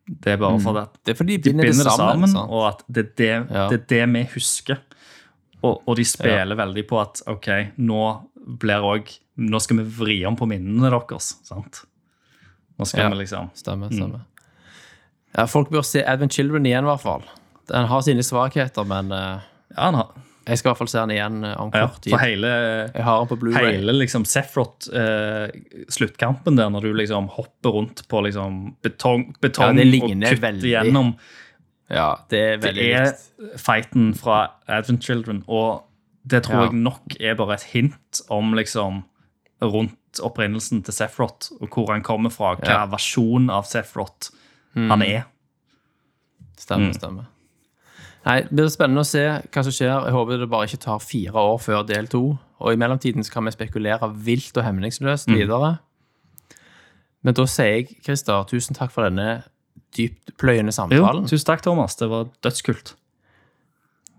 Det 0.10 0.32
er 0.34 0.38
bare 0.42 0.60
fordi 0.62 0.80
at 0.82 0.94
Det 1.06 1.12
er 1.14 1.18
fordi 1.20 1.38
de 1.38 1.44
de 1.44 1.50
binder, 1.52 1.64
binder 1.70 1.84
det 1.90 1.94
sammen. 1.98 2.30
sammen 2.30 2.50
og 2.50 2.68
at 2.70 2.84
det 2.88 3.04
er 3.06 3.12
det, 3.18 3.52
Ja. 3.56 3.68
det, 3.70 3.80
er 3.82 3.86
det 3.90 4.14
vi 4.14 4.24
husker. 4.34 4.78
Og, 5.62 5.82
og 5.88 5.96
de 5.98 6.06
spiller 6.06 6.56
veldig 6.56 6.88
på 6.88 7.02
at 7.02 7.22
ok, 7.28 7.50
nå 7.78 8.04
blir 8.60 8.82
òg 8.82 9.12
Nå 9.40 9.60
skal 9.62 9.78
vi 9.78 9.84
vri 9.84 10.26
om 10.28 10.36
på 10.36 10.46
minnene 10.48 10.90
deres. 10.92 11.36
sant? 11.44 11.84
Nå 12.78 12.86
skal 12.86 13.00
Ja. 13.06 13.10
vi 13.10 13.16
liksom 13.24 13.50
Stemmer, 13.56 13.88
stemmer. 13.90 14.22
Ja, 15.38 15.46
folk 15.46 15.70
bør 15.70 15.84
se 15.86 16.04
Advent 16.04 16.34
Children 16.34 16.66
igjen, 16.66 16.84
i 16.84 16.90
hvert 16.90 17.02
fall. 17.02 17.24
Den 17.70 17.86
har 17.88 18.02
sine 18.02 18.20
svakheter, 18.24 18.84
men 18.88 19.12
uh, 19.12 19.40
Ja, 19.78 19.84
han 19.86 19.94
har, 19.96 20.08
jeg 20.50 20.58
skal 20.58 20.68
i 20.68 20.72
hvert 20.72 20.78
fall 20.82 20.88
se 20.92 21.00
den 21.00 21.12
igjen 21.16 21.38
eh, 21.46 21.56
om 21.62 21.70
kort 21.72 22.02
tid. 22.02 22.12
for 22.12 22.18
hele, 22.24 22.48
Jeg 22.96 23.04
har 23.06 23.26
den 23.26 23.38
på 23.38 23.46
hele 23.70 23.92
liksom 24.00 24.24
Sefrot-sluttkampen 24.26 26.56
der, 26.58 26.70
når 26.74 26.82
du 26.88 26.94
liksom 26.98 27.28
hopper 27.36 27.70
rundt 27.76 28.00
på 28.10 28.18
liksom 28.26 28.52
betong, 28.86 29.22
betong 29.42 29.78
Ja, 29.78 29.84
og 30.04 30.10
kutter 30.32 30.42
veldig. 30.48 30.72
gjennom 30.74 31.10
Ja, 31.90 32.16
det 32.30 32.40
er 32.40 32.58
Det 32.58 32.78
er 32.78 33.06
likt. 33.06 33.20
fighten 33.58 34.14
fra 34.16 34.48
Advent 34.68 35.04
Children, 35.04 35.44
og 35.48 35.84
det 36.28 36.44
tror 36.44 36.56
Ja. 36.56 36.62
jeg 36.70 36.74
nok 36.74 37.02
er 37.20 37.36
bare 37.36 37.54
et 37.54 37.64
hint 37.64 38.22
om 38.30 38.54
liksom 38.54 39.04
rundt 39.62 39.96
opprinnelsen 40.22 40.82
til 40.84 40.94
Sefrot, 40.94 41.50
og 41.62 41.70
hvor 41.70 41.88
han 41.92 42.02
kommer 42.04 42.30
fra, 42.32 42.56
hva 42.56 42.66
Ja. 42.68 42.86
versjon 42.86 43.50
av 43.50 43.64
Sefrot 43.66 44.30
Mm. 44.76 44.90
han 44.90 45.02
er. 45.02 45.24
Stemmer, 46.58 46.86
Mm. 46.88 46.94
stemmer. 46.94 47.26
Nei, 48.26 48.42
Det 48.42 48.52
blir 48.52 48.68
spennende 48.70 49.02
å 49.02 49.08
se 49.08 49.22
hva 49.50 49.64
som 49.64 49.72
skjer. 49.74 50.06
Jeg 50.06 50.14
håper 50.14 50.38
det 50.42 50.50
bare 50.52 50.68
ikke 50.68 50.80
tar 50.84 51.00
fire 51.00 51.34
år 51.40 51.58
før 51.64 51.86
del 51.88 52.08
to. 52.08 52.38
Og 52.60 52.74
i 52.74 52.76
mellomtiden 52.76 53.24
så 53.24 53.32
kan 53.32 53.46
vi 53.48 53.52
spekulere 53.56 54.10
vilt 54.26 54.58
og 54.58 54.64
hemningsløst 54.66 55.28
Mm. 55.30 55.36
videre. 55.38 55.78
Men 57.24 57.34
da 57.34 57.46
sier 57.46 57.66
jeg, 57.76 57.88
Christer, 58.04 58.44
tusen 58.48 58.76
takk 58.76 58.92
for 58.92 59.04
denne 59.04 59.44
dyptpløyende 59.98 60.72
Jo, 60.72 60.78
samtalen. 60.78 61.28
tusen 61.28 61.46
takk, 61.46 61.62
Thomas. 61.62 61.96
Det 61.96 62.10
var 62.10 62.26
dødskult. 62.44 62.94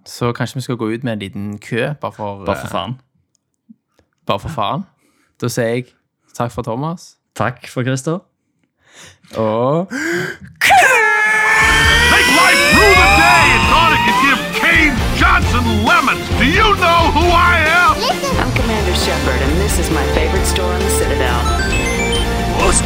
Så 0.07 0.33
kanskje 0.33 0.55
vi 0.57 0.61
skal 0.63 0.77
gå 0.77 0.89
ut 0.95 1.05
med 1.05 1.13
en 1.13 1.19
liten 1.19 1.59
kø, 1.59 1.95
bare 2.01 2.13
for, 2.13 2.45
Bare 2.45 2.57
for 2.57 2.67
eh, 2.67 2.71
faen. 2.73 3.01
bare 4.27 4.39
for 4.41 4.49
faen. 4.49 4.85
Da 5.41 5.47
sier 5.49 5.65
jeg 5.75 5.85
takk 6.35 6.51
for 6.53 6.63
Thomas. 6.63 7.17
Takk 7.35 7.67
for 7.69 7.83
Christer. 7.85 8.21
Og 9.37 9.89
Make 12.11 12.31
life 12.37 12.63
rue 12.77 12.95
the 12.97 13.09
day 13.21 13.70
could 14.05 14.19
give 14.25 14.39
Cave 14.57 14.95
Johnson 15.17 15.65
lemons. 15.85 16.25
Do 16.39 16.45
you 16.47 16.75
know 16.79 17.11
who 17.13 17.27
I 17.29 17.59
am? 17.69 17.97
I'm 18.41 18.53
Commander 18.55 18.95
Shepard, 18.97 19.43
and 19.43 19.61
this 19.61 19.79
is 19.79 19.91
my 19.91 20.07
favorite 20.15 20.47
store 20.47 20.73
on 20.73 20.81
the 20.81 20.89
Citadel. 20.91 21.41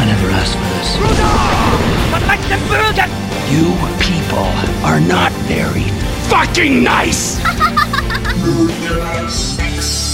I 0.00 0.04
never 0.06 0.30
asked 0.30 0.56
for 0.56 0.68
this. 0.80 0.96
You 3.52 3.76
people 4.00 4.48
are 4.84 5.00
not 5.00 5.30
very 5.46 5.84
fucking 6.28 6.82
nice! 6.82 7.38